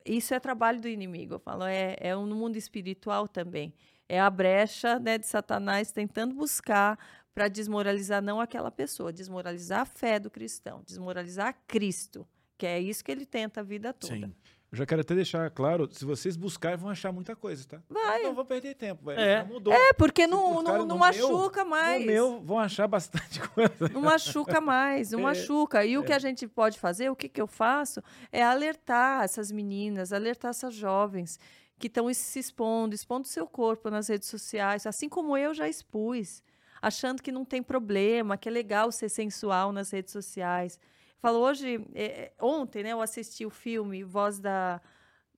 Isso 0.04 0.34
é 0.34 0.40
trabalho 0.40 0.80
do 0.80 0.88
inimigo, 0.88 1.34
eu 1.34 1.38
falo, 1.38 1.64
é, 1.64 1.96
é 2.00 2.14
no 2.14 2.34
mundo 2.34 2.56
espiritual 2.56 3.28
também. 3.28 3.72
É 4.08 4.18
a 4.18 4.28
brecha 4.28 4.98
né, 4.98 5.16
de 5.18 5.26
Satanás 5.26 5.92
tentando 5.92 6.34
buscar 6.34 6.98
para 7.34 7.48
desmoralizar 7.48 8.22
não 8.22 8.40
aquela 8.40 8.70
pessoa, 8.70 9.12
desmoralizar 9.12 9.80
a 9.80 9.84
fé 9.84 10.18
do 10.18 10.30
cristão, 10.30 10.82
desmoralizar 10.84 11.56
Cristo, 11.66 12.26
que 12.58 12.66
é 12.66 12.80
isso 12.80 13.04
que 13.04 13.10
ele 13.10 13.24
tenta 13.24 13.60
a 13.60 13.62
vida 13.62 13.92
toda. 13.92 14.14
Sim. 14.14 14.34
Eu 14.72 14.78
já 14.78 14.86
quero 14.86 15.00
até 15.00 15.16
deixar 15.16 15.50
claro, 15.50 15.88
se 15.90 16.04
vocês 16.04 16.36
buscarem, 16.36 16.78
vão 16.78 16.90
achar 16.90 17.10
muita 17.10 17.34
coisa, 17.34 17.66
tá? 17.66 17.82
Vai. 17.88 18.22
Não 18.22 18.34
vão 18.34 18.44
perder 18.44 18.76
tempo, 18.76 19.04
vai. 19.04 19.16
É. 19.16 19.42
mudou. 19.42 19.72
É, 19.72 19.92
porque 19.92 20.28
não, 20.28 20.62
não, 20.62 20.86
não 20.86 20.96
machuca 20.96 21.64
meu, 21.64 21.70
mais. 21.70 22.00
No 22.00 22.06
meu, 22.06 22.40
vão 22.40 22.56
achar 22.56 22.86
bastante 22.86 23.40
coisa. 23.50 23.88
Não 23.92 24.02
machuca 24.02 24.60
mais, 24.60 25.10
não 25.10 25.20
é. 25.20 25.22
machuca. 25.22 25.84
E 25.84 25.98
o 25.98 26.04
que 26.04 26.12
é. 26.12 26.14
a 26.14 26.20
gente 26.20 26.46
pode 26.46 26.78
fazer, 26.78 27.10
o 27.10 27.16
que, 27.16 27.28
que 27.28 27.40
eu 27.40 27.48
faço, 27.48 28.00
é 28.30 28.44
alertar 28.44 29.24
essas 29.24 29.50
meninas, 29.50 30.12
alertar 30.12 30.50
essas 30.50 30.72
jovens 30.72 31.40
que 31.76 31.88
estão 31.88 32.12
se 32.14 32.38
expondo, 32.38 32.94
expondo 32.94 33.26
seu 33.26 33.48
corpo 33.48 33.90
nas 33.90 34.06
redes 34.06 34.28
sociais, 34.28 34.86
assim 34.86 35.08
como 35.08 35.36
eu 35.36 35.52
já 35.52 35.68
expus 35.68 36.44
achando 36.80 37.22
que 37.22 37.32
não 37.32 37.44
tem 37.44 37.62
problema, 37.62 38.36
que 38.36 38.48
é 38.48 38.52
legal 38.52 38.90
ser 38.90 39.08
sensual 39.08 39.72
nas 39.72 39.90
redes 39.90 40.12
sociais. 40.12 40.78
Falo 41.18 41.38
hoje, 41.38 41.86
é, 41.94 42.32
ontem, 42.40 42.82
né, 42.82 42.92
eu 42.92 43.02
assisti 43.02 43.44
o 43.44 43.50
filme 43.50 44.02
Voz 44.02 44.38
da 44.38 44.80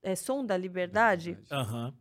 é, 0.02 0.14
Som 0.14 0.44
da 0.44 0.56
Liberdade. 0.56 1.36
Uhum. 1.50 1.92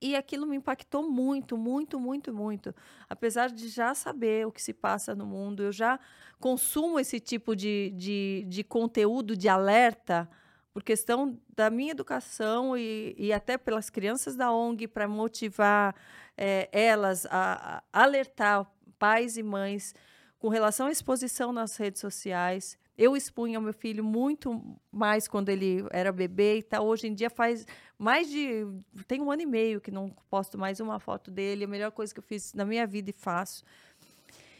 E 0.00 0.14
aquilo 0.14 0.46
me 0.46 0.56
impactou 0.56 1.08
muito, 1.08 1.56
muito, 1.56 1.98
muito, 1.98 2.32
muito. 2.32 2.74
Apesar 3.08 3.50
de 3.50 3.68
já 3.68 3.94
saber 3.94 4.46
o 4.46 4.52
que 4.52 4.62
se 4.62 4.72
passa 4.72 5.14
no 5.14 5.26
mundo, 5.26 5.62
eu 5.62 5.72
já 5.72 5.98
consumo 6.38 7.00
esse 7.00 7.18
tipo 7.18 7.56
de, 7.56 7.92
de, 7.96 8.44
de 8.48 8.62
conteúdo 8.62 9.36
de 9.36 9.48
alerta 9.48 10.28
por 10.72 10.84
questão 10.84 11.40
da 11.56 11.68
minha 11.68 11.90
educação 11.90 12.76
e, 12.76 13.14
e 13.18 13.32
até 13.32 13.58
pelas 13.58 13.90
crianças 13.90 14.36
da 14.36 14.52
ONG, 14.52 14.86
para 14.86 15.08
motivar 15.08 15.94
é, 16.36 16.68
elas 16.70 17.26
a, 17.26 17.82
a 17.92 18.02
alertar 18.02 18.64
pais 18.98 19.36
e 19.36 19.42
mães 19.42 19.94
com 20.38 20.48
relação 20.48 20.86
à 20.86 20.92
exposição 20.92 21.52
nas 21.52 21.76
redes 21.76 22.00
sociais. 22.00 22.78
Eu 22.96 23.16
expunha 23.16 23.58
o 23.58 23.62
meu 23.62 23.72
filho 23.72 24.02
muito 24.02 24.60
mais 24.90 25.28
quando 25.28 25.50
ele 25.50 25.84
era 25.90 26.10
bebê 26.10 26.58
e 26.58 26.62
tal. 26.62 26.86
Hoje 26.86 27.06
em 27.06 27.14
dia 27.14 27.30
faz 27.30 27.66
mais 27.96 28.28
de. 28.28 28.66
Tem 29.06 29.20
um 29.20 29.30
ano 29.30 29.42
e 29.42 29.46
meio 29.46 29.80
que 29.80 29.90
não 29.90 30.10
posto 30.28 30.58
mais 30.58 30.80
uma 30.80 30.98
foto 30.98 31.30
dele. 31.30 31.64
A 31.64 31.68
melhor 31.68 31.92
coisa 31.92 32.12
que 32.12 32.18
eu 32.18 32.24
fiz 32.24 32.52
na 32.54 32.64
minha 32.64 32.86
vida 32.86 33.10
e 33.10 33.12
faço. 33.12 33.64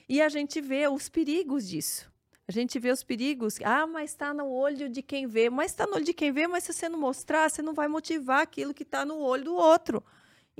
E 0.08 0.22
a 0.22 0.28
gente 0.28 0.60
vê 0.60 0.86
os 0.88 1.08
perigos 1.08 1.68
disso. 1.68 2.10
A 2.46 2.52
gente 2.52 2.78
vê 2.78 2.90
os 2.90 3.02
perigos. 3.02 3.58
Ah, 3.62 3.86
mas 3.86 4.10
está 4.10 4.32
no 4.32 4.48
olho 4.48 4.88
de 4.88 5.02
quem 5.02 5.26
vê. 5.26 5.50
Mas 5.50 5.72
está 5.72 5.86
no 5.86 5.96
olho 5.96 6.04
de 6.04 6.14
quem 6.14 6.32
vê, 6.32 6.46
mas 6.46 6.64
se 6.64 6.72
você 6.72 6.88
não 6.88 6.98
mostrar, 6.98 7.50
você 7.50 7.60
não 7.60 7.74
vai 7.74 7.88
motivar 7.88 8.40
aquilo 8.40 8.72
que 8.72 8.84
está 8.84 9.04
no 9.04 9.18
olho 9.18 9.44
do 9.44 9.54
outro. 9.54 10.02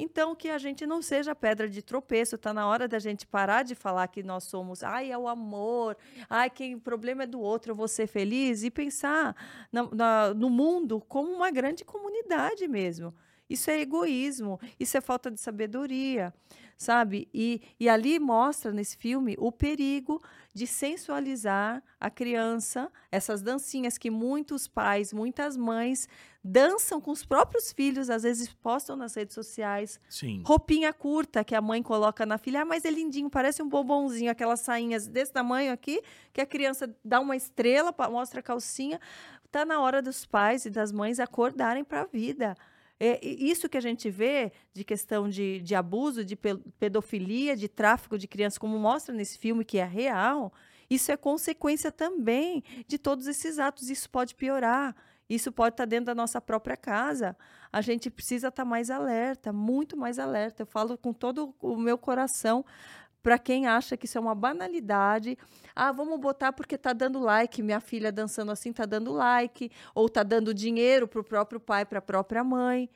Então, 0.01 0.33
que 0.33 0.49
a 0.49 0.59
gente 0.59 0.87
não 0.87 1.03
seja 1.03 1.35
pedra 1.35 1.69
de 1.69 1.83
tropeço. 1.83 2.37
Está 2.37 2.55
na 2.55 2.69
hora 2.69 2.87
da 2.87 3.01
gente 3.01 3.27
parar 3.27 3.65
de 3.65 3.75
falar 3.75 4.07
que 4.07 4.23
nós 4.23 4.45
somos, 4.45 4.85
ai, 4.85 5.11
é 5.11 5.19
o 5.19 5.27
amor, 5.27 5.97
ai, 6.31 6.49
que 6.49 6.73
o 6.77 6.81
problema 6.81 7.25
é 7.25 7.27
do 7.27 7.41
outro, 7.41 7.73
eu 7.73 7.75
vou 7.75 7.89
ser 7.89 8.07
feliz, 8.07 8.63
e 8.63 8.71
pensar 8.71 9.35
na, 9.73 9.89
na, 9.93 10.35
no 10.35 10.49
mundo 10.49 11.01
como 11.09 11.33
uma 11.33 11.51
grande 11.51 11.85
comunidade 11.85 12.69
mesmo. 12.69 13.13
Isso 13.49 13.71
é 13.71 13.81
egoísmo, 13.81 14.61
isso 14.79 14.97
é 14.97 15.01
falta 15.01 15.31
de 15.31 15.41
sabedoria 15.41 16.33
sabe? 16.79 17.29
E, 17.35 17.61
e 17.79 17.89
ali 17.89 18.21
mostra 18.21 18.73
nesse 18.73 18.97
filme 18.97 19.35
o 19.37 19.51
perigo 19.51 20.23
de 20.55 20.67
sensualizar 20.67 21.83
a 22.01 22.09
criança, 22.09 22.91
essas 23.11 23.43
dancinhas 23.43 23.99
que 23.99 24.11
muitos 24.11 24.69
pais, 24.69 25.13
muitas 25.13 25.57
mães 25.57 26.09
dançam 26.43 27.01
com 27.01 27.11
os 27.11 27.25
próprios 27.25 27.73
filhos, 27.73 28.09
às 28.09 28.23
vezes 28.23 28.55
postam 28.55 28.97
nas 28.97 29.15
redes 29.15 29.35
sociais. 29.35 30.01
Sim. 30.09 30.43
Roupinha 30.47 30.93
curta 30.93 31.45
que 31.45 31.55
a 31.55 31.61
mãe 31.61 31.83
coloca 31.83 32.25
na 32.25 32.39
filha, 32.39 32.63
ah, 32.63 32.65
mas 32.65 32.85
é 32.85 32.91
lindinho, 32.91 33.29
parece 33.29 33.61
um 33.61 33.69
bombonzinho, 33.69 34.31
aquelas 34.31 34.61
sainhas 34.61 35.07
desse 35.09 35.33
tamanho 35.33 35.73
aqui, 35.73 36.01
que 36.33 36.41
a 36.41 36.47
criança 36.47 36.95
dá 37.05 37.21
uma 37.21 37.37
estrela, 37.37 37.95
mostra 38.09 38.39
a 38.39 38.43
calcinha. 38.43 39.01
Tá 39.51 39.65
na 39.65 39.81
hora 39.81 40.03
dos 40.03 40.27
pais 40.27 40.67
e 40.67 40.71
das 40.71 40.93
mães 40.93 41.19
acordarem 41.19 41.83
para 41.83 42.03
a 42.03 42.05
vida. 42.05 42.55
É, 43.01 43.25
isso 43.25 43.69
que 43.69 43.77
a 43.77 43.81
gente 43.81 44.11
vê 44.11 44.51
de 44.73 44.83
questão 44.83 45.29
de, 45.29 45.61
de 45.61 45.75
abuso, 45.75 46.25
de 46.25 46.37
pedofilia, 46.79 47.57
de 47.57 47.69
tráfico 47.69 48.19
de 48.19 48.27
crianças, 48.27 48.59
como 48.59 48.79
mostra 48.79 49.15
nesse 49.15 49.39
filme, 49.39 49.65
que 49.65 49.79
é 49.79 49.85
real, 49.85 50.53
isso 50.91 51.13
é 51.13 51.17
consequência 51.17 51.93
também 51.93 52.63
de 52.87 52.99
todos 52.99 53.27
esses 53.27 53.59
atos. 53.59 53.91
Isso 53.91 54.09
pode 54.09 54.35
piorar. 54.35 54.97
Isso 55.29 55.53
pode 55.53 55.75
estar 55.75 55.85
dentro 55.85 56.07
da 56.07 56.15
nossa 56.15 56.41
própria 56.41 56.77
casa. 56.77 57.37
A 57.71 57.83
gente 57.83 58.11
precisa 58.11 58.49
estar 58.49 58.65
mais 58.65 58.91
alerta, 58.91 59.53
muito 59.53 59.97
mais 59.97 60.19
alerta. 60.19 60.63
Eu 60.63 60.67
falo 60.67 60.97
com 60.97 61.13
todo 61.13 61.55
o 61.61 61.77
meu 61.77 61.99
coração 61.99 62.65
para 63.23 63.39
quem 63.39 63.66
acha 63.66 63.97
que 63.97 64.07
isso 64.07 64.19
é 64.19 64.21
uma 64.21 64.35
banalidade. 64.35 65.37
Ah, 65.75 65.93
vamos 65.93 66.19
botar 66.21 66.53
porque 66.53 66.77
está 66.77 66.93
dando 66.93 67.19
like, 67.19 67.62
minha 67.62 67.81
filha 67.81 68.12
dançando 68.12 68.53
assim 68.53 68.71
está 68.71 68.87
dando 68.87 69.12
like, 69.12 69.71
ou 69.95 70.07
está 70.07 70.23
dando 70.23 70.55
dinheiro 70.55 71.07
para 71.07 71.21
o 71.21 71.25
próprio 71.25 71.61
pai, 71.61 71.85
para 71.85 71.99
a 71.99 72.03
própria 72.03 72.45
mãe. 72.45 72.89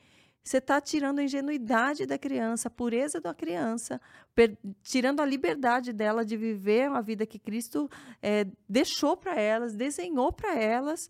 Você 0.44 0.58
está 0.58 0.80
tirando 0.80 1.20
a 1.20 1.22
ingenuidade 1.22 2.04
da 2.04 2.18
criança, 2.18 2.66
a 2.66 2.70
pureza 2.70 3.20
da 3.20 3.32
criança, 3.32 4.00
tirando 4.82 5.20
a 5.20 5.26
liberdade 5.26 5.92
dela 5.92 6.24
de 6.24 6.36
viver 6.36 6.90
uma 6.90 7.00
vida 7.00 7.24
que 7.24 7.38
Cristo 7.38 7.88
é, 8.20 8.46
deixou 8.68 9.16
para 9.16 9.40
elas, 9.40 9.76
desenhou 9.76 10.32
para 10.32 10.58
elas, 10.58 11.08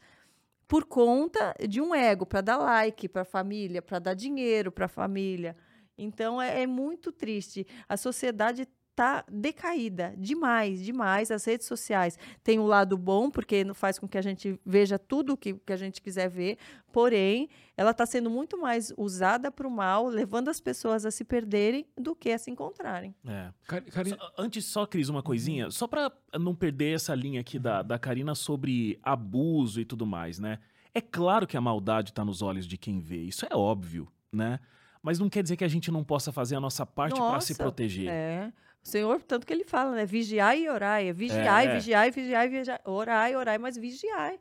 por 0.68 0.84
conta 0.84 1.54
de 1.66 1.80
um 1.80 1.94
ego, 1.94 2.26
para 2.26 2.42
dar 2.42 2.58
like 2.58 3.08
para 3.08 3.22
a 3.22 3.24
família, 3.26 3.80
para 3.80 3.98
dar 3.98 4.14
dinheiro 4.14 4.70
para 4.70 4.84
a 4.84 4.88
família. 4.88 5.56
Então 5.96 6.40
é, 6.40 6.62
é 6.62 6.66
muito 6.66 7.10
triste. 7.10 7.66
A 7.88 7.96
sociedade 7.96 8.68
tá 8.94 9.24
decaída 9.30 10.14
demais, 10.16 10.82
demais. 10.84 11.30
As 11.30 11.44
redes 11.44 11.66
sociais 11.66 12.18
têm 12.42 12.58
um 12.58 12.66
lado 12.66 12.96
bom, 12.96 13.30
porque 13.30 13.64
faz 13.74 13.98
com 13.98 14.06
que 14.06 14.18
a 14.18 14.22
gente 14.22 14.58
veja 14.64 14.98
tudo 14.98 15.32
o 15.32 15.36
que, 15.36 15.54
que 15.54 15.72
a 15.72 15.76
gente 15.76 16.00
quiser 16.00 16.28
ver, 16.28 16.58
porém, 16.92 17.48
ela 17.76 17.92
está 17.92 18.04
sendo 18.04 18.28
muito 18.28 18.60
mais 18.60 18.92
usada 18.96 19.50
para 19.50 19.66
o 19.66 19.70
mal, 19.70 20.06
levando 20.06 20.48
as 20.48 20.60
pessoas 20.60 21.06
a 21.06 21.10
se 21.10 21.24
perderem 21.24 21.86
do 21.96 22.14
que 22.14 22.30
a 22.30 22.38
se 22.38 22.50
encontrarem. 22.50 23.14
É. 23.26 23.50
Car 23.66 23.82
Só, 24.06 24.32
antes, 24.38 24.64
só, 24.66 24.86
Cris, 24.86 25.08
uma 25.08 25.22
coisinha, 25.22 25.70
só 25.70 25.86
para 25.86 26.12
não 26.38 26.54
perder 26.54 26.94
essa 26.94 27.14
linha 27.14 27.40
aqui 27.40 27.58
da, 27.58 27.82
da 27.82 27.98
Karina 27.98 28.34
sobre 28.34 28.98
abuso 29.02 29.80
e 29.80 29.84
tudo 29.84 30.06
mais, 30.06 30.38
né? 30.38 30.58
É 30.94 31.00
claro 31.00 31.46
que 31.46 31.56
a 31.56 31.60
maldade 31.60 32.10
está 32.10 32.22
nos 32.22 32.42
olhos 32.42 32.66
de 32.66 32.76
quem 32.76 33.00
vê, 33.00 33.22
isso 33.22 33.46
é 33.50 33.56
óbvio, 33.56 34.06
né? 34.30 34.60
Mas 35.02 35.18
não 35.18 35.28
quer 35.28 35.42
dizer 35.42 35.56
que 35.56 35.64
a 35.64 35.68
gente 35.68 35.90
não 35.90 36.04
possa 36.04 36.30
fazer 36.30 36.54
a 36.54 36.60
nossa 36.60 36.86
parte 36.86 37.18
para 37.18 37.40
se 37.40 37.56
proteger. 37.56 38.08
É. 38.08 38.52
O 38.82 38.88
Senhor, 38.88 39.22
tanto 39.22 39.46
que 39.46 39.52
ele 39.52 39.64
fala, 39.64 39.92
né? 39.92 40.04
Vigiai 40.04 40.64
e 40.64 40.68
orai. 40.68 41.08
É 41.08 41.12
vigiai, 41.12 41.66
é. 41.68 41.74
vigiai, 41.74 42.10
vigiai, 42.10 42.48
vigiai. 42.48 42.80
Orai, 42.84 43.36
orai, 43.36 43.58
mas 43.58 43.76
vigiai. 43.76 44.40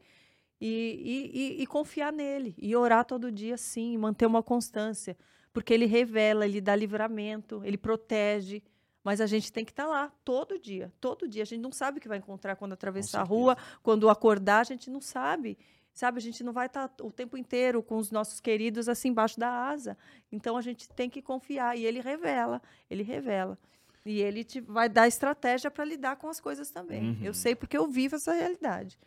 E, 0.60 0.68
e, 0.68 1.40
e, 1.60 1.64
e, 1.64 1.68
confiar 1.68 2.12
nele. 2.12 2.56
E 2.58 2.76
orar 2.76 3.06
todo 3.06 3.32
dia, 3.32 3.58
sim. 3.58 3.98
manter 3.98 4.26
uma 4.26 4.42
constância. 4.42 5.16
Porque 5.54 5.74
ele 5.74 5.86
revela, 5.86 6.46
ele 6.46 6.62
dá 6.62 6.76
livramento, 6.76 7.62
ele 7.64 7.78
protege. 7.78 8.64
Mas 9.04 9.20
a 9.20 9.26
gente 9.26 9.52
tem 9.52 9.66
que 9.66 9.72
estar 9.72 9.86
tá 9.86 9.90
lá 9.90 10.12
todo 10.24 10.60
dia, 10.60 10.92
todo 11.00 11.28
dia. 11.28 11.44
A 11.44 11.46
gente 11.46 11.62
não 11.62 11.72
sabe 11.72 11.98
o 11.98 12.02
que 12.02 12.08
vai 12.08 12.18
encontrar 12.18 12.56
quando 12.56 12.74
atravessar 12.74 13.22
a 13.22 13.24
rua, 13.24 13.58
quando 13.82 14.10
acordar, 14.10 14.60
a 14.60 14.64
gente 14.64 14.90
não 14.90 15.02
sabe. 15.02 15.58
Sabe, 15.94 16.20
a 16.20 16.22
gente 16.22 16.44
não 16.44 16.54
vai 16.54 16.68
estar 16.68 16.88
tá 16.88 17.04
o 17.04 17.12
tempo 17.12 17.36
inteiro 17.36 17.84
com 17.84 17.98
os 17.98 18.12
nossos 18.12 18.40
queridos 18.40 18.88
assim 18.88 19.10
embaixo 19.10 19.40
da 19.40 19.50
asa. 19.50 19.98
Então 20.32 20.56
a 20.56 20.62
gente 20.62 20.88
tem 20.90 21.10
que 21.10 21.22
confiar. 21.22 21.78
E 21.78 21.86
ele 21.86 22.00
revela, 22.00 22.62
ele 22.90 23.04
revela. 23.04 23.58
E 24.06 24.20
ele 24.20 24.44
te 24.44 24.60
vai 24.60 24.90
dar 24.90 25.08
estratégia 25.08 25.70
para 25.70 25.86
lidar 25.86 26.16
com 26.16 26.28
as 26.28 26.40
coisas 26.40 26.72
também. 26.72 27.12
Uhum. 27.12 27.18
Eu 27.22 27.34
sei 27.34 27.56
porque 27.56 27.78
eu 27.78 27.88
vivo 27.88 28.16
essa 28.16 28.34
realidade. 28.34 28.98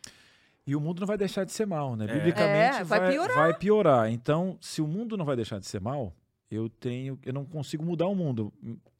E 0.66 0.74
o 0.74 0.80
mundo 0.80 1.00
não 1.00 1.06
vai 1.06 1.18
deixar 1.18 1.44
de 1.44 1.52
ser 1.52 1.66
mal, 1.66 1.94
né? 1.94 2.06
É. 2.06 2.14
Biblicamente 2.14 2.78
é, 2.78 2.84
vai, 2.84 3.00
vai, 3.00 3.10
piorar. 3.10 3.36
vai 3.36 3.54
piorar. 3.54 4.10
Então, 4.10 4.56
se 4.60 4.80
o 4.80 4.86
mundo 4.86 5.16
não 5.16 5.24
vai 5.24 5.36
deixar 5.36 5.58
de 5.58 5.66
ser 5.66 5.80
mal, 5.80 6.14
eu 6.54 6.68
tenho, 6.68 7.18
eu 7.24 7.32
não 7.32 7.44
consigo 7.44 7.84
mudar 7.84 8.06
o 8.06 8.14
mundo. 8.14 8.52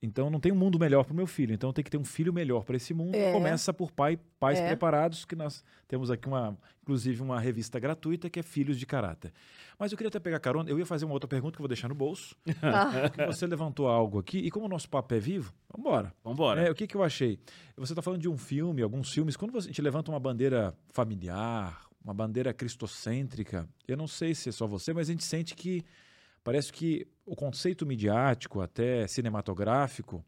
Então 0.03 0.29
não 0.29 0.39
tem 0.41 0.53
um 0.53 0.57
mundo 0.57 0.79
melhor 0.79 1.05
para 1.05 1.13
o 1.13 1.17
meu 1.17 1.27
filho. 1.27 1.55
Então 1.55 1.73
tem 1.73 1.83
que 1.85 1.91
ter 1.91 1.97
um 1.97 2.05
filho 2.05 2.33
melhor 2.33 2.65
para 2.65 2.77
esse 2.77 2.93
mundo. 2.93 3.15
É. 3.15 3.33
Começa 3.33 3.73
por 3.73 3.91
pai, 3.91 4.19
pais 4.39 4.59
É. 4.59 4.67
preparados, 4.67 5.25
que 5.25 5.35
nós 5.35 5.65
temos 5.89 6.11
aqui 6.11 6.29
uma, 6.29 6.59
inclusive 6.83 7.23
uma 7.23 7.41
revista 7.41 7.79
gratuita 7.81 8.29
que 8.29 8.39
é 8.39 8.43
Filhos 8.43 8.79
de 8.79 8.85
Caráter. 8.87 9.33
Mas 9.79 9.91
eu 9.93 9.97
queria 9.99 10.09
até 10.09 10.21
pegar 10.21 10.39
carona. 10.41 10.69
Eu 10.69 10.79
ia 10.79 10.87
fazer 10.87 11.05
uma 11.05 11.15
outra 11.15 11.27
pergunta 11.27 11.53
que 11.57 11.61
eu 11.61 11.65
vou 11.65 11.69
deixar 11.69 11.89
no 11.89 11.95
bolso. 11.95 12.37
Ah, 12.63 13.09
porque 13.11 13.27
você 13.27 13.47
levantou 13.47 13.89
algo 13.89 14.19
aqui 14.19 14.39
e 14.39 14.51
como 14.51 14.67
o 14.67 14.69
nosso 14.69 14.89
papo 14.89 15.15
é 15.15 15.19
vivo, 15.19 15.53
vamos 15.73 15.87
embora. 15.87 16.15
Vambora. 16.23 16.63
É, 16.67 16.71
o 16.71 16.75
que, 16.75 16.87
que 16.87 16.97
eu 16.97 17.03
achei? 17.03 17.39
Você 17.77 17.93
está 17.93 18.03
falando 18.03 18.21
de 18.21 18.29
um 18.29 18.37
filme, 18.37 18.83
alguns 18.83 19.11
filmes. 19.13 19.37
Quando 19.37 19.53
você- 19.53 19.69
a 19.69 19.71
gente 19.71 19.81
levanta 19.83 20.11
uma 20.13 20.21
bandeira 20.21 20.77
familiar, 20.91 21.81
uma 22.05 22.13
bandeira 22.15 22.53
cristocêntrica, 22.53 23.67
eu 23.89 23.97
não 23.97 24.07
sei 24.07 24.35
se 24.35 24.49
é 24.49 24.53
só 24.53 24.67
você, 24.67 24.93
mas 24.93 25.09
a 25.09 25.13
gente 25.13 25.25
sente 25.25 25.55
que 25.55 25.83
parece 26.43 26.73
que 26.73 27.07
o 27.27 27.35
conceito 27.35 27.87
midiático, 27.87 28.61
até 28.61 29.07
cinematográfico, 29.07 30.25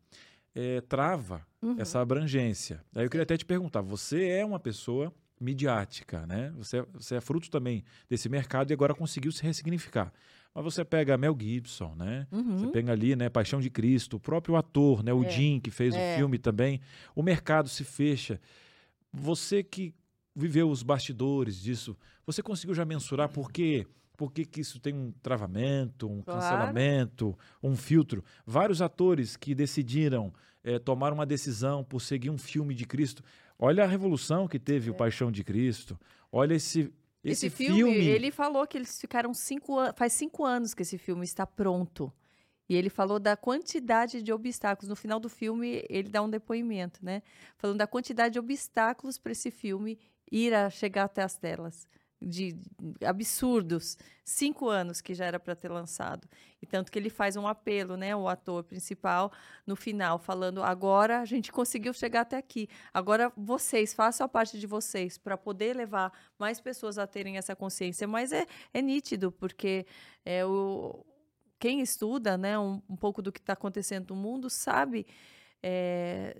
eh, 0.54 0.80
trava 0.88 1.46
uhum. 1.62 1.76
essa 1.78 2.00
abrangência. 2.00 2.82
Aí 2.94 3.04
eu 3.04 3.10
queria 3.10 3.24
até 3.24 3.36
te 3.36 3.44
perguntar: 3.44 3.80
você 3.82 4.28
é 4.28 4.44
uma 4.44 4.58
pessoa 4.58 5.12
midiática, 5.38 6.26
né? 6.26 6.50
Você, 6.56 6.78
é- 6.78 6.86
você 6.94 7.16
é 7.16 7.20
fruto 7.20 7.50
também 7.50 7.84
desse 8.08 8.28
mercado 8.28 8.70
e 8.70 8.74
agora 8.74 8.94
conseguiu 8.94 9.30
se 9.32 9.42
ressignificar. 9.42 10.12
Mas 10.54 10.64
você 10.64 10.82
pega 10.82 11.18
Mel 11.18 11.36
Gibson, 11.38 11.94
né? 11.94 12.26
Você 12.30 12.64
Uhum. 12.64 12.72
pega 12.72 12.92
ali, 12.92 13.14
né, 13.14 13.28
Paixão 13.28 13.60
de 13.60 13.68
Cristo, 13.68 14.16
o 14.16 14.20
próprio 14.20 14.56
ator, 14.56 15.02
né, 15.04 15.12
o 15.12 15.22
É, 15.22 15.28
Jim, 15.28 15.60
que 15.60 15.70
fez 15.70 15.94
é. 15.94 15.98
o 15.98 16.16
filme 16.16 16.38
também. 16.38 16.80
O 17.14 17.22
mercado 17.22 17.68
se 17.68 17.84
fecha. 17.84 18.40
Você 19.12 19.62
que 19.62 19.94
viveu 20.34 20.70
os 20.70 20.82
bastidores 20.82 21.60
disso, 21.60 21.94
você 22.24 22.42
conseguiu 22.42 22.74
já 22.74 22.84
mensurar 22.86 23.28
por 23.28 23.52
quê? 23.52 23.86
Por 24.16 24.32
que, 24.32 24.44
que 24.44 24.60
isso 24.60 24.80
tem 24.80 24.94
um 24.94 25.12
travamento, 25.22 26.08
um 26.08 26.22
Claro. 26.22 26.40
cancelamento, 26.40 27.38
um 27.62 27.76
filtro? 27.76 28.24
Vários 28.46 28.80
atores 28.80 29.36
que 29.36 29.54
decidiram 29.54 30.32
eh, 30.64 30.78
tomar 30.78 31.12
uma 31.12 31.26
decisão 31.26 31.84
por 31.84 32.00
seguir 32.00 32.30
um 32.30 32.38
filme 32.38 32.74
de 32.74 32.86
Cristo. 32.86 33.22
Olha 33.58 33.84
a 33.84 33.86
revolução 33.86 34.48
que 34.48 34.58
teve 34.58 34.90
o 34.90 34.94
Paixão 34.94 35.30
de 35.30 35.44
Cristo. 35.44 35.98
Olha 36.30 36.54
esse, 36.54 36.82
É. 36.82 37.06
Esse, 37.30 37.46
esse, 37.46 37.50
filme, 37.56 38.06
ele 38.06 38.30
falou 38.30 38.64
que 38.66 38.78
eles 38.78 39.00
ficaram 39.00 39.34
cinco 39.34 39.76
anos. 39.78 39.94
Faz 39.96 40.12
cinco 40.12 40.44
anos 40.44 40.74
que 40.74 40.82
esse 40.82 40.96
filme 40.96 41.24
está 41.24 41.44
pronto. 41.44 42.12
E 42.68 42.74
ele 42.76 42.88
falou 42.88 43.18
da 43.18 43.36
quantidade 43.36 44.22
de 44.22 44.32
obstáculos. 44.32 44.88
No 44.88 44.96
final 44.96 45.18
do 45.18 45.28
filme, 45.28 45.84
ele 45.88 46.08
dá 46.08 46.22
um 46.22 46.30
depoimento, 46.30 47.04
né? 47.04 47.22
Falando 47.56 47.78
da 47.78 47.86
quantidade 47.86 48.34
de 48.34 48.38
obstáculos 48.38 49.18
para 49.18 49.32
esse 49.32 49.50
filme 49.50 49.98
ir 50.30 50.52
a 50.54 50.68
chegar 50.70 51.04
até 51.04 51.22
as 51.22 51.36
telas. 51.36 51.86
De 52.28 52.56
absurdos. 53.06 53.96
Cinco 54.24 54.68
anos 54.68 55.00
que 55.00 55.14
já 55.14 55.26
era 55.26 55.38
para 55.38 55.54
ter 55.54 55.70
lançado. 55.70 56.28
E 56.60 56.66
tanto 56.66 56.90
que 56.90 56.98
ele 56.98 57.08
faz 57.08 57.36
um 57.36 57.46
apelo, 57.46 57.96
né? 57.96 58.16
O 58.16 58.28
ator 58.28 58.64
principal, 58.64 59.30
no 59.64 59.76
final, 59.76 60.18
falando: 60.18 60.60
agora 60.62 61.20
a 61.20 61.24
gente 61.24 61.52
conseguiu 61.52 61.92
chegar 61.92 62.22
até 62.22 62.36
aqui. 62.36 62.68
Agora 62.92 63.32
vocês, 63.36 63.94
façam 63.94 64.24
a 64.24 64.28
parte 64.28 64.58
de 64.58 64.66
vocês 64.66 65.16
para 65.16 65.36
poder 65.36 65.76
levar 65.76 66.12
mais 66.36 66.60
pessoas 66.60 66.98
a 66.98 67.06
terem 67.06 67.36
essa 67.36 67.54
consciência. 67.54 68.08
Mas 68.08 68.32
é, 68.32 68.44
é 68.74 68.82
nítido, 68.82 69.30
porque 69.30 69.86
é, 70.24 70.44
o, 70.44 71.06
quem 71.60 71.80
estuda 71.80 72.36
né, 72.36 72.58
um, 72.58 72.82
um 72.88 72.96
pouco 72.96 73.22
do 73.22 73.30
que 73.30 73.38
está 73.38 73.52
acontecendo 73.52 74.14
no 74.14 74.20
mundo 74.20 74.50
sabe 74.50 75.06
é, 75.62 76.36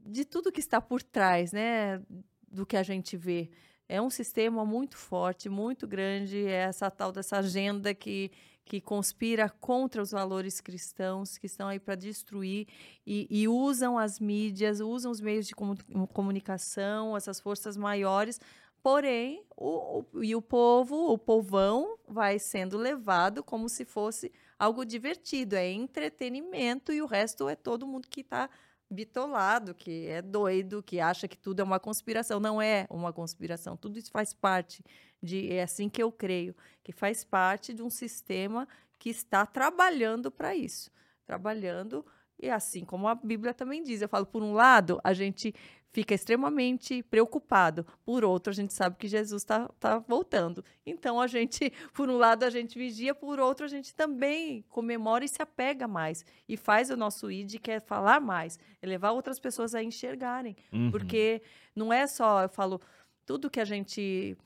de 0.00 0.24
tudo 0.24 0.52
que 0.52 0.60
está 0.60 0.80
por 0.80 1.02
trás 1.02 1.52
né, 1.52 2.02
do 2.50 2.66
que 2.66 2.76
a 2.76 2.82
gente 2.82 3.16
vê. 3.16 3.50
É 3.88 4.00
um 4.00 4.08
sistema 4.10 4.64
muito 4.64 4.96
forte, 4.96 5.48
muito 5.48 5.86
grande, 5.86 6.46
é 6.46 6.62
essa 6.62 6.90
tal 6.90 7.12
dessa 7.12 7.38
agenda 7.38 7.94
que, 7.94 8.30
que 8.64 8.80
conspira 8.80 9.48
contra 9.48 10.00
os 10.02 10.10
valores 10.10 10.60
cristãos, 10.60 11.36
que 11.36 11.46
estão 11.46 11.68
aí 11.68 11.78
para 11.78 11.94
destruir 11.94 12.66
e, 13.06 13.26
e 13.30 13.46
usam 13.46 13.98
as 13.98 14.18
mídias, 14.18 14.80
usam 14.80 15.10
os 15.12 15.20
meios 15.20 15.46
de 15.46 15.54
comu- 15.54 15.76
comunicação, 16.12 17.14
essas 17.16 17.38
forças 17.40 17.76
maiores. 17.76 18.40
Porém, 18.82 19.44
o, 19.56 20.04
o- 20.14 20.22
e 20.24 20.34
o 20.34 20.40
povo, 20.42 21.12
o 21.12 21.18
povão, 21.18 21.98
vai 22.08 22.38
sendo 22.38 22.78
levado 22.78 23.42
como 23.42 23.68
se 23.68 23.84
fosse 23.84 24.32
algo 24.58 24.84
divertido, 24.84 25.56
é 25.56 25.70
entretenimento, 25.70 26.92
e 26.92 27.02
o 27.02 27.06
resto 27.06 27.48
é 27.48 27.56
todo 27.56 27.86
mundo 27.86 28.08
que 28.08 28.20
está 28.22 28.48
bitolado, 28.94 29.74
que 29.74 30.06
é 30.06 30.22
doido, 30.22 30.82
que 30.82 31.00
acha 31.00 31.26
que 31.28 31.36
tudo 31.36 31.60
é 31.60 31.64
uma 31.64 31.80
conspiração. 31.80 32.38
Não 32.38 32.62
é 32.62 32.86
uma 32.88 33.12
conspiração, 33.12 33.76
tudo 33.76 33.98
isso 33.98 34.10
faz 34.10 34.32
parte 34.32 34.82
de. 35.22 35.52
É 35.52 35.62
assim 35.62 35.88
que 35.88 36.02
eu 36.02 36.12
creio, 36.12 36.54
que 36.82 36.92
faz 36.92 37.24
parte 37.24 37.74
de 37.74 37.82
um 37.82 37.90
sistema 37.90 38.66
que 38.98 39.10
está 39.10 39.44
trabalhando 39.44 40.30
para 40.30 40.54
isso. 40.54 40.90
Trabalhando, 41.26 42.04
e 42.40 42.50
assim 42.50 42.84
como 42.84 43.08
a 43.08 43.14
Bíblia 43.14 43.54
também 43.54 43.82
diz, 43.82 44.02
eu 44.02 44.08
falo, 44.08 44.26
por 44.26 44.42
um 44.42 44.52
lado, 44.52 45.00
a 45.02 45.12
gente 45.12 45.54
fica 45.94 46.12
extremamente 46.12 47.04
preocupado. 47.04 47.86
Por 48.04 48.24
outro, 48.24 48.50
a 48.50 48.54
gente 48.54 48.74
sabe 48.74 48.96
que 48.96 49.06
Jesus 49.06 49.42
está 49.42 49.68
tá 49.78 50.00
voltando. 50.00 50.64
Então, 50.84 51.20
a 51.20 51.28
gente, 51.28 51.72
por 51.94 52.10
um 52.10 52.16
lado, 52.16 52.42
a 52.42 52.50
gente 52.50 52.76
vigia, 52.76 53.14
por 53.14 53.38
outro, 53.38 53.64
a 53.64 53.68
gente 53.68 53.94
também 53.94 54.64
comemora 54.68 55.24
e 55.24 55.28
se 55.28 55.40
apega 55.40 55.86
mais. 55.86 56.24
E 56.48 56.56
faz 56.56 56.90
o 56.90 56.96
nosso 56.96 57.30
ID, 57.30 57.60
que 57.60 57.70
é 57.70 57.78
falar 57.78 58.20
mais, 58.20 58.58
é 58.82 58.86
levar 58.86 59.12
outras 59.12 59.38
pessoas 59.38 59.72
a 59.72 59.82
enxergarem. 59.84 60.56
Uhum. 60.72 60.90
Porque 60.90 61.40
não 61.76 61.92
é 61.92 62.08
só, 62.08 62.42
eu 62.42 62.48
falo, 62.48 62.80
tudo 63.24 63.48
que 63.48 63.60
a 63.60 63.64
gente 63.64 64.36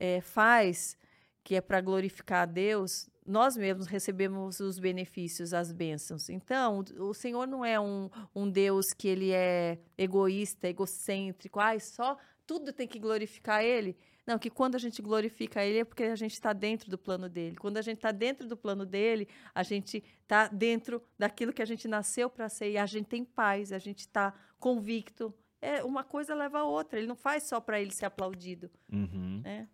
eh, 0.00 0.22
faz, 0.22 0.96
que 1.44 1.54
é 1.54 1.60
para 1.60 1.82
glorificar 1.82 2.44
a 2.44 2.46
Deus, 2.46 3.10
nós 3.26 3.56
mesmos 3.56 3.86
recebemos 3.86 4.60
os 4.60 4.78
benefícios, 4.78 5.54
as 5.54 5.72
bênçãos. 5.72 6.28
Então, 6.28 6.84
o 6.98 7.14
Senhor 7.14 7.46
não 7.46 7.64
é 7.64 7.80
um, 7.80 8.10
um 8.34 8.50
Deus 8.50 8.92
que 8.92 9.08
ele 9.08 9.32
é 9.32 9.78
egoísta, 9.96 10.68
egocêntrico, 10.68 11.58
ai, 11.58 11.80
só 11.80 12.18
tudo 12.46 12.72
tem 12.72 12.86
que 12.86 12.98
glorificar 12.98 13.62
Ele. 13.62 13.96
Não, 14.26 14.38
que 14.38 14.48
quando 14.48 14.74
a 14.74 14.78
gente 14.78 15.02
glorifica 15.02 15.64
Ele 15.64 15.78
é 15.78 15.84
porque 15.84 16.04
a 16.04 16.16
gente 16.16 16.32
está 16.32 16.52
dentro 16.52 16.90
do 16.90 16.96
plano 16.96 17.28
dele. 17.28 17.56
Quando 17.56 17.76
a 17.76 17.82
gente 17.82 17.98
está 17.98 18.10
dentro 18.10 18.48
do 18.48 18.56
plano 18.56 18.86
dele, 18.86 19.28
a 19.54 19.62
gente 19.62 20.02
está 20.22 20.48
dentro 20.48 21.02
daquilo 21.18 21.52
que 21.52 21.60
a 21.60 21.66
gente 21.66 21.86
nasceu 21.86 22.30
para 22.30 22.48
ser 22.48 22.70
e 22.70 22.78
a 22.78 22.86
gente 22.86 23.06
tem 23.06 23.24
paz, 23.24 23.72
a 23.72 23.78
gente 23.78 24.00
está 24.00 24.32
convicto. 24.58 25.34
É, 25.60 25.82
uma 25.82 26.04
coisa 26.04 26.34
leva 26.34 26.60
a 26.60 26.64
outra. 26.64 26.98
Ele 26.98 27.06
não 27.06 27.16
faz 27.16 27.44
só 27.44 27.60
para 27.60 27.80
ele 27.80 27.90
ser 27.90 28.06
aplaudido. 28.06 28.70
Uhum. 28.90 29.40
né? 29.42 29.68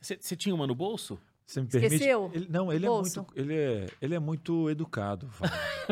Você 0.00 0.36
tinha 0.36 0.54
uma 0.54 0.66
no 0.66 0.74
bolso? 0.74 1.18
Você 1.46 1.60
me 1.60 1.66
Esqueceu? 1.66 2.20
permite? 2.22 2.36
Ele, 2.36 2.46
não, 2.50 2.72
ele 2.72 2.86
é, 2.86 2.88
Bolso? 2.88 3.20
muito, 3.20 3.38
ele, 3.38 3.54
é, 3.54 3.86
ele 4.00 4.14
é 4.14 4.18
muito 4.18 4.70
educado. 4.70 5.28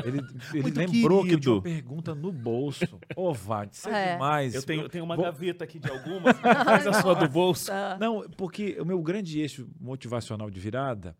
Ele, 0.03 0.18
ele 0.55 0.62
Muito 0.62 0.78
lembrou 0.78 1.24
que 1.24 1.34
eu 1.34 1.40
tinha 1.40 1.40
querido. 1.40 1.53
uma 1.57 1.62
pergunta 1.62 2.14
no 2.14 2.32
bolso. 2.32 2.98
Ô, 3.14 3.34
Wagner, 3.34 3.70
isso 3.72 3.88
é, 3.88 4.09
É. 4.09 4.12
demais. 4.14 4.55
Eu 4.55 4.62
tenho, 4.62 4.88
tenho 4.88 5.05
uma 5.05 5.14
Vou- 5.14 5.24
gaveta 5.26 5.64
aqui 5.64 5.78
de 5.78 5.90
algumas. 5.90 6.34
Faz 6.40 6.86
a 6.86 6.94
sua 6.94 7.14
do 7.14 7.28
bolso. 7.28 7.66
Tá. 7.66 7.98
Não, 8.00 8.22
porque 8.30 8.78
o 8.80 8.84
meu 8.86 9.03
grande 9.03 9.40
eixo 9.40 9.68
motivacional 9.78 10.50
de 10.50 10.59
virada, 10.59 11.14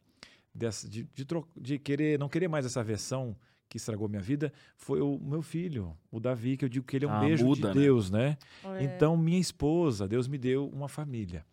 dessa, 0.55 0.89
de, 0.89 1.05
de, 1.15 1.25
tro- 1.27 1.47
de 1.55 1.79
querer, 1.79 2.19
não 2.19 2.29
querer 2.29 2.49
mais 2.49 2.65
essa 2.65 2.83
versão 2.83 3.37
que 3.69 3.77
estragou 3.77 4.09
minha 4.09 4.21
vida, 4.23 4.51
foi 4.77 5.01
o 5.03 5.19
meu 5.19 5.41
filho, 5.43 5.95
o 6.11 6.19
Davi, 6.21 6.57
que 6.59 6.65
eu 6.65 6.69
digo 6.71 6.87
que 6.87 6.97
ele 6.97 7.05
é 7.05 7.09
um 7.09 7.13
Ah, 7.13 7.21
beijo 7.21 7.45
muda, 7.45 7.71
de 7.73 7.79
né? 7.79 7.85
Deus, 7.85 8.11
né? 8.11 8.37
É. 8.65 8.85
Então, 8.85 9.17
minha 9.17 9.39
esposa, 9.39 10.07
Deus 10.09 10.27
me 10.29 10.37
deu 10.39 10.69
uma 10.69 10.89
família. 10.89 11.45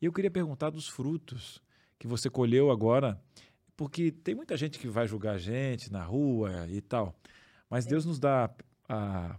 E 0.00 0.04
eu 0.06 0.12
queria 0.12 0.30
perguntar 0.30 0.70
dos 0.70 0.88
frutos 0.88 1.60
que 2.04 2.08
você 2.08 2.28
colheu 2.28 2.70
agora, 2.70 3.18
porque 3.74 4.10
tem 4.12 4.34
muita 4.34 4.58
gente 4.58 4.78
que 4.78 4.86
vai 4.88 5.08
julgar 5.08 5.36
a 5.36 5.38
gente 5.38 5.90
na 5.90 6.04
rua 6.04 6.68
e 6.68 6.82
tal, 6.82 7.18
mas 7.70 7.86
Deus 7.86 8.04
nos 8.04 8.18
dá 8.18 8.50
a- 8.86 9.38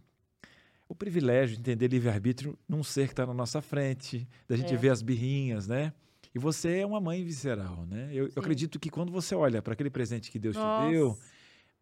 o 0.89 0.95
privilégio 0.95 1.55
de 1.55 1.61
entender 1.61 1.87
livre-arbítrio 1.87 2.57
num 2.67 2.83
ser 2.83 3.05
que 3.05 3.13
está 3.13 3.23
na 3.23 3.35
nossa 3.35 3.61
frente, 3.61 4.27
da 4.47 4.57
gente 4.57 4.73
É. 4.73 4.77
ver 4.77 4.89
as 4.89 5.03
birrinhas, 5.03 5.67
né? 5.67 5.93
E 6.33 6.39
você 6.39 6.79
é 6.79 6.85
uma 6.87 6.99
mãe 6.99 7.23
visceral, 7.23 7.85
né? 7.85 8.09
Eu, 8.11 8.25
eu 8.29 8.33
acredito 8.37 8.79
que 8.79 8.89
quando 8.89 9.11
você 9.11 9.35
olha 9.35 9.61
para 9.61 9.73
aquele 9.73 9.91
presente 9.91 10.31
que 10.31 10.39
Deus 10.39 10.57
te 10.57 10.63
Nossa. 10.65 10.81
deu, 10.81 11.19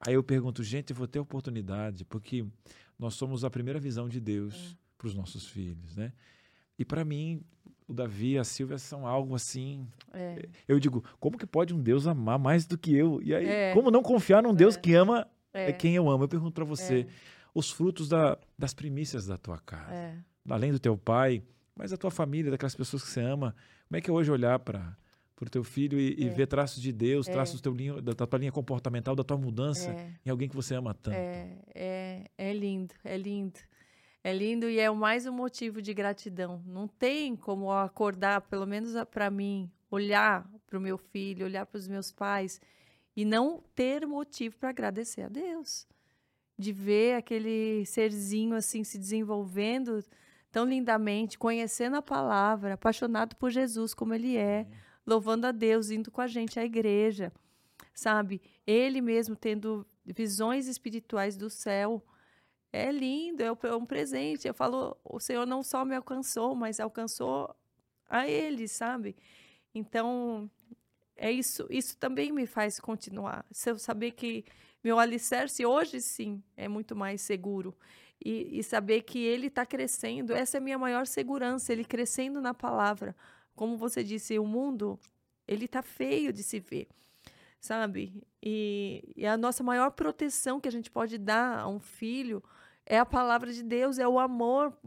Aí 0.06 0.16
eu 0.16 0.24
pergunto, 0.24 0.62
gente, 0.64 0.90
eu 0.90 0.98
vou 0.98 1.08
ter 1.08 1.20
oportunidade, 1.20 2.04
porque 2.04 2.46
nós 3.00 3.14
somos 3.14 3.46
a 3.46 3.50
primeira 3.50 3.80
visão 3.80 4.10
de 4.10 4.20
Deus 4.20 4.76
para 4.98 5.08
os 5.08 5.14
nossos 5.16 5.48
filhos, 5.48 5.96
né? 5.96 6.12
E 6.78 6.84
para 6.84 7.06
mim, 7.06 7.42
o 7.94 7.96
Davi 7.96 8.34
e 8.34 8.38
a 8.38 8.44
Silvia 8.44 8.78
são 8.78 9.08
algo 9.08 9.36
assim. 9.36 9.88
É. 10.12 10.48
Eu 10.68 10.80
digo, 10.80 11.04
como 11.20 11.38
que 11.38 11.46
pode 11.46 11.74
um 11.74 11.80
Deus 11.82 12.06
amar 12.08 12.38
mais 12.40 12.66
do 12.66 12.78
que 12.78 12.94
eu? 12.96 13.22
E 13.24 13.34
aí, 13.34 13.46
É. 13.48 13.74
como 13.74 13.90
não 13.92 14.02
confiar 14.04 14.44
num 14.44 14.54
Deus 14.54 14.76
que 14.76 14.94
ama 14.94 15.28
é. 15.54 15.70
É. 15.70 15.72
quem 15.74 15.96
eu 15.96 16.10
amo? 16.10 16.24
Eu 16.24 16.28
pergunto 16.28 16.54
para 16.54 16.66
você, 16.66 17.02
É. 17.02 17.06
os 17.54 17.70
frutos 17.72 18.10
da- 18.10 18.38
das 18.58 18.74
primícias 18.74 19.28
da 19.28 19.38
tua 19.38 19.60
casa, 19.60 19.94
É. 19.94 20.16
além 20.50 20.72
do 20.72 20.80
teu 20.80 20.98
pai, 20.98 21.42
mas 21.76 21.92
da 21.92 21.98
tua 21.98 22.12
família, 22.12 22.52
daquelas 22.52 22.76
pessoas 22.76 23.04
que 23.04 23.10
você 23.10 23.22
ama. 23.22 23.56
Como 23.88 23.98
é 23.98 24.02
que 24.02 24.10
é 24.10 24.14
hoje 24.14 24.32
olhar 24.32 24.58
para 24.60 24.98
o 25.42 25.50
teu 25.50 25.64
filho 25.64 26.00
e, 26.00 26.16
e 26.18 26.28
É. 26.28 26.30
ver 26.30 26.48
traços 26.48 26.82
de 26.82 26.92
Deus, 26.92 27.28
É. 27.28 27.32
traços 27.32 27.60
do 27.60 27.64
teu 27.64 27.74
linha, 27.74 28.02
da, 28.02 28.14
da 28.14 28.26
tua 28.26 28.40
linha 28.40 28.52
comportamental, 28.52 29.16
da 29.16 29.24
tua 29.24 29.38
mudança 29.38 29.90
É. 29.92 30.10
em 30.26 30.30
alguém 30.30 30.48
que 30.50 30.56
você 30.56 30.74
ama 30.76 30.94
tanto? 30.94 31.16
É, 31.16 31.58
é, 31.76 32.24
é 32.38 32.54
lindo, 32.54 32.94
é 33.04 33.18
lindo. 33.18 33.60
É 34.24 34.34
lindo 34.34 34.70
e 34.70 34.80
é 34.80 34.90
o 34.90 34.96
mais 34.96 35.26
um 35.26 35.34
motivo 35.34 35.82
de 35.82 35.94
gratidão. 35.94 36.64
Não 36.66 36.88
tem 36.88 37.36
como 37.36 37.70
acordar, 37.70 38.40
pelo 38.42 38.66
menos 38.66 38.94
para 39.12 39.30
mim, 39.30 39.70
olhar 39.92 40.50
para 40.66 40.78
o 40.78 40.82
meu 40.82 40.98
filho, 40.98 41.46
olhar 41.46 41.66
para 41.66 41.78
os 41.78 41.90
meus 41.90 42.10
pais 42.10 42.62
e 43.18 43.26
não 43.26 43.62
ter 43.76 44.08
motivo 44.08 44.56
para 44.58 44.70
agradecer 44.70 45.24
a 45.24 45.28
Deus. 45.28 45.86
De 46.58 46.72
ver 46.72 47.16
aquele 47.16 47.86
serzinho 47.86 48.56
assim 48.56 48.82
se 48.86 48.98
desenvolvendo 48.98 50.02
tão 50.50 50.66
lindamente, 50.66 51.38
conhecendo 51.38 51.98
a 51.98 52.02
palavra, 52.02 52.76
apaixonado 52.76 53.36
por 53.36 53.52
Jesus 53.52 53.94
como 53.94 54.14
ele 54.14 54.38
é, 54.38 54.66
louvando 55.06 55.48
a 55.48 55.52
Deus, 55.52 55.90
indo 55.90 56.10
com 56.10 56.22
a 56.22 56.28
gente 56.28 56.58
à 56.58 56.64
igreja, 56.64 57.34
sabe? 57.94 58.42
Ele 58.66 59.02
mesmo 59.02 59.36
tendo 59.36 59.86
visões 60.06 60.68
espirituais 60.68 61.36
do 61.36 61.50
céu. 61.50 62.02
É 62.76 62.92
lindo, 62.92 63.44
é 63.44 63.76
um 63.76 63.86
presente. 63.86 64.48
Eu 64.48 64.54
falo, 64.54 64.98
o 65.06 65.20
Senhor 65.20 65.46
não 65.46 65.62
só 65.62 65.86
me 65.86 65.96
alcançou, 65.96 66.56
mas 66.56 66.80
alcançou 66.80 67.56
a 68.10 68.28
ele, 68.28 68.68
sabe? 68.68 69.16
Então, 69.76 70.50
é 71.16 71.32
isso, 71.32 71.68
isso 71.70 71.96
também 71.98 72.32
me 72.32 72.48
faz 72.48 72.80
continuar. 72.80 73.46
Se 73.52 73.70
eu 73.70 73.78
saber 73.78 74.12
que 74.12 74.44
meu 74.84 74.98
alicerce 74.98 75.64
hoje 75.64 76.02
sim 76.02 76.44
é 76.58 76.68
muito 76.68 76.96
mais 76.96 77.22
seguro. 77.22 77.78
E, 78.26 78.58
e 78.58 78.64
saber 78.64 79.04
que 79.04 79.20
ele 79.20 79.48
está 79.48 79.66
crescendo, 79.66 80.34
essa 80.34 80.58
é 80.58 80.60
a 80.60 80.62
minha 80.62 80.78
maior 80.78 81.06
segurança, 81.06 81.72
ele 81.72 81.86
crescendo 81.86 82.42
na 82.42 82.56
palavra. 82.56 83.16
Como 83.56 83.78
você 83.78 84.04
disse, 84.04 84.40
o 84.40 84.46
mundo, 84.46 85.00
ele 85.48 85.66
está 85.66 85.84
feio 85.84 86.34
de 86.34 86.42
se 86.42 86.60
ver, 86.60 86.88
sabe? 87.60 88.24
E, 88.42 89.14
e 89.16 89.28
a 89.28 89.38
nossa 89.38 89.64
maior 89.64 89.92
proteção 89.92 90.60
que 90.60 90.68
a 90.68 90.72
gente 90.72 90.90
pode 90.90 91.20
dar 91.20 91.60
a 91.60 91.68
um 91.68 91.80
filho 91.80 92.42
é 92.86 92.98
a 93.00 93.06
palavra 93.06 93.52
de 93.52 93.64
Deus, 93.64 94.00
é 94.00 94.08
o 94.08 94.20
amor 94.20 94.78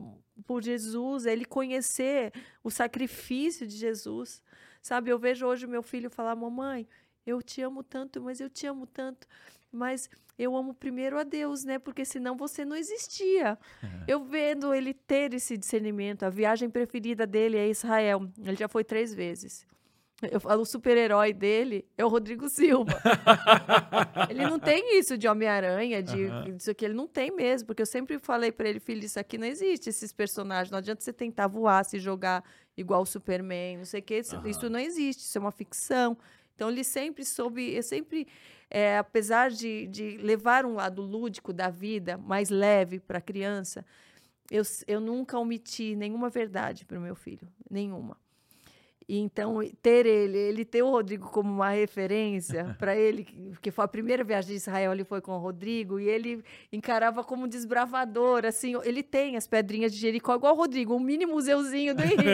por 0.47 0.63
Jesus, 0.63 1.27
é 1.27 1.33
ele 1.33 1.45
conhecer 1.45 2.33
o 2.63 2.71
sacrifício 2.71 3.67
de 3.67 3.77
Jesus. 3.77 4.43
Sabe, 4.83 5.11
eu 5.11 5.19
vejo 5.19 5.47
hoje 5.47 5.67
meu 5.67 5.83
filho 5.83 6.11
falar: 6.11 6.37
"Mamãe, 6.37 6.87
eu 7.27 7.43
te 7.43 7.63
amo 7.63 7.83
tanto, 7.83 8.21
mas 8.23 8.41
eu 8.41 8.49
te 8.49 8.67
amo 8.67 8.87
tanto, 8.87 9.27
mas 9.73 10.09
eu 10.39 10.55
amo 10.57 10.75
primeiro 10.75 11.19
a 11.19 11.25
Deus, 11.25 11.65
né? 11.65 11.79
Porque 11.79 12.05
senão 12.05 12.37
você 12.37 12.65
não 12.65 12.77
existia". 12.77 13.59
Eu 14.07 14.25
vendo 14.25 14.75
ele 14.75 14.95
ter 14.95 15.33
esse 15.35 15.57
discernimento, 15.57 16.23
a 16.25 16.31
viagem 16.31 16.71
preferida 16.71 17.27
dele 17.27 17.57
é 17.57 17.69
Israel. 17.69 18.31
Ele 18.39 18.57
já 18.57 18.69
foi 18.69 18.85
três 18.85 19.13
vezes. 19.13 19.67
Eu 20.23 20.41
falo, 20.41 20.63
o 20.63 20.67
super-herói 20.67 21.35
dele 21.35 21.87
é 21.97 22.03
o 22.03 22.09
Rodrigo 22.09 22.49
Silva. 22.49 22.93
ele 24.31 24.47
não 24.47 24.59
tem 24.59 24.99
isso 24.99 25.19
de 25.19 25.29
Homem-Aranha, 25.29 26.03
de 26.03 26.25
uhum. 26.25 26.57
isso 26.57 26.71
aqui, 26.71 26.87
ele 26.87 26.95
não 26.95 27.07
tem 27.07 27.31
mesmo, 27.31 27.67
porque 27.67 27.83
eu 27.83 27.87
sempre 27.87 28.19
falei 28.19 28.51
para 28.51 28.67
ele, 28.67 28.81
filho, 28.81 29.05
isso 29.05 29.21
aqui 29.21 29.37
não 29.37 29.47
existe, 29.47 29.91
esses 29.91 30.15
personagens. 30.15 30.71
Não 30.71 30.79
adianta 30.79 31.03
você 31.03 31.13
tentar 31.13 31.49
voar, 31.49 31.85
se 31.85 31.99
jogar 31.99 32.43
igual 32.75 33.03
o 33.03 33.07
Superman, 33.07 33.77
não 33.77 33.85
sei 33.85 34.01
o 34.01 34.03
que, 34.03 34.19
isso, 34.19 34.37
uhum. 34.37 34.47
isso 34.47 34.71
não 34.71 34.79
existe, 34.79 35.21
isso 35.21 35.37
é 35.37 35.41
uma 35.41 35.53
ficção. 35.53 36.17
Então 36.55 36.71
ele 36.71 36.83
sempre 36.83 37.23
soube, 37.23 37.75
eu 37.75 37.83
sempre, 37.83 38.27
é, 38.71 38.97
apesar 38.97 39.51
de, 39.51 39.87
de 39.89 40.17
levar 40.17 40.65
um 40.65 40.75
lado 40.77 41.03
lúdico 41.03 41.53
da 41.53 41.69
vida, 41.69 42.17
mais 42.17 42.49
leve 42.49 42.99
para 42.99 43.19
a 43.19 43.21
criança, 43.21 43.85
eu, 44.51 44.63
eu 44.87 44.99
nunca 44.99 45.39
omiti 45.39 45.95
nenhuma 45.95 46.31
verdade 46.31 46.87
para 46.87 46.99
o 46.99 47.03
meu 47.03 47.15
filho, 47.15 47.47
nenhuma. 47.71 48.17
E 49.09 49.19
então, 49.19 49.61
ter 49.81 50.05
ele, 50.05 50.37
ele 50.37 50.65
ter 50.65 50.83
o 50.83 50.91
Rodrigo 50.91 51.31
como 51.31 51.49
uma 51.49 51.71
referência 51.71 52.75
para 52.79 52.97
ele, 52.97 53.25
que 53.63 53.71
foi 53.71 53.85
a 53.85 53.89
primeira 53.89 54.25
viagem 54.25 54.51
de 54.51 54.57
Israel, 54.57 54.93
ele 54.93 55.05
foi 55.05 55.21
com 55.21 55.33
o 55.33 55.39
Rodrigo, 55.39 56.01
e 56.01 56.09
ele 56.09 56.43
encarava 56.73 57.23
como 57.23 57.45
um 57.45 57.49
desbravador, 57.49 58.45
assim, 58.45 58.75
ele 58.83 59.05
tem 59.05 59.37
as 59.37 59.47
pedrinhas 59.47 59.93
de 59.93 59.99
Jericó, 59.99 60.35
igual 60.35 60.55
o 60.55 60.57
Rodrigo, 60.57 60.93
um 60.93 60.99
mini 60.99 61.25
museuzinho 61.25 61.95
do 61.95 62.03
Henrique. 62.03 62.25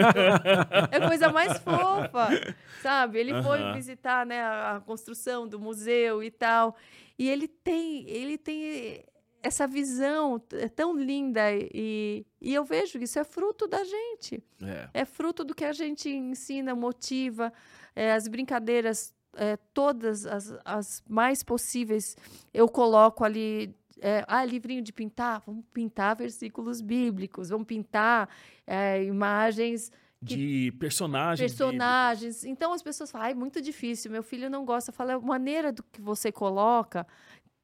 é 0.90 0.96
a 0.96 1.06
coisa 1.06 1.30
mais 1.30 1.58
fofa, 1.58 2.54
sabe? 2.80 3.18
Ele 3.18 3.34
uhum. 3.34 3.42
foi 3.42 3.72
visitar 3.74 4.24
né, 4.24 4.40
a 4.40 4.82
construção 4.86 5.46
do 5.46 5.60
museu 5.60 6.22
e 6.22 6.30
tal, 6.30 6.74
e 7.18 7.28
ele 7.28 7.48
tem, 7.48 8.08
ele 8.08 8.38
tem 8.38 9.04
essa 9.42 9.66
visão 9.66 10.40
é 10.52 10.68
tão 10.68 10.96
linda 10.96 11.42
e, 11.52 12.24
e 12.40 12.54
eu 12.54 12.64
vejo 12.64 12.98
que 12.98 13.04
isso 13.04 13.18
é 13.18 13.24
fruto 13.24 13.66
da 13.66 13.82
gente. 13.82 14.42
É, 14.62 14.88
é 14.94 15.04
fruto 15.04 15.44
do 15.44 15.54
que 15.54 15.64
a 15.64 15.72
gente 15.72 16.08
ensina, 16.08 16.74
motiva, 16.74 17.52
é, 17.94 18.12
as 18.12 18.28
brincadeiras, 18.28 19.12
é, 19.34 19.56
todas 19.74 20.26
as, 20.26 20.54
as 20.64 21.02
mais 21.08 21.42
possíveis, 21.42 22.16
eu 22.54 22.68
coloco 22.68 23.24
ali. 23.24 23.74
É, 24.04 24.24
ah, 24.26 24.44
livrinho 24.44 24.82
de 24.82 24.92
pintar? 24.92 25.40
Vamos 25.46 25.64
pintar 25.72 26.16
versículos 26.16 26.80
bíblicos, 26.80 27.50
vamos 27.50 27.68
pintar 27.68 28.28
é, 28.66 29.04
imagens 29.04 29.92
de 30.20 30.72
personagens. 30.78 31.52
Personagens. 31.52 32.36
Bíblicos. 32.36 32.44
Então 32.44 32.72
as 32.72 32.82
pessoas 32.82 33.10
falam, 33.10 33.26
ah, 33.26 33.30
é 33.30 33.34
muito 33.34 33.60
difícil, 33.60 34.10
meu 34.10 34.22
filho 34.22 34.48
não 34.48 34.64
gosta. 34.64 34.90
Fala, 34.90 35.14
a 35.14 35.20
maneira 35.20 35.72
do 35.72 35.82
que 35.84 36.00
você 36.00 36.32
coloca 36.32 37.06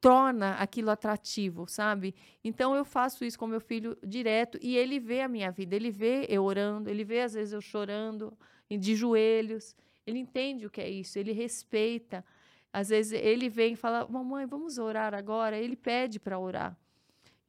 torna 0.01 0.55
aquilo 0.55 0.91
atrativo, 0.91 1.67
sabe? 1.67 2.15
Então 2.43 2.75
eu 2.75 2.85
faço 2.85 3.25
isso 3.25 3.39
com 3.39 3.47
meu 3.47 3.61
filho 3.61 3.97
direto 4.03 4.59
e 4.63 4.77
ele 4.77 5.01
vê 5.01 5.23
a 5.23 5.29
minha 5.29 5.51
vida, 5.51 5.75
ele 5.75 5.91
vê 5.91 6.27
eu 6.29 6.45
orando, 6.45 6.89
ele 6.89 7.05
vê 7.05 7.21
às 7.21 7.35
vezes 7.35 7.53
eu 7.53 7.61
chorando 7.61 8.37
de 8.71 8.95
joelhos, 8.95 9.75
ele 10.07 10.19
entende 10.19 10.67
o 10.67 10.71
que 10.71 10.81
é 10.81 10.89
isso, 10.89 11.19
ele 11.19 11.33
respeita. 11.33 12.25
Às 12.73 12.91
vezes 12.91 13.13
ele 13.13 13.49
vem 13.49 13.73
e 13.73 13.77
fala: 13.77 14.07
"Mamãe, 14.09 14.47
vamos 14.47 14.79
orar 14.79 15.15
agora". 15.15 15.57
Ele 15.57 15.77
pede 15.77 16.21
para 16.21 16.39
orar. 16.39 16.77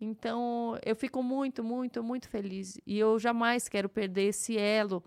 Então 0.01 0.77
eu 0.85 0.95
fico 0.95 1.21
muito, 1.21 1.63
muito, 1.63 2.03
muito 2.03 2.29
feliz 2.29 2.79
e 2.85 2.97
eu 2.97 3.19
jamais 3.19 3.67
quero 3.67 3.89
perder 3.89 4.29
esse 4.29 4.57
elo, 4.57 5.03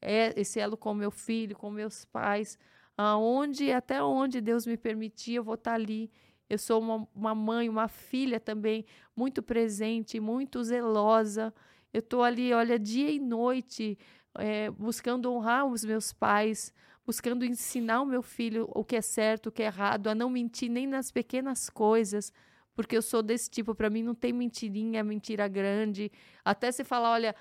é, 0.00 0.32
esse 0.40 0.60
elo 0.60 0.76
com 0.76 0.94
meu 0.94 1.10
filho, 1.10 1.56
com 1.56 1.70
meus 1.70 2.04
pais, 2.04 2.58
aonde 2.96 3.72
até 3.72 4.02
onde 4.02 4.40
Deus 4.40 4.66
me 4.66 4.76
permitir, 4.76 5.34
eu 5.34 5.44
vou 5.44 5.54
estar 5.54 5.74
ali 5.74 6.10
eu 6.48 6.58
sou 6.58 6.80
uma, 6.80 7.08
uma 7.14 7.34
mãe, 7.34 7.68
uma 7.68 7.88
filha 7.88 8.38
também 8.38 8.84
muito 9.14 9.42
presente, 9.42 10.20
muito 10.20 10.62
zelosa. 10.62 11.52
Eu 11.92 12.00
estou 12.00 12.22
ali, 12.22 12.52
olha, 12.52 12.78
dia 12.78 13.10
e 13.10 13.18
noite, 13.18 13.98
é, 14.38 14.70
buscando 14.70 15.32
honrar 15.32 15.66
os 15.66 15.84
meus 15.84 16.12
pais, 16.12 16.72
buscando 17.04 17.44
ensinar 17.44 18.02
o 18.02 18.06
meu 18.06 18.22
filho 18.22 18.68
o 18.74 18.84
que 18.84 18.96
é 18.96 19.00
certo, 19.00 19.46
o 19.46 19.52
que 19.52 19.62
é 19.62 19.66
errado, 19.66 20.08
a 20.08 20.14
não 20.14 20.30
mentir 20.30 20.70
nem 20.70 20.86
nas 20.86 21.10
pequenas 21.10 21.68
coisas, 21.70 22.32
porque 22.74 22.96
eu 22.96 23.02
sou 23.02 23.22
desse 23.22 23.50
tipo. 23.50 23.74
Para 23.74 23.90
mim, 23.90 24.02
não 24.02 24.14
tem 24.14 24.32
mentirinha, 24.32 25.02
mentira 25.02 25.48
grande. 25.48 26.12
Até 26.44 26.70
se 26.70 26.84
falar, 26.84 27.12
olha, 27.12 27.34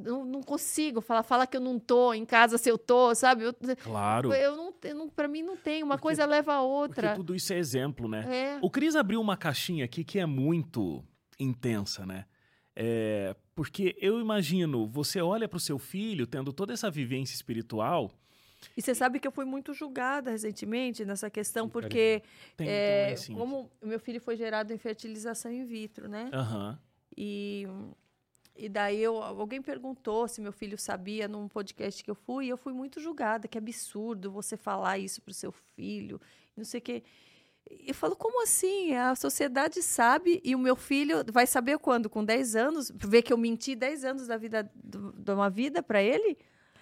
não, 0.00 0.24
não, 0.24 0.42
consigo 0.42 1.00
falar, 1.00 1.22
fala 1.22 1.46
que 1.46 1.56
eu 1.56 1.60
não 1.60 1.78
tô 1.78 2.12
em 2.12 2.24
casa 2.24 2.58
se 2.58 2.68
eu 2.70 2.78
tô, 2.78 3.14
sabe? 3.14 3.44
Eu, 3.44 3.54
claro. 3.82 4.32
Eu 4.32 4.56
não, 4.56 4.74
eu 4.82 4.94
não 4.94 5.08
para 5.08 5.28
mim 5.28 5.42
não 5.42 5.56
tem, 5.56 5.82
uma 5.82 5.94
porque, 5.94 6.02
coisa 6.02 6.26
leva 6.26 6.54
a 6.54 6.62
outra. 6.62 7.08
Porque 7.08 7.16
tudo 7.16 7.34
isso 7.34 7.52
é 7.52 7.58
exemplo, 7.58 8.08
né? 8.08 8.56
É. 8.56 8.58
O 8.62 8.70
Cris 8.70 8.96
abriu 8.96 9.20
uma 9.20 9.36
caixinha 9.36 9.84
aqui 9.84 10.04
que 10.04 10.18
é 10.18 10.26
muito 10.26 11.04
intensa, 11.38 12.04
né? 12.06 12.24
É, 12.74 13.34
porque 13.54 13.96
eu 14.00 14.20
imagino, 14.20 14.86
você 14.86 15.20
olha 15.20 15.48
para 15.48 15.56
o 15.56 15.60
seu 15.60 15.78
filho 15.78 16.26
tendo 16.26 16.52
toda 16.52 16.74
essa 16.74 16.90
vivência 16.90 17.34
espiritual. 17.34 18.12
E 18.76 18.82
você 18.82 18.94
sabe 18.94 19.18
que 19.18 19.26
eu 19.26 19.32
fui 19.32 19.44
muito 19.44 19.72
julgada 19.72 20.30
recentemente 20.30 21.04
nessa 21.04 21.30
questão, 21.30 21.68
porque 21.68 22.22
tem, 22.56 22.68
é, 22.68 23.12
assim. 23.12 23.34
como 23.34 23.70
meu 23.82 24.00
filho 24.00 24.20
foi 24.20 24.36
gerado 24.36 24.72
em 24.72 24.78
fertilização 24.78 25.50
in 25.50 25.64
vitro, 25.64 26.08
né? 26.08 26.30
Uhum. 26.32 26.76
E 27.16 27.66
e 28.58 28.68
daí 28.68 29.02
eu, 29.02 29.22
alguém 29.22 29.60
perguntou 29.60 30.26
se 30.28 30.40
meu 30.40 30.52
filho 30.52 30.78
sabia 30.78 31.28
num 31.28 31.48
podcast 31.48 32.02
que 32.02 32.10
eu 32.10 32.14
fui, 32.14 32.46
e 32.46 32.48
eu 32.48 32.56
fui 32.56 32.72
muito 32.72 33.00
julgada, 33.00 33.48
que 33.48 33.58
absurdo 33.58 34.30
você 34.30 34.56
falar 34.56 34.98
isso 34.98 35.20
para 35.22 35.30
o 35.30 35.34
seu 35.34 35.52
filho, 35.52 36.20
não 36.56 36.64
sei 36.64 36.78
o 36.78 36.82
quê. 36.82 37.02
Eu 37.84 37.94
falo, 37.94 38.14
como 38.14 38.42
assim? 38.42 38.94
A 38.94 39.14
sociedade 39.16 39.82
sabe 39.82 40.40
e 40.44 40.54
o 40.54 40.58
meu 40.58 40.76
filho 40.76 41.24
vai 41.32 41.46
saber 41.46 41.78
quando? 41.78 42.08
Com 42.08 42.24
10 42.24 42.54
anos? 42.54 42.92
Ver 42.94 43.22
que 43.22 43.32
eu 43.32 43.36
menti 43.36 43.74
10 43.74 44.04
anos 44.04 44.26
da 44.28 44.36
vida 44.36 44.70
de 44.74 45.32
uma 45.32 45.50
vida 45.50 45.82
para 45.82 46.00
ele? 46.00 46.38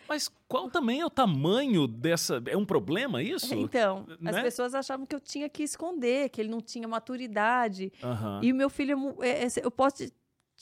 Mas 0.09 0.31
qual 0.47 0.70
também 0.70 1.01
é 1.01 1.07
o 1.07 1.11
tamanho 1.11 1.87
dessa. 1.87 2.43
É 2.47 2.57
um 2.57 2.64
problema 2.64 3.22
isso? 3.22 3.55
Então, 3.55 4.07
né? 4.20 4.31
as 4.31 4.43
pessoas 4.43 4.75
achavam 4.75 5.07
que 5.07 5.14
eu 5.14 5.20
tinha 5.20 5.49
que 5.49 5.62
esconder, 5.62 6.29
que 6.29 6.41
ele 6.41 6.51
não 6.51 6.61
tinha 6.61 6.87
maturidade. 6.87 7.93
Uhum. 8.03 8.40
E 8.43 8.53
o 8.53 8.55
meu 8.55 8.69
filho, 8.69 9.16
é, 9.20 9.44
é, 9.44 9.48
eu 9.62 9.70
posso 9.70 10.05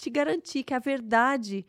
te 0.03 0.11
garantir 0.11 0.65
que 0.65 0.74
a 0.74 0.81
verdade 0.81 1.65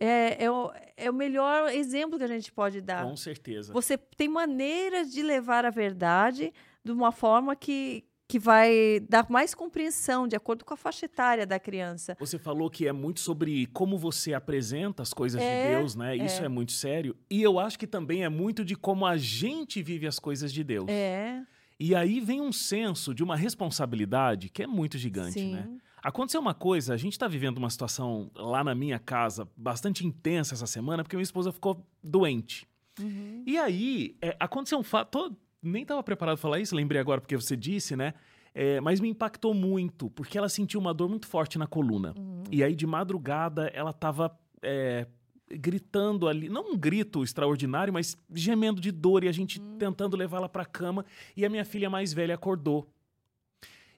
é, 0.00 0.44
é, 0.44 0.50
o, 0.50 0.72
é 0.96 1.10
o 1.10 1.14
melhor 1.14 1.68
exemplo 1.70 2.18
que 2.18 2.24
a 2.24 2.28
gente 2.28 2.50
pode 2.50 2.80
dar. 2.80 3.04
Com 3.04 3.14
certeza. 3.14 3.72
Você 3.74 3.98
tem 3.98 4.26
maneiras 4.26 5.12
de 5.12 5.22
levar 5.22 5.66
a 5.66 5.70
verdade 5.70 6.50
de 6.82 6.90
uma 6.90 7.12
forma 7.12 7.54
que, 7.54 8.02
que 8.26 8.38
vai 8.38 9.00
dar 9.06 9.26
mais 9.28 9.54
compreensão, 9.54 10.26
de 10.26 10.34
acordo 10.34 10.64
com 10.64 10.72
a 10.72 10.78
faixa 10.78 11.04
etária 11.04 11.46
da 11.46 11.60
criança. 11.60 12.16
Você 12.18 12.38
falou 12.38 12.70
que 12.70 12.88
é 12.88 12.92
muito 12.92 13.20
sobre 13.20 13.66
como 13.66 13.98
você 13.98 14.32
apresenta 14.32 15.02
as 15.02 15.12
coisas 15.12 15.40
é, 15.42 15.64
de 15.64 15.76
Deus, 15.76 15.94
né? 15.94 16.16
Isso 16.16 16.40
é. 16.40 16.46
é 16.46 16.48
muito 16.48 16.72
sério. 16.72 17.14
E 17.30 17.42
eu 17.42 17.58
acho 17.58 17.78
que 17.78 17.86
também 17.86 18.24
é 18.24 18.30
muito 18.30 18.64
de 18.64 18.74
como 18.74 19.04
a 19.04 19.18
gente 19.18 19.82
vive 19.82 20.06
as 20.06 20.18
coisas 20.18 20.50
de 20.50 20.64
Deus. 20.64 20.86
É. 20.88 21.42
E 21.78 21.94
aí 21.94 22.18
vem 22.18 22.40
um 22.40 22.52
senso 22.52 23.14
de 23.14 23.22
uma 23.22 23.36
responsabilidade 23.36 24.48
que 24.48 24.62
é 24.62 24.66
muito 24.66 24.96
gigante, 24.96 25.32
Sim. 25.32 25.52
né? 25.52 25.68
Aconteceu 26.04 26.38
uma 26.38 26.52
coisa, 26.52 26.92
a 26.92 26.96
gente 26.98 27.14
está 27.14 27.26
vivendo 27.26 27.56
uma 27.56 27.70
situação 27.70 28.30
lá 28.36 28.62
na 28.62 28.74
minha 28.74 28.98
casa 28.98 29.48
bastante 29.56 30.06
intensa 30.06 30.54
essa 30.54 30.66
semana, 30.66 31.02
porque 31.02 31.16
minha 31.16 31.22
esposa 31.24 31.50
ficou 31.50 31.82
doente. 32.02 32.66
Uhum. 33.00 33.42
E 33.46 33.56
aí, 33.56 34.14
é, 34.20 34.36
aconteceu 34.38 34.78
um 34.78 34.82
fato. 34.82 35.34
nem 35.62 35.80
estava 35.80 36.02
preparado 36.02 36.36
para 36.36 36.42
falar 36.42 36.60
isso, 36.60 36.76
lembrei 36.76 37.00
agora 37.00 37.22
porque 37.22 37.34
você 37.34 37.56
disse, 37.56 37.96
né? 37.96 38.12
É, 38.54 38.80
mas 38.82 39.00
me 39.00 39.08
impactou 39.08 39.54
muito, 39.54 40.10
porque 40.10 40.36
ela 40.36 40.48
sentiu 40.48 40.78
uma 40.78 40.92
dor 40.92 41.08
muito 41.08 41.26
forte 41.26 41.58
na 41.58 41.66
coluna. 41.66 42.14
Uhum. 42.16 42.44
E 42.52 42.62
aí, 42.62 42.76
de 42.76 42.86
madrugada, 42.86 43.68
ela 43.68 43.90
estava 43.90 44.30
é, 44.62 45.06
gritando 45.50 46.28
ali, 46.28 46.48
não 46.48 46.72
um 46.72 46.76
grito 46.76 47.22
extraordinário, 47.24 47.92
mas 47.92 48.16
gemendo 48.32 48.80
de 48.80 48.92
dor 48.92 49.24
e 49.24 49.28
a 49.28 49.32
gente 49.32 49.60
Hum. 49.60 49.76
tentando 49.78 50.16
levá-la 50.16 50.48
para 50.48 50.62
a 50.62 50.66
cama. 50.66 51.04
E 51.36 51.44
a 51.44 51.48
minha 51.48 51.64
filha 51.64 51.90
mais 51.90 52.12
velha 52.12 52.34
acordou. 52.34 52.88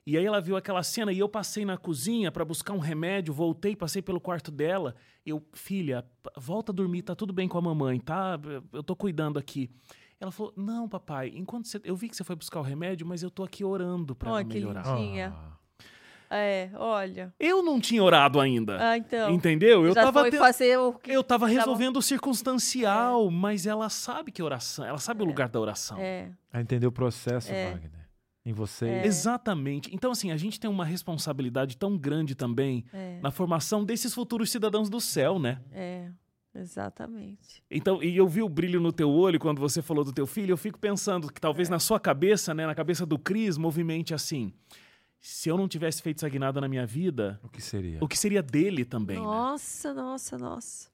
E 0.09 0.17
aí 0.17 0.25
ela 0.25 0.39
viu 0.39 0.55
aquela 0.55 0.81
cena 0.83 1.11
e 1.11 1.19
eu 1.19 1.27
passei 1.27 1.65
na 1.65 1.75
cozinha 1.75 2.31
para 2.31 2.45
buscar 2.45 2.71
um 2.71 2.79
remédio, 2.79 3.33
voltei, 3.33 3.75
passei 3.75 4.01
pelo 4.01 4.21
quarto 4.21 4.49
dela. 4.49 4.95
Eu, 5.25 5.43
filha, 5.51 6.05
volta 6.37 6.71
a 6.71 6.73
dormir, 6.75 7.01
tá 7.01 7.13
tudo 7.13 7.33
bem 7.33 7.45
com 7.45 7.57
a 7.57 7.61
mamãe, 7.61 7.99
tá? 7.99 8.39
Eu 8.71 8.81
tô 8.81 8.95
cuidando 8.95 9.37
aqui. 9.37 9.69
Ela 10.17 10.31
falou: 10.31 10.53
"Não, 10.55 10.87
papai, 10.87 11.33
enquanto 11.35 11.67
você, 11.67 11.81
eu 11.83 11.93
vi 11.93 12.07
que 12.07 12.15
você 12.15 12.23
foi 12.23 12.37
buscar 12.37 12.61
o 12.61 12.63
remédio, 12.63 13.05
mas 13.05 13.21
eu 13.21 13.29
tô 13.29 13.43
aqui 13.43 13.65
orando 13.65 14.15
para 14.15 14.29
ela 14.29 14.43
que 14.45 14.53
melhorar". 14.53 14.83
lindo. 14.95 14.97
Tinha. 15.11 15.35
Ah, 15.35 16.37
É, 16.37 16.69
olha. 16.75 17.33
Eu 17.39 17.61
não 17.61 17.77
tinha 17.79 18.01
orado 18.01 18.39
ainda. 18.39 18.77
Ah, 18.81 18.97
então. 18.97 19.29
Entendeu? 19.31 19.85
Eu 19.85 19.93
já 19.93 20.03
tava 20.03 20.21
foi 20.21 20.31
te- 20.31 20.37
fazer 20.37 20.77
o 20.77 20.93
que. 20.93 21.11
eu 21.11 21.21
tava 21.23 21.47
Tava- 21.47 21.59
resolvendo 21.59 21.97
o 21.97 22.01
circunstancial, 22.01 23.29
mas 23.29 23.65
ela 23.65 23.89
sabe 23.89 24.31
que 24.31 24.41
oração, 24.41 24.85
ela 24.85 24.97
sabe 24.99 25.21
o 25.21 25.25
lugar 25.25 25.49
da 25.49 25.59
oração. 25.59 25.97
É, 25.99 26.31
a 26.51 26.61
entender 26.61 26.87
o 26.87 26.91
processo, 26.91 27.51
É. 27.51 27.71
Wagner. 27.71 27.91
Em 28.47 28.53
você. 28.53 28.85
É. 28.85 29.05
Exatamente. 29.05 29.93
Então, 29.93 30.09
assim, 30.11 30.31
a 30.31 30.37
gente 30.37 30.57
tem 30.57 30.69
uma 30.69 30.85
responsabilidade 30.85 31.75
tão 31.75 31.97
grande 31.97 32.33
também 32.33 32.85
é, 32.93 33.19
na 33.21 33.29
formação 33.29 33.83
desses 33.83 34.13
futuros 34.13 34.49
cidadãos 34.49 34.89
do 34.89 35.01
céu, 35.01 35.37
né? 35.37 35.61
é. 35.71 36.09
Exatamente. 36.55 37.63
Então, 37.69 38.01
e 38.01 38.17
eu 38.17 38.27
vi 38.27 38.41
o 38.41 38.49
brilho 38.49 38.79
no 38.81 38.91
teu 38.91 39.11
olho 39.11 39.39
quando 39.39 39.59
você 39.59 39.79
falou 39.79 40.03
do 40.03 40.11
teu 40.11 40.25
filho, 40.25 40.53
eu 40.53 40.57
fico 40.57 40.79
pensando 40.79 41.31
que 41.31 41.39
talvez 41.39 41.69
na 41.69 41.77
sua 41.77 41.99
cabeça, 41.99 42.51
né, 42.51 42.65
na 42.65 42.73
cabeça 42.73 43.05
do 43.05 43.19
Cris, 43.19 43.57
movimente 43.59 44.11
assim. 44.11 44.51
Se 45.19 45.49
eu 45.49 45.57
não 45.57 45.67
tivesse 45.67 46.01
feito 46.01 46.17
essa 46.17 46.29
guinada 46.29 46.59
na 46.59 46.67
minha 46.67 46.85
vida, 46.85 47.39
O 47.43 47.49
que 47.49 47.61
seria? 47.61 47.99
o 48.01 48.07
que 48.07 48.17
seria 48.17 48.41
dele 48.41 48.83
também, 48.85 49.17
né? 49.17 49.23
nossa, 49.23 49.93
nossa, 49.93 50.37
nossa. 50.37 50.89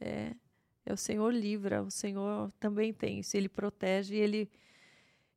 É. 0.00 0.34
É 0.84 0.92
o 0.92 0.96
Senhor 0.96 1.32
livra, 1.32 1.82
o 1.82 1.90
Senhor 1.92 2.50
também 2.58 2.92
tem 2.92 3.20
isso, 3.20 3.36
ele 3.36 3.48
protege 3.48 4.16
e 4.16 4.18
ele 4.18 4.50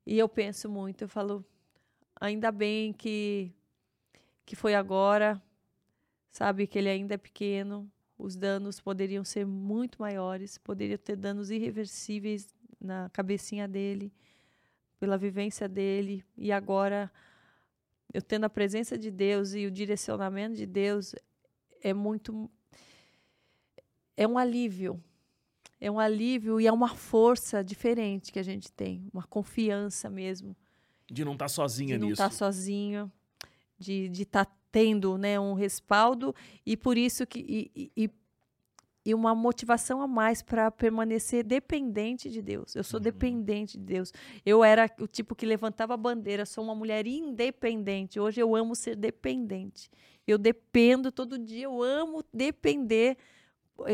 e 0.05 0.17
eu 0.17 0.27
penso 0.27 0.69
muito, 0.69 1.03
eu 1.03 1.09
falo, 1.09 1.45
ainda 2.19 2.51
bem 2.51 2.93
que 2.93 3.53
que 4.45 4.55
foi 4.55 4.75
agora, 4.75 5.41
sabe 6.29 6.67
que 6.67 6.77
ele 6.77 6.89
ainda 6.89 7.13
é 7.13 7.17
pequeno, 7.17 7.89
os 8.17 8.35
danos 8.35 8.81
poderiam 8.81 9.23
ser 9.23 9.45
muito 9.45 10.01
maiores, 10.01 10.57
poderia 10.57 10.97
ter 10.97 11.15
danos 11.15 11.49
irreversíveis 11.49 12.53
na 12.79 13.09
cabecinha 13.11 13.67
dele, 13.67 14.11
pela 14.99 15.17
vivência 15.17 15.69
dele, 15.69 16.23
e 16.35 16.51
agora 16.51 17.09
eu 18.13 18.21
tendo 18.21 18.43
a 18.43 18.49
presença 18.49 18.97
de 18.97 19.09
Deus 19.09 19.53
e 19.53 19.65
o 19.65 19.71
direcionamento 19.71 20.55
de 20.55 20.65
Deus 20.65 21.15
é 21.81 21.93
muito 21.93 22.51
é 24.17 24.27
um 24.27 24.37
alívio. 24.37 25.01
É 25.81 25.89
um 25.89 25.99
alívio 25.99 26.61
e 26.61 26.67
é 26.67 26.71
uma 26.71 26.89
força 26.95 27.63
diferente 27.63 28.31
que 28.31 28.37
a 28.39 28.43
gente 28.43 28.71
tem, 28.71 29.03
uma 29.11 29.23
confiança 29.23 30.09
mesmo 30.11 30.55
De 31.11 31.25
não 31.25 31.33
estar 31.33 31.49
sozinha 31.49 31.95
de 31.95 32.01
não 32.01 32.09
nisso. 32.09 32.21
estar 32.21 32.31
sozinho, 32.31 33.11
de 33.79 34.09
estar 34.21 34.45
tendo 34.71 35.17
né, 35.17 35.39
um 35.39 35.53
respaldo 35.55 36.33
e 36.65 36.77
por 36.77 36.97
isso 36.97 37.25
que 37.25 37.39
e, 37.39 37.71
e- 37.75 37.91
e, 38.05 38.09
e 39.03 39.13
uma 39.15 39.33
motivação 39.33 39.99
a 40.03 40.07
mais 40.07 40.43
para 40.43 40.69
permanecer 40.69 41.43
dependente 41.43 42.29
de 42.29 42.41
Deus. 42.43 42.75
Eu 42.75 42.83
sou 42.83 42.99
Uhum. 42.99 43.03
dependente 43.03 43.75
de 43.79 43.83
Deus. 43.83 44.13
Eu 44.45 44.63
era 44.63 44.87
o 44.99 45.07
tipo 45.07 45.33
que 45.35 45.45
levantava 45.47 45.95
a 45.95 45.97
bandeira, 45.97 46.45
sou 46.45 46.63
uma 46.63 46.75
mulher 46.75 47.07
independente. 47.07 48.19
Hoje 48.19 48.39
eu 48.39 48.55
amo 48.55 48.75
ser 48.75 48.95
dependente. 48.95 49.89
Eu 50.27 50.37
dependo 50.37 51.11
todo 51.11 51.39
dia, 51.39 51.63
eu 51.65 51.81
amo 51.81 52.23
depender. 52.31 53.17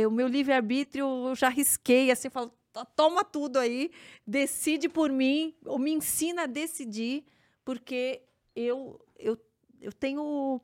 O 0.08 0.12
meu 0.12 0.28
livre-arbítrio 0.28 1.06
eu 1.30 1.36
já 1.36 1.50
risquei, 1.50 2.12
assim, 2.12 2.28
eu 2.28 2.32
falo, 2.32 2.52
"Tó- 2.74 2.86
toma 2.86 3.24
tudo 3.24 3.58
aí, 3.60 3.92
decide 4.26 4.88
por 4.90 5.10
mim, 5.12 5.54
ou 5.66 5.78
me 5.80 5.92
ensina 5.92 6.44
a 6.44 6.46
decidir, 6.48 7.24
porque 7.66 8.22
eu, 8.56 9.00
eu, 9.18 9.38
eu 9.82 9.92
tenho. 9.94 10.60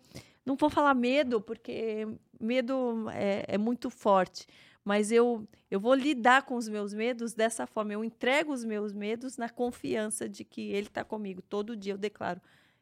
Não 0.46 0.56
vou 0.56 0.70
falar 0.70 0.94
medo, 0.94 1.40
porque 1.42 2.08
medo 2.40 3.10
é, 3.12 3.46
é 3.48 3.58
muito 3.58 3.90
forte, 3.90 4.46
mas 4.84 5.12
eu, 5.12 5.48
eu 5.72 5.80
vou 5.80 5.94
lidar 5.94 6.44
com 6.44 6.56
os 6.56 6.68
meus 6.68 6.94
medos 6.94 7.34
dessa 7.34 7.66
forma. 7.66 7.94
Eu 7.94 8.04
entrego 8.04 8.52
os 8.52 8.66
meus 8.66 8.94
medos 8.94 9.38
na 9.38 9.50
confiança 9.50 10.28
de 10.28 10.44
que 10.44 10.62
Ele 10.72 10.88
está 10.88 11.04
comigo. 11.04 11.42
Todo 11.42 11.76
dia 11.78 11.94
eu 11.94 11.98
declaro: 11.98 12.42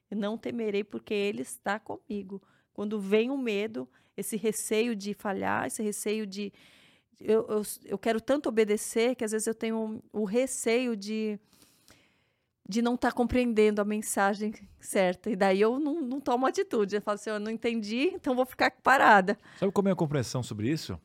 eu 0.09 0.17
não 0.17 0.37
temerei, 0.37 0.83
porque 0.83 1.13
Ele 1.13 1.41
está 1.41 1.79
comigo. 1.79 2.41
Quando 2.73 2.99
vem 2.99 3.29
o 3.29 3.37
medo, 3.37 3.87
esse 4.17 4.35
receio 4.37 4.95
de 4.95 5.13
falhar, 5.13 5.67
esse 5.67 5.81
receio 5.83 6.25
de. 6.27 6.51
Eu, 7.19 7.45
eu, 7.47 7.61
eu 7.85 7.97
quero 7.97 8.19
tanto 8.19 8.49
obedecer 8.49 9.15
que 9.15 9.23
às 9.23 9.31
vezes 9.31 9.47
eu 9.47 9.53
tenho 9.55 10.01
o 10.11 10.25
receio 10.25 10.95
de 10.95 11.39
de 12.67 12.81
não 12.81 12.95
estar 12.95 13.11
compreendendo 13.11 13.81
a 13.81 13.85
mensagem 13.85 14.53
certa. 14.79 15.29
E 15.29 15.35
daí 15.35 15.59
eu 15.59 15.77
não, 15.77 15.99
não 16.01 16.21
tomo 16.21 16.45
atitude. 16.45 16.95
Eu 16.95 17.01
falo 17.01 17.15
assim, 17.15 17.29
eu 17.29 17.39
não 17.39 17.51
entendi, 17.51 18.11
então 18.13 18.33
vou 18.33 18.45
ficar 18.45 18.71
parada. 18.71 19.37
Sabe 19.59 19.71
como 19.73 19.89
é 19.89 19.91
a 19.91 19.95
compreensão 19.95 20.41
sobre 20.41 20.69
isso? 20.69 20.97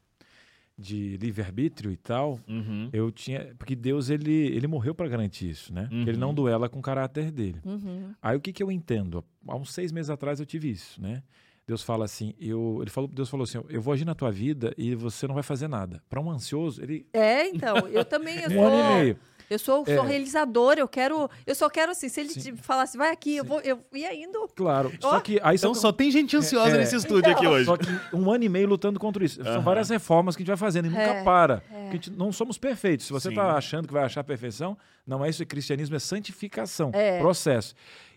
De 0.79 1.17
livre-arbítrio 1.17 1.91
e 1.91 1.97
tal. 1.97 2.39
Uhum. 2.47 2.89
Eu 2.93 3.11
tinha. 3.11 3.53
Porque 3.59 3.75
Deus, 3.75 4.11
ele, 4.11 4.33
ele 4.33 4.67
morreu 4.69 4.95
para 4.95 5.09
garantir 5.09 5.49
isso, 5.51 5.73
né? 5.75 5.89
Que 5.89 5.95
Ele 5.97 6.13
Uhum. 6.13 6.19
não 6.19 6.35
duela 6.35 6.69
com 6.69 6.79
o 6.79 6.83
caráter 6.83 7.33
dele. 7.33 7.61
Uhum. 7.65 8.15
Aí 8.23 8.37
o 8.37 8.41
que, 8.41 8.53
que 8.53 8.63
eu 8.63 8.71
entendo? 8.71 9.25
Há 9.49 9.57
uns 9.57 9.73
seis 9.73 9.91
meses 9.91 10.11
atrás 10.11 10.39
eu 10.39 10.47
tive 10.47 10.71
isso, 10.71 11.01
né? 11.03 11.23
Deus 11.67 11.83
fala 11.83 12.05
assim, 12.05 12.33
eu, 12.41 12.79
ele 12.81 12.91
falou, 12.91 13.09
Deus 13.09 13.29
falou 13.29 13.43
assim, 13.45 13.61
eu 13.69 13.83
vou 13.83 13.93
agir 13.93 14.05
na 14.05 14.15
tua 14.15 14.31
vida 14.31 14.73
e 14.79 14.95
você 14.95 15.27
não 15.27 15.35
vai 15.35 15.43
fazer 15.43 15.67
nada. 15.67 16.01
Para 16.09 16.21
um 16.21 16.31
ansioso, 16.31 16.81
ele 16.81 17.07
É, 17.13 17.49
então, 17.49 17.89
eu 17.89 18.05
também 18.05 18.37
eu 18.39 18.47
um 18.51 18.55
sou, 18.55 18.65
ano 18.67 18.77
e 18.77 18.95
meio. 19.03 19.19
eu 19.51 19.59
sou, 19.59 19.85
sou 19.85 19.95
É. 20.05 20.07
realizadora, 20.07 20.79
eu 20.79 20.87
quero, 20.87 21.29
eu 21.45 21.55
só 21.57 21.69
quero 21.69 21.91
assim, 21.91 22.09
se 22.09 22.21
ele 22.21 22.29
Sim. 22.29 22.41
te 22.41 22.63
falasse, 22.63 22.97
vai 22.97 23.11
aqui, 23.11 23.35
eu 23.39 23.43
Sim. 23.43 23.49
vou, 23.49 23.61
eu 23.63 23.81
ia 23.95 24.15
indo. 24.15 24.47
Claro. 24.55 24.93
Ó, 25.03 25.11
Só 25.11 25.19
que 25.21 25.41
aí 25.43 25.57
Então 25.57 25.75
são- 25.75 25.81
só 25.83 25.91
tem 25.93 26.09
gente 26.09 26.37
ansiosa 26.37 26.77
É, 26.77 26.79
nesse 26.79 26.95
estúdio 26.95 27.31
Então. 27.31 27.33
aqui 27.33 27.47
hoje. 27.49 27.65
Só 27.65 27.77
que 27.77 27.87
um 28.15 28.31
ano 28.31 28.45
e 28.45 28.49
meio 28.49 28.69
lutando 28.69 29.01
contra 29.01 29.25
isso. 29.25 29.43
São 29.43 29.61
várias 29.63 29.89
reformas 29.89 30.37
que 30.37 30.43
a 30.43 30.45
gente 30.45 30.49
vai 30.49 30.57
fazendo 30.57 30.87
e 30.87 30.91
nunca 30.91 31.03
É, 31.03 31.25
para. 31.25 31.65
é. 31.69 31.81
Porque 31.83 31.89
a 31.89 31.93
gente 31.95 32.11
não 32.13 32.31
somos 32.31 32.57
perfeitos. 32.59 33.07
Se 33.07 33.13
você 33.13 33.29
está 33.31 33.57
achando 33.57 33.89
que 33.89 33.93
vai 33.93 34.05
achar 34.05 34.21
a 34.21 34.25
perfeição, 34.25 34.79
não 35.05 35.25
é 35.25 35.31
isso. 35.31 35.45
Cristianismo 35.45 35.97
é 35.97 35.99
santificação, 35.99 36.93
É. 36.95 37.19
processo. 37.19 37.75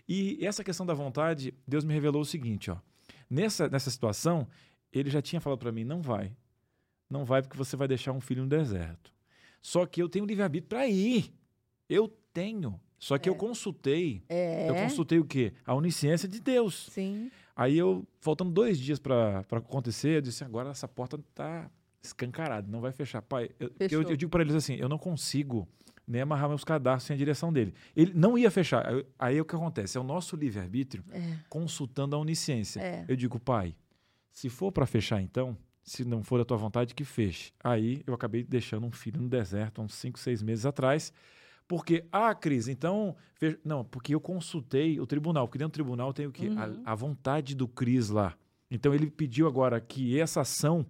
E 0.08 0.38
essa 0.46 0.62
questão 0.62 0.86
da 0.86 0.94
vontade, 0.94 1.52
Deus 1.66 1.82
me 1.84 1.92
revelou 1.92 2.22
o 2.22 2.24
seguinte, 2.24 2.70
ó. 2.70 2.76
Nessa, 3.30 3.68
nessa 3.68 3.90
situação, 3.90 4.46
ele 4.92 5.08
já 5.08 5.22
tinha 5.22 5.40
falado 5.40 5.60
para 5.60 5.70
mim, 5.70 5.84
não 5.84 6.02
vai. 6.02 6.36
Não 7.08 7.24
vai 7.24 7.40
porque 7.42 7.56
você 7.56 7.76
vai 7.76 7.86
deixar 7.86 8.12
um 8.12 8.20
filho 8.20 8.42
no 8.42 8.48
deserto. 8.48 9.12
Só 9.62 9.86
que 9.86 10.02
eu 10.02 10.08
tenho 10.08 10.24
livre-arbítrio 10.24 10.68
para 10.68 10.86
ir. 10.88 11.32
Eu 11.88 12.08
tenho. 12.32 12.80
Só 12.98 13.16
que 13.18 13.28
eu 13.28 13.34
consultei. 13.34 14.22
É. 14.28 14.68
Eu 14.68 14.74
consultei 14.74 15.18
o 15.18 15.24
quê? 15.24 15.52
A 15.64 15.74
onisciência 15.74 16.28
de 16.28 16.40
Deus. 16.40 16.88
Sim. 16.90 17.30
Aí 17.56 17.76
eu, 17.76 18.06
faltando 18.20 18.50
dois 18.50 18.78
dias 18.78 18.98
para 18.98 19.44
acontecer, 19.50 20.16
eu 20.16 20.20
disse: 20.20 20.44
agora 20.44 20.70
essa 20.70 20.86
porta 20.86 21.18
tá 21.34 21.70
escancarada, 22.02 22.70
não 22.70 22.80
vai 22.80 22.92
fechar. 22.92 23.22
Pai, 23.22 23.50
eu, 23.58 23.70
eu, 23.78 24.02
eu 24.02 24.16
digo 24.16 24.30
para 24.30 24.42
eles 24.42 24.54
assim: 24.54 24.74
eu 24.74 24.88
não 24.88 24.98
consigo 24.98 25.68
nem 26.10 26.22
amarrar 26.22 26.48
meus 26.48 26.64
cadastros 26.64 27.04
sem 27.06 27.14
a 27.14 27.18
direção 27.18 27.52
dele. 27.52 27.72
Ele 27.94 28.12
não 28.14 28.36
ia 28.36 28.50
fechar. 28.50 28.86
Aí, 28.86 29.06
aí 29.18 29.40
o 29.40 29.44
que 29.44 29.54
acontece? 29.54 29.96
É 29.96 30.00
o 30.00 30.04
nosso 30.04 30.36
livre-arbítrio 30.36 31.04
É. 31.10 31.36
consultando 31.48 32.16
a 32.16 32.18
onisciência. 32.18 32.80
É. 32.80 33.04
Eu 33.08 33.16
digo, 33.16 33.38
pai, 33.38 33.74
se 34.32 34.48
for 34.48 34.72
para 34.72 34.86
fechar 34.86 35.20
então, 35.22 35.56
se 35.82 36.04
não 36.04 36.22
for 36.22 36.38
da 36.38 36.44
tua 36.44 36.56
vontade, 36.56 36.94
que 36.94 37.04
feche. 37.04 37.52
Aí 37.64 38.02
eu 38.06 38.12
acabei 38.14 38.42
deixando 38.44 38.86
um 38.86 38.92
filho 38.92 39.20
no 39.20 39.28
deserto 39.28 39.80
há 39.80 39.84
uns 39.84 39.94
5, 39.94 40.18
6 40.18 40.42
meses 40.42 40.66
atrás. 40.66 41.12
Porque, 41.66 42.04
ah, 42.10 42.34
Cris, 42.34 42.66
então. 42.68 43.14
fe- 43.34 43.58
Não, 43.64 43.84
porque 43.84 44.14
eu 44.14 44.20
consultei 44.20 44.98
o 45.00 45.06
tribunal, 45.06 45.46
porque 45.46 45.58
dentro 45.58 45.70
do 45.70 45.74
tribunal 45.84 46.12
tem 46.12 46.26
o 46.26 46.32
quê? 46.32 46.48
Uhum. 46.48 46.82
A, 46.84 46.92
a 46.92 46.94
vontade 46.94 47.54
do 47.54 47.66
Cris 47.68 48.08
lá. 48.10 48.34
Então 48.70 48.92
ele 48.94 49.08
pediu 49.10 49.46
agora 49.46 49.80
que 49.80 50.18
essa 50.20 50.40
ação 50.42 50.84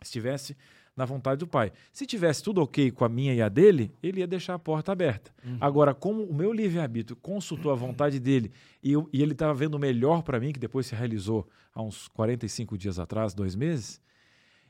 estivesse 0.00 0.56
na 0.96 1.04
vontade 1.06 1.38
do 1.38 1.46
pai. 1.46 1.72
Se 1.92 2.04
tivesse 2.04 2.42
tudo 2.42 2.60
ok 2.60 2.90
com 2.90 3.04
a 3.04 3.08
minha 3.08 3.34
e 3.34 3.40
a 3.40 3.48
dele, 3.48 3.90
ele 4.02 4.20
ia 4.20 4.26
deixar 4.26 4.54
a 4.54 4.58
porta 4.58 4.92
aberta. 4.92 5.32
Uhum. 5.44 5.56
Agora, 5.60 5.94
como 5.94 6.22
o 6.24 6.34
meu 6.34 6.52
livre-arbítrio 6.52 7.16
consultou 7.16 7.72
a 7.72 7.74
vontade 7.74 8.20
dele 8.20 8.52
e, 8.82 8.92
eu- 8.92 9.08
e 9.12 9.22
ele 9.22 9.32
estava 9.32 9.54
vendo 9.54 9.74
o 9.74 9.78
melhor 9.78 10.22
para 10.22 10.38
mim, 10.38 10.52
que 10.52 10.60
depois 10.60 10.86
se 10.86 10.94
realizou 10.94 11.48
há 11.74 11.82
uns 11.82 12.08
45 12.08 12.76
dias 12.76 12.98
atrás, 12.98 13.32
dois 13.32 13.54
meses, 13.54 14.00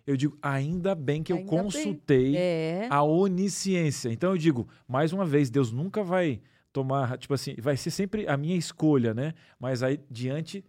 eu 0.06 0.16
digo, 0.16 0.36
ainda 0.40 0.94
bem 0.94 1.22
que 1.22 1.32
eu 1.32 1.38
Ainda 1.38 1.50
bem. 1.50 1.60
consultei 1.62 2.36
É. 2.36 2.86
a 2.90 3.02
onisciência. 3.02 4.08
Então 4.10 4.30
eu 4.30 4.38
digo, 4.38 4.68
mais 4.86 5.12
uma 5.12 5.24
vez, 5.26 5.50
Deus 5.50 5.72
nunca 5.72 6.02
vai 6.04 6.40
tomar, 6.72 7.18
tipo 7.18 7.34
assim, 7.34 7.54
vai 7.58 7.76
ser 7.76 7.90
sempre 7.90 8.26
a 8.28 8.36
minha 8.36 8.56
escolha, 8.56 9.12
né? 9.12 9.34
Mas 9.60 9.82
aí, 9.82 10.00
diante 10.10 10.64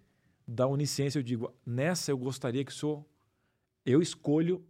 da 0.48 0.68
onisciência, 0.68 1.18
eu 1.20 1.24
digo, 1.24 1.54
nessa 1.66 2.12
eu 2.12 2.18
gostaria 2.18 2.64
que 2.66 2.72
o 2.72 2.76
senhor, 2.76 3.06
eu 3.86 4.02
escolho 4.02 4.64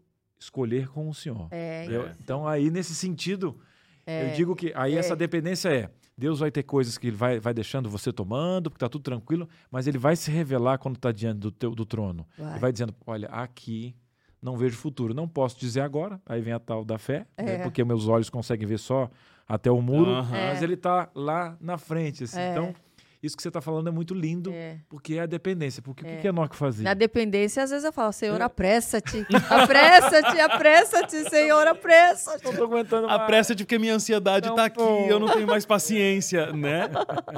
escolher 0.44 0.88
com 0.90 1.10
o 1.10 1.14
senhor. 1.14 1.48
É. 1.52 1.86
Eu- 1.90 2.10
então 2.22 2.48
aí, 2.48 2.70
nesse 2.70 2.94
sentido, 2.96 3.58
É. 4.06 4.30
eu 4.32 4.36
digo 4.36 4.56
que 4.56 4.72
aí 4.76 4.96
É. 4.96 4.98
essa 5.00 5.16
dependência 5.16 5.70
é, 5.70 5.90
Deus 6.18 6.40
vai 6.40 6.52
ter 6.52 6.62
coisas 6.64 6.98
que 6.98 7.08
ele 7.08 7.16
vai, 7.16 7.40
vai 7.40 7.54
deixando 7.54 7.90
você 7.90 8.12
tomando, 8.14 8.70
porque 8.70 8.78
está 8.78 8.88
tudo 8.90 9.02
tranquilo, 9.04 9.50
mas 9.72 9.88
ele 9.88 9.98
vai 9.98 10.16
se 10.16 10.30
revelar 10.30 10.78
quando 10.78 10.96
está 10.98 11.12
diante 11.12 11.40
do, 11.40 11.52
teu, 11.52 11.72
do 11.74 11.86
trono. 11.86 12.28
Vai. 12.38 12.52
Ele 12.52 12.60
vai 12.60 12.72
dizendo: 12.72 12.94
olha, 13.08 13.28
aqui 13.30 13.96
não 14.42 14.56
vejo 14.58 14.78
futuro. 14.78 15.14
Não 15.14 15.28
posso 15.28 15.60
dizer 15.60 15.82
agora, 15.82 16.22
aí 16.26 16.40
vem 16.42 16.54
a 16.54 16.60
tal 16.60 16.84
da 16.86 16.98
fé, 17.00 17.26
né, 17.38 17.56
É. 17.56 17.58
porque 17.64 17.84
meus 17.84 18.08
olhos 18.08 18.30
conseguem 18.30 18.68
ver 18.68 18.78
só 18.78 19.10
até 19.48 19.72
o 19.72 19.82
muro, 19.82 20.12
Aham. 20.12 20.30
mas 20.32 20.62
É. 20.62 20.64
ele 20.64 20.76
está 20.76 21.10
lá 21.16 21.58
na 21.60 21.78
frente. 21.78 22.26
assim. 22.26 22.40
É. 22.40 22.52
Então, 22.52 22.76
isso 23.24 23.36
que 23.38 23.42
você 23.42 23.48
está 23.48 23.62
falando 23.62 23.88
é 23.88 23.92
muito 23.92 24.14
lindo, 24.14 24.52
É. 24.52 24.78
porque 24.90 25.14
é 25.16 25.22
a 25.22 25.26
dependência. 25.26 25.82
Porque 25.82 26.04
o 26.04 26.08
É. 26.08 26.16
que 26.18 26.22
que 26.24 26.28
Enoque 26.28 26.56
fazia? 26.56 26.84
Na 26.84 26.94
dependência, 26.94 27.64
às 27.64 27.70
vezes 27.70 27.86
eu 27.86 27.94
falo, 27.94 28.12
Senhor, 28.12 28.40
É. 28.40 28.44
apressa-te, 28.44 29.26
apressa-te, 29.50 30.40
apressa-te, 30.40 31.30
Senhor, 31.30 31.66
apressa-te. 31.68 32.44
Não 32.46 32.54
tô 32.56 32.64
aguentando 32.66 33.08
mais. 33.08 33.22
Apressa-te 33.22 33.64
porque 33.64 33.80
minha 33.80 33.96
ansiedade 33.96 34.50
Não 34.50 34.56
tá 34.56 34.66
aqui, 34.66 34.82
eu 34.82 35.20
não 35.20 35.28
tenho 35.32 35.48
mais 35.48 35.66
paciência, 35.66 36.52
né? 36.52 36.90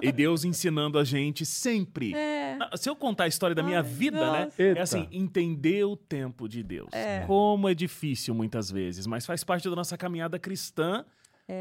E 0.01 0.11
Deus 0.11 0.43
ensinando 0.43 0.97
a 0.97 1.03
gente 1.03 1.45
sempre. 1.45 2.13
É. 2.15 2.57
Ah, 2.59 2.75
Se 2.77 2.89
eu 2.89 2.95
contar 2.95 3.25
a 3.25 3.27
história 3.27 3.55
da 3.55 3.61
minha 3.63 3.81
vida, 3.83 4.31
né? 4.31 4.45
nossa. 4.45 4.61
Eita. 4.61 4.79
É 4.79 4.81
assim, 4.81 5.07
entender 5.11 5.83
o 5.85 5.95
tempo 5.95 6.47
de 6.49 6.63
Deus. 6.63 6.89
É. 6.91 7.23
Como 7.27 7.69
é 7.69 7.73
difícil 7.75 8.33
muitas 8.33 8.71
vezes, 8.71 9.05
mas 9.05 9.25
faz 9.25 9.43
parte 9.43 9.69
da 9.69 9.75
nossa 9.75 9.97
caminhada 9.97 10.39
cristã 10.39 11.05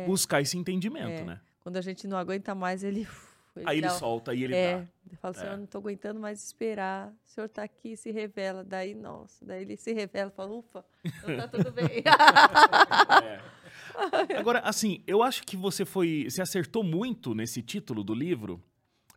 buscar 0.06 0.40
esse 0.40 0.56
entendimento, 0.56 1.20
É. 1.20 1.24
né? 1.24 1.40
Quando 1.60 1.76
a 1.76 1.80
gente 1.82 2.06
não 2.06 2.16
aguenta 2.16 2.54
mais, 2.54 2.82
ele. 2.82 3.06
Ele 3.56 3.64
Aí 3.68 3.78
ele 3.78 3.86
dá- 3.86 3.94
solta 3.94 4.34
e 4.34 4.42
ele 4.44 4.54
É, 4.54 4.78
dá. 4.78 4.86
ele 5.06 5.16
fala, 5.16 5.34
Senhor, 5.34 5.52
eu 5.52 5.58
não 5.58 5.66
tô 5.66 5.78
aguentando 5.78 6.20
mais 6.20 6.42
esperar. 6.44 7.08
O 7.08 7.14
Senhor 7.28 7.48
tá 7.48 7.62
aqui, 7.62 7.96
se 7.96 8.10
revela. 8.10 8.64
Daí, 8.64 8.94
nossa, 8.94 9.44
daí 9.44 9.62
ele 9.62 9.76
se 9.76 9.92
revela, 9.92 10.30
fala, 10.30 10.52
ufa, 10.54 10.84
então 11.04 11.36
tá 11.36 11.48
tudo 11.48 11.72
bem. 11.72 12.02
Agora, 14.38 14.60
assim, 14.60 15.02
eu 15.06 15.22
acho 15.22 15.44
que 15.44 15.56
você 15.56 15.84
foi. 15.84 16.26
Você 16.28 16.42
acertou 16.42 16.82
muito 16.82 17.34
nesse 17.34 17.62
título 17.62 18.02
do 18.02 18.14
livro, 18.14 18.62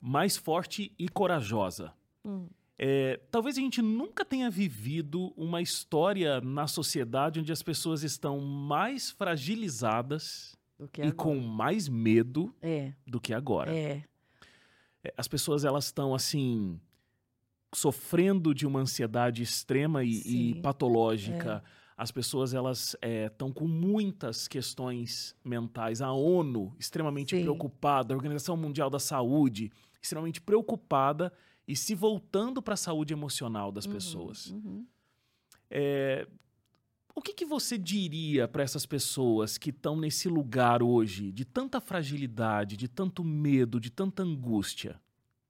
Mais 0.02 0.38
Forte 0.38 0.94
e 1.00 1.08
Corajosa. 1.10 1.94
Hum. 2.24 2.48
É, 2.80 3.20
talvez 3.32 3.58
a 3.58 3.62
gente 3.62 3.82
nunca 3.82 4.24
tenha 4.24 4.52
vivido 4.52 5.34
uma 5.36 5.64
história 5.64 6.40
na 6.42 6.68
sociedade 6.68 7.40
onde 7.40 7.52
as 7.52 7.64
pessoas 7.64 8.04
estão 8.04 8.40
mais 8.40 9.10
fragilizadas 9.10 10.56
e 10.80 10.84
agora. 11.02 11.12
com 11.16 11.40
mais 11.40 11.90
medo 11.90 12.54
É, 12.62 12.94
do 13.08 13.20
que 13.20 13.34
agora. 13.34 13.76
é. 13.76 14.04
É, 15.04 15.14
As 15.18 15.28
pessoas 15.28 15.64
elas 15.66 15.86
estão 15.86 16.14
assim 16.14 16.80
sofrendo 17.74 18.54
de 18.54 18.66
uma 18.66 18.80
ansiedade 18.80 19.44
extrema 19.44 20.04
e, 20.04 20.22
e 20.52 20.62
patológica. 20.62 21.64
As 21.98 22.12
pessoas 22.12 22.54
elas 22.54 22.96
estão 23.26 23.52
com 23.52 23.68
muitas 23.68 24.48
questões 24.48 25.36
mentais. 25.44 26.02
A 26.02 26.12
ONU 26.12 26.76
extremamente 26.80 27.36
Sim. 27.36 27.42
preocupada, 27.42 28.14
a 28.14 28.18
Organização 28.18 28.56
Mundial 28.56 28.90
da 28.90 29.00
Saúde 29.00 29.72
extremamente 30.02 30.40
preocupada 30.40 31.34
e 31.68 31.76
se 31.76 31.94
voltando 31.94 32.62
para 32.62 32.76
a 32.76 32.78
saúde 32.78 33.14
emocional 33.14 33.72
das 33.72 33.86
Uhum, 33.86 33.92
pessoas. 33.94 34.52
uhum. 34.52 34.86
É, 35.70 36.28
o 37.18 37.22
que, 37.22 37.34
que 37.34 37.46
você 37.46 37.80
diria 37.80 38.48
para 38.48 38.62
essas 38.62 38.86
pessoas 38.86 39.58
que 39.58 39.72
estão 39.72 39.98
nesse 39.98 40.30
lugar 40.30 40.84
hoje 40.84 41.32
de 41.32 41.44
tanta 41.44 41.82
fragilidade, 41.82 42.78
de 42.78 42.88
tanto 42.88 43.24
medo, 43.24 43.80
de 43.80 43.90
tanta 43.90 44.22
angústia, 44.22 45.02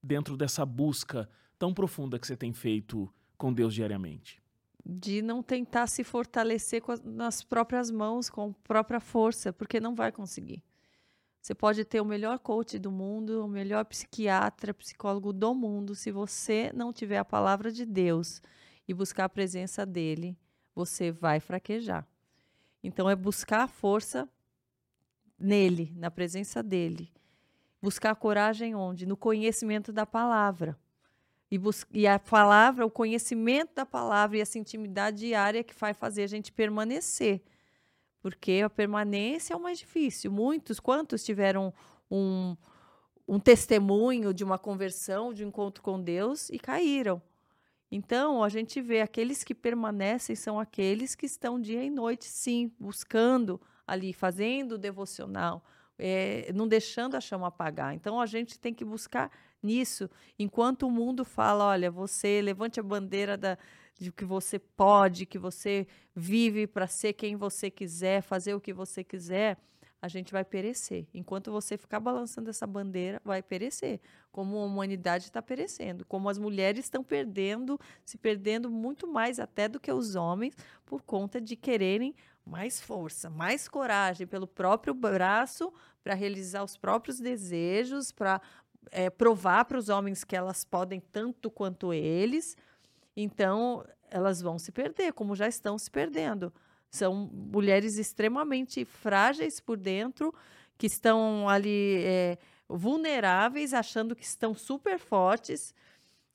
dentro 0.02 0.38
dessa 0.38 0.66
busca 0.66 1.30
tão 1.60 1.74
profunda 1.74 2.18
que 2.18 2.26
você 2.26 2.38
tem 2.38 2.54
feito 2.54 3.14
com 3.38 3.52
Deus 3.54 3.74
diariamente? 3.74 4.42
De 4.86 5.22
não 5.22 5.44
tentar 5.44 5.88
se 5.88 6.06
fortalecer 6.06 6.82
com 6.82 6.94
as- 6.94 7.04
nas 7.04 7.44
próprias 7.44 7.92
mãos, 7.92 8.30
com 8.30 8.52
a 8.52 8.54
própria 8.64 9.02
força, 9.02 9.52
porque 9.52 9.78
não 9.82 9.94
vai 9.94 10.10
conseguir. 10.10 10.64
Você 11.42 11.54
pode 11.54 11.84
ter 11.84 12.00
o 12.00 12.06
melhor 12.06 12.40
coach 12.40 12.80
do 12.80 12.90
mundo, 12.90 13.44
o 13.44 13.48
melhor 13.48 13.84
psiquiatra, 13.84 14.74
psicólogo 14.74 15.34
do 15.34 15.54
mundo, 15.54 15.96
se 15.96 16.12
você 16.12 16.72
não 16.74 16.94
tiver 16.94 17.18
a 17.18 17.26
palavra 17.26 17.74
de 17.74 17.86
Deus 17.86 18.42
e 18.88 18.94
buscar 18.94 19.26
a 19.26 19.30
presença 19.30 19.86
dele, 19.86 20.38
você 20.78 21.12
vai 21.12 21.40
fraquejar. 21.40 22.08
Então 22.84 23.10
é 23.10 23.16
buscar 23.16 23.64
a 23.64 23.68
força 23.68 24.30
nele, 25.40 25.92
na 25.96 26.12
presença 26.12 26.62
dele. 26.62 27.12
Buscar 27.82 28.12
a 28.12 28.16
coragem 28.16 28.76
onde? 28.76 29.08
No 29.08 29.18
conhecimento 29.18 29.92
da 29.92 30.06
palavra. 30.06 30.78
E, 31.50 31.60
e 31.94 32.06
a 32.06 32.20
palavra, 32.20 32.86
o 32.86 32.92
conhecimento 32.92 33.74
da 33.74 33.88
palavra 33.88 34.38
e 34.38 34.42
essa 34.42 34.60
intimidade 34.60 35.18
diária 35.18 35.64
que 35.64 35.74
vai 35.74 35.96
fazer 35.96 36.22
a 36.22 36.28
gente 36.28 36.52
permanecer. 36.52 37.42
Porque 38.22 38.62
a 38.64 38.70
permanência 38.70 39.56
é 39.56 39.58
o 39.58 39.60
mais 39.60 39.80
difícil. 39.80 40.32
Muitos, 40.32 40.80
quantos 40.80 41.24
tiveram 41.24 41.74
um, 42.12 42.56
um 43.28 43.40
testemunho 43.40 44.32
de 44.32 44.44
uma 44.44 44.60
conversão, 44.60 45.34
de 45.34 45.44
um 45.44 45.48
encontro 45.48 45.82
com 45.82 46.00
Deus 46.00 46.52
e 46.52 46.60
caíram. 46.60 47.20
Então, 47.92 48.44
a 48.44 48.50
gente 48.50 48.82
vê 48.82 49.02
aqueles 49.02 49.44
que 49.44 49.56
permanecem 49.56 50.36
são 50.36 50.60
aqueles 50.60 51.16
que 51.16 51.26
estão 51.26 51.60
dia 51.60 51.84
e 51.84 51.90
noite, 51.90 52.26
sim, 52.26 52.72
buscando 52.80 53.60
ali, 53.86 54.12
fazendo 54.12 54.74
o 54.74 54.78
devocional, 54.78 55.64
eh, 55.98 56.52
não 56.54 56.68
deixando 56.68 57.16
a 57.16 57.22
chama 57.22 57.48
apagar. 57.48 57.94
Então, 57.94 58.20
a 58.20 58.26
gente 58.26 58.60
tem 58.60 58.74
que 58.74 58.84
buscar 58.84 59.32
nisso, 59.64 60.10
enquanto 60.38 60.86
o 60.86 60.92
mundo 60.92 61.24
fala, 61.24 61.66
olha, 61.66 61.90
você 61.90 62.42
levante 62.42 62.80
a 62.80 62.84
bandeira 62.84 63.38
da, 63.38 63.58
de 63.98 64.12
que 64.12 64.26
você 64.26 64.60
pode, 64.60 65.26
que 65.26 65.40
você 65.40 65.88
vive 66.16 66.68
para 66.68 66.88
ser 66.88 67.14
quem 67.14 67.36
você 67.36 67.72
quiser, 67.72 68.22
fazer 68.22 68.54
o 68.54 68.62
que 68.62 68.74
você 68.74 69.04
quiser, 69.04 69.58
a 70.02 70.08
gente 70.08 70.32
vai 70.32 70.46
perecer. 70.46 71.08
Enquanto 71.14 71.52
você 71.52 71.78
ficar 71.78 72.00
balançando 72.00 72.50
essa 72.50 72.68
bandeira, 72.68 73.22
vai 73.24 73.42
perecer. 73.42 74.00
Como 74.32 74.58
a 74.58 74.66
humanidade 74.66 75.26
está 75.26 75.42
perecendo, 75.42 76.06
como 76.06 76.30
as 76.30 76.38
mulheres 76.38 76.86
estão 76.86 77.04
perdendo, 77.04 77.80
se 78.06 78.18
perdendo 78.18 78.70
muito 78.70 79.08
mais 79.08 79.40
até 79.40 79.68
do 79.68 79.80
que 79.80 79.92
os 79.92 80.16
homens, 80.16 80.56
por 80.86 81.02
conta 81.02 81.42
de 81.42 81.56
quererem 81.56 82.16
mais 82.46 82.80
força, 82.80 83.30
mais 83.30 83.68
coragem 83.68 84.26
pelo 84.26 84.48
próprio 84.48 84.94
braço 84.94 85.74
para 86.04 86.14
realizar 86.14 86.64
os 86.64 86.78
próprios 86.78 87.20
desejos, 87.20 88.12
para 88.12 88.42
é, 88.92 89.10
provar 89.10 89.66
para 89.66 89.78
os 89.78 89.90
homens 89.90 90.24
que 90.24 90.36
elas 90.36 90.64
podem 90.64 91.00
tanto 91.00 91.52
quanto 91.52 91.92
eles. 91.92 92.56
Então, 93.16 93.84
elas 94.10 94.42
vão 94.42 94.58
se 94.58 94.72
perder, 94.72 95.12
como 95.14 95.36
já 95.36 95.48
estão 95.48 95.78
se 95.78 95.90
perdendo. 95.90 96.54
São 96.90 97.30
mulheres 97.32 97.98
extremamente 97.98 98.86
frágeis 98.86 99.60
por 99.60 99.78
dentro, 99.78 100.34
que 100.78 100.88
estão 100.88 101.48
ali 101.50 102.04
é, 102.04 102.38
vulneráveis, 102.68 103.74
achando 103.74 104.16
que 104.16 104.24
estão 104.24 104.54
super 104.54 105.00
fortes, 105.00 105.74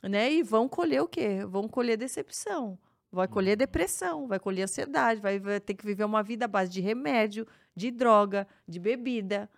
né? 0.02 0.32
E 0.32 0.42
vão 0.42 0.68
colher 0.68 1.02
o 1.02 1.08
quê? 1.08 1.44
Vão 1.46 1.68
colher 1.68 1.96
decepção, 1.96 2.78
vai 3.10 3.28
colher 3.28 3.56
depressão, 3.56 4.26
vai 4.26 4.38
colher 4.38 4.64
ansiedade, 4.64 5.20
vai, 5.20 5.38
vai 5.38 5.60
ter 5.60 5.74
que 5.74 5.86
viver 5.86 6.04
uma 6.04 6.22
vida 6.22 6.44
à 6.44 6.48
base 6.48 6.70
de 6.70 6.80
remédio, 6.80 7.46
de 7.74 7.90
droga, 7.90 8.46
de 8.66 8.78
bebida, 8.78 9.48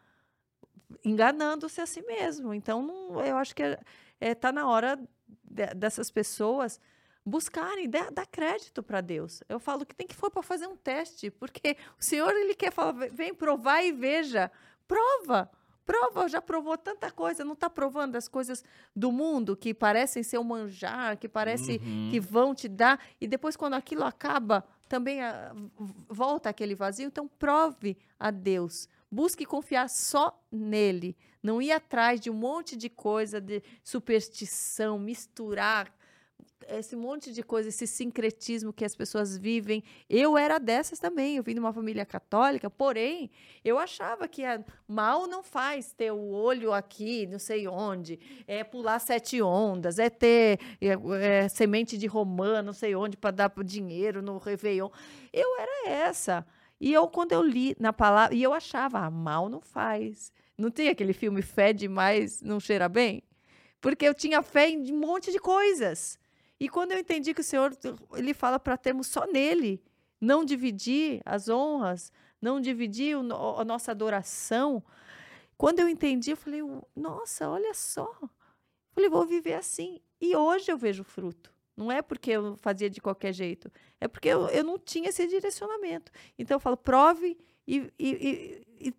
enganando-se 1.05 1.81
a 1.81 1.87
si 1.87 2.03
mesmo. 2.03 2.53
Então, 2.55 2.83
não, 2.83 3.25
eu 3.25 3.37
acho 3.37 3.55
que 3.55 3.63
está 3.63 3.83
é, 4.21 4.35
tá 4.35 4.53
na 4.53 4.69
hora 4.69 4.97
de- 5.43 5.75
dessas 5.75 6.11
pessoas 6.11 6.81
buscarem, 7.25 7.89
dar, 7.89 8.11
dar 8.11 8.27
crédito 8.27 8.83
para 8.83 9.01
Deus. 9.01 9.43
Eu 9.49 9.59
falo 9.59 9.87
que 9.87 9.95
tem 9.95 10.07
que 10.07 10.15
for 10.15 10.31
para 10.31 10.43
fazer 10.43 10.67
um 10.67 10.77
teste, 10.77 11.31
porque 11.31 11.77
o 11.99 12.05
Senhor 12.05 12.31
ele 12.35 12.55
quer 12.55 12.73
falar, 12.73 12.93
"Vem- 13.11 13.35
provar 13.35 13.83
e 13.83 13.93
veja, 13.93 14.51
prova. 14.87 15.51
Prova, 15.87 16.27
já 16.29 16.41
provou 16.41 16.79
tanta 16.79 17.11
coisa, 17.11 17.45
não 17.45 17.53
está 17.53 17.69
provando 17.69 18.17
as 18.17 18.27
coisas 18.27 18.65
do 18.97 19.13
mundo 19.13 19.55
que 19.55 19.75
parecem 19.75 20.23
ser 20.23 20.39
um 20.39 20.45
manjar, 20.45 21.19
que 21.19 21.29
parece 21.29 21.73
Uhum. 21.83 22.09
que 22.11 22.19
vão 22.19 22.55
te 22.55 22.69
dar, 22.69 22.99
e 23.21 23.27
depois, 23.29 23.55
quando 23.55 23.75
aquilo 23.75 24.03
acaba, 24.03 24.65
também 24.89 25.21
ah, 25.23 25.53
v- 25.79 25.95
volta 26.09 26.49
aquele 26.49 26.75
vazio. 26.75 27.07
Então, 27.07 27.29
prove 27.29 27.99
a 28.19 28.31
Deus. 28.31 28.89
Busque 29.11 29.45
confiar 29.45 29.91
só 29.91 30.43
nele. 30.51 31.15
Não 31.43 31.61
ir 31.61 31.71
atrás 31.73 32.19
de 32.19 32.31
um 32.31 32.35
monte 32.35 32.77
de 32.77 32.89
coisa, 32.89 33.39
de 33.39 33.63
superstição, 33.83 34.99
misturar 34.99 35.93
esse 36.69 36.97
monte 36.97 37.33
de 37.33 37.43
coisa, 37.43 37.69
esse 37.69 37.87
sincretismo 37.87 38.73
que 38.73 38.85
as 38.85 38.95
pessoas 38.95 39.37
vivem. 39.37 39.83
Eu 40.09 40.37
era 40.37 40.59
dessas 40.59 40.99
também. 40.99 41.37
Eu 41.37 41.43
vim 41.43 41.55
de 41.55 41.61
uma 41.61 41.73
família 41.73 42.05
católica, 42.05 42.71
porém, 42.71 43.31
eu 43.65 43.79
achava 43.79 44.27
que 44.29 44.45
ah, 44.45 44.65
mal 44.87 45.27
não 45.27 45.43
faz 45.43 45.93
ter 45.93 46.13
o 46.13 46.31
olho 46.31 46.73
aqui, 46.73 47.27
não 47.27 47.39
sei 47.39 47.69
onde, 47.69 48.19
é 48.47 48.65
pular 48.65 48.99
sete 48.99 49.41
ondas, 49.43 49.99
é 49.99 50.11
ter 50.11 50.59
é, 50.81 51.43
é, 51.45 51.49
semente 51.49 51.97
de 51.97 52.07
romã, 52.07 52.63
não 52.63 52.73
sei 52.73 52.95
onde, 52.95 53.17
para 53.17 53.31
dar 53.31 53.53
dinheiro 53.65 54.23
no 54.23 54.39
Réveillon. 54.39 54.91
Eu 55.33 55.59
era 55.59 55.89
essa. 55.89 56.47
E 56.81 56.93
eu, 56.93 57.07
quando 57.09 57.33
eu 57.33 57.43
li 57.43 57.77
na 57.79 57.93
palavra, 57.93 58.35
e 58.35 58.43
eu 58.43 58.53
achava, 58.53 58.99
ah, 59.01 59.11
mal 59.11 59.49
não 59.49 59.61
faz. 59.61 60.33
Não 60.57 60.71
tem 60.71 60.89
aquele 60.89 61.13
filme 61.13 61.43
Fé 61.43 61.73
demais, 61.73 62.41
não 62.43 62.61
cheira 62.61 62.89
bem? 62.89 63.23
Porque 63.81 64.07
eu 64.07 64.15
tinha 64.15 64.43
fé 64.43 64.71
em 64.71 64.93
um 64.93 64.99
monte 64.99 65.31
de 65.31 65.39
coisas. 65.39 66.19
E 66.61 66.69
quando 66.69 66.93
eu 66.93 66.99
entendi 66.99 67.35
que 67.35 67.41
o 67.41 67.45
Senhor, 67.45 67.77
ele 68.15 68.33
fala 68.35 68.59
para 68.59 68.77
termos 68.77 69.07
só 69.09 69.27
nele, 69.27 69.83
não 70.21 70.45
dividir 70.45 71.21
as 71.25 71.49
honras, 71.49 72.13
não 72.41 72.61
dividir 72.61 73.17
o 73.17 73.59
a 73.59 73.65
nossa 73.65 73.91
adoração, 73.91 74.83
Quando 75.57 75.81
eu 75.81 75.89
entendi, 75.89 76.31
eu 76.33 76.37
falei, 76.37 76.61
nossa, 76.97 77.49
olha 77.49 77.73
só. 77.75 78.13
Eu 78.23 78.29
falei, 78.93 79.09
vou 79.11 79.27
viver 79.27 79.55
assim. 79.55 80.01
E 80.21 80.37
hoje 80.37 80.71
eu 80.71 80.77
vejo 80.77 81.05
fruto. 81.05 81.53
Não 81.77 81.91
é 81.91 82.03
porque 82.03 82.31
eu 82.31 82.57
fazia 82.59 82.89
de 82.89 83.01
qualquer 83.01 83.33
jeito, 83.33 83.71
é 84.01 84.07
porque 84.07 84.29
eu, 84.29 84.49
eu 84.49 84.63
não 84.63 84.79
tinha 84.79 85.09
esse 85.09 85.27
direcionamento. 85.27 86.13
Então 86.39 86.55
eu 86.57 86.61
falo, 86.61 86.77
prove 86.77 87.37
e, 87.67 87.93
e, 87.99 88.65
e, 88.81 88.95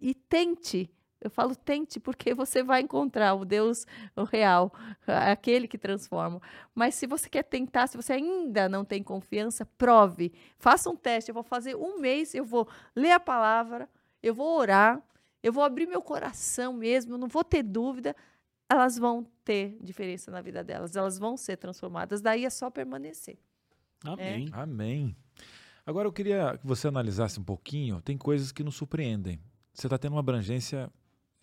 e 0.00 0.14
tente. 0.14 0.90
Eu 1.26 1.30
falo 1.30 1.54
tente, 1.54 2.00
porque 2.00 2.34
você 2.34 2.62
vai 2.62 2.80
encontrar 2.80 3.34
o 3.34 3.44
Deus 3.44 3.86
o 4.14 4.24
real, 4.24 4.72
aquele 5.06 5.68
que 5.68 5.78
transforma. 5.78 6.40
Mas 6.74 6.94
se 6.94 7.06
você 7.06 7.28
quer 7.28 7.42
tentar, 7.42 7.86
se 7.86 7.96
você 7.96 8.14
ainda 8.14 8.68
não 8.68 8.84
tem 8.84 9.02
confiança, 9.02 9.64
prove. 9.64 10.32
Faça 10.58 10.90
um 10.90 10.96
teste. 10.96 11.30
Eu 11.30 11.34
vou 11.34 11.44
fazer 11.44 11.76
um 11.76 11.98
mês, 11.98 12.34
eu 12.34 12.44
vou 12.44 12.68
ler 12.94 13.12
a 13.12 13.20
palavra, 13.20 13.88
eu 14.22 14.34
vou 14.34 14.58
orar, 14.58 15.02
eu 15.42 15.52
vou 15.52 15.62
abrir 15.62 15.86
meu 15.86 16.02
coração 16.02 16.72
mesmo, 16.72 17.14
eu 17.14 17.18
não 17.18 17.28
vou 17.28 17.44
ter 17.44 17.62
dúvida 17.62 18.14
elas 18.68 18.98
vão 18.98 19.26
ter 19.44 19.78
diferença 19.80 20.30
na 20.30 20.40
vida 20.40 20.62
delas, 20.62 20.96
elas 20.96 21.18
vão 21.18 21.36
ser 21.36 21.56
transformadas. 21.56 22.20
Daí 22.20 22.44
é 22.44 22.50
só 22.50 22.70
permanecer. 22.70 23.38
Amém. 24.04 24.48
É. 24.52 24.56
Amém. 24.56 25.16
Agora 25.84 26.08
eu 26.08 26.12
queria 26.12 26.58
que 26.58 26.66
você 26.66 26.88
analisasse 26.88 27.38
um 27.38 27.44
pouquinho. 27.44 28.00
Tem 28.00 28.18
coisas 28.18 28.50
que 28.50 28.64
nos 28.64 28.74
surpreendem. 28.74 29.40
Você 29.72 29.86
está 29.86 29.96
tendo 29.96 30.12
uma 30.12 30.20
abrangência 30.20 30.90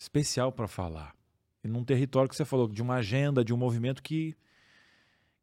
especial 0.04 0.52
para 0.52 0.68
falar. 0.68 1.16
E 1.64 1.68
num 1.68 1.84
território 1.84 2.30
que 2.30 2.36
você 2.36 2.44
falou, 2.44 2.68
de 2.68 2.82
uma 2.82 2.96
agenda, 2.96 3.44
de 3.44 3.54
um 3.54 3.58
movimento 3.58 4.04
que 4.04 4.36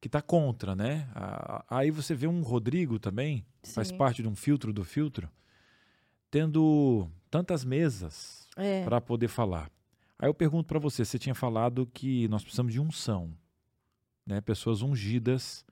que 0.01 0.09
está 0.09 0.23
contra, 0.23 0.75
né? 0.75 1.11
Aí 1.69 1.91
você 1.91 2.15
vê 2.15 2.27
um 2.27 2.41
Rodrigo 2.41 2.99
também, 2.99 3.45
Sim. 3.63 3.75
faz 3.75 3.93
parte 3.93 4.23
de 4.23 4.29
um 4.29 4.35
filtro 4.35 4.73
do 4.73 4.83
filtro, 4.83 5.29
tendo 6.31 7.07
tantas 7.31 7.67
mesas 7.67 8.49
é. 8.57 8.83
para 8.83 8.99
poder 8.99 9.29
falar. 9.29 9.71
Aí 10.19 10.27
eu 10.27 10.33
pergunto 10.33 10.67
para 10.67 10.79
você, 10.79 11.05
você 11.05 11.19
tinha 11.19 11.35
falado 11.35 11.87
que 11.93 12.27
nós 12.29 12.43
precisamos 12.43 12.73
de 12.73 12.81
unção, 12.81 13.37
né? 14.25 14.41
Pessoas 14.41 14.81
ungidas, 14.81 15.67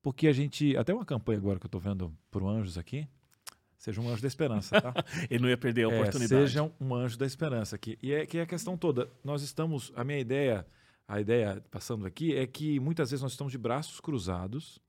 porque 0.00 0.28
a 0.28 0.32
gente, 0.32 0.76
até 0.76 0.94
uma 0.94 1.04
campanha 1.04 1.38
agora 1.38 1.58
que 1.58 1.66
eu 1.66 1.68
estou 1.68 1.80
vendo 1.80 2.16
o 2.32 2.48
Anjos 2.48 2.78
aqui, 2.78 3.08
seja 3.84 4.00
um 4.00 4.08
anjo 4.08 4.22
da 4.22 4.28
esperança, 4.28 4.80
tá? 4.80 4.94
Ele 5.30 5.42
não 5.42 5.48
ia 5.48 5.58
perder 5.58 5.86
a 5.86 5.92
é, 5.92 6.00
oportunidade. 6.00 6.48
Seja 6.48 6.70
um 6.80 6.94
anjo 6.94 7.18
da 7.18 7.26
esperança 7.26 7.76
aqui. 7.76 7.98
E 8.02 8.12
é 8.12 8.24
que 8.24 8.38
é 8.38 8.42
a 8.42 8.46
questão 8.46 8.78
toda, 8.78 9.10
nós 9.22 9.42
estamos, 9.42 9.92
a 9.94 10.02
minha 10.02 10.18
ideia, 10.18 10.66
a 11.06 11.20
ideia 11.20 11.62
passando 11.70 12.06
aqui 12.06 12.34
é 12.34 12.46
que 12.46 12.80
muitas 12.80 13.10
vezes 13.10 13.22
nós 13.22 13.32
estamos 13.32 13.50
de 13.52 13.58
braços 13.58 14.00
cruzados, 14.00 14.80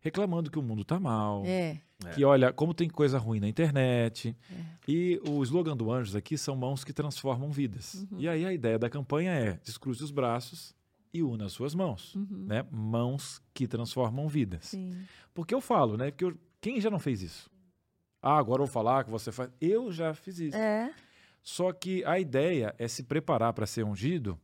reclamando 0.00 0.50
que 0.50 0.58
o 0.58 0.62
mundo 0.62 0.82
está 0.82 1.00
mal, 1.00 1.44
é. 1.46 1.80
que 2.14 2.26
olha 2.26 2.52
como 2.52 2.74
tem 2.74 2.90
coisa 2.90 3.18
ruim 3.18 3.40
na 3.40 3.48
internet. 3.48 4.36
É. 4.52 4.64
E 4.86 5.18
o 5.26 5.42
slogan 5.42 5.74
do 5.74 5.90
Anjos 5.90 6.14
aqui 6.14 6.36
são 6.36 6.54
mãos 6.54 6.84
que 6.84 6.92
transformam 6.92 7.50
vidas. 7.50 7.94
Uhum. 7.94 8.20
E 8.20 8.28
aí 8.28 8.44
a 8.44 8.52
ideia 8.52 8.78
da 8.78 8.90
campanha 8.90 9.30
é 9.30 9.58
descruze 9.64 10.04
os 10.04 10.10
braços 10.10 10.74
e 11.10 11.22
una 11.22 11.46
as 11.46 11.52
suas 11.52 11.74
mãos, 11.74 12.14
uhum. 12.14 12.44
né? 12.46 12.66
Mãos 12.70 13.40
que 13.54 13.66
transformam 13.66 14.28
vidas. 14.28 14.66
Sim. 14.66 14.94
Porque 15.32 15.54
eu 15.54 15.62
falo, 15.62 15.96
né? 15.96 16.10
Que 16.10 16.24
eu, 16.24 16.38
quem 16.60 16.78
já 16.82 16.90
não 16.90 16.98
fez 16.98 17.22
isso? 17.22 17.55
Ah, 18.22 18.38
agora 18.38 18.62
eu 18.62 18.66
vou 18.66 18.72
falar 18.72 19.04
que 19.04 19.10
você 19.10 19.30
faz. 19.30 19.50
Eu 19.60 19.92
já 19.92 20.14
fiz 20.14 20.38
isso. 20.38 20.56
É. 20.56 20.92
Só 21.42 21.72
que 21.72 22.04
a 22.04 22.18
ideia 22.18 22.74
é 22.78 22.88
se 22.88 23.04
preparar 23.04 23.52
para 23.52 23.66
ser 23.66 23.84
ungido, 23.84 24.38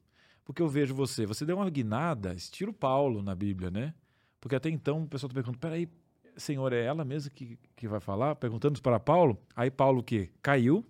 porque 0.44 0.62
eu 0.62 0.68
vejo 0.68 0.94
você, 0.94 1.26
você 1.26 1.44
deu 1.44 1.56
uma 1.56 1.68
guinada, 1.68 2.32
estilo 2.32 2.72
Paulo 2.72 3.22
na 3.22 3.34
Bíblia, 3.34 3.70
né? 3.70 3.92
Porque 4.40 4.54
até 4.54 4.68
então 4.68 5.02
o 5.02 5.08
pessoal 5.08 5.28
está 5.28 5.34
perguntando: 5.34 5.58
peraí, 5.58 5.88
Senhor, 6.36 6.72
é 6.72 6.84
ela 6.84 7.04
mesma 7.04 7.30
que, 7.30 7.58
que 7.74 7.88
vai 7.88 8.00
falar? 8.00 8.36
Perguntando 8.36 8.80
para 8.80 9.00
Paulo. 9.00 9.36
Aí 9.54 9.70
Paulo 9.70 10.02
que 10.02 10.30
caiu, 10.40 10.86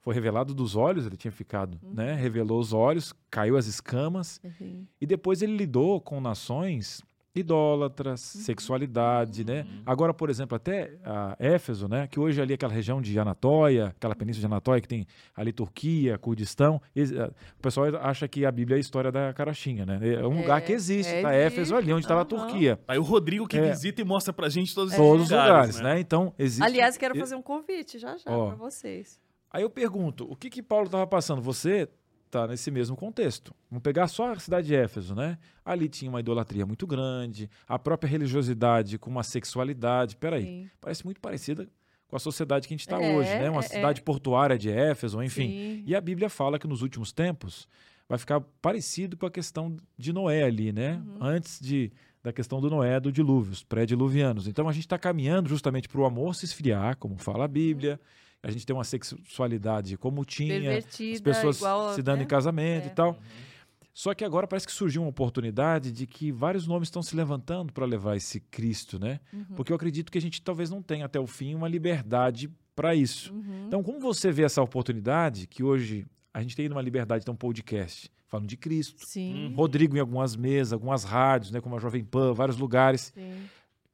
foi 0.00 0.14
revelado 0.14 0.54
dos 0.54 0.76
olhos, 0.76 1.06
ele 1.06 1.16
tinha 1.16 1.32
ficado, 1.32 1.78
uhum. 1.82 1.94
né? 1.94 2.14
Revelou 2.14 2.60
os 2.60 2.72
olhos, 2.72 3.12
caiu 3.30 3.56
as 3.56 3.66
escamas. 3.66 4.40
Uhum. 4.42 4.86
E 5.00 5.06
depois 5.06 5.42
ele 5.42 5.56
lidou 5.56 6.00
com 6.00 6.20
nações 6.20 7.02
idólatras, 7.34 8.34
uhum. 8.34 8.40
sexualidade, 8.40 9.44
né? 9.44 9.62
Uhum. 9.62 9.82
Agora, 9.86 10.12
por 10.12 10.30
exemplo, 10.30 10.56
até 10.56 10.98
a 11.04 11.36
Éfeso, 11.38 11.88
né? 11.88 12.06
Que 12.06 12.18
hoje 12.18 12.40
ali 12.40 12.54
aquela 12.54 12.72
região 12.72 13.00
de 13.00 13.18
Anatóia, 13.18 13.88
aquela 13.96 14.14
península 14.14 14.40
de 14.40 14.46
Anatóia 14.46 14.80
que 14.80 14.88
tem 14.88 15.06
ali 15.34 15.52
Turquia, 15.52 16.18
Kurdistão, 16.18 16.80
o 16.96 17.62
pessoal 17.62 17.86
acha 18.00 18.26
que 18.26 18.44
a 18.44 18.50
Bíblia 18.50 18.76
é 18.76 18.78
a 18.78 18.80
história 18.80 19.12
da 19.12 19.32
carochinha, 19.32 19.86
né? 19.86 20.00
É 20.02 20.26
um 20.26 20.38
é, 20.38 20.40
lugar 20.40 20.60
que 20.62 20.72
existe, 20.72 21.12
é 21.12 21.22
tá? 21.22 21.32
Éfeso 21.32 21.76
ali, 21.76 21.92
onde 21.92 22.04
estava 22.04 22.20
uhum. 22.20 22.26
a 22.26 22.46
Turquia. 22.46 22.80
Aí 22.88 22.98
o 22.98 23.02
Rodrigo 23.02 23.46
que 23.46 23.58
é. 23.58 23.70
visita 23.70 24.00
e 24.00 24.04
mostra 24.04 24.32
pra 24.32 24.48
gente 24.48 24.74
todos, 24.74 24.94
todos 24.94 25.22
os 25.24 25.30
lugares, 25.30 25.48
lugares 25.48 25.80
né? 25.80 25.94
né? 25.94 26.00
Então, 26.00 26.34
existe... 26.38 26.64
Aliás, 26.64 26.96
quero 26.96 27.16
fazer 27.16 27.34
um 27.34 27.42
convite 27.42 27.98
já 27.98 28.16
já 28.16 28.24
para 28.24 28.54
vocês. 28.54 29.20
Aí 29.50 29.62
eu 29.62 29.70
pergunto, 29.70 30.30
o 30.30 30.36
que 30.36 30.50
que 30.50 30.62
Paulo 30.62 30.86
estava 30.86 31.06
passando? 31.06 31.40
Você 31.40 31.88
está 32.28 32.46
nesse 32.46 32.70
mesmo 32.70 32.96
contexto. 32.96 33.54
Vamos 33.70 33.82
pegar 33.82 34.06
só 34.08 34.32
a 34.32 34.38
cidade 34.38 34.68
de 34.68 34.74
Éfeso, 34.74 35.14
né? 35.14 35.38
Ali 35.64 35.88
tinha 35.88 36.10
uma 36.10 36.20
idolatria 36.20 36.64
muito 36.64 36.86
grande, 36.86 37.50
a 37.66 37.78
própria 37.78 38.08
religiosidade 38.08 38.98
com 38.98 39.10
uma 39.10 39.22
sexualidade. 39.22 40.16
Peraí, 40.16 40.44
Sim. 40.44 40.70
parece 40.80 41.04
muito 41.04 41.20
parecida 41.20 41.68
com 42.06 42.16
a 42.16 42.18
sociedade 42.18 42.68
que 42.68 42.74
a 42.74 42.76
gente 42.76 42.86
está 42.86 43.02
é, 43.02 43.16
hoje, 43.16 43.30
né? 43.30 43.50
Uma 43.50 43.60
é, 43.60 43.68
cidade 43.68 44.00
é. 44.00 44.04
portuária 44.04 44.56
de 44.56 44.70
Éfeso, 44.70 45.22
enfim. 45.22 45.48
Sim. 45.48 45.82
E 45.86 45.94
a 45.94 46.00
Bíblia 46.00 46.28
fala 46.30 46.58
que 46.58 46.66
nos 46.66 46.82
últimos 46.82 47.12
tempos 47.12 47.68
vai 48.08 48.18
ficar 48.18 48.40
parecido 48.62 49.16
com 49.16 49.26
a 49.26 49.30
questão 49.30 49.76
de 49.96 50.12
Noé 50.12 50.44
ali, 50.44 50.72
né? 50.72 51.02
Uhum. 51.04 51.18
Antes 51.20 51.58
de 51.60 51.92
da 52.20 52.32
questão 52.32 52.60
do 52.60 52.68
Noé, 52.68 52.98
do 52.98 53.12
dilúvio, 53.12 53.52
os 53.52 53.62
pré-diluvianos. 53.62 54.48
Então 54.48 54.68
a 54.68 54.72
gente 54.72 54.84
está 54.84 54.98
caminhando 54.98 55.48
justamente 55.48 55.88
para 55.88 56.00
o 56.00 56.04
amor 56.04 56.34
se 56.34 56.44
esfriar, 56.44 56.96
como 56.96 57.16
fala 57.16 57.44
a 57.44 57.48
Bíblia. 57.48 57.92
Uhum 57.92 58.27
a 58.42 58.50
gente 58.50 58.64
tem 58.64 58.74
uma 58.74 58.84
sexualidade 58.84 59.96
como 59.96 60.24
tinha, 60.24 60.78
as 60.78 61.20
pessoas 61.20 61.58
igual, 61.58 61.94
se 61.94 62.02
dando 62.02 62.18
né? 62.18 62.24
em 62.24 62.26
casamento 62.26 62.84
é. 62.84 62.86
e 62.86 62.94
tal. 62.94 63.10
Uhum. 63.10 63.48
Só 63.92 64.14
que 64.14 64.24
agora 64.24 64.46
parece 64.46 64.64
que 64.64 64.72
surgiu 64.72 65.02
uma 65.02 65.10
oportunidade 65.10 65.90
de 65.90 66.06
que 66.06 66.30
vários 66.30 66.68
nomes 66.68 66.86
estão 66.86 67.02
se 67.02 67.16
levantando 67.16 67.72
para 67.72 67.84
levar 67.84 68.16
esse 68.16 68.38
Cristo, 68.38 68.96
né? 68.96 69.18
Uhum. 69.32 69.44
Porque 69.56 69.72
eu 69.72 69.76
acredito 69.76 70.12
que 70.12 70.18
a 70.18 70.20
gente 70.20 70.40
talvez 70.40 70.70
não 70.70 70.80
tenha 70.80 71.04
até 71.04 71.18
o 71.18 71.26
fim 71.26 71.52
uma 71.52 71.66
liberdade 71.66 72.48
para 72.76 72.94
isso. 72.94 73.34
Uhum. 73.34 73.64
Então, 73.66 73.82
como 73.82 73.98
você 73.98 74.30
vê 74.30 74.44
essa 74.44 74.62
oportunidade, 74.62 75.48
que 75.48 75.64
hoje 75.64 76.06
a 76.32 76.40
gente 76.40 76.54
tem 76.54 76.68
uma 76.68 76.80
liberdade 76.80 77.22
de 77.22 77.24
ter 77.24 77.32
um 77.32 77.36
podcast 77.36 78.08
falando 78.28 78.46
de 78.46 78.56
Cristo. 78.56 79.04
Sim. 79.04 79.52
Rodrigo 79.56 79.96
em 79.96 80.00
algumas 80.00 80.36
mesas, 80.36 80.72
algumas 80.72 81.02
rádios, 81.02 81.50
né, 81.50 81.60
como 81.60 81.76
a 81.76 81.80
Jovem 81.80 82.04
Pan, 82.04 82.32
vários 82.32 82.56
lugares. 82.56 83.12
Sim. 83.12 83.48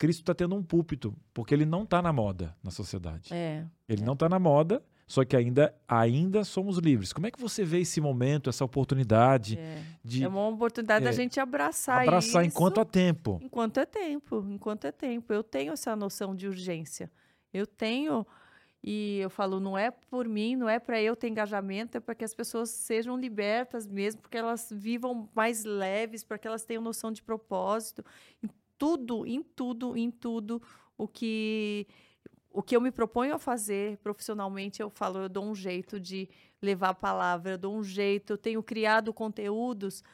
Cristo 0.04 0.20
está 0.20 0.34
tendo 0.34 0.54
um 0.54 0.62
púlpito, 0.62 1.16
porque 1.32 1.54
ele 1.54 1.64
não 1.64 1.84
está 1.84 2.02
na 2.02 2.12
moda 2.12 2.54
na 2.62 2.70
sociedade. 2.70 3.32
É, 3.32 3.64
ele 3.88 4.02
é. 4.02 4.04
não 4.04 4.12
está 4.12 4.28
na 4.28 4.38
moda, 4.38 4.84
só 5.06 5.24
que 5.24 5.34
ainda, 5.34 5.74
ainda 5.88 6.44
somos 6.44 6.76
livres. 6.76 7.10
Como 7.10 7.26
é 7.26 7.30
que 7.30 7.40
você 7.40 7.64
vê 7.64 7.80
esse 7.80 8.02
momento, 8.02 8.50
essa 8.50 8.62
oportunidade 8.62 9.58
é. 9.58 9.82
de. 10.04 10.22
É 10.22 10.28
uma 10.28 10.46
oportunidade 10.48 11.06
é, 11.06 11.08
da 11.08 11.12
gente 11.12 11.40
abraçar, 11.40 12.02
abraçar 12.02 12.42
isso. 12.42 12.54
enquanto 12.54 12.82
há 12.82 12.84
tempo. 12.84 13.40
Enquanto 13.42 13.78
é 13.78 13.86
tempo, 13.86 14.44
enquanto 14.46 14.84
é 14.84 14.92
tempo. 14.92 15.32
Eu 15.32 15.42
tenho 15.42 15.72
essa 15.72 15.96
noção 15.96 16.36
de 16.36 16.46
urgência. 16.46 17.10
Eu 17.50 17.66
tenho. 17.66 18.26
E 18.86 19.20
eu 19.20 19.30
falo, 19.30 19.58
não 19.58 19.78
é 19.78 19.90
por 19.90 20.28
mim, 20.28 20.54
não 20.54 20.68
é 20.68 20.78
para 20.78 21.00
eu 21.00 21.16
ter 21.16 21.28
engajamento, 21.28 21.96
é 21.96 22.00
para 22.00 22.14
que 22.14 22.22
as 22.22 22.34
pessoas 22.34 22.68
sejam 22.68 23.16
libertas 23.16 23.86
mesmo, 23.86 24.20
porque 24.20 24.36
elas 24.36 24.68
vivam 24.70 25.30
mais 25.34 25.64
leves, 25.64 26.22
para 26.22 26.36
que 26.36 26.46
elas 26.46 26.66
tenham 26.66 26.82
noção 26.82 27.10
de 27.10 27.22
propósito 27.22 28.04
tudo, 28.84 29.26
em 29.26 29.42
tudo, 29.42 29.96
em 29.96 30.10
tudo 30.10 30.60
o 30.98 31.08
que 31.08 31.86
o 32.50 32.62
que 32.62 32.76
eu 32.76 32.82
me 32.82 32.92
proponho 32.92 33.34
a 33.34 33.38
fazer 33.38 33.96
profissionalmente, 33.96 34.82
eu 34.82 34.90
falo, 34.90 35.20
eu 35.20 35.28
dou 35.28 35.42
um 35.42 35.54
jeito 35.54 35.98
de 35.98 36.28
levar 36.60 36.90
a 36.90 36.94
palavra, 36.94 37.52
eu 37.52 37.58
dou 37.58 37.74
um 37.74 37.82
jeito, 37.82 38.34
eu 38.34 38.38
tenho 38.38 38.62
criado 38.62 39.10
conteúdos 39.10 40.04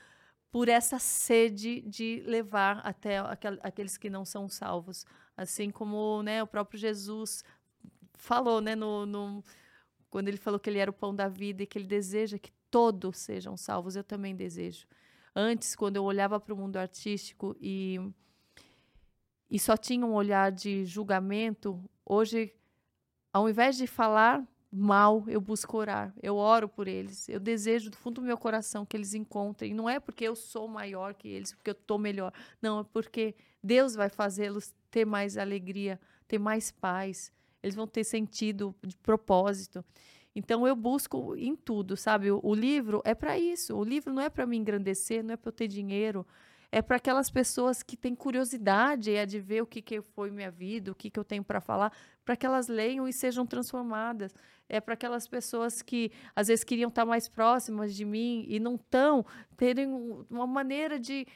por 0.52 0.68
essa 0.68 1.00
sede 1.00 1.80
de 1.80 2.22
levar 2.24 2.78
até 2.84 3.18
aqueles 3.60 3.98
que 3.98 4.08
não 4.08 4.24
são 4.24 4.48
salvos, 4.48 5.04
assim 5.36 5.68
como 5.68 6.22
né, 6.22 6.40
o 6.40 6.46
próprio 6.46 6.78
Jesus 6.78 7.42
falou, 8.14 8.60
né, 8.60 8.76
no, 8.76 9.04
no, 9.04 9.44
quando 10.08 10.28
ele 10.28 10.36
falou 10.36 10.60
que 10.60 10.70
ele 10.70 10.78
era 10.78 10.92
o 10.92 10.94
pão 10.94 11.12
da 11.12 11.26
vida 11.26 11.64
e 11.64 11.66
que 11.66 11.76
ele 11.76 11.88
deseja 11.88 12.38
que 12.38 12.52
todos 12.70 13.18
sejam 13.18 13.56
salvos, 13.56 13.96
eu 13.96 14.04
também 14.04 14.36
desejo. 14.36 14.86
Antes, 15.34 15.74
quando 15.74 15.96
eu 15.96 16.04
olhava 16.04 16.38
para 16.38 16.54
o 16.54 16.56
mundo 16.56 16.76
artístico 16.76 17.56
e 17.60 17.98
e 19.50 19.58
só 19.58 19.76
tinha 19.76 20.06
um 20.06 20.14
olhar 20.14 20.52
de 20.52 20.84
julgamento, 20.84 21.82
hoje, 22.06 22.54
ao 23.32 23.48
invés 23.48 23.76
de 23.76 23.86
falar 23.86 24.46
mal, 24.70 25.24
eu 25.26 25.40
busco 25.40 25.76
orar. 25.76 26.14
Eu 26.22 26.36
oro 26.36 26.68
por 26.68 26.86
eles. 26.86 27.28
Eu 27.28 27.40
desejo 27.40 27.90
do 27.90 27.96
fundo 27.96 28.20
do 28.20 28.26
meu 28.26 28.38
coração 28.38 28.86
que 28.86 28.96
eles 28.96 29.14
encontrem. 29.14 29.74
Não 29.74 29.90
é 29.90 29.98
porque 29.98 30.24
eu 30.24 30.36
sou 30.36 30.68
maior 30.68 31.14
que 31.14 31.28
eles, 31.28 31.52
porque 31.52 31.70
eu 31.70 31.72
estou 31.72 31.98
melhor. 31.98 32.32
Não, 32.62 32.80
é 32.80 32.84
porque 32.84 33.34
Deus 33.62 33.94
vai 33.94 34.08
fazê-los 34.08 34.72
ter 34.90 35.04
mais 35.04 35.36
alegria, 35.36 36.00
ter 36.28 36.38
mais 36.38 36.70
paz. 36.70 37.32
Eles 37.60 37.74
vão 37.74 37.88
ter 37.88 38.04
sentido 38.04 38.74
de 38.82 38.96
propósito. 38.98 39.84
Então 40.34 40.64
eu 40.64 40.76
busco 40.76 41.34
em 41.36 41.56
tudo, 41.56 41.96
sabe? 41.96 42.30
O, 42.30 42.40
o 42.40 42.54
livro 42.54 43.02
é 43.04 43.16
para 43.16 43.36
isso. 43.36 43.76
O 43.76 43.82
livro 43.82 44.12
não 44.12 44.22
é 44.22 44.30
para 44.30 44.46
me 44.46 44.56
engrandecer, 44.56 45.24
não 45.24 45.34
é 45.34 45.36
para 45.36 45.48
eu 45.48 45.52
ter 45.52 45.66
dinheiro 45.66 46.24
é 46.72 46.80
para 46.80 46.96
aquelas 46.96 47.30
pessoas 47.30 47.82
que 47.82 47.96
têm 47.96 48.14
curiosidade 48.14 49.14
é, 49.14 49.26
de 49.26 49.40
ver 49.40 49.62
o 49.62 49.66
que, 49.66 49.82
que 49.82 50.00
foi 50.00 50.30
minha 50.30 50.50
vida, 50.50 50.92
o 50.92 50.94
que, 50.94 51.10
que 51.10 51.18
eu 51.18 51.24
tenho 51.24 51.42
para 51.42 51.60
falar, 51.60 51.92
para 52.24 52.36
que 52.36 52.46
elas 52.46 52.68
leiam 52.68 53.08
e 53.08 53.12
sejam 53.12 53.44
transformadas. 53.44 54.34
É 54.68 54.80
para 54.80 54.94
aquelas 54.94 55.26
pessoas 55.26 55.82
que 55.82 56.12
às 56.34 56.46
vezes 56.46 56.62
queriam 56.62 56.88
estar 56.88 57.04
mais 57.04 57.28
próximas 57.28 57.94
de 57.94 58.04
mim 58.04 58.44
e 58.48 58.60
não 58.60 58.76
estão, 58.76 59.26
terem 59.56 59.88
uma 60.30 60.46
maneira 60.46 60.98
de, 60.98 61.26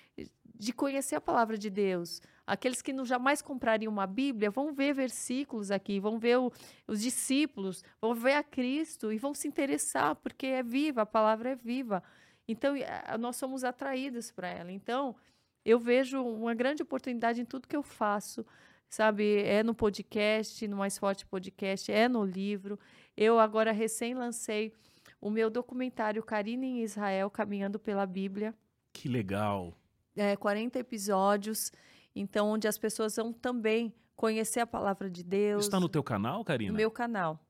de 0.54 0.72
conhecer 0.72 1.16
a 1.16 1.20
palavra 1.20 1.58
de 1.58 1.68
Deus. 1.68 2.22
Aqueles 2.46 2.80
que 2.80 2.92
não 2.92 3.04
jamais 3.04 3.42
comprariam 3.42 3.90
uma 3.90 4.06
Bíblia 4.06 4.50
vão 4.50 4.72
ver 4.72 4.94
versículos 4.94 5.72
aqui, 5.72 5.98
vão 5.98 6.18
ver 6.18 6.38
o, 6.38 6.52
os 6.86 7.00
discípulos, 7.00 7.82
vão 8.00 8.14
ver 8.14 8.34
a 8.34 8.42
Cristo 8.42 9.12
e 9.12 9.18
vão 9.18 9.34
se 9.34 9.48
interessar, 9.48 10.14
porque 10.14 10.46
é 10.46 10.62
viva, 10.62 11.02
a 11.02 11.06
palavra 11.06 11.50
é 11.50 11.56
viva. 11.56 12.02
Então, 12.46 12.74
nós 13.18 13.36
somos 13.36 13.64
atraídos 13.64 14.30
para 14.30 14.48
ela. 14.48 14.70
Então, 14.70 15.16
eu 15.64 15.78
vejo 15.78 16.22
uma 16.22 16.54
grande 16.54 16.82
oportunidade 16.82 17.40
em 17.40 17.44
tudo 17.44 17.66
que 17.66 17.76
eu 17.76 17.82
faço, 17.82 18.44
sabe? 18.88 19.42
É 19.42 19.62
no 19.62 19.74
podcast, 19.74 20.66
no 20.68 20.76
Mais 20.76 20.98
Forte 20.98 21.24
Podcast, 21.24 21.90
é 21.90 22.08
no 22.08 22.24
livro. 22.24 22.78
Eu 23.16 23.38
agora 23.38 23.72
recém 23.72 24.14
lancei 24.14 24.72
o 25.20 25.30
meu 25.30 25.48
documentário 25.48 26.22
Karine 26.22 26.66
em 26.66 26.82
Israel, 26.82 27.30
Caminhando 27.30 27.78
pela 27.78 28.04
Bíblia. 28.04 28.54
Que 28.92 29.08
legal! 29.08 29.74
É, 30.14 30.36
40 30.36 30.78
episódios, 30.78 31.72
então, 32.14 32.48
onde 32.48 32.68
as 32.68 32.78
pessoas 32.78 33.16
vão 33.16 33.32
também 33.32 33.92
conhecer 34.14 34.60
a 34.60 34.66
palavra 34.66 35.10
de 35.10 35.24
Deus. 35.24 35.64
Está 35.64 35.80
no 35.80 35.88
teu 35.88 36.02
canal, 36.02 36.44
Karina? 36.44 36.70
No 36.70 36.76
meu 36.76 36.90
canal. 36.90 37.40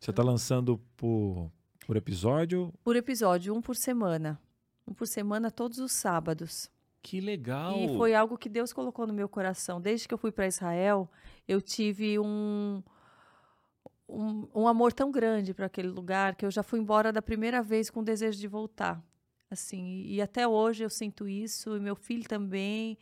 Você 0.00 0.10
está 0.10 0.22
lançando 0.22 0.80
por 0.96 1.52
por 1.90 1.96
episódio? 1.96 2.72
Por 2.84 2.94
episódio, 2.94 3.52
um 3.52 3.60
por 3.60 3.74
semana. 3.74 4.40
Um 4.86 4.94
por 4.94 5.08
semana, 5.08 5.50
todos 5.50 5.80
os 5.80 5.90
sábados. 5.90 6.70
Que 7.02 7.20
legal! 7.20 7.76
E 7.76 7.88
foi 7.96 8.14
algo 8.14 8.38
que 8.38 8.48
Deus 8.48 8.72
colocou 8.72 9.08
no 9.08 9.12
meu 9.12 9.28
coração. 9.28 9.80
Desde 9.80 10.06
que 10.06 10.14
eu 10.14 10.18
fui 10.18 10.30
para 10.30 10.46
Israel, 10.46 11.10
eu 11.48 11.60
tive 11.60 12.16
um, 12.16 12.80
um, 14.08 14.46
um 14.54 14.68
amor 14.68 14.92
tão 14.92 15.10
grande 15.10 15.52
para 15.52 15.66
aquele 15.66 15.88
lugar 15.88 16.36
que 16.36 16.46
eu 16.46 16.50
já 16.52 16.62
fui 16.62 16.78
embora 16.78 17.12
da 17.12 17.20
primeira 17.20 17.60
vez 17.60 17.90
com 17.90 18.04
desejo 18.04 18.38
de 18.38 18.46
voltar. 18.46 19.04
Assim, 19.50 20.04
e 20.06 20.22
até 20.22 20.46
hoje 20.46 20.84
eu 20.84 20.90
sinto 20.90 21.26
isso, 21.26 21.76
e 21.76 21.80
meu 21.80 21.96
filho 21.96 22.22
também. 22.28 22.96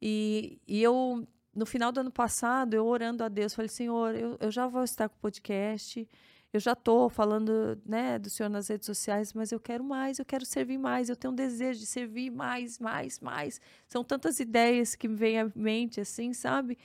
E, 0.00 0.60
e 0.68 0.80
eu, 0.80 1.26
no 1.52 1.66
final 1.66 1.90
do 1.90 1.98
ano 1.98 2.12
passado, 2.12 2.74
eu 2.74 2.86
orando 2.86 3.24
a 3.24 3.28
Deus, 3.28 3.54
falei: 3.54 3.68
Senhor, 3.68 4.14
eu, 4.14 4.36
eu 4.38 4.52
já 4.52 4.68
vou 4.68 4.84
estar 4.84 5.08
com 5.08 5.16
o 5.16 5.20
podcast 5.20 6.08
eu 6.56 6.60
já 6.60 6.72
estou 6.72 7.08
falando 7.08 7.76
né, 7.84 8.16
do 8.16 8.30
Senhor 8.30 8.48
nas 8.48 8.68
redes 8.68 8.86
sociais, 8.86 9.32
mas 9.32 9.50
eu 9.50 9.58
quero 9.58 9.82
mais, 9.82 10.20
eu 10.20 10.24
quero 10.24 10.46
servir 10.46 10.78
mais, 10.78 11.08
eu 11.08 11.16
tenho 11.16 11.32
um 11.32 11.34
desejo 11.34 11.80
de 11.80 11.86
servir 11.86 12.30
mais, 12.30 12.78
mais, 12.78 13.18
mais. 13.18 13.60
São 13.88 14.04
tantas 14.04 14.38
ideias 14.38 14.94
que 14.94 15.08
me 15.08 15.16
vêm 15.16 15.40
à 15.40 15.50
mente, 15.54 16.00
assim, 16.00 16.32
sabe? 16.32 16.78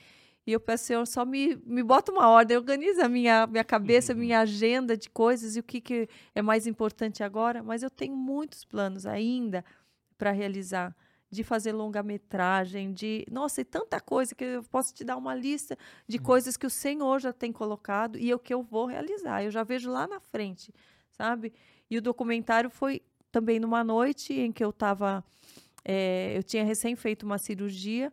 E 0.44 0.52
eu 0.52 0.58
peço, 0.58 0.86
Senhor, 0.86 1.06
só 1.06 1.24
me, 1.24 1.54
me 1.64 1.84
bota 1.84 2.10
uma 2.10 2.28
ordem, 2.28 2.56
organiza 2.56 3.04
a 3.04 3.08
minha, 3.08 3.46
minha 3.46 3.62
cabeça, 3.62 4.12
minha 4.12 4.38
uhum. 4.38 4.42
agenda 4.42 4.96
de 4.96 5.08
coisas 5.08 5.54
e 5.54 5.60
o 5.60 5.62
que, 5.62 5.80
que 5.80 6.08
é 6.34 6.42
mais 6.42 6.66
importante 6.66 7.22
agora. 7.22 7.62
Mas 7.62 7.84
eu 7.84 7.90
tenho 7.90 8.16
muitos 8.16 8.64
planos 8.64 9.06
ainda 9.06 9.64
para 10.18 10.32
realizar 10.32 10.92
de 11.30 11.44
fazer 11.44 11.72
longa-metragem, 11.72 12.92
de. 12.92 13.24
Nossa, 13.30 13.60
e 13.60 13.64
tanta 13.64 14.00
coisa 14.00 14.34
que 14.34 14.44
eu 14.44 14.62
posso 14.64 14.92
te 14.92 15.04
dar 15.04 15.16
uma 15.16 15.34
lista 15.34 15.78
de 16.08 16.18
uhum. 16.18 16.24
coisas 16.24 16.56
que 16.56 16.66
o 16.66 16.70
Senhor 16.70 17.20
já 17.20 17.32
tem 17.32 17.52
colocado 17.52 18.18
e 18.18 18.34
o 18.34 18.38
que 18.38 18.52
eu 18.52 18.62
vou 18.62 18.86
realizar. 18.86 19.44
Eu 19.44 19.50
já 19.50 19.62
vejo 19.62 19.90
lá 19.90 20.08
na 20.08 20.18
frente, 20.18 20.74
sabe? 21.12 21.52
E 21.88 21.96
o 21.96 22.02
documentário 22.02 22.68
foi 22.68 23.00
também 23.30 23.60
numa 23.60 23.84
noite 23.84 24.32
em 24.32 24.50
que 24.50 24.64
eu 24.64 24.70
estava. 24.70 25.24
É, 25.84 26.36
eu 26.36 26.42
tinha 26.42 26.64
recém 26.64 26.96
feito 26.96 27.22
uma 27.22 27.38
cirurgia 27.38 28.12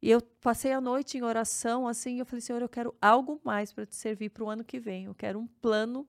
e 0.00 0.10
eu 0.10 0.20
passei 0.40 0.72
a 0.72 0.80
noite 0.80 1.18
em 1.18 1.22
oração, 1.22 1.88
assim, 1.88 2.18
eu 2.20 2.26
falei, 2.26 2.40
Senhor, 2.40 2.62
eu 2.62 2.68
quero 2.68 2.94
algo 3.00 3.40
mais 3.42 3.72
para 3.72 3.84
te 3.84 3.96
servir 3.96 4.30
para 4.30 4.44
o 4.44 4.50
ano 4.50 4.64
que 4.64 4.78
vem. 4.78 5.06
Eu 5.06 5.14
quero 5.14 5.38
um 5.38 5.46
plano 5.46 6.06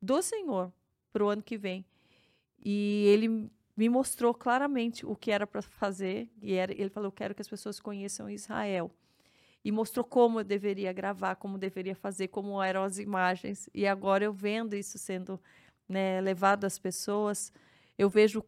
do 0.00 0.20
Senhor 0.20 0.72
para 1.12 1.24
o 1.24 1.28
ano 1.28 1.42
que 1.42 1.56
vem. 1.56 1.84
E 2.62 3.04
ele 3.06 3.50
me 3.76 3.88
mostrou 3.88 4.34
claramente 4.34 5.06
o 5.06 5.14
que 5.14 5.30
era 5.30 5.46
para 5.46 5.62
fazer. 5.62 6.28
E 6.42 6.54
era, 6.54 6.72
ele 6.72 6.90
falou: 6.90 7.08
Eu 7.08 7.12
quero 7.12 7.34
que 7.34 7.42
as 7.42 7.48
pessoas 7.48 7.80
conheçam 7.80 8.28
Israel. 8.28 8.90
E 9.64 9.70
mostrou 9.70 10.04
como 10.04 10.40
eu 10.40 10.44
deveria 10.44 10.92
gravar, 10.92 11.36
como 11.36 11.58
deveria 11.58 11.94
fazer, 11.94 12.28
como 12.28 12.62
eram 12.62 12.82
as 12.82 12.98
imagens. 12.98 13.68
E 13.74 13.86
agora 13.86 14.24
eu 14.24 14.32
vendo 14.32 14.74
isso 14.74 14.98
sendo 14.98 15.38
né, 15.88 16.20
levado 16.20 16.64
às 16.64 16.78
pessoas, 16.78 17.52
eu 17.98 18.08
vejo 18.08 18.44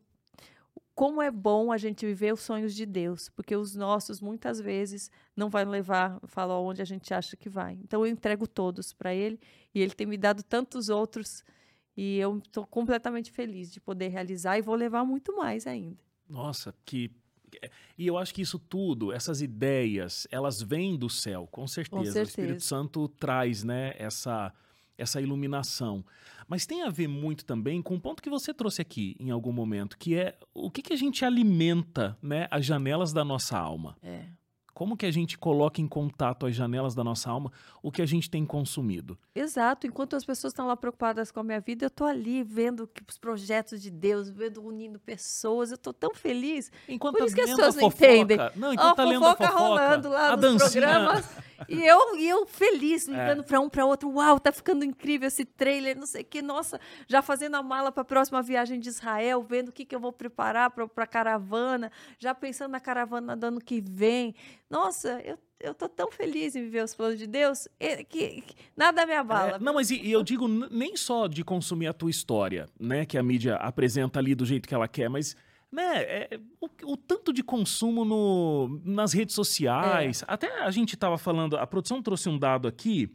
como 0.95 1.21
é 1.21 1.31
bom 1.31 1.73
a 1.73 1.77
gente 1.77 2.07
viver 2.07 2.33
os 2.33 2.41
sonhos 2.41 2.75
de 2.75 2.87
Deus, 2.87 3.29
porque 3.31 3.57
os 3.57 3.75
nossos 3.75 4.21
muitas 4.21 4.61
vezes 4.61 5.11
não 5.35 5.51
vai 5.51 5.65
levar, 5.65 6.21
falar 6.25 6.61
onde 6.61 6.83
a 6.83 6.85
gente 6.85 7.13
acha 7.13 7.37
que 7.37 7.49
vai. 7.49 7.79
Então 7.83 8.07
eu 8.07 8.13
entrego 8.13 8.47
todos 8.47 8.93
para 8.93 9.15
Ele 9.15 9.41
e 9.75 9.81
Ele 9.81 9.93
tem 9.93 10.07
me 10.07 10.17
dado 10.17 10.43
tantos 10.43 10.89
outros 10.89 11.45
e 11.97 12.19
eu 12.19 12.39
estou 12.39 12.67
completamente 12.67 13.31
feliz 13.31 13.71
de 13.71 13.81
poder 13.81 14.09
realizar 14.09 14.59
e 14.59 14.63
vou 14.63 14.75
levar 14.75 15.05
muito 15.05 15.37
mais 15.37 15.67
ainda. 15.67 15.99
Nossa, 16.29 16.75
que. 16.85 17.11
E 17.99 18.07
eu 18.07 18.17
acho 18.17 18.33
que 18.33 18.41
isso 18.41 18.59
tudo, 18.59 19.13
essas 19.13 19.43
ideias, 19.43 20.27
elas 20.31 20.63
vêm 20.63 20.97
do 20.97 21.11
céu, 21.11 21.47
com 21.51 21.67
certeza. 21.67 21.99
Com 21.99 22.05
certeza. 22.05 22.21
O 22.21 22.29
Espírito 22.29 22.65
Santo 22.65 23.09
traz 23.09 23.63
né, 23.63 23.95
essa, 23.99 24.53
essa 24.97 25.21
iluminação. 25.21 26.03
Mas 26.49 26.65
tem 26.65 26.83
a 26.83 26.89
ver 26.89 27.09
muito 27.09 27.45
também 27.45 27.83
com 27.83 27.95
o 27.95 28.01
ponto 28.01 28.23
que 28.23 28.31
você 28.31 28.55
trouxe 28.55 28.81
aqui 28.81 29.15
em 29.21 29.31
algum 29.31 29.53
momento, 29.53 29.99
que 29.99 30.15
é 30.15 30.39
o 30.55 30.71
que, 30.71 30.81
que 30.81 30.95
a 30.95 30.97
gente 30.97 31.27
alimenta 31.27 32.17
né, 32.23 32.49
as 32.51 32.65
janelas 32.65 33.13
da 33.13 33.23
nossa 33.23 33.59
alma. 33.59 33.97
É. 34.03 34.25
Como 34.75 34.97
que 34.97 35.05
a 35.05 35.11
gente 35.11 35.37
coloca 35.37 35.81
em 35.81 35.87
contato 35.87 36.47
as 36.47 36.55
janelas 36.55 36.95
da 36.95 37.05
nossa 37.05 37.31
alma 37.31 37.53
o 37.83 37.91
que 37.91 38.01
a 38.01 38.07
gente 38.07 38.31
tem 38.31 38.47
consumido? 38.47 39.19
Exato. 39.35 39.87
Enquanto 39.87 40.17
as 40.17 40.25
pessoas 40.25 40.53
estão 40.53 40.67
lá 40.67 40.77
preocupadas 40.77 41.31
com 41.31 41.41
a 41.41 41.45
minha 41.45 41.61
vida, 41.61 41.85
eu 41.85 41.89
estou 41.89 42.07
ali 42.07 42.43
vendo 42.43 42.89
os 43.09 43.19
projetos 43.19 43.83
de 43.83 43.91
Deus, 43.91 44.31
vendo 44.31 44.65
unindo 44.65 44.99
pessoas. 44.99 45.71
Eu 45.71 45.75
estou 45.75 45.93
tão 45.93 46.15
feliz. 46.15 46.71
Enquanto 46.89 47.19
Por 47.19 47.27
isso 47.27 47.35
que 47.35 47.41
as 47.41 47.51
pessoas 47.51 47.75
não 47.75 47.89
entendem. 47.89 48.39
Não, 48.57 48.73
enquanto 48.73 49.01
a, 49.01 49.03
a 49.03 49.07
lenda 49.07 49.37
fofoca, 49.37 49.49
rolando 49.51 50.09
lá 50.09 50.33
a 50.33 50.37
nos 50.37 50.41
dancinha... 50.41 50.83
programas. 50.83 51.29
E 51.69 51.85
eu, 51.85 52.17
e 52.17 52.29
eu 52.29 52.47
feliz, 52.47 53.07
ligando 53.07 53.41
é. 53.41 53.43
para 53.43 53.61
um 53.61 53.69
para 53.69 53.85
outro. 53.85 54.11
Uau, 54.11 54.41
tá 54.41 54.51
ficando 54.51 54.85
incrível 54.85 55.29
esse 55.29 55.45
trailer, 55.45 55.97
não 55.97 56.07
sei 56.07 56.23
o 56.23 56.25
que. 56.25 56.43
Nossa, 56.43 56.81
já 57.07 57.23
fazendo 57.23 57.57
a 57.57 57.63
mala 57.63 57.93
para 57.93 58.03
a 58.03 58.05
próxima 58.05 58.43
viagem 58.43 58.81
de 58.81 58.89
Israel, 58.89 59.43
vendo 59.43 59.69
o 59.69 59.73
que, 59.73 59.85
que 59.85 59.95
eu 59.95 60.01
vou 60.01 60.13
preparar 60.13 60.71
para 60.71 60.89
a 60.97 61.07
caravana, 61.07 61.91
já 62.19 62.35
pensando 62.35 62.73
na 62.73 62.81
caravana 62.81 63.37
do 63.37 63.45
ano 63.45 63.61
que 63.61 63.81
vem. 63.81 64.35
Nossa, 64.73 65.21
eu 65.25 65.39
eu 65.63 65.73
tô 65.73 65.89
tão 65.89 66.11
feliz 66.11 66.57
em 66.57 66.63
viver 66.63 66.83
os 66.83 66.95
planos 66.95 67.19
de 67.19 67.27
Deus 67.27 67.69
que, 68.09 68.43
que 68.43 68.55
nada 68.77 69.07
me 69.07 69.15
abala. 69.15 69.53
É, 69.53 69.59
não, 69.59 69.75
mas 69.75 69.91
e, 69.91 69.97
e, 70.03 70.11
eu 70.11 70.23
digo 70.23 70.49
nem 70.49 70.97
só 70.97 71.27
de 71.29 71.45
consumir 71.45 71.87
a 71.87 71.93
tua 71.93 72.11
história, 72.11 72.69
né, 72.79 73.07
que 73.07 73.17
a 73.17 73.23
mídia 73.23 73.55
apresenta 73.57 74.19
ali 74.19 74.35
do 74.35 74.45
jeito 74.45 74.69
que 74.69 74.75
ela 74.75 74.89
quer, 74.89 75.09
mas 75.09 75.37
né, 75.71 76.03
é, 76.03 76.41
o, 76.61 76.69
o, 76.93 76.97
tanto 76.97 77.33
de 77.33 77.43
consumo 77.43 78.05
no, 78.05 78.81
nas 78.85 79.13
redes 79.13 79.35
sociais. 79.35 80.23
É. 80.23 80.25
Até 80.29 80.63
a 80.63 80.71
gente 80.71 80.95
estava 80.95 81.17
falando, 81.17 81.57
a 81.57 81.67
produção 81.67 82.03
trouxe 82.03 82.29
um 82.29 82.39
dado 82.39 82.67
aqui. 82.67 83.11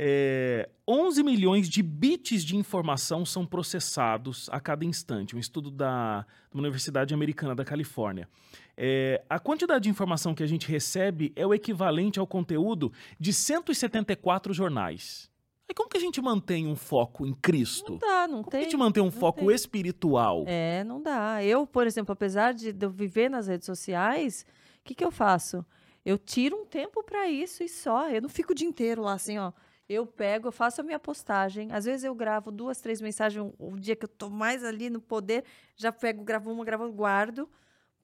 É, 0.00 0.68
11 0.86 1.24
milhões 1.24 1.68
de 1.68 1.82
bits 1.82 2.44
de 2.44 2.56
informação 2.56 3.26
são 3.26 3.44
processados 3.44 4.48
a 4.52 4.60
cada 4.60 4.84
instante. 4.84 5.34
Um 5.34 5.40
estudo 5.40 5.72
da, 5.72 6.24
da 6.52 6.58
Universidade 6.58 7.12
Americana 7.12 7.52
da 7.52 7.64
Califórnia. 7.64 8.28
É, 8.76 9.24
a 9.28 9.40
quantidade 9.40 9.82
de 9.82 9.90
informação 9.90 10.36
que 10.36 10.42
a 10.44 10.46
gente 10.46 10.68
recebe 10.68 11.32
é 11.34 11.44
o 11.44 11.52
equivalente 11.52 12.20
ao 12.20 12.28
conteúdo 12.28 12.92
de 13.18 13.32
174 13.32 14.54
jornais. 14.54 15.28
Aí 15.68 15.74
como 15.74 15.88
que 15.88 15.96
a 15.96 16.00
gente 16.00 16.20
mantém 16.22 16.68
um 16.68 16.76
foco 16.76 17.26
em 17.26 17.34
Cristo? 17.34 17.92
Não 17.92 17.98
dá, 17.98 18.28
não 18.28 18.42
como 18.44 18.50
tem. 18.52 18.60
a 18.60 18.62
gente 18.62 18.76
mantém 18.76 19.02
um 19.02 19.10
foco 19.10 19.46
tem. 19.46 19.54
espiritual? 19.54 20.44
É, 20.46 20.84
não 20.84 21.02
dá. 21.02 21.42
Eu, 21.42 21.66
por 21.66 21.88
exemplo, 21.88 22.12
apesar 22.12 22.54
de 22.54 22.72
eu 22.80 22.88
viver 22.88 23.28
nas 23.28 23.48
redes 23.48 23.66
sociais, 23.66 24.46
o 24.80 24.84
que, 24.84 24.94
que 24.94 25.04
eu 25.04 25.10
faço? 25.10 25.66
Eu 26.06 26.16
tiro 26.16 26.56
um 26.56 26.64
tempo 26.64 27.02
para 27.02 27.28
isso 27.28 27.64
e 27.64 27.68
só. 27.68 28.08
Eu 28.08 28.22
não 28.22 28.28
fico 28.28 28.52
o 28.52 28.54
dia 28.54 28.68
inteiro 28.68 29.02
lá 29.02 29.14
assim, 29.14 29.38
ó. 29.38 29.52
Eu 29.88 30.06
pego, 30.06 30.48
eu 30.48 30.52
faço 30.52 30.80
a 30.80 30.84
minha 30.84 30.98
postagem. 30.98 31.72
Às 31.72 31.86
vezes 31.86 32.04
eu 32.04 32.14
gravo 32.14 32.50
duas, 32.50 32.80
três 32.80 33.00
mensagens. 33.00 33.52
O 33.58 33.72
um, 33.72 33.76
dia 33.76 33.96
que 33.96 34.04
eu 34.04 34.08
tô 34.08 34.28
mais 34.28 34.62
ali 34.62 34.90
no 34.90 35.00
poder, 35.00 35.44
já 35.76 35.90
pego, 35.90 36.22
gravo 36.22 36.52
uma, 36.52 36.64
gravo, 36.64 36.90
guardo, 36.92 37.48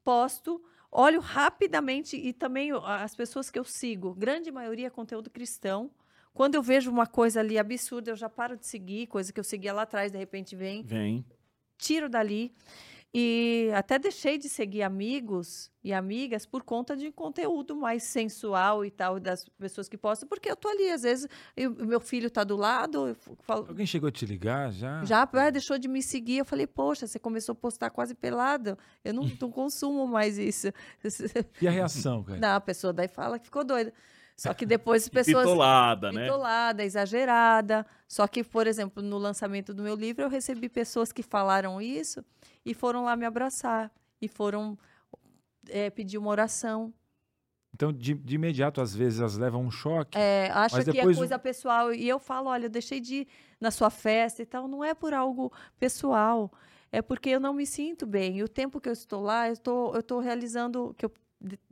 posto 0.02 0.62
olho 0.94 1.18
rapidamente 1.18 2.16
e 2.16 2.32
também 2.32 2.70
as 2.84 3.16
pessoas 3.16 3.50
que 3.50 3.58
eu 3.58 3.64
sigo, 3.64 4.14
grande 4.14 4.52
maioria 4.52 4.86
é 4.86 4.90
conteúdo 4.90 5.28
cristão. 5.28 5.90
Quando 6.32 6.54
eu 6.54 6.62
vejo 6.62 6.90
uma 6.90 7.06
coisa 7.06 7.40
ali 7.40 7.58
absurda, 7.58 8.12
eu 8.12 8.16
já 8.16 8.28
paro 8.28 8.56
de 8.56 8.66
seguir, 8.66 9.08
coisa 9.08 9.32
que 9.32 9.38
eu 9.38 9.44
seguia 9.44 9.72
lá 9.72 9.82
atrás, 9.82 10.12
de 10.12 10.18
repente 10.18 10.54
vem. 10.54 10.82
Vem. 10.84 11.24
Tiro 11.76 12.08
dali. 12.08 12.54
E 13.16 13.70
até 13.72 13.96
deixei 13.96 14.36
de 14.36 14.48
seguir 14.48 14.82
amigos 14.82 15.70
e 15.84 15.92
amigas 15.92 16.44
por 16.44 16.64
conta 16.64 16.96
de 16.96 17.12
conteúdo 17.12 17.76
mais 17.76 18.02
sensual 18.02 18.84
e 18.84 18.90
tal, 18.90 19.20
das 19.20 19.48
pessoas 19.50 19.88
que 19.88 19.96
postam, 19.96 20.28
porque 20.28 20.50
eu 20.50 20.56
tô 20.56 20.66
ali, 20.66 20.90
às 20.90 21.02
vezes, 21.02 21.28
o 21.56 21.84
meu 21.84 22.00
filho 22.00 22.28
tá 22.28 22.42
do 22.42 22.56
lado, 22.56 23.06
eu 23.06 23.16
falo, 23.42 23.66
Alguém 23.68 23.86
chegou 23.86 24.08
a 24.08 24.10
te 24.10 24.26
ligar 24.26 24.72
já? 24.72 25.04
já 25.04 25.28
ah, 25.32 25.50
deixou 25.50 25.78
de 25.78 25.86
me 25.86 26.02
seguir. 26.02 26.38
Eu 26.38 26.44
falei, 26.44 26.66
poxa, 26.66 27.06
você 27.06 27.16
começou 27.20 27.52
a 27.52 27.56
postar 27.56 27.90
quase 27.90 28.16
pelado. 28.16 28.76
Eu 29.04 29.14
não, 29.14 29.22
não 29.40 29.48
consumo 29.48 30.08
mais 30.08 30.36
isso. 30.36 30.72
E 31.62 31.68
a 31.68 31.70
reação, 31.70 32.24
cara? 32.24 32.40
Não, 32.40 32.56
a 32.56 32.60
pessoa 32.60 32.92
daí 32.92 33.06
fala 33.06 33.38
que 33.38 33.44
ficou 33.44 33.62
doida. 33.62 33.92
Só 34.36 34.52
que 34.52 34.66
depois 34.66 35.04
as 35.04 35.08
pessoas. 35.10 35.44
Pitolada, 35.44 36.10
né? 36.10 36.24
Pitolada, 36.24 36.82
exagerada. 36.82 37.86
Só 38.08 38.26
que, 38.26 38.42
por 38.42 38.66
exemplo, 38.66 39.00
no 39.00 39.18
lançamento 39.18 39.72
do 39.72 39.84
meu 39.84 39.94
livro, 39.94 40.24
eu 40.24 40.28
recebi 40.28 40.68
pessoas 40.68 41.12
que 41.12 41.22
falaram 41.22 41.80
isso 41.80 42.24
e 42.64 42.72
foram 42.74 43.04
lá 43.04 43.16
me 43.16 43.24
abraçar. 43.26 43.90
E 44.20 44.28
foram 44.28 44.78
é, 45.68 45.90
pedir 45.90 46.18
uma 46.18 46.30
oração. 46.30 46.92
Então, 47.74 47.92
de, 47.92 48.14
de 48.14 48.36
imediato, 48.36 48.80
às 48.80 48.94
vezes, 48.94 49.18
elas 49.18 49.36
levam 49.36 49.62
um 49.62 49.70
choque. 49.70 50.16
É, 50.16 50.48
acha 50.52 50.84
que 50.84 50.98
é 50.98 51.02
o- 51.06 51.14
coisa 51.16 51.38
pessoal. 51.38 51.92
E 51.92 52.08
eu 52.08 52.18
falo, 52.20 52.48
olha, 52.48 52.66
eu 52.66 52.70
deixei 52.70 53.00
de 53.00 53.14
ir 53.22 53.28
na 53.60 53.70
sua 53.70 53.90
festa 53.90 54.42
e 54.42 54.46
tal. 54.46 54.68
Não 54.68 54.84
é 54.84 54.94
por 54.94 55.12
algo 55.12 55.52
pessoal. 55.78 56.52
É 56.92 57.02
porque 57.02 57.30
eu 57.30 57.40
não 57.40 57.52
me 57.52 57.66
sinto 57.66 58.06
bem. 58.06 58.36
E 58.38 58.42
o 58.44 58.48
tempo 58.48 58.80
que 58.80 58.88
eu 58.88 58.92
estou 58.92 59.20
lá, 59.20 59.48
eu 59.48 59.54
estou, 59.54 59.92
eu 59.92 60.00
estou 60.00 60.20
realizando, 60.20 60.94
que 60.96 61.04
eu 61.04 61.12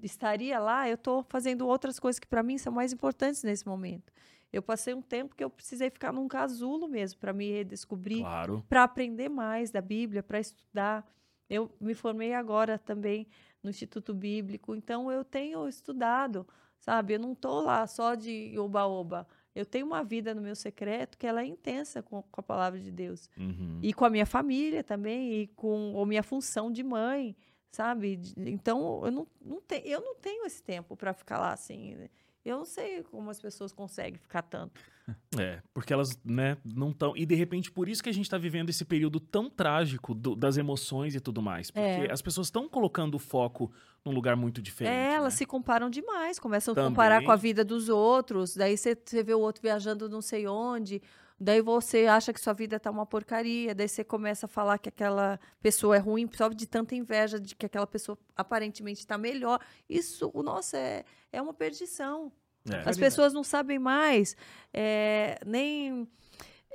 estaria 0.02 0.59
lá, 0.59 0.89
eu 0.89 0.94
estou 0.97 1.23
fazendo 1.28 1.66
outras 1.66 1.98
coisas 2.01 2.19
que 2.19 2.27
para 2.27 2.43
mim 2.43 2.59
são 2.59 2.73
mais 2.73 2.93
importantes 2.93 3.43
nesse 3.44 3.66
momento. 3.66 4.12
Eu 4.53 4.62
passei 4.62 4.93
um 4.93 5.01
tempo 5.01 5.35
que 5.35 5.43
eu 5.43 5.49
precisei 5.49 5.89
ficar 5.89 6.12
num 6.12 6.29
casulo 6.29 6.87
mesmo 6.87 7.19
para 7.19 7.33
me 7.33 7.51
redescobrir 7.51 8.20
Claro. 8.20 8.65
para 8.69 8.83
aprender 8.85 9.29
mais 9.29 9.70
da 9.70 9.81
Bíblia, 9.81 10.23
para 10.23 10.39
estudar. 10.39 11.11
Eu 11.49 11.70
me 11.81 11.95
formei 11.95 12.35
agora 12.35 12.79
também 12.79 13.27
no 13.62 13.70
Instituto 13.70 14.12
Bíblico, 14.12 14.74
então 14.74 15.11
eu 15.11 15.24
tenho 15.24 15.66
estudado, 15.69 16.47
sabe? 16.79 17.15
Eu 17.15 17.19
não 17.20 17.33
estou 17.33 17.62
lá 17.62 17.87
só 17.87 18.15
de 18.15 18.55
oba-oba. 18.59 19.27
Eu 19.55 19.66
tenho 19.66 19.87
uma 19.87 20.03
vida 20.03 20.35
no 20.35 20.41
meu 20.41 20.57
secreto 20.57 21.19
que 21.19 21.27
ela 21.27 21.43
é 21.43 21.47
intensa 21.47 22.03
com, 22.03 22.23
com 22.23 22.41
a 22.41 22.43
palavra 22.43 22.81
de 22.81 22.91
Deus. 22.91 23.29
Uhum. 23.37 23.79
E 23.83 23.93
com 23.93 24.05
a 24.05 24.11
minha 24.11 24.24
família 24.27 24.83
também, 24.83 25.43
e 25.43 25.47
com 25.49 26.01
a 26.01 26.07
minha 26.07 26.23
função 26.23 26.73
de 26.73 26.83
mãe, 26.83 27.37
sabe? 27.70 28.19
Então, 28.37 29.03
eu 29.05 29.11
não, 29.11 29.27
não, 29.41 29.61
te, 29.61 29.83
eu 29.85 30.01
não 30.01 30.15
tenho 30.16 30.47
esse 30.47 30.62
tempo 30.62 30.97
para 30.97 31.12
ficar 31.12 31.39
lá 31.39 31.53
assim. 31.53 32.09
Eu 32.44 32.59
não 32.59 32.64
sei 32.64 33.02
como 33.05 33.31
as 33.31 33.40
pessoas 33.40 33.73
conseguem 33.73 34.19
ficar 34.19 34.43
tanto. 34.43 34.81
É, 35.36 35.60
porque 35.74 35.93
elas, 35.93 36.16
né, 36.24 36.56
não 36.64 36.90
estão. 36.90 37.16
E 37.16 37.27
de 37.27 37.35
repente, 37.35 37.73
por 37.73 37.89
isso 37.89 38.01
que 38.02 38.09
a 38.09 38.12
gente 38.14 38.31
tá 38.31 38.39
vivendo 38.39 38.70
esse 38.70 38.85
período 38.85 39.19
tão 39.19 39.51
trágico 39.51 40.14
do- 40.14 40.36
das 40.36 40.56
emoções 40.56 41.16
e 41.16 41.20
tudo 41.20 41.43
mais. 41.43 41.73
Porque 41.73 41.85
É. 42.09 42.12
as 42.12 42.23
pessoas 42.23 42.47
estão 42.47 42.69
colocando 42.69 43.16
o 43.16 43.19
foco 43.19 43.73
num 44.05 44.12
lugar 44.12 44.36
muito 44.36 44.62
diferente. 44.62 44.94
É, 44.94 45.14
elas 45.14 45.35
né? 45.35 45.39
se 45.39 45.44
comparam 45.44 45.90
demais, 45.90 46.39
começam 46.39 46.70
a 46.73 46.74
Também. 46.77 46.90
comparar 46.93 47.24
com 47.24 47.32
a 47.32 47.36
vida 47.36 47.64
dos 47.64 47.89
outros, 47.89 48.55
daí 48.55 48.77
você 48.77 48.97
vê 49.24 49.35
o 49.35 49.40
outro 49.40 49.60
viajando 49.60 50.09
não 50.09 50.20
sei 50.23 50.47
onde, 50.47 51.02
daí 51.43 51.60
você 51.60 52.06
acha 52.06 52.32
que 52.32 52.40
sua 52.40 52.52
vida 52.52 52.78
tá 52.78 52.90
uma 52.90 53.05
porcaria, 53.05 53.74
daí 53.74 53.89
você 53.89 54.05
começa 54.05 54.47
a 54.47 54.48
falar 54.48 54.78
que 54.78 54.89
aquela 54.89 55.39
pessoa 55.60 55.97
é 55.97 55.98
ruim, 55.98 56.28
só 56.32 56.48
de 56.48 56.66
tanta 56.66 56.94
inveja 56.94 57.40
de 57.40 57.55
que 57.56 57.66
aquela 57.66 57.86
pessoa 57.86 58.16
aparentemente 58.36 59.01
está 59.01 59.19
melhor. 59.19 59.59
Isso, 59.89 60.31
o 60.32 60.43
nossa, 60.43 60.78
é, 60.78 61.05
é 61.32 61.43
uma 61.43 61.52
perdição. 61.52 62.31
É. 62.70 62.89
As 62.89 62.97
pessoas 62.97 63.32
não 63.32 63.43
sabem 63.43 63.78
mais 63.78 64.36
é, 64.73 65.39
nem 65.44 66.09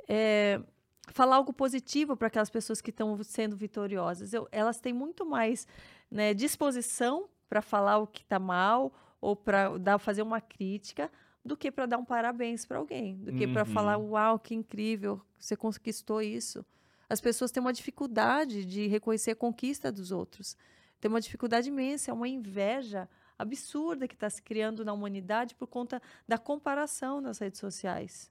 é, 0.06 0.60
falar 1.12 1.36
algo 1.36 1.52
positivo 1.52 2.16
para 2.16 2.28
aquelas 2.28 2.50
pessoas 2.50 2.80
que 2.82 2.90
estão 2.90 3.20
sendo 3.24 3.56
vitoriosas. 3.56 4.34
Eu- 4.34 4.46
elas 4.52 4.78
têm 4.78 4.92
muito 4.92 5.24
mais 5.24 5.66
né, 6.10 6.34
disposição 6.34 7.28
para 7.48 7.62
falar 7.62 7.98
o 7.98 8.06
que 8.06 8.20
está 8.22 8.38
mal 8.38 8.92
ou 9.20 9.34
para 9.34 9.98
fazer 9.98 10.22
uma 10.22 10.40
crítica 10.40 11.10
do 11.48 11.56
que 11.56 11.70
para 11.70 11.86
dar 11.86 11.98
um 11.98 12.04
parabéns 12.04 12.64
para 12.64 12.78
alguém, 12.78 13.16
do 13.16 13.32
que 13.32 13.46
para 13.48 13.62
Uhum. 13.62 13.66
falar, 13.66 13.96
uau, 13.98 14.38
que 14.38 14.54
incrível, 14.54 15.20
você 15.38 15.56
conquistou 15.56 16.22
isso. 16.22 16.64
As 17.08 17.20
pessoas 17.20 17.50
têm 17.50 17.60
uma 17.60 17.72
dificuldade 17.72 18.64
de 18.64 18.86
reconhecer 18.86 19.32
a 19.32 19.36
conquista 19.36 19.90
dos 19.90 20.12
outros. 20.12 20.56
Tem 21.00 21.08
uma 21.10 21.20
dificuldade 21.20 21.68
imensa, 21.68 22.10
é 22.10 22.14
uma 22.14 22.28
inveja 22.28 23.08
absurda 23.38 24.06
que 24.08 24.14
está 24.14 24.28
se 24.28 24.42
criando 24.42 24.84
na 24.84 24.92
humanidade 24.92 25.54
por 25.54 25.66
conta 25.68 26.02
da 26.26 26.36
comparação 26.36 27.20
nas 27.20 27.38
redes 27.38 27.60
sociais. 27.60 28.30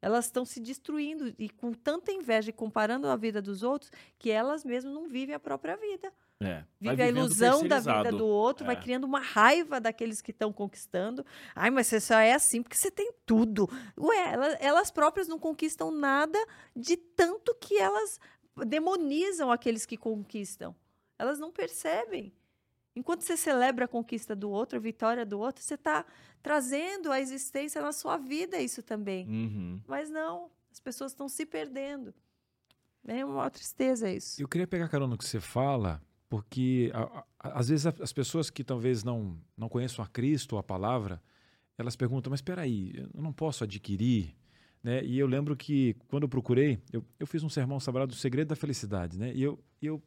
Elas 0.00 0.24
estão 0.26 0.44
se 0.44 0.58
destruindo 0.60 1.32
e 1.38 1.48
com 1.48 1.72
tanta 1.72 2.10
inveja 2.10 2.50
e 2.50 2.52
comparando 2.52 3.06
a 3.06 3.16
vida 3.16 3.40
dos 3.40 3.62
outros 3.62 3.90
que 4.18 4.30
elas 4.30 4.64
mesmas 4.64 4.92
não 4.92 5.08
vivem 5.08 5.34
a 5.34 5.38
própria 5.40 5.76
vida. 5.76 6.12
É, 6.46 6.64
vai 6.80 6.96
Vive 6.96 7.02
a 7.02 7.08
ilusão 7.08 7.66
da 7.66 7.80
vida 7.80 8.10
do 8.12 8.26
outro, 8.26 8.64
vai 8.66 8.74
É. 8.76 8.78
criando 8.80 9.04
uma 9.04 9.20
raiva 9.20 9.80
daqueles 9.80 10.20
que 10.20 10.30
estão 10.30 10.52
conquistando. 10.52 11.24
Ai, 11.54 11.70
mas 11.70 11.86
você 11.86 12.00
só 12.00 12.18
é 12.18 12.32
assim 12.32 12.62
porque 12.62 12.76
você 12.76 12.90
tem 12.90 13.12
tudo. 13.26 13.68
Ué, 13.98 14.32
elas, 14.32 14.56
elas 14.60 14.90
próprias 14.90 15.28
não 15.28 15.38
conquistam 15.38 15.90
nada 15.90 16.38
de 16.74 16.96
tanto 16.96 17.54
que 17.60 17.78
elas 17.78 18.18
demonizam 18.66 19.50
aqueles 19.50 19.86
que 19.86 19.96
conquistam. 19.96 20.74
Elas 21.18 21.38
não 21.38 21.50
percebem. 21.50 22.32
Enquanto 22.94 23.22
você 23.22 23.36
celebra 23.36 23.86
a 23.86 23.88
conquista 23.88 24.36
do 24.36 24.50
outro, 24.50 24.76
a 24.76 24.80
vitória 24.80 25.24
do 25.24 25.38
outro, 25.40 25.64
você 25.64 25.74
está 25.74 26.04
trazendo 26.42 27.10
à 27.10 27.18
existência 27.20 27.80
na 27.80 27.92
sua 27.92 28.18
vida 28.18 28.58
isso 28.60 28.82
também. 28.82 29.26
Uhum. 29.26 29.80
Mas 29.86 30.10
não, 30.10 30.50
as 30.70 30.78
pessoas 30.78 31.12
estão 31.12 31.28
se 31.28 31.46
perdendo. 31.46 32.12
É 33.06 33.24
uma 33.24 33.48
tristeza 33.50 34.10
isso. 34.10 34.40
Eu 34.40 34.46
queria 34.46 34.66
pegar 34.66 34.88
carona 34.88 35.12
no 35.12 35.18
que 35.18 35.24
você 35.24 35.40
fala, 35.40 36.02
porque 36.32 36.90
a- 36.94 37.26
a- 37.38 37.58
às 37.58 37.68
vezes 37.68 37.84
as 37.84 38.10
pessoas 38.10 38.48
que 38.48 38.64
talvez 38.64 39.04
não, 39.04 39.36
não 39.54 39.68
conheçam 39.68 40.02
a 40.02 40.08
Cristo 40.08 40.54
ou 40.54 40.58
a 40.58 40.62
palavra, 40.62 41.22
elas 41.76 41.94
perguntam, 41.94 42.30
mas 42.30 42.38
espera 42.38 42.62
aí, 42.62 43.06
eu 43.12 43.20
não 43.20 43.34
posso 43.34 43.64
adquirir? 43.64 44.34
Né? 44.82 45.04
E 45.04 45.18
eu 45.18 45.26
lembro 45.26 45.54
que 45.54 45.94
quando 46.08 46.22
eu 46.22 46.30
procurei, 46.30 46.78
eu, 46.90 47.04
eu 47.20 47.26
fiz 47.26 47.42
um 47.42 47.50
sermão 47.50 47.78
chamado 47.78 48.12
O 48.12 48.14
Segredo 48.14 48.48
da 48.48 48.56
Felicidade, 48.56 49.18
né? 49.18 49.30
E 49.34 49.42
eu, 49.42 49.62
eu 49.82 50.02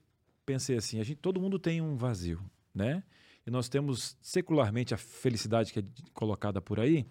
pensei 0.47 0.75
assim, 0.77 0.99
a 0.99 1.03
gente, 1.03 1.17
todo 1.17 1.39
mundo 1.39 1.59
tem 1.59 1.79
um 1.79 1.95
vazio, 1.95 2.41
né? 2.73 3.03
E 3.45 3.51
nós 3.51 3.69
temos 3.69 4.17
secularmente 4.19 4.95
a 4.95 4.97
felicidade 4.97 5.71
que 5.71 5.81
é 5.81 5.83
colocada 6.11 6.59
por 6.59 6.79
aí, 6.79 7.05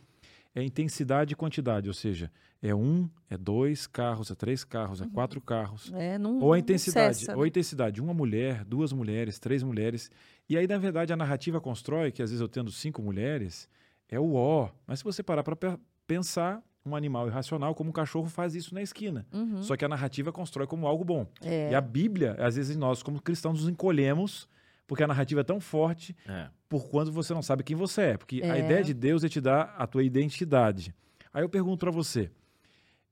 é 0.55 0.62
intensidade 0.62 1.32
e 1.32 1.36
quantidade, 1.36 1.89
ou 1.89 1.94
seja, 1.94 2.31
é 2.62 2.74
um, 2.74 3.09
é 3.28 3.36
dois 3.36 3.86
carros, 3.86 4.31
é 4.31 4.35
três 4.35 4.62
carros, 4.64 5.01
é 5.01 5.06
quatro 5.09 5.40
carros. 5.40 5.93
É, 5.94 6.16
não, 6.16 6.39
Ou 6.39 6.52
a 6.52 6.59
intensidade, 6.59 7.16
cessa, 7.18 7.32
ou 7.32 7.40
a 7.40 7.43
né? 7.43 7.48
intensidade, 7.48 8.01
uma 8.01 8.14
mulher, 8.14 8.64
duas 8.64 8.93
mulheres, 8.93 9.39
três 9.39 9.62
mulheres. 9.62 10.10
E 10.48 10.56
aí, 10.56 10.66
na 10.66 10.78
verdade, 10.78 11.12
a 11.12 11.16
narrativa 11.16 11.60
constrói 11.60 12.12
que 12.12 12.22
às 12.22 12.31
vezes 12.31 12.40
eu 12.40 12.48
tendo 12.48 12.70
cinco 12.70 13.02
mulheres, 13.02 13.68
é 14.09 14.18
o 14.18 14.35
ó. 14.35 14.70
Mas 14.86 15.01
se 15.01 15.05
você 15.05 15.22
parar 15.22 15.43
para 15.43 15.78
pensar, 16.06 16.62
um 16.86 16.94
animal 16.94 17.26
irracional, 17.26 17.74
como 17.74 17.90
um 17.90 17.93
cachorro, 17.93 18.28
faz 18.28 18.55
isso 18.55 18.74
na 18.74 18.82
esquina. 18.82 19.26
Uhum. 19.32 19.62
Só 19.62 19.76
que 19.76 19.85
a 19.85 19.89
narrativa 19.89 20.31
constrói 20.31 20.66
como 20.66 20.86
algo 20.86 21.02
bom. 21.02 21.26
É. 21.43 21.72
E 21.72 21.74
a 21.74 21.81
Bíblia, 21.81 22.36
às 22.39 22.56
vezes 22.56 22.76
nós, 22.76 23.02
como 23.02 23.20
cristãos, 23.20 23.60
nos 23.60 23.68
encolhemos, 23.68 24.48
porque 24.86 25.02
a 25.02 25.06
narrativa 25.06 25.40
é 25.40 25.44
tão 25.44 25.61
forte, 25.61 26.15
É. 26.27 26.48
por 26.69 26.89
quando 26.89 27.11
você 27.12 27.32
não 27.35 27.43
sabe 27.43 27.62
quem 27.62 27.77
você 27.77 28.01
é. 28.02 28.16
Porque 28.16 28.43
a 28.43 28.56
É. 28.56 28.65
ideia 28.65 28.82
de 28.85 28.93
Deus 28.94 29.24
é 29.24 29.28
te 29.28 29.40
dar 29.40 29.74
a 29.78 29.86
tua 29.86 30.02
identidade. 30.05 30.94
Aí 31.32 31.43
eu 31.43 31.48
pergunto 31.48 31.78
para 31.81 31.90
você, 31.90 32.31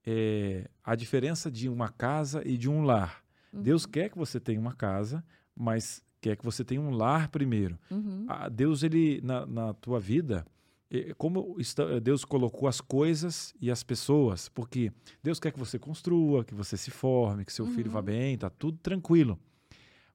é, 0.06 0.68
a 0.84 0.94
diferença 0.94 1.50
de 1.50 1.68
uma 1.68 1.88
casa 1.88 2.42
e 2.46 2.56
de 2.56 2.68
um 2.68 2.82
lar. 2.82 3.22
Uhum. 3.52 3.62
Deus 3.62 3.86
quer 3.86 4.08
que 4.10 4.18
você 4.18 4.40
tenha 4.40 4.60
uma 4.60 4.74
casa, 4.74 5.24
mas 5.54 6.02
quer 6.20 6.36
que 6.36 6.44
você 6.44 6.64
tenha 6.64 6.80
um 6.80 6.90
lar 6.90 7.28
primeiro. 7.28 7.78
Uhum. 7.90 8.24
Ah, 8.28 8.48
Deus, 8.48 8.82
ele 8.82 9.20
na, 9.22 9.46
na 9.46 9.74
tua 9.74 9.98
vida, 10.00 10.46
eh, 10.90 11.12
como 11.18 11.56
está- 11.58 11.98
Deus 12.00 12.24
colocou 12.24 12.68
as 12.68 12.80
coisas 12.80 13.54
e 13.60 13.70
as 13.70 13.82
pessoas, 13.82 14.48
porque 14.48 14.92
Deus 15.22 15.38
quer 15.38 15.52
que 15.52 15.58
você 15.58 15.78
construa, 15.78 16.44
que 16.44 16.54
você 16.54 16.76
se 16.76 16.90
forme, 16.90 17.44
que 17.44 17.52
seu 17.52 17.66
filho 17.66 17.90
vá 17.90 17.98
Uhum. 18.00 18.04
bem, 18.06 18.38
tá 18.38 18.48
tudo 18.50 18.78
tranquilo. 18.78 19.38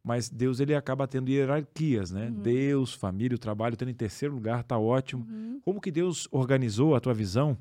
Mas 0.07 0.29
Deus 0.29 0.59
ele 0.59 0.73
acaba 0.73 1.07
tendo 1.07 1.29
hierarquias, 1.29 2.11
né? 2.11 2.27
Uhum. 2.27 2.41
Deus, 2.41 2.93
família, 2.93 3.35
o 3.35 3.39
trabalho, 3.39 3.75
tendo 3.75 3.91
em 3.91 3.93
terceiro 3.95 4.34
lugar, 4.34 4.63
tá 4.63 4.77
ótimo. 4.77 5.25
Uhum. 5.29 5.59
Como 5.63 5.81
que 5.81 5.91
Deus 5.91 6.27
organizou 6.31 6.95
a 6.95 6.99
tua 6.99 7.13
visão 7.13 7.57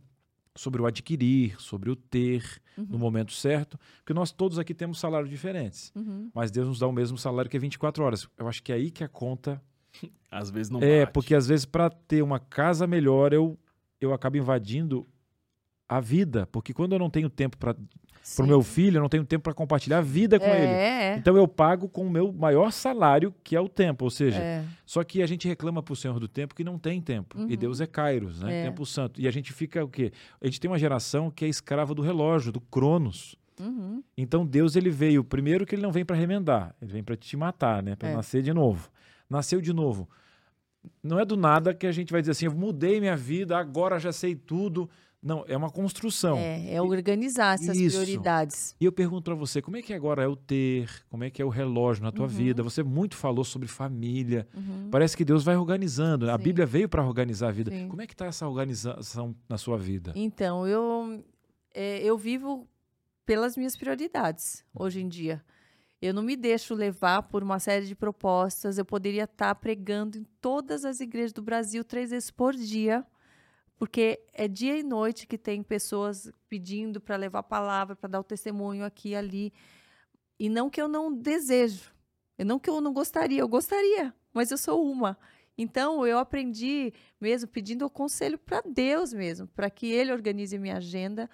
sobre 0.54 0.80
o 0.80 0.86
adquirir, 0.86 1.60
sobre 1.60 1.90
o 1.90 1.96
ter 1.96 2.42
no 2.78 2.84
Uhum. 2.94 2.98
momento 2.98 3.32
certo? 3.32 3.78
Porque 3.98 4.14
nós 4.14 4.30
todos 4.32 4.58
aqui 4.58 4.72
temos 4.72 4.98
salários 4.98 5.28
diferentes, 5.28 5.92
Uhum. 5.94 6.30
mas 6.34 6.50
Deus 6.50 6.68
nos 6.68 6.78
dá 6.78 6.86
o 6.86 6.92
mesmo 6.92 7.18
salário 7.18 7.50
que 7.50 7.56
é 7.56 7.60
24 7.60 8.02
horas. 8.04 8.26
Eu 8.38 8.48
acho 8.48 8.62
que 8.62 8.72
é 8.72 8.76
aí 8.76 8.90
que 8.90 9.02
a 9.04 9.08
conta 9.08 9.60
Às 10.30 10.50
vezes 10.50 10.70
não 10.70 10.80
é, 10.82 11.00
bate. 11.00 11.12
porque 11.12 11.34
às 11.34 11.46
vezes 11.46 11.64
para 11.66 11.88
ter 11.90 12.22
uma 12.22 12.38
casa 12.38 12.86
melhor 12.86 13.32
eu 13.32 13.58
eu 14.00 14.12
acabo 14.12 14.36
invadindo 14.36 15.06
a 15.88 16.00
vida, 16.00 16.46
porque 16.50 16.72
quando 16.74 16.92
eu 16.94 16.98
não 16.98 17.08
tenho 17.10 17.30
tempo 17.30 17.56
para 17.56 17.76
o 18.40 18.42
meu 18.46 18.60
filho, 18.62 18.96
eu 18.98 19.02
não 19.02 19.08
tenho 19.08 19.24
tempo 19.24 19.44
para 19.44 19.54
compartilhar 19.54 19.98
a 19.98 20.00
vida 20.00 20.38
com 20.40 20.46
ele. 20.46 20.66
É, 20.72 21.12
é. 21.12 21.16
Então 21.16 21.36
eu 21.36 21.46
pago 21.46 21.88
com 21.88 22.04
o 22.06 22.10
meu 22.10 22.32
maior 22.32 22.72
salário, 22.72 23.32
que 23.44 23.54
é 23.54 23.60
o 23.60 23.68
tempo, 23.68 24.04
ou 24.04 24.10
seja, 24.10 24.38
É. 24.42 24.64
só 24.84 25.04
que 25.04 25.22
a 25.22 25.26
gente 25.26 25.46
reclama 25.46 25.80
pro 25.82 25.94
Senhor 25.94 26.18
do 26.18 26.26
tempo 26.26 26.54
que 26.54 26.64
não 26.64 26.76
tem 26.78 27.00
tempo. 27.00 27.38
E 27.38 27.40
Uhum. 27.42 27.56
Deus 27.56 27.80
é 27.80 27.86
Kairos, 27.86 28.40
né? 28.42 28.62
É. 28.62 28.64
Tempo 28.64 28.84
santo. 28.84 29.20
E 29.20 29.28
a 29.28 29.30
gente 29.30 29.52
fica 29.52 29.84
o 29.84 29.88
quê? 29.88 30.10
A 30.40 30.46
gente 30.46 30.58
tem 30.58 30.68
uma 30.68 30.78
geração 30.78 31.30
que 31.30 31.44
é 31.44 31.48
escrava 31.48 31.94
do 31.94 32.02
relógio, 32.02 32.50
do 32.50 32.60
Cronos. 32.60 33.36
Uhum. 33.60 34.02
Então 34.18 34.44
Deus 34.44 34.74
ele 34.74 34.90
veio, 34.90 35.22
primeiro 35.22 35.64
que 35.64 35.74
ele 35.76 35.82
não 35.82 35.92
vem 35.92 36.04
para 36.04 36.16
remendar, 36.16 36.74
ele 36.82 36.92
vem 36.92 37.04
para 37.04 37.16
te 37.16 37.36
matar, 37.36 37.80
né? 37.82 37.94
Para 37.94 38.08
É. 38.08 38.14
nascer 38.16 38.42
de 38.42 38.52
novo. 38.52 38.90
Nasceu 39.30 39.60
de 39.60 39.72
novo. 39.72 40.08
Não 41.02 41.18
é 41.18 41.24
do 41.24 41.36
nada 41.36 41.72
que 41.74 41.86
a 41.86 41.92
gente 41.92 42.12
vai 42.12 42.20
dizer 42.22 42.32
assim, 42.32 42.46
eu 42.46 42.54
mudei 42.54 43.00
minha 43.00 43.16
vida, 43.16 43.56
agora 43.56 43.98
já 43.98 44.12
sei 44.12 44.34
tudo. 44.34 44.88
Não, 45.26 45.44
é 45.48 45.56
uma 45.56 45.70
construção. 45.70 46.38
É, 46.38 46.74
é 46.74 46.80
organizar 46.80 47.54
essas 47.54 47.76
Isso. 47.76 47.96
prioridades. 47.96 48.76
E 48.80 48.84
eu 48.84 48.92
pergunto 48.92 49.24
para 49.24 49.34
você, 49.34 49.60
como 49.60 49.76
é 49.76 49.82
que 49.82 49.92
agora 49.92 50.22
é 50.22 50.28
o 50.28 50.36
ter? 50.36 50.88
Como 51.10 51.24
é 51.24 51.30
que 51.30 51.42
é 51.42 51.44
o 51.44 51.48
relógio 51.48 52.04
na 52.04 52.12
tua 52.12 52.26
Uhum. 52.26 52.30
vida? 52.30 52.62
Você 52.62 52.82
muito 52.84 53.16
falou 53.16 53.44
sobre 53.44 53.66
família. 53.66 54.46
Uhum. 54.54 54.88
Parece 54.88 55.16
que 55.16 55.24
Deus 55.24 55.42
vai 55.42 55.56
organizando. 55.56 56.30
A 56.30 56.36
Sim. 56.38 56.44
Bíblia 56.44 56.64
veio 56.64 56.88
para 56.88 57.04
organizar 57.04 57.48
a 57.48 57.50
vida. 57.50 57.72
Sim. 57.72 57.88
Como 57.88 58.00
é 58.00 58.06
que 58.06 58.14
está 58.14 58.26
essa 58.26 58.46
organização 58.46 59.34
na 59.48 59.58
sua 59.58 59.76
vida? 59.76 60.12
Então, 60.14 60.64
eu, 60.64 61.24
é, 61.74 61.98
eu 62.04 62.16
vivo 62.16 62.68
pelas 63.24 63.56
minhas 63.56 63.76
prioridades 63.76 64.64
hoje 64.72 65.00
em 65.00 65.08
dia. 65.08 65.44
Eu 66.00 66.14
não 66.14 66.22
me 66.22 66.36
deixo 66.36 66.72
levar 66.72 67.22
por 67.24 67.42
uma 67.42 67.58
série 67.58 67.84
de 67.86 67.96
propostas. 67.96 68.78
Eu 68.78 68.84
poderia 68.84 69.24
estar 69.24 69.52
pregando 69.56 70.18
em 70.18 70.24
todas 70.40 70.84
as 70.84 71.00
igrejas 71.00 71.32
do 71.32 71.42
Brasil 71.42 71.82
três 71.82 72.10
vezes 72.10 72.30
por 72.30 72.54
dia, 72.54 73.04
porque 73.76 74.20
é 74.32 74.48
dia 74.48 74.76
e 74.78 74.82
noite 74.82 75.26
que 75.26 75.36
tem 75.36 75.62
pessoas 75.62 76.30
pedindo 76.48 77.00
para 77.00 77.16
levar 77.16 77.40
a 77.40 77.42
palavra, 77.42 77.94
para 77.94 78.08
dar 78.08 78.20
o 78.20 78.24
testemunho 78.24 78.84
aqui 78.84 79.10
e 79.10 79.16
ali. 79.16 79.52
E 80.38 80.48
não 80.48 80.68
que 80.70 80.80
eu 80.80 80.88
não 80.88 81.12
desejo, 81.12 81.92
e 82.38 82.44
não 82.44 82.58
que 82.58 82.68
eu 82.70 82.80
não 82.80 82.92
gostaria, 82.92 83.40
eu 83.40 83.48
gostaria, 83.48 84.14
mas 84.32 84.50
eu 84.50 84.58
sou 84.58 84.84
uma. 84.84 85.18
Então 85.58 86.06
eu 86.06 86.18
aprendi 86.18 86.92
mesmo 87.20 87.48
pedindo 87.48 87.86
o 87.86 87.90
conselho 87.90 88.38
para 88.38 88.60
Deus 88.60 89.12
mesmo, 89.12 89.46
para 89.48 89.70
que 89.70 89.86
Ele 89.90 90.12
organize 90.12 90.58
minha 90.58 90.76
agenda, 90.76 91.30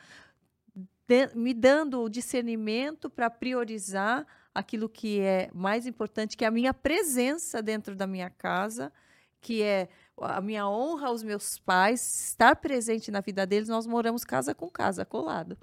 de- 1.07 1.35
me 1.35 1.53
dando 1.53 2.01
o 2.01 2.09
discernimento 2.09 3.11
para 3.11 3.29
priorizar 3.29 4.27
aquilo 4.55 4.89
que 4.89 5.21
é 5.21 5.51
mais 5.53 5.87
importante, 5.87 6.37
que 6.37 6.45
é 6.45 6.49
a 6.49 6.53
minha 6.53 6.73
presença 6.75 7.63
dentro 7.63 7.97
da 7.97 8.07
minha 8.07 8.31
casa, 8.31 8.93
que 9.41 9.63
é 9.63 9.89
a 10.23 10.41
minha 10.41 10.69
honra 10.69 11.09
aos 11.09 11.23
meus 11.23 11.59
pais, 11.59 12.29
estar 12.29 12.57
presente 12.57 13.11
na 13.11 13.21
vida 13.21 13.47
deles. 13.47 13.69
Nós 13.69 13.87
moramos 13.87 14.25
casa 14.25 14.55
com 14.55 14.69
casa, 14.69 15.05
colado. 15.05 15.57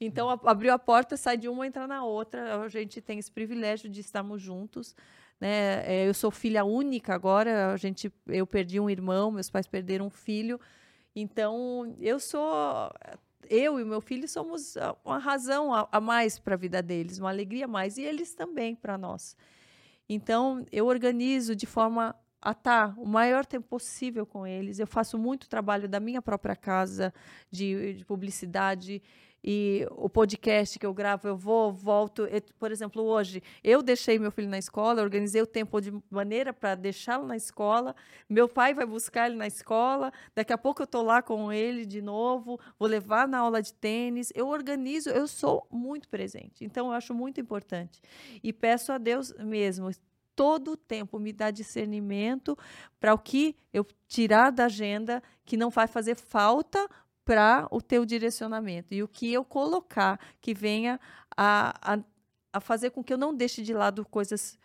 Então, 0.00 0.28
a- 0.28 0.38
abriu 0.44 0.72
a 0.72 0.78
porta, 0.78 1.16
sai 1.16 1.36
de 1.36 1.48
uma, 1.48 1.66
entra 1.66 1.86
na 1.86 2.04
outra. 2.04 2.62
A 2.62 2.68
gente 2.68 3.00
tem 3.00 3.18
esse 3.18 3.30
privilégio 3.30 3.88
de 3.88 4.00
estarmos 4.00 4.42
juntos. 4.42 4.94
Né? 5.40 5.82
É, 5.86 6.08
Eu 6.08 6.14
sou 6.14 6.30
filha 6.30 6.64
única 6.64 7.14
agora. 7.14 7.72
A 7.72 7.76
gente, 7.76 8.12
eu 8.26 8.46
perdi 8.46 8.78
um 8.78 8.90
irmão, 8.90 9.30
meus 9.30 9.48
pais 9.50 9.66
perderam 9.66 10.06
um 10.06 10.10
filho. 10.10 10.60
Então, 11.14 11.94
eu 11.98 12.18
sou. 12.20 12.52
Eu 13.48 13.78
e 13.78 13.84
meu 13.84 14.00
filho 14.00 14.28
somos 14.28 14.74
uma 15.04 15.18
razão 15.18 15.72
a, 15.72 15.88
a 15.92 16.00
mais 16.00 16.36
para 16.38 16.54
a 16.54 16.58
vida 16.58 16.82
deles, 16.82 17.18
uma 17.18 17.30
alegria 17.30 17.64
a 17.64 17.68
mais. 17.68 17.96
E 17.96 18.02
eles 18.02 18.34
também 18.34 18.74
para 18.74 18.98
nós. 18.98 19.36
Então, 20.08 20.64
eu 20.70 20.86
organizo 20.86 21.54
de 21.56 21.64
forma 21.66 22.14
a 22.46 22.52
estar 22.52 22.94
o 22.96 23.04
maior 23.04 23.44
tempo 23.44 23.66
possível 23.66 24.24
com 24.24 24.46
eles. 24.46 24.78
Eu 24.78 24.86
faço 24.86 25.18
muito 25.18 25.48
trabalho 25.48 25.88
da 25.88 25.98
minha 25.98 26.22
própria 26.22 26.54
casa, 26.54 27.12
de, 27.50 27.94
de 27.94 28.04
publicidade. 28.04 29.02
E 29.42 29.84
o 29.90 30.08
podcast 30.08 30.78
que 30.78 30.86
eu 30.86 30.94
gravo, 30.94 31.26
eu 31.26 31.36
vou, 31.36 31.72
volto. 31.72 32.24
Por 32.56 32.70
exemplo, 32.70 33.02
hoje, 33.02 33.42
eu 33.64 33.82
deixei 33.82 34.16
meu 34.16 34.30
filho 34.30 34.48
na 34.48 34.58
escola, 34.58 35.02
organizei 35.02 35.42
o 35.42 35.46
tempo 35.46 35.80
de 35.80 35.92
maneira 36.08 36.52
para 36.52 36.76
deixá-lo 36.76 37.26
na 37.26 37.36
escola. 37.36 37.96
Meu 38.28 38.48
pai 38.48 38.72
vai 38.72 38.86
buscar 38.86 39.26
ele 39.26 39.36
na 39.36 39.48
escola. 39.48 40.12
Daqui 40.32 40.52
a 40.52 40.58
pouco 40.58 40.82
eu 40.82 40.84
estou 40.84 41.02
lá 41.02 41.22
com 41.22 41.52
ele 41.52 41.84
de 41.84 42.00
novo, 42.00 42.60
vou 42.78 42.88
levar 42.88 43.26
na 43.26 43.38
aula 43.38 43.60
de 43.60 43.74
tênis. 43.74 44.32
Eu 44.36 44.46
organizo, 44.46 45.10
eu 45.10 45.26
sou 45.26 45.66
muito 45.68 46.08
presente. 46.08 46.64
Então, 46.64 46.86
eu 46.86 46.92
acho 46.92 47.12
muito 47.12 47.40
importante. 47.40 48.00
E 48.40 48.52
peço 48.52 48.92
a 48.92 48.98
Deus 48.98 49.32
mesmo, 49.32 49.90
todo 50.36 50.72
o 50.72 50.76
tempo 50.76 51.18
me 51.18 51.32
dá 51.32 51.50
discernimento 51.50 52.56
para 53.00 53.14
o 53.14 53.18
que 53.18 53.56
eu 53.72 53.84
tirar 54.06 54.50
da 54.50 54.66
agenda 54.66 55.22
que 55.44 55.56
não 55.56 55.70
vai 55.70 55.86
fazer 55.86 56.14
falta 56.14 56.86
para 57.24 57.66
o 57.72 57.80
teu 57.80 58.04
direcionamento 58.04 58.94
e 58.94 59.02
o 59.02 59.08
que 59.08 59.32
eu 59.32 59.44
colocar 59.44 60.20
que 60.40 60.54
venha 60.54 61.00
a, 61.36 61.94
a, 61.94 61.98
a 62.52 62.60
fazer 62.60 62.90
com 62.90 63.02
que 63.02 63.12
eu 63.12 63.18
não 63.18 63.34
deixe 63.34 63.62
de 63.62 63.74
lado 63.74 64.04
coisas 64.04 64.56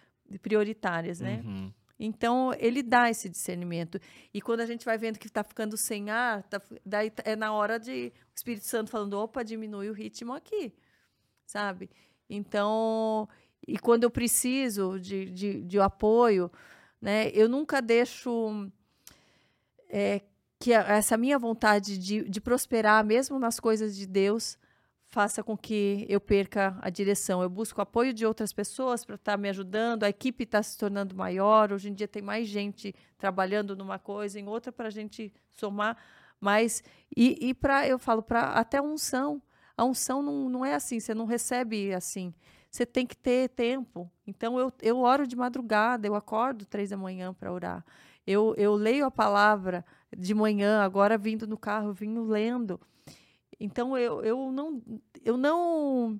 prioritárias, 0.41 1.19
né? 1.19 1.41
Uhum. 1.43 1.73
Então, 2.03 2.51
ele 2.57 2.81
dá 2.81 3.11
esse 3.11 3.29
discernimento. 3.29 3.99
E 4.33 4.41
quando 4.41 4.61
a 4.61 4.65
gente 4.65 4.83
vai 4.83 4.97
vendo 4.97 5.19
que 5.19 5.27
está 5.27 5.43
ficando 5.43 5.77
sem 5.77 6.09
ar, 6.09 6.41
tá 6.43 6.59
daí 6.83 7.11
é 7.23 7.35
na 7.35 7.53
hora 7.53 7.79
de 7.79 8.11
o 8.15 8.35
Espírito 8.35 8.65
Santo 8.65 8.89
falando, 8.89 9.13
opa, 9.13 9.43
diminui 9.43 9.87
o 9.87 9.93
ritmo 9.93 10.33
aqui, 10.33 10.73
sabe? 11.45 11.91
Então, 12.27 13.29
e 13.67 13.77
quando 13.77 14.03
eu 14.03 14.11
preciso 14.11 14.99
de, 14.99 15.29
de, 15.29 15.61
de 15.61 15.79
apoio, 15.79 16.51
né, 17.01 17.29
eu 17.33 17.47
nunca 17.47 17.81
deixo 17.81 18.69
é, 19.89 20.21
que 20.59 20.73
essa 20.73 21.17
minha 21.17 21.37
vontade 21.37 21.97
de, 21.97 22.27
de 22.27 22.41
prosperar, 22.41 23.03
mesmo 23.03 23.39
nas 23.39 23.59
coisas 23.59 23.95
de 23.95 24.05
Deus, 24.05 24.57
faça 25.07 25.43
com 25.43 25.57
que 25.57 26.05
eu 26.07 26.21
perca 26.21 26.77
a 26.81 26.89
direção. 26.89 27.41
Eu 27.41 27.49
busco 27.49 27.81
apoio 27.81 28.13
de 28.13 28.25
outras 28.25 28.53
pessoas 28.53 29.03
para 29.03 29.15
estar 29.15 29.37
me 29.37 29.49
ajudando, 29.49 30.03
a 30.03 30.09
equipe 30.09 30.43
está 30.43 30.63
se 30.63 30.77
tornando 30.77 31.15
maior, 31.15 31.73
hoje 31.73 31.89
em 31.89 31.93
dia 31.93 32.07
tem 32.07 32.21
mais 32.21 32.47
gente 32.47 32.95
trabalhando 33.17 33.75
numa 33.75 33.99
coisa, 33.99 34.39
em 34.39 34.47
outra, 34.47 34.71
para 34.71 34.87
a 34.87 34.91
gente 34.91 35.33
somar 35.51 35.97
mais. 36.39 36.81
E, 37.15 37.49
e 37.49 37.53
para, 37.53 37.87
eu 37.87 37.99
falo, 37.99 38.23
para 38.23 38.53
até 38.53 38.77
a 38.77 38.81
unção. 38.81 39.41
A 39.75 39.83
unção 39.83 40.21
não, 40.23 40.49
não 40.49 40.65
é 40.65 40.75
assim, 40.75 40.99
você 40.99 41.13
não 41.13 41.25
recebe 41.25 41.93
assim. 41.93 42.33
Você 42.71 42.85
tem 42.85 43.05
que 43.05 43.17
ter 43.17 43.49
tempo. 43.49 44.09
Então, 44.25 44.57
eu, 44.57 44.71
eu 44.81 44.99
oro 44.99 45.27
de 45.27 45.35
madrugada, 45.35 46.07
eu 46.07 46.15
acordo 46.15 46.65
três 46.65 46.89
da 46.89 46.95
manhã 46.95 47.33
para 47.33 47.51
orar. 47.51 47.85
Eu, 48.25 48.55
eu 48.57 48.73
leio 48.75 49.05
a 49.05 49.11
palavra 49.11 49.85
de 50.15 50.33
manhã, 50.33 50.81
agora 50.81 51.17
vindo 51.17 51.45
no 51.45 51.57
carro, 51.57 51.91
vim 51.91 52.17
lendo. 52.19 52.79
Então, 53.59 53.97
eu, 53.97 54.23
eu, 54.23 54.51
não, 54.53 54.81
eu 55.23 55.35
não. 55.35 56.17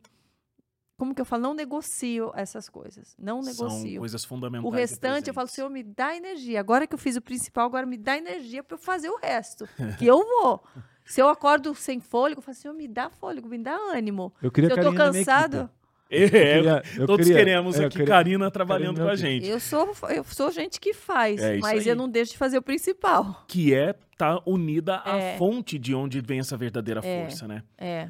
Como 0.98 1.16
que 1.16 1.22
eu 1.22 1.26
falo? 1.26 1.44
Não 1.44 1.54
negocio 1.54 2.34
essas 2.36 2.68
coisas. 2.68 3.16
Não 3.18 3.42
São 3.42 3.68
negocio. 3.70 4.00
coisas 4.00 4.26
fundamentais. 4.26 4.66
O 4.66 4.76
restante, 4.76 5.30
eu 5.30 5.34
falo. 5.34 5.48
Senhor, 5.48 5.70
me 5.70 5.84
dá 5.84 6.16
energia. 6.18 6.60
Agora 6.60 6.86
que 6.86 6.94
eu 6.94 7.00
fiz 7.00 7.16
o 7.16 7.22
principal, 7.22 7.66
agora 7.66 7.86
me 7.86 7.98
dá 7.98 8.18
energia 8.18 8.62
para 8.62 8.76
eu 8.76 8.80
fazer 8.80 9.10
o 9.10 9.18
resto. 9.18 9.66
que 9.98 10.06
eu 10.06 10.18
vou. 10.18 10.62
Se 11.06 11.22
eu 11.22 11.30
acordo 11.30 11.74
sem 11.74 12.00
fôlego, 12.00 12.40
eu 12.40 12.44
falo, 12.44 12.56
Senhor, 12.56 12.74
me 12.74 12.88
dá 12.88 13.10
fôlego, 13.10 13.48
me 13.48 13.58
dá 13.58 13.76
ânimo. 13.76 14.34
Eu 14.42 14.52
queria 14.52 14.70
Se 14.70 14.80
eu 14.80 14.84
tô 14.84 14.94
cansado, 14.94 15.70
Eu 16.12 16.30
queria- 16.30 16.84
eu 16.98 17.06
todos 17.08 17.26
queria- 17.26 17.40
queremos 17.46 17.80
é, 17.80 17.86
aqui 17.86 17.98
queria- 18.00 18.08
Karina 18.08 18.52
trabalhando 18.52 18.98
Karina 18.98 19.06
com 19.06 19.12
a 19.12 19.16
gente. 19.16 19.48
eu 19.48 19.60
sou, 19.60 19.96
eu 20.10 20.24
sou 20.26 20.52
gente 20.52 20.80
que 20.80 20.94
faz, 20.94 21.42
É 21.42 21.58
mas 21.60 21.84
aí. 21.84 21.88
eu 21.88 21.96
não 21.96 22.10
deixo 22.10 22.34
de 22.34 22.38
fazer 22.38 22.58
o 22.58 22.62
principal. 22.62 23.46
Que 23.48 23.74
é 23.74 23.96
tá 24.18 24.42
unida 24.46 25.02
à 25.06 25.18
É. 25.18 25.38
fonte 25.38 25.80
de 25.80 25.96
onde 25.96 26.20
vem 26.22 26.40
essa 26.40 26.56
verdadeira 26.58 27.00
É. 27.04 27.22
força, 27.24 27.48
né? 27.48 27.64
É. 27.78 28.10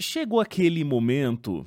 Chegou 0.00 0.40
aquele 0.40 0.84
momento 0.84 1.66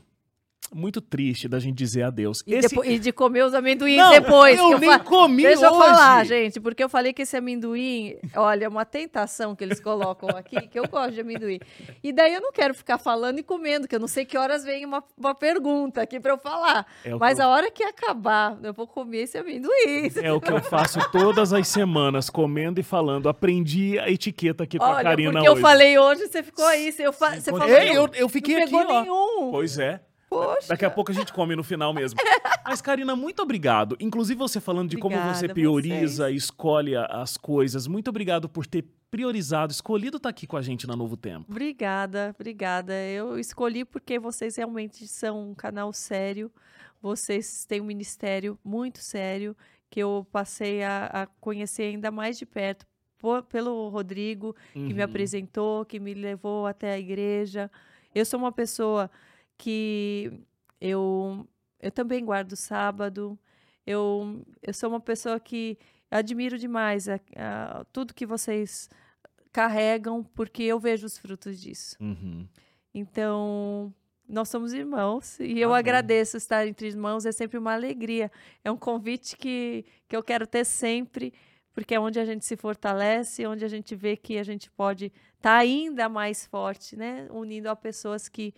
muito 0.73 1.01
triste 1.01 1.47
da 1.47 1.59
gente 1.59 1.75
dizer 1.75 2.03
adeus. 2.03 2.43
E, 2.45 2.53
Esse- 2.55 2.69
depo- 2.69 2.85
e 2.85 2.99
de 2.99 3.11
comer 3.11 3.43
os 3.45 3.53
amendoins 3.53 3.97
Não, 3.97 4.11
depois. 4.11 4.57
eu 4.57 4.69
que 4.75 4.79
nem 4.79 4.89
fa- 4.89 4.99
comi 4.99 5.43
Deixa 5.43 5.65
eu 5.65 5.71
hoje. 5.71 5.79
falar, 5.89 6.25
gente, 6.25 6.59
porque 6.59 6.83
eu 6.83 6.89
falei 6.89 7.11
que 7.13 7.21
esse 7.23 7.35
amendoim, 7.37 8.15
olha, 8.35 8.65
é 8.65 8.67
uma 8.67 8.85
tentação 8.85 9.55
que 9.55 9.63
eles 9.63 9.79
colocam 9.79 10.29
aqui, 10.29 10.67
que 10.67 10.79
eu 10.79 10.87
gosto 10.87 11.13
de 11.13 11.21
amendoim. 11.21 11.59
E 12.03 12.11
daí 12.11 12.33
eu 12.33 12.41
não 12.41 12.51
quero 12.51 12.73
ficar 12.73 12.97
falando 12.97 13.39
e 13.39 13.43
comendo, 13.43 13.87
que 13.87 13.95
eu 13.95 13.99
não 13.99 14.07
sei 14.07 14.25
que 14.25 14.37
horas 14.37 14.63
vem 14.63 14.85
uma, 14.85 15.03
uma 15.17 15.33
pergunta 15.35 16.01
aqui 16.01 16.19
para 16.19 16.31
eu 16.33 16.37
falar. 16.37 16.85
É 17.03 17.13
Mas 17.15 17.39
eu- 17.39 17.45
a 17.45 17.47
hora 17.49 17.71
que 17.71 17.83
acabar, 17.83 18.57
eu 18.63 18.73
vou 18.73 18.87
comer 18.87 19.23
esse 19.23 19.37
amendoim. 19.37 20.11
É 20.21 20.31
o 20.31 20.39
que 20.41 20.51
eu 20.51 20.61
faço 20.61 20.99
todas 21.11 21.51
as 21.53 21.67
semanas, 21.67 22.29
comendo 22.29 22.79
e 22.79 22.83
falando. 22.83 23.27
Aprendi 23.29 23.97
a 23.99 24.09
etiqueta 24.09 24.63
aqui 24.63 24.77
com 24.77 24.83
a 24.85 24.89
Olha, 24.95 25.03
Karina 25.03 25.31
porque 25.31 25.49
hoje. 25.49 25.57
eu 25.59 25.61
falei 25.61 25.97
hoje, 25.97 26.27
você 26.27 26.43
ficou 26.43 26.65
aí, 26.65 26.91
você, 26.91 27.05
eu 27.07 27.13
fa- 27.13 27.35
você 27.39 27.51
falou, 27.51 27.67
Ei, 27.69 27.93
não, 27.93 28.03
eu, 28.05 28.09
eu 28.15 28.29
fiquei 28.29 28.55
não 28.55 28.63
aqui, 28.63 28.71
pegou 28.77 28.95
ó. 28.95 29.01
nenhum. 29.01 29.51
Pois 29.51 29.77
é. 29.77 29.99
Poxa. 30.29 30.67
Daqui 30.69 30.85
a 30.85 30.89
pouco 30.91 31.11
a 31.11 31.13
gente 31.15 31.33
come 31.33 31.55
no 31.55 31.63
final 31.63 31.93
mesmo. 31.93 32.19
Mas, 32.65 32.81
Karina, 32.81 33.15
muito 33.15 33.41
obrigado. 33.41 33.97
Inclusive, 33.99 34.37
você 34.37 34.59
falando 34.61 34.89
de 34.89 34.97
como 34.97 35.15
Obrigada 35.15 35.37
você 35.37 35.45
a 35.47 35.53
prioriza, 35.53 36.29
escolhe 36.31 36.95
a- 36.95 37.05
as 37.05 37.35
coisas. 37.35 37.87
Muito 37.87 38.09
obrigado 38.09 38.47
por 38.47 38.67
ter 38.67 38.85
priorizado, 39.09 39.71
escolhido 39.71 40.17
estar 40.17 40.29
aqui 40.29 40.45
com 40.45 40.55
a 40.55 40.61
gente 40.61 40.85
na 40.85 40.95
Novo 40.95 41.17
Tempo. 41.17 41.45
Obrigada, 41.49 42.35
obrigada. 42.39 42.93
Eu 42.93 43.39
escolhi 43.39 43.83
porque 43.83 44.19
vocês 44.19 44.55
realmente 44.57 45.07
são 45.07 45.49
um 45.49 45.55
canal 45.55 45.91
sério. 45.91 46.51
Vocês 47.01 47.65
têm 47.65 47.81
um 47.81 47.85
ministério 47.85 48.59
muito 48.63 48.99
sério 48.99 49.55
que 49.89 49.99
eu 49.99 50.27
passei 50.31 50.83
a, 50.83 51.05
a 51.07 51.25
conhecer 51.25 51.83
ainda 51.83 52.11
mais 52.11 52.37
de 52.37 52.45
perto 52.45 52.85
po- 53.17 53.41
pelo 53.43 53.89
Rodrigo, 53.89 54.55
que 54.73 54.79
me 54.79 54.93
Uhum. 54.93 55.03
apresentou, 55.03 55.85
que 55.85 55.99
me 55.99 56.13
levou 56.13 56.67
até 56.67 56.93
a 56.93 56.99
igreja. 56.99 57.71
Eu 58.13 58.23
sou 58.25 58.39
uma 58.39 58.51
pessoa 58.51 59.09
que 59.59 60.31
eu, 60.81 61.45
eu 61.79 61.91
também 61.91 62.25
guardo 62.25 62.55
sábado. 62.55 63.37
Eu, 63.85 64.43
eu 64.63 64.73
sou 64.73 64.89
uma 64.89 64.99
pessoa 64.99 65.39
que 65.39 65.77
admiro 66.09 66.57
demais 66.57 67.07
a- 67.09 67.19
a- 67.35 67.85
tudo 67.91 68.13
que 68.15 68.25
vocês 68.25 68.89
carregam, 69.51 70.23
porque 70.23 70.63
eu 70.63 70.79
vejo 70.79 71.05
os 71.05 71.17
frutos 71.17 71.59
disso. 71.61 71.95
Uhum. 71.99 72.47
Então, 72.93 73.93
nós 74.27 74.47
somos 74.49 74.73
irmãos 74.73 75.39
e 75.39 75.59
eu 75.59 75.69
Amém. 75.69 75.79
agradeço 75.79 76.37
estar 76.37 76.65
entre 76.67 76.87
irmãos, 76.87 77.25
é 77.25 77.31
sempre 77.31 77.57
uma 77.57 77.73
alegria. 77.73 78.31
É 78.63 78.71
um 78.71 78.77
convite 78.77 79.35
que, 79.37 79.85
que 80.07 80.15
eu 80.15 80.23
quero 80.23 80.45
ter 80.47 80.65
sempre, 80.65 81.33
porque 81.73 81.95
é 81.95 81.99
onde 81.99 82.19
a 82.19 82.25
gente 82.25 82.45
se 82.45 82.55
fortalece, 82.55 83.45
onde 83.45 83.65
a 83.65 83.67
gente 83.67 83.95
vê 83.95 84.15
que 84.15 84.37
a 84.37 84.43
gente 84.43 84.69
pode 84.71 85.11
estar 85.35 85.55
ainda 85.57 86.07
mais 86.09 86.45
forte, 86.45 86.95
né? 86.95 87.27
Unindo 87.31 87.69
a 87.69 87.75
pessoas 87.75 88.27
que 88.29 88.53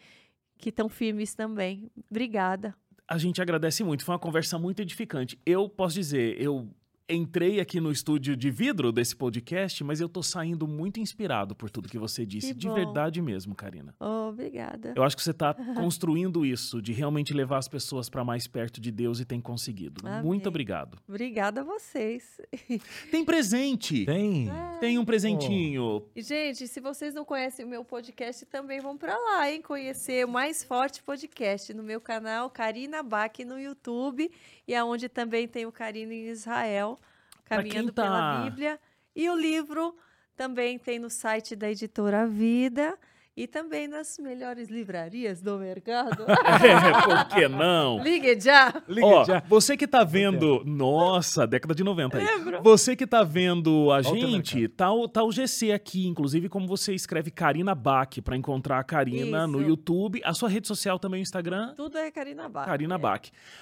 que 0.61 0.69
estão 0.69 0.87
firmes 0.87 1.33
também. 1.33 1.91
Obrigada. 2.09 2.73
A 3.07 3.17
gente 3.17 3.41
agradece 3.41 3.83
muito, 3.83 4.05
foi 4.05 4.13
uma 4.13 4.19
conversa 4.19 4.57
muito 4.57 4.81
edificante. 4.81 5.37
Eu 5.45 5.67
posso 5.67 5.95
dizer, 5.95 6.41
eu 6.41 6.69
entrei 7.09 7.59
aqui 7.59 7.79
no 7.79 7.91
estúdio 7.91 8.35
de 8.35 8.49
vidro 8.49 8.91
desse 8.91 9.15
podcast, 9.15 9.83
mas 9.83 9.99
eu 9.99 10.07
tô 10.07 10.23
saindo 10.23 10.67
muito 10.67 10.99
inspirado 10.99 11.55
por 11.55 11.69
tudo 11.69 11.89
que 11.89 11.97
você 11.97 12.25
disse, 12.25 12.53
Que 12.53 12.59
de 12.59 12.69
verdade 12.69 13.21
mesmo, 13.21 13.53
Karina. 13.53 13.93
Oh, 13.99 14.29
obrigada. 14.29 14.93
Eu 14.95 15.03
acho 15.03 15.15
que 15.15 15.23
você 15.23 15.33
tá 15.33 15.53
construindo 15.75 16.45
isso, 16.45 16.81
de 16.81 16.93
realmente 16.93 17.33
levar 17.33 17.57
as 17.57 17.67
pessoas 17.67 18.09
para 18.09 18.23
mais 18.23 18.47
perto 18.47 18.79
de 18.79 18.91
Deus 18.91 19.19
e 19.19 19.25
tem 19.25 19.41
conseguido. 19.41 20.07
Amém. 20.07 20.23
Muito 20.23 20.47
obrigado. 20.47 20.97
Obrigada 21.07 21.61
a 21.61 21.63
vocês. 21.63 22.39
Tem 23.11 23.25
presente. 23.25 24.05
Tem. 24.05 24.49
Tem 24.79 24.97
um 24.97 25.05
presentinho. 25.05 26.03
E, 26.15 26.21
Gente, 26.21 26.67
se 26.67 26.79
vocês 26.79 27.13
não 27.13 27.25
conhecem 27.25 27.65
o 27.65 27.67
meu 27.67 27.83
podcast, 27.83 28.45
também 28.45 28.79
vão 28.79 28.97
para 28.97 29.17
lá, 29.17 29.51
hein? 29.51 29.61
Conhecer 29.61 30.25
o 30.25 30.29
Mais 30.29 30.63
Forte 30.63 31.03
Podcast 31.03 31.73
no 31.73 31.83
meu 31.83 31.99
canal 31.99 32.49
Karina 32.49 33.03
Bach 33.03 33.37
no 33.45 33.59
YouTube 33.59 34.31
e 34.71 34.75
aonde 34.75 35.09
também 35.09 35.49
tem 35.49 35.65
o 35.65 35.71
Karina 35.71 36.13
em 36.13 36.29
Israel, 36.29 36.97
caminhando 37.43 37.91
tá- 37.91 38.03
pela 38.03 38.43
Bíblia. 38.43 38.79
E 39.13 39.29
o 39.29 39.35
livro 39.35 39.93
também 40.33 40.79
tem 40.79 40.97
no 40.97 41.09
site 41.09 41.57
da 41.57 41.69
editora 41.69 42.25
Vida 42.25 42.97
e 43.35 43.47
também 43.47 43.87
nas 43.87 44.17
melhores 44.19 44.69
livrarias 44.69 45.41
do 45.41 45.57
mercado. 45.57 46.25
É, 46.61 47.01
por 47.03 47.25
que 47.35 47.47
não? 47.47 48.03
Ligue 48.03 48.39
já! 48.39 48.73
Liga 48.87 49.05
Ó, 49.07 49.23
já. 49.25 49.41
você 49.47 49.75
que 49.75 49.87
tá 49.87 50.03
vendo. 50.03 50.63
Nossa, 50.65 51.47
década 51.47 51.73
de 51.73 51.83
90 51.83 52.17
aí. 52.17 52.23
Lembra? 52.25 52.61
Você 52.61 52.95
que 52.95 53.07
tá 53.07 53.23
vendo 53.23 53.91
a 53.91 54.01
gente, 54.01 54.67
tá 54.67 54.91
o, 54.91 55.07
tá 55.07 55.23
o 55.23 55.31
GC 55.31 55.71
aqui, 55.71 56.07
inclusive 56.07 56.49
como 56.49 56.67
você 56.67 56.93
escreve 56.93 57.31
Karina 57.31 57.73
Bach 57.73 58.09
pra 58.23 58.35
encontrar 58.35 58.79
a 58.79 58.83
Karina 58.83 59.47
no 59.47 59.59
Isso. 59.61 59.69
YouTube. 59.69 60.21
A 60.23 60.33
sua 60.33 60.49
rede 60.49 60.67
social 60.67 60.99
também, 60.99 61.21
o 61.21 61.23
Instagram, 61.23 61.73
Tudo 61.75 61.97
é 61.97 62.11
Karina 62.11 62.47
Bach. 62.49 62.65
Karina 62.65 62.95
é. 62.95 62.97
Bach. 62.97 63.21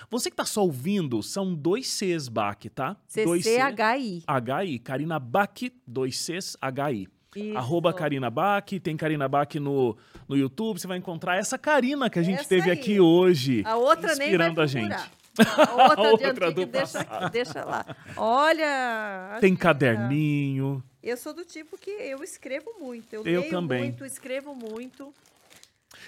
Você 0.10 0.30
que 0.30 0.36
tá 0.36 0.46
só 0.46 0.62
ouvindo, 0.64 1.22
são 1.24 1.54
dois 1.54 1.88
Cs 1.88 2.28
Bach, 2.28 2.58
tá? 2.74 2.98
Dois 3.24 3.44
C- 3.44 3.58
CCHI. 3.58 4.24
HI, 4.66 4.80
Karina 4.80 5.20
Bach, 5.20 5.50
dois 5.88 6.18
Cs, 6.18 6.58
HI. 6.62 7.08
Isso. 7.36 7.58
Arroba 7.58 7.94
Karina 7.94 8.30
Bach, 8.30 8.66
tem 8.82 8.98
Karina 8.98 9.28
Bach 9.28 9.54
no, 9.56 9.96
no 10.28 10.36
YouTube, 10.36 10.80
você 10.80 10.88
vai 10.88 10.98
encontrar 10.98 11.38
essa 11.38 11.58
Karina 11.58 12.10
que 12.10 12.18
a 12.20 12.24
gente 12.24 12.40
Essa 12.40 12.50
teve 12.50 12.72
aí. 12.72 12.78
aqui 12.78 13.00
hoje. 13.00 13.62
A 13.66 13.76
outra 13.76 14.16
nem 14.16 14.18
vai 14.18 14.28
inspirando 14.28 14.62
a 14.62 14.66
procurar. 14.68 14.98
gente. 15.00 15.12
A 15.40 15.74
outra, 15.90 15.94
A 15.94 15.96
de 16.18 16.26
outra 16.26 16.52
do 16.52 16.66
deixa, 16.66 17.30
deixa 17.32 17.64
lá. 17.64 17.86
Olha. 18.18 19.38
Tem 19.40 19.54
aqui, 19.54 19.62
caderninho. 19.62 20.84
tá. 20.84 20.90
Eu 21.02 21.16
sou 21.18 21.34
do 21.34 21.46
tipo 21.46 21.78
que 21.78 21.90
eu 21.92 22.22
escrevo 22.24 22.74
muito. 22.80 23.14
Eu, 23.14 23.24
Eu 23.26 23.42
leio 23.42 23.52
também. 23.52 23.84
muito, 23.84 24.04
escrevo 24.06 24.54
muito. 24.56 25.14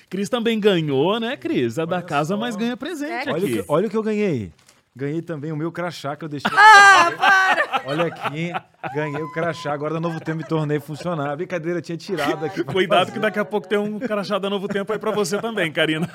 Cris 0.09 0.27
também 0.29 0.59
ganhou, 0.59 1.19
né, 1.19 1.37
Cris? 1.37 1.79
A 1.79 1.85
da 1.85 1.97
Olha 1.97 2.05
casa, 2.05 2.33
só. 2.35 2.37
mas 2.39 2.55
ganha 2.55 2.75
presente 2.75 3.29
É, 3.29 3.31
Olha 3.31 3.33
o, 3.33 3.45
aqui. 3.45 3.53
que, 3.53 3.65
olha 3.67 3.87
o 3.87 3.89
que 3.89 3.97
eu 3.97 4.03
ganhei. 4.03 4.51
Ganhei 4.93 5.21
também 5.21 5.51
o 5.53 5.55
meu 5.55 5.71
crachá 5.71 6.15
que 6.17 6.25
eu 6.25 6.29
deixei. 6.29 6.51
Ah, 6.53 7.11
para! 7.17 7.81
Olha 7.87 8.05
aqui, 8.07 8.51
ganhei 8.93 9.21
o 9.21 9.31
crachá. 9.31 9.71
Agora 9.71 9.93
da 9.93 9.99
Novo 10.01 10.19
Tempo 10.19 10.39
me 10.39 10.43
tornei 10.43 10.79
funcionário. 10.81 11.31
A 11.31 11.35
brincadeira 11.35 11.81
tinha 11.81 11.97
tirado 11.97 12.45
aqui. 12.45 12.61
Cuidado 12.63 12.99
fazer. 12.99 13.11
que 13.13 13.19
daqui 13.19 13.39
a 13.39 13.45
pouco 13.45 13.67
tem 13.67 13.77
um 13.79 13.97
crachá 13.99 14.37
da 14.37 14.49
Novo 14.49 14.67
Tempo 14.67 14.91
aí 14.91 14.99
pra 14.99 15.11
você 15.11 15.39
também, 15.39 15.71
Karina. 15.71 16.09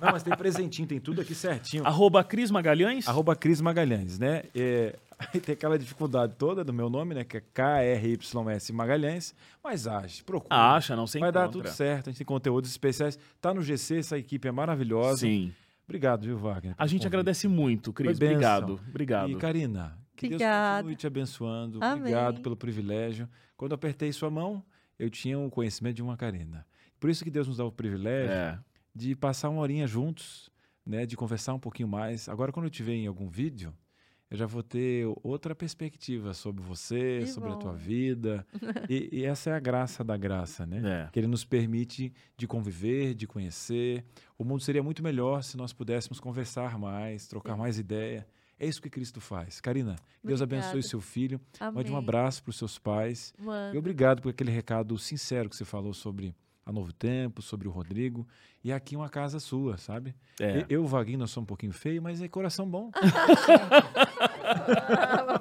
Não, 0.00 0.10
mas 0.12 0.22
tem 0.22 0.34
presentinho, 0.34 0.88
tem 0.88 0.98
tudo 0.98 1.20
aqui 1.20 1.34
certinho. 1.34 1.86
Arroba 1.86 2.24
Cris 2.24 2.50
Magalhães. 2.50 3.06
Arroba 3.06 3.36
Cris 3.36 3.60
Magalhães, 3.60 4.18
né? 4.18 4.42
É, 4.54 4.96
aí 5.18 5.40
tem 5.40 5.52
aquela 5.52 5.78
dificuldade 5.78 6.34
toda 6.38 6.64
do 6.64 6.72
meu 6.72 6.88
nome, 6.90 7.14
né? 7.14 7.22
Que 7.22 7.36
é 7.36 7.42
K-R-Y-S 7.54 8.72
Magalhães. 8.72 9.34
Mas 9.62 9.86
ache, 9.86 10.24
procura. 10.24 10.54
Acha, 10.54 10.96
não 10.96 11.06
se 11.06 11.18
Vai 11.20 11.30
dar 11.30 11.42
encontra. 11.44 11.62
tudo 11.62 11.72
certo, 11.72 12.08
a 12.08 12.10
gente 12.10 12.18
tem 12.18 12.26
conteúdos 12.26 12.70
especiais. 12.70 13.18
Tá 13.40 13.54
no 13.54 13.62
GC, 13.62 13.98
essa 13.98 14.18
equipe 14.18 14.48
é 14.48 14.52
maravilhosa. 14.52 15.18
Sim. 15.20 15.52
Obrigado, 15.84 16.22
viu, 16.24 16.38
Wagner? 16.38 16.74
A 16.78 16.86
gente 16.86 16.98
convite. 17.00 17.06
agradece 17.06 17.48
muito, 17.48 17.92
Cris. 17.92 18.16
Obrigado. 18.16 18.80
Obrigado. 18.88 19.30
E, 19.30 19.36
Karina, 19.36 19.98
que 20.16 20.28
Deus 20.28 20.40
Obrigada. 20.40 20.76
continue 20.78 20.96
te 20.96 21.06
abençoando. 21.06 21.78
Amém. 21.82 21.98
Obrigado 22.00 22.40
pelo 22.40 22.56
privilégio. 22.56 23.28
Quando 23.56 23.72
eu 23.72 23.76
apertei 23.76 24.12
sua 24.12 24.30
mão, 24.30 24.64
eu 24.98 25.10
tinha 25.10 25.38
o 25.38 25.50
conhecimento 25.50 25.96
de 25.96 26.02
uma 26.02 26.16
Karina. 26.16 26.66
Por 27.00 27.10
isso 27.10 27.24
que 27.24 27.30
Deus 27.30 27.48
nos 27.48 27.56
dá 27.56 27.64
o 27.64 27.72
privilégio 27.72 28.30
É. 28.32 28.58
de 28.94 29.14
passar 29.16 29.48
uma 29.50 29.60
horinha 29.60 29.86
juntos, 29.86 30.48
né, 30.86 31.04
de 31.04 31.16
conversar 31.16 31.54
um 31.54 31.58
pouquinho 31.58 31.88
mais. 31.88 32.28
Agora, 32.28 32.52
quando 32.52 32.66
eu 32.66 32.70
te 32.70 32.82
ver 32.82 32.94
em 32.94 33.06
algum 33.06 33.28
vídeo, 33.28 33.74
eu 34.32 34.38
já 34.38 34.46
vou 34.46 34.62
ter 34.62 35.06
outra 35.22 35.54
perspectiva 35.54 36.32
sobre 36.32 36.64
você, 36.64 37.18
Que 37.20 37.26
sobre 37.26 37.50
a 37.50 37.52
bom. 37.52 37.58
tua 37.58 37.74
vida. 37.74 38.46
e, 38.88 39.10
e 39.12 39.24
essa 39.24 39.50
é 39.50 39.52
a 39.52 39.60
graça 39.60 40.02
da 40.02 40.16
graça, 40.16 40.64
né? 40.64 41.04
É. 41.04 41.10
Que 41.12 41.20
ele 41.20 41.26
nos 41.26 41.44
permite 41.44 42.10
de 42.34 42.46
conviver, 42.46 43.14
de 43.14 43.26
conhecer. 43.26 44.02
O 44.38 44.44
mundo 44.44 44.62
seria 44.62 44.82
muito 44.82 45.02
melhor 45.02 45.42
se 45.42 45.54
nós 45.56 45.74
pudéssemos 45.74 46.18
conversar 46.18 46.78
mais, 46.78 47.26
trocar 47.26 47.58
mais 47.58 47.78
ideia. 47.78 48.26
É 48.58 48.66
isso 48.66 48.80
que 48.80 48.88
Cristo 48.88 49.20
faz. 49.20 49.60
Karina, 49.60 49.96
Deus 50.24 50.40
abençoe 50.40 50.82
seu 50.82 51.00
filho. 51.00 51.38
Mande 51.60 51.90
um 51.90 51.96
Amém. 51.96 52.08
abraço 52.08 52.42
para 52.42 52.50
os 52.50 52.56
seus 52.56 52.78
pais. 52.78 53.34
Mano. 53.38 53.74
E 53.74 53.78
obrigado 53.78 54.22
por 54.22 54.30
aquele 54.30 54.50
recado 54.50 54.96
sincero 54.96 55.50
que 55.50 55.56
você 55.56 55.64
falou 55.64 55.92
sobre 55.92 56.34
a 56.64 56.72
Novo 56.72 56.92
Tempo, 56.92 57.42
sobre 57.42 57.66
o 57.68 57.70
Rodrigo. 57.70 58.26
E 58.62 58.72
aqui 58.72 58.94
uma 58.96 59.08
casa 59.08 59.40
sua, 59.40 59.76
sabe? 59.76 60.14
É. 60.40 60.64
Eu, 60.68 60.86
Vaguinho, 60.86 61.18
nós 61.18 61.30
sou 61.30 61.42
um 61.42 61.46
pouquinho 61.46 61.72
feio, 61.72 62.00
mas 62.00 62.22
é 62.22 62.28
coração 62.28 62.68
bom. 62.68 62.90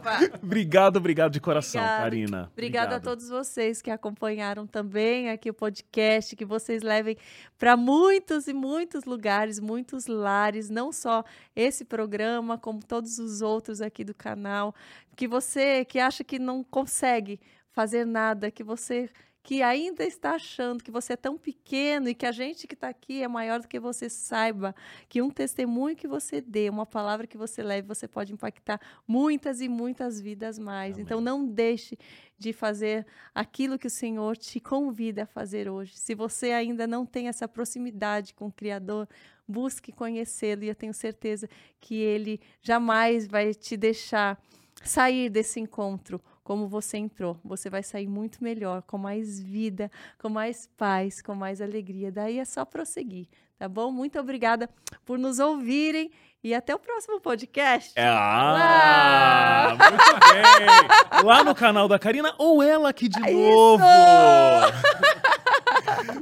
Ah. 0.04 0.20
Obrigado, 0.42 0.98
obrigado 0.98 1.32
de 1.32 1.40
coração, 1.40 1.82
Obrigada. 1.82 2.04
Karina. 2.04 2.50
Obrigada 2.52 2.96
a 2.96 2.98
Obrigado. 2.98 3.04
todos 3.04 3.30
vocês 3.30 3.82
que 3.82 3.92
acompanharam 3.92 4.66
também 4.66 5.30
aqui 5.30 5.50
o 5.50 5.54
podcast, 5.54 6.36
que 6.36 6.46
vocês 6.46 6.82
levem 6.82 7.18
para 7.58 7.78
muitos 7.78 8.48
e 8.48 8.54
muitos 8.54 9.06
lugares, 9.06 9.60
muitos 9.60 10.08
lares, 10.08 10.70
não 10.70 10.92
só 10.92 11.24
esse 11.56 11.86
programa, 11.86 12.58
como 12.58 12.84
todos 12.84 13.20
os 13.20 13.42
outros 13.42 13.82
aqui 13.82 14.04
do 14.04 14.14
canal. 14.14 14.74
Que 15.16 15.28
você 15.28 15.86
que 15.86 16.00
acha 16.00 16.24
que 16.24 16.40
não 16.40 16.64
consegue 16.64 17.40
fazer 17.72 18.06
nada, 18.06 18.52
que 18.52 18.64
você 18.64 19.10
que 19.44 19.64
ainda 19.64 20.04
está 20.04 20.36
achando 20.36 20.84
que 20.84 20.92
você 20.92 21.14
é 21.14 21.18
tão 21.18 21.38
pequeno 21.38 22.08
e 22.08 22.14
que 22.14 22.26
a 22.26 22.32
gente 22.32 22.68
que 22.68 22.76
está 22.76 22.90
aqui 22.90 23.24
é 23.24 23.28
maior 23.28 23.60
do 23.60 23.68
que 23.68 23.80
você 23.80 24.10
saiba 24.10 24.76
que 25.10 25.22
um 25.22 25.32
testemunho 25.32 25.96
que 25.96 26.08
você 26.08 26.42
dê, 26.42 26.70
uma 26.70 26.86
palavra 26.86 27.26
que 27.26 27.38
você 27.38 27.64
leve, 27.64 27.88
você 27.88 28.08
pode 28.08 28.32
impactar 28.32 28.80
muitas 29.08 29.60
e 29.60 29.68
muitas 29.68 30.22
vidas 30.22 30.60
mais. 30.60 30.94
Amém. 30.94 31.06
Então 31.06 31.20
não 31.20 31.46
deixe 31.46 31.98
de 32.38 32.54
fazer 32.54 33.06
aquilo 33.34 33.80
que 33.80 33.88
o 33.88 33.90
Senhor 33.90 34.38
te 34.38 34.60
convida 34.60 35.24
a 35.24 35.28
fazer 35.28 35.70
hoje. 35.70 35.98
Se 35.98 36.14
você 36.14 36.52
ainda 36.52 36.86
não 36.86 37.06
tem 37.06 37.28
essa 37.28 37.48
proximidade 37.48 38.34
com 38.34 38.48
o 38.48 38.52
Criador, 38.52 39.08
busque 39.48 39.92
conhecê-lo 39.92 40.64
e 40.64 40.68
eu 40.68 40.76
tenho 40.76 40.94
certeza 40.94 41.50
que 41.80 41.96
ele 41.96 42.40
jamais 42.62 43.28
vai 43.28 43.54
te 43.54 43.76
deixar 43.76 44.40
sair 44.84 45.30
desse 45.30 45.60
encontro 45.60 46.22
como 46.44 46.68
você 46.68 46.98
entrou. 46.98 47.38
Você 47.44 47.70
vai 47.70 47.84
sair 47.84 48.08
muito 48.08 48.44
melhor, 48.44 48.82
com 48.84 48.98
mais 48.98 49.40
vida, 49.40 49.92
com 50.20 50.30
mais 50.30 50.68
paz, 50.78 51.22
com 51.22 51.36
mais 51.36 51.62
alegria. 51.62 52.12
Daí 52.12 52.40
é 52.40 52.46
só 52.46 52.66
prosseguir, 52.66 53.28
tá 53.58 53.68
bom? 53.70 53.92
Muito 53.92 54.20
obrigada 54.20 54.70
por 55.06 55.18
nos 55.20 55.40
ouvirem 55.40 56.12
e 56.44 56.54
até 56.56 56.74
o 56.74 56.80
próximo 56.80 57.22
podcast. 57.22 57.94
É, 57.96 58.08
Ah, 58.08 59.76
muito 59.78 60.20
bem. 60.34 61.24
Lá 61.24 61.44
no 61.44 61.54
canal 61.54 61.88
da 61.88 62.00
Karina 62.00 62.34
ou 62.38 62.64
ela 62.64 62.90
aqui 62.90 63.08
de 63.08 63.20
Isso! 63.20 63.30
novo. 63.30 63.84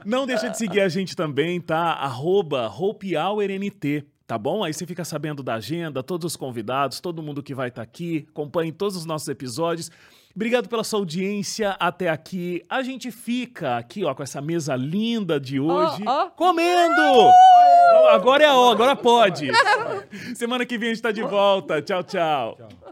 Não 0.05 0.25
deixa 0.25 0.49
de 0.49 0.57
seguir 0.57 0.81
a 0.81 0.89
gente 0.89 1.15
também, 1.15 1.61
tá? 1.61 1.93
Arroba 1.93 2.67
tá 4.29 4.37
bom? 4.37 4.63
Aí 4.63 4.71
você 4.71 4.85
fica 4.85 5.03
sabendo 5.03 5.41
da 5.41 5.55
agenda, 5.55 6.03
todos 6.03 6.23
os 6.23 6.35
convidados, 6.35 6.99
todo 6.99 7.23
mundo 7.23 7.41
que 7.41 7.55
vai 7.55 7.69
estar 7.69 7.81
aqui, 7.81 8.27
acompanhe 8.29 8.71
todos 8.71 8.95
os 8.95 9.03
nossos 9.03 9.27
episódios. 9.27 9.89
Obrigado 10.35 10.69
pela 10.69 10.83
sua 10.83 10.99
audiência 10.99 11.71
até 11.79 12.09
aqui. 12.09 12.63
A 12.69 12.83
gente 12.83 13.09
fica 13.09 13.77
aqui, 13.77 14.05
ó, 14.05 14.13
com 14.13 14.21
essa 14.21 14.39
mesa 14.39 14.75
linda 14.75 15.39
de 15.39 15.59
hoje, 15.59 16.03
ó. 16.05 16.29
comendo! 16.29 17.31
Agora 18.11 18.43
é 18.43 18.47
a 18.47 18.53
hora, 18.53 18.75
agora 18.75 18.95
pode. 18.95 19.49
Semana 20.35 20.63
que 20.63 20.77
vem 20.77 20.91
a 20.91 20.93
gente 20.93 21.01
tá 21.01 21.11
de 21.11 21.23
volta. 21.23 21.81
Tchau, 21.81 22.03
tchau. 22.03 22.55
Tchau. 22.55 22.88